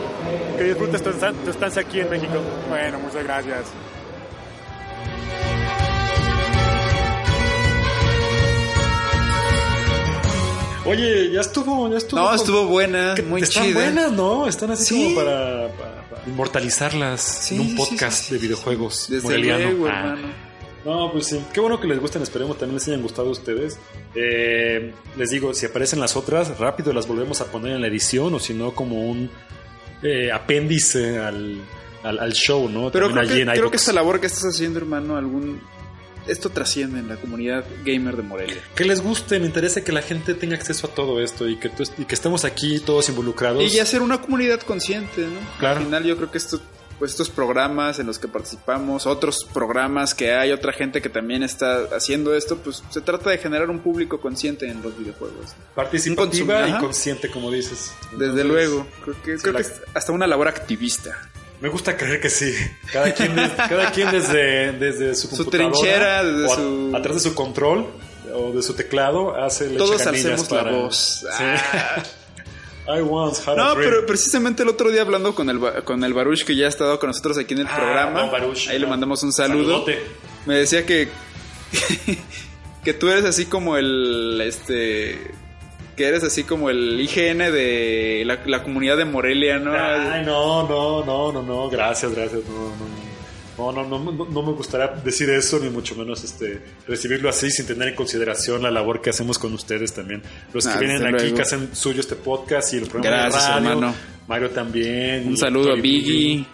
Que 0.57 0.65
disfrutes 0.65 1.03
tu, 1.03 1.11
tu 1.11 1.51
estancia 1.51 1.83
aquí 1.83 2.01
en 2.01 2.11
México. 2.11 2.35
Bueno, 2.69 2.99
muchas 3.01 3.25
gracias. 3.25 3.65
Oye, 10.87 11.31
ya 11.33 11.41
estuvo, 11.41 11.91
ya 11.91 11.99
estuvo. 11.99 12.21
No, 12.21 12.35
estuvo 12.35 12.67
buena, 12.67 13.15
muy 13.29 13.43
Están 13.43 13.65
chida. 13.65 13.75
buenas, 13.75 14.13
¿no? 14.13 14.47
Están 14.49 14.71
así 14.71 14.85
Sí. 14.85 15.05
como 15.05 15.17
para, 15.17 15.69
para- 15.77 16.09
para 16.09 16.23
inmortalizarlas 16.27 17.21
Sí, 17.21 17.55
en 17.57 17.61
un 17.63 17.75
podcast 17.77 18.25
sí, 18.27 18.35
de 18.35 18.41
videojuegos. 18.41 19.07
Desde 19.09 19.39
luego, 19.39 19.87
Ah. 19.89 19.91
hermano. 20.15 20.47
No, 20.85 21.11
pues 21.11 21.27
sí. 21.27 21.41
Qué 21.53 21.59
bueno 21.59 21.81
que 21.81 21.89
les 21.89 21.99
gusten. 21.99 22.23
Esperemos 22.23 22.59
también 22.59 22.77
les 22.77 22.87
hayan 22.87 23.03
gustado 23.03 23.29
a 23.29 23.33
ustedes. 23.33 23.79
Eh, 24.15 24.93
les 25.17 25.31
digo, 25.31 25.53
si 25.53 25.67
aparecen 25.67 25.99
las 25.99 26.15
otras, 26.15 26.59
rápido 26.59 26.93
las 26.93 27.09
volvemos 27.09 27.41
a 27.41 27.47
poner 27.47 27.73
en 27.75 27.81
la 27.81 27.89
edición 27.89 28.33
o 28.35 28.39
si 28.39 28.55
no, 28.55 28.73
como 28.73 29.11
un 29.11 29.29
eh, 30.05 30.31
apéndice 30.31 31.19
al, 31.19 31.57
al, 32.05 32.19
al 32.21 32.33
show, 32.35 32.69
¿no? 32.69 32.93
Pero 32.93 33.09
También 33.09 33.27
creo 33.29 33.47
que, 33.53 33.59
creo 33.59 33.71
que 33.73 33.77
esta 33.79 33.93
labor 33.93 34.21
que 34.21 34.27
estás 34.29 34.45
haciendo, 34.45 34.79
hermano, 34.79 35.17
algún 35.17 35.61
esto 36.29 36.51
trasciende 36.51 36.99
en 37.01 37.09
la 37.09 37.17
comunidad 37.17 37.65
gamer 37.85 38.17
de 38.17 38.23
Morelia. 38.23 38.63
Que 38.75 38.85
les 38.85 39.01
guste, 39.01 39.39
me 39.41 39.47
interesa 39.47 39.83
que 39.83 39.93
la 39.93 40.03
gente 40.03 40.35
tenga 40.35 40.55
acceso 40.57 40.87
a 40.87 40.91
todo 40.91 41.21
esto 41.21 41.49
y 41.49 41.57
que, 41.57 41.69
tú- 41.69 41.85
y 41.99 42.05
que 42.05 42.15
estemos 42.15 42.45
aquí 42.45 42.81
todos 42.81 43.09
involucrados. 43.09 43.63
Y 43.73 43.79
hacer 43.79 44.03
una 44.03 44.21
comunidad 44.21 44.61
consciente, 44.61 45.23
¿no? 45.23 45.39
Claro. 45.59 45.79
Al 45.81 45.85
final 45.87 46.05
yo 46.05 46.17
creo 46.17 46.31
que 46.31 46.39
esto, 46.39 46.61
pues 46.99 47.11
estos 47.11 47.29
programas 47.29 47.99
en 47.99 48.07
los 48.07 48.19
que 48.19 48.27
participamos, 48.27 49.07
otros 49.07 49.45
programas 49.53 50.15
que 50.15 50.33
hay, 50.33 50.51
otra 50.53 50.73
gente 50.73 51.03
que 51.03 51.09
también 51.11 51.43
está 51.43 51.83
haciendo 51.95 52.35
esto, 52.35 52.57
pues 52.57 52.83
se 52.91 53.01
trata 53.03 53.29
de 53.31 53.39
generar 53.39 53.69
un 53.69 53.81
público 53.81 54.19
consciente 54.21 54.67
en 54.69 54.83
los 54.83 54.97
videojuegos. 54.99 55.55
Participativa 55.75 56.69
y 56.69 56.73
consciente, 56.79 57.31
como 57.31 57.51
dices. 57.51 57.93
Desde 58.13 58.25
Entonces, 58.43 58.47
luego, 58.47 58.87
creo 59.05 59.17
que, 59.23 59.37
creo 59.43 59.53
la- 59.53 59.61
que 59.61 59.67
es 59.67 59.73
hasta 59.95 60.13
una 60.13 60.27
labor 60.27 60.49
activista. 60.49 61.31
Me 61.61 61.69
gusta 61.69 61.97
creer 61.97 62.21
que 62.21 62.29
sí. 62.31 62.53
Cada 62.93 63.13
quien, 63.15 63.35
des- 63.35 63.53
cada 63.53 63.91
quien 63.91 64.11
desde, 64.11 64.73
desde 64.73 65.15
su 65.15 65.29
Su 65.35 65.47
trinchera, 65.47 66.23
desde 66.23 66.53
a- 66.53 66.55
su- 66.57 66.93
atrás 66.95 67.15
de 67.17 67.21
su 67.31 67.35
control 67.35 67.87
o 68.35 68.53
de 68.53 68.63
su 68.63 68.75
teclado 68.75 69.35
hace 69.37 69.71
le 69.71 69.79
Todos 69.79 70.07
alcemos 70.07 70.51
la 70.51 70.63
voz. 70.65 71.21
Sí. 71.21 71.27
Ah. 71.43 72.03
I 72.89 73.01
once 73.01 73.43
had 73.45 73.57
No, 73.57 73.75
pero 73.75 74.07
precisamente 74.07 74.63
el 74.63 74.69
otro 74.69 74.91
día 74.93 75.01
hablando 75.03 75.35
con 75.35 75.51
el, 75.51 75.59
con 75.83 76.05
el 76.05 76.13
Baruch 76.15 76.45
que 76.45 76.55
ya 76.55 76.67
ha 76.67 76.69
estado 76.69 76.99
con 77.01 77.09
nosotros 77.09 77.37
aquí 77.39 77.55
en 77.55 77.61
el 77.61 77.67
Ah, 77.69 77.75
programa, 77.77 78.27
Baruch. 78.27 78.69
ahí 78.69 78.79
le 78.79 78.87
mandamos 78.87 79.23
un 79.25 79.33
saludo. 79.33 79.65
Saludote. 79.65 79.99
Me 80.45 80.55
decía 80.55 80.87
que 80.87 81.09
que 82.85 82.95
tú 82.95 83.09
eres 83.09 83.25
así 83.25 83.47
como 83.47 83.77
el 83.77 84.41
este 84.45 85.33
que 85.97 86.07
eres 86.07 86.23
así 86.25 86.45
como 86.45 86.69
el 86.71 87.01
IGN 87.01 87.39
de 87.39 88.23
la, 88.27 88.41
la 88.47 88.63
comunidad 88.63 88.97
de 88.97 89.05
Morelia, 89.07 89.59
¿no? 89.59 89.73
Ay, 89.75 90.25
no, 90.25 90.69
no, 90.69 91.05
no, 91.05 91.33
no, 91.33 91.43
no, 91.43 91.71
gracias, 91.71 92.15
gracias, 92.15 92.43
no, 92.49 92.69
no. 92.77 93.07
No, 93.59 93.73
no, 93.73 93.89
no, 93.89 94.13
no, 94.13 94.27
no 94.27 94.43
me 94.43 94.53
gustaría 94.53 94.89
decir 95.03 95.31
eso, 95.31 95.59
ni 95.59 95.71
mucho 95.71 95.95
menos 95.95 96.23
este 96.23 96.61
recibirlo 96.87 97.31
así 97.31 97.51
sin 97.51 97.65
tener 97.67 97.89
en 97.89 97.95
consideración 97.95 98.63
la 98.63 98.71
labor 98.71 99.01
que 99.01 99.09
hacemos 99.09 99.39
con 99.39 99.55
ustedes 99.55 99.95
también. 99.95 100.21
Los 100.53 100.67
que 100.67 100.75
Ah, 100.75 100.79
vienen 100.79 101.03
aquí, 101.07 101.13
luego. 101.23 101.37
que 101.37 101.41
hacen 101.43 101.75
suyo 101.75 102.01
este 102.01 102.17
podcast 102.17 102.75
y 102.75 102.77
el 102.77 102.87
programa 102.87 103.17
Gracias, 103.23 103.47
de 103.47 103.51
radio. 103.55 103.71
hermano. 103.71 103.95
Mario 104.29 104.51
también. 104.51 105.27
Un 105.29 105.39
saludo 105.39 105.73
a 105.73 105.77
Biggie. 105.77 106.45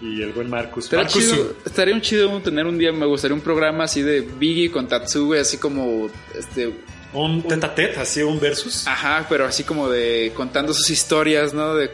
Y 0.00 0.22
el 0.22 0.32
buen 0.32 0.50
Marcus. 0.50 0.86
Estaría 0.86 1.04
Marcus, 1.04 1.30
chido, 1.30 1.54
estaría 1.64 1.94
un 1.94 2.00
chido 2.00 2.40
tener 2.40 2.66
un 2.66 2.76
día, 2.78 2.90
me 2.90 3.06
gustaría 3.06 3.34
un 3.36 3.42
programa 3.42 3.84
así 3.84 4.02
de 4.02 4.22
Biggie 4.22 4.72
con 4.72 4.88
Tatsube, 4.88 5.38
así 5.38 5.56
como 5.58 6.08
este 6.36 6.72
un 7.12 7.42
tete 7.42 7.66
a 7.66 7.74
tete, 7.74 8.00
así 8.00 8.22
un 8.22 8.38
versus. 8.40 8.86
Ajá, 8.86 9.26
pero 9.28 9.46
así 9.46 9.64
como 9.64 9.88
de 9.88 10.32
contando 10.34 10.72
sus 10.74 10.90
historias, 10.90 11.52
¿no? 11.54 11.74
De 11.74 11.90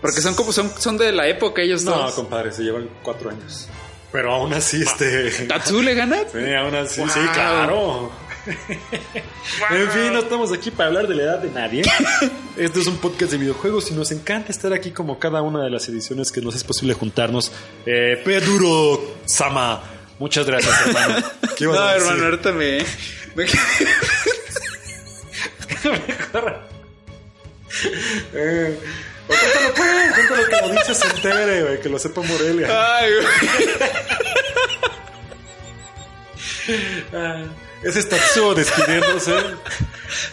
porque 0.00 0.20
son 0.20 0.34
como 0.34 0.52
son 0.52 0.70
son 0.78 0.98
de 0.98 1.12
la 1.12 1.26
época 1.28 1.62
ellos 1.62 1.82
no, 1.84 1.92
dos. 1.92 2.14
compadre, 2.14 2.52
se 2.52 2.62
llevan 2.62 2.88
cuatro 3.02 3.30
años. 3.30 3.68
Pero 4.12 4.32
aún 4.32 4.52
así, 4.54 4.80
este. 4.82 5.46
¿Tatsu 5.46 5.82
le 5.82 5.94
gana? 5.94 6.18
Sí, 6.32 6.54
aún 6.54 6.74
así, 6.74 7.02
sí, 7.08 7.18
Wow. 7.20 7.32
claro. 7.32 8.12
en 9.70 9.90
fin, 9.90 10.12
no 10.12 10.18
estamos 10.18 10.52
aquí 10.52 10.70
para 10.70 10.88
hablar 10.88 11.08
de 11.08 11.14
la 11.14 11.22
edad 11.22 11.38
de 11.38 11.50
nadie. 11.50 11.82
Este 12.56 12.80
es 12.80 12.86
un 12.86 12.98
podcast 12.98 13.32
de 13.32 13.38
videojuegos 13.38 13.90
y 13.90 13.94
nos 13.94 14.12
encanta 14.12 14.52
estar 14.52 14.72
aquí 14.74 14.90
como 14.90 15.18
cada 15.18 15.40
una 15.42 15.64
de 15.64 15.70
las 15.70 15.88
ediciones 15.88 16.30
que 16.30 16.40
nos 16.42 16.54
es 16.54 16.62
posible 16.62 16.92
juntarnos. 16.94 17.50
Eh, 17.86 18.20
Peduro 18.24 19.16
Sama, 19.24 19.82
muchas 20.18 20.46
gracias, 20.46 20.74
hermano. 20.86 21.26
¿Qué 21.56 21.64
No, 21.64 21.72
a 21.72 21.94
decir? 21.94 22.06
hermano, 22.08 22.24
ahorita 22.26 22.52
me, 22.52 22.78
me- 23.34 23.46
Eh, 28.34 28.78
o 29.26 29.26
cuéntalo, 29.26 29.74
pues, 29.74 30.12
cuéntalo 30.14 30.46
que 30.48 30.56
lo 30.68 30.68
dices 30.80 30.96
se 30.98 31.06
entere, 31.08 31.62
güey, 31.62 31.80
que 31.80 31.88
lo 31.88 31.98
sepa 31.98 32.20
Morelia. 32.22 32.68
Ay, 32.98 33.10
güey. 33.14 33.68
Ah, 37.12 37.42
ese 37.82 37.98
es 38.00 38.08
Tatsuo 38.08 38.54
despidiéndose. 38.54 39.34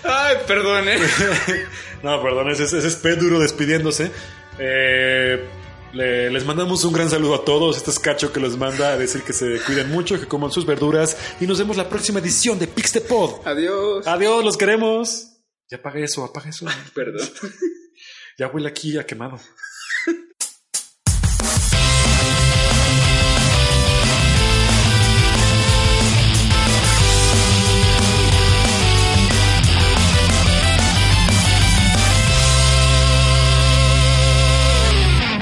Ay, 0.04 0.38
perdón, 0.48 0.88
eh. 0.90 1.00
No, 2.04 2.22
perdón, 2.24 2.50
ese, 2.50 2.64
es- 2.64 2.74
ese 2.74 2.88
es 2.88 2.96
Peduro 2.96 3.40
despidiéndose. 3.40 4.12
Eh, 4.60 5.44
le- 5.94 6.30
les 6.32 6.46
mandamos 6.46 6.84
un 6.84 6.94
gran 6.94 7.10
saludo 7.10 7.36
a 7.36 7.46
todos. 7.46 7.78
Este 7.78 7.92
es 7.92 8.00
Cacho 8.00 8.32
que 8.34 8.40
los 8.40 8.58
manda 8.58 8.90
a 8.94 8.98
decir 8.98 9.22
que 9.24 9.34
se 9.34 9.60
cuiden 9.66 9.90
mucho, 9.92 10.20
que 10.20 10.28
coman 10.28 10.52
sus 10.52 10.66
verduras. 10.66 11.16
Y 11.40 11.46
nos 11.48 11.60
vemos 11.60 11.78
la 11.78 11.88
próxima 11.90 12.20
edición 12.20 12.58
de 12.60 12.68
Pixtepod. 12.68 13.46
Adiós. 13.48 14.08
Adiós, 14.08 14.44
los 14.44 14.58
queremos. 14.58 15.28
Ya 15.72 15.78
apaga 15.78 16.02
eso, 16.02 16.26
apaga 16.26 16.50
eso. 16.50 16.66
Perdón. 16.94 17.28
Ya 18.38 18.48
huele 18.48 18.70
aquí 18.70 18.98
a 18.98 19.06
quemado. 19.06 19.40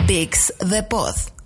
Pix 0.08 0.52
the 0.60 0.84
Pod. 0.84 1.39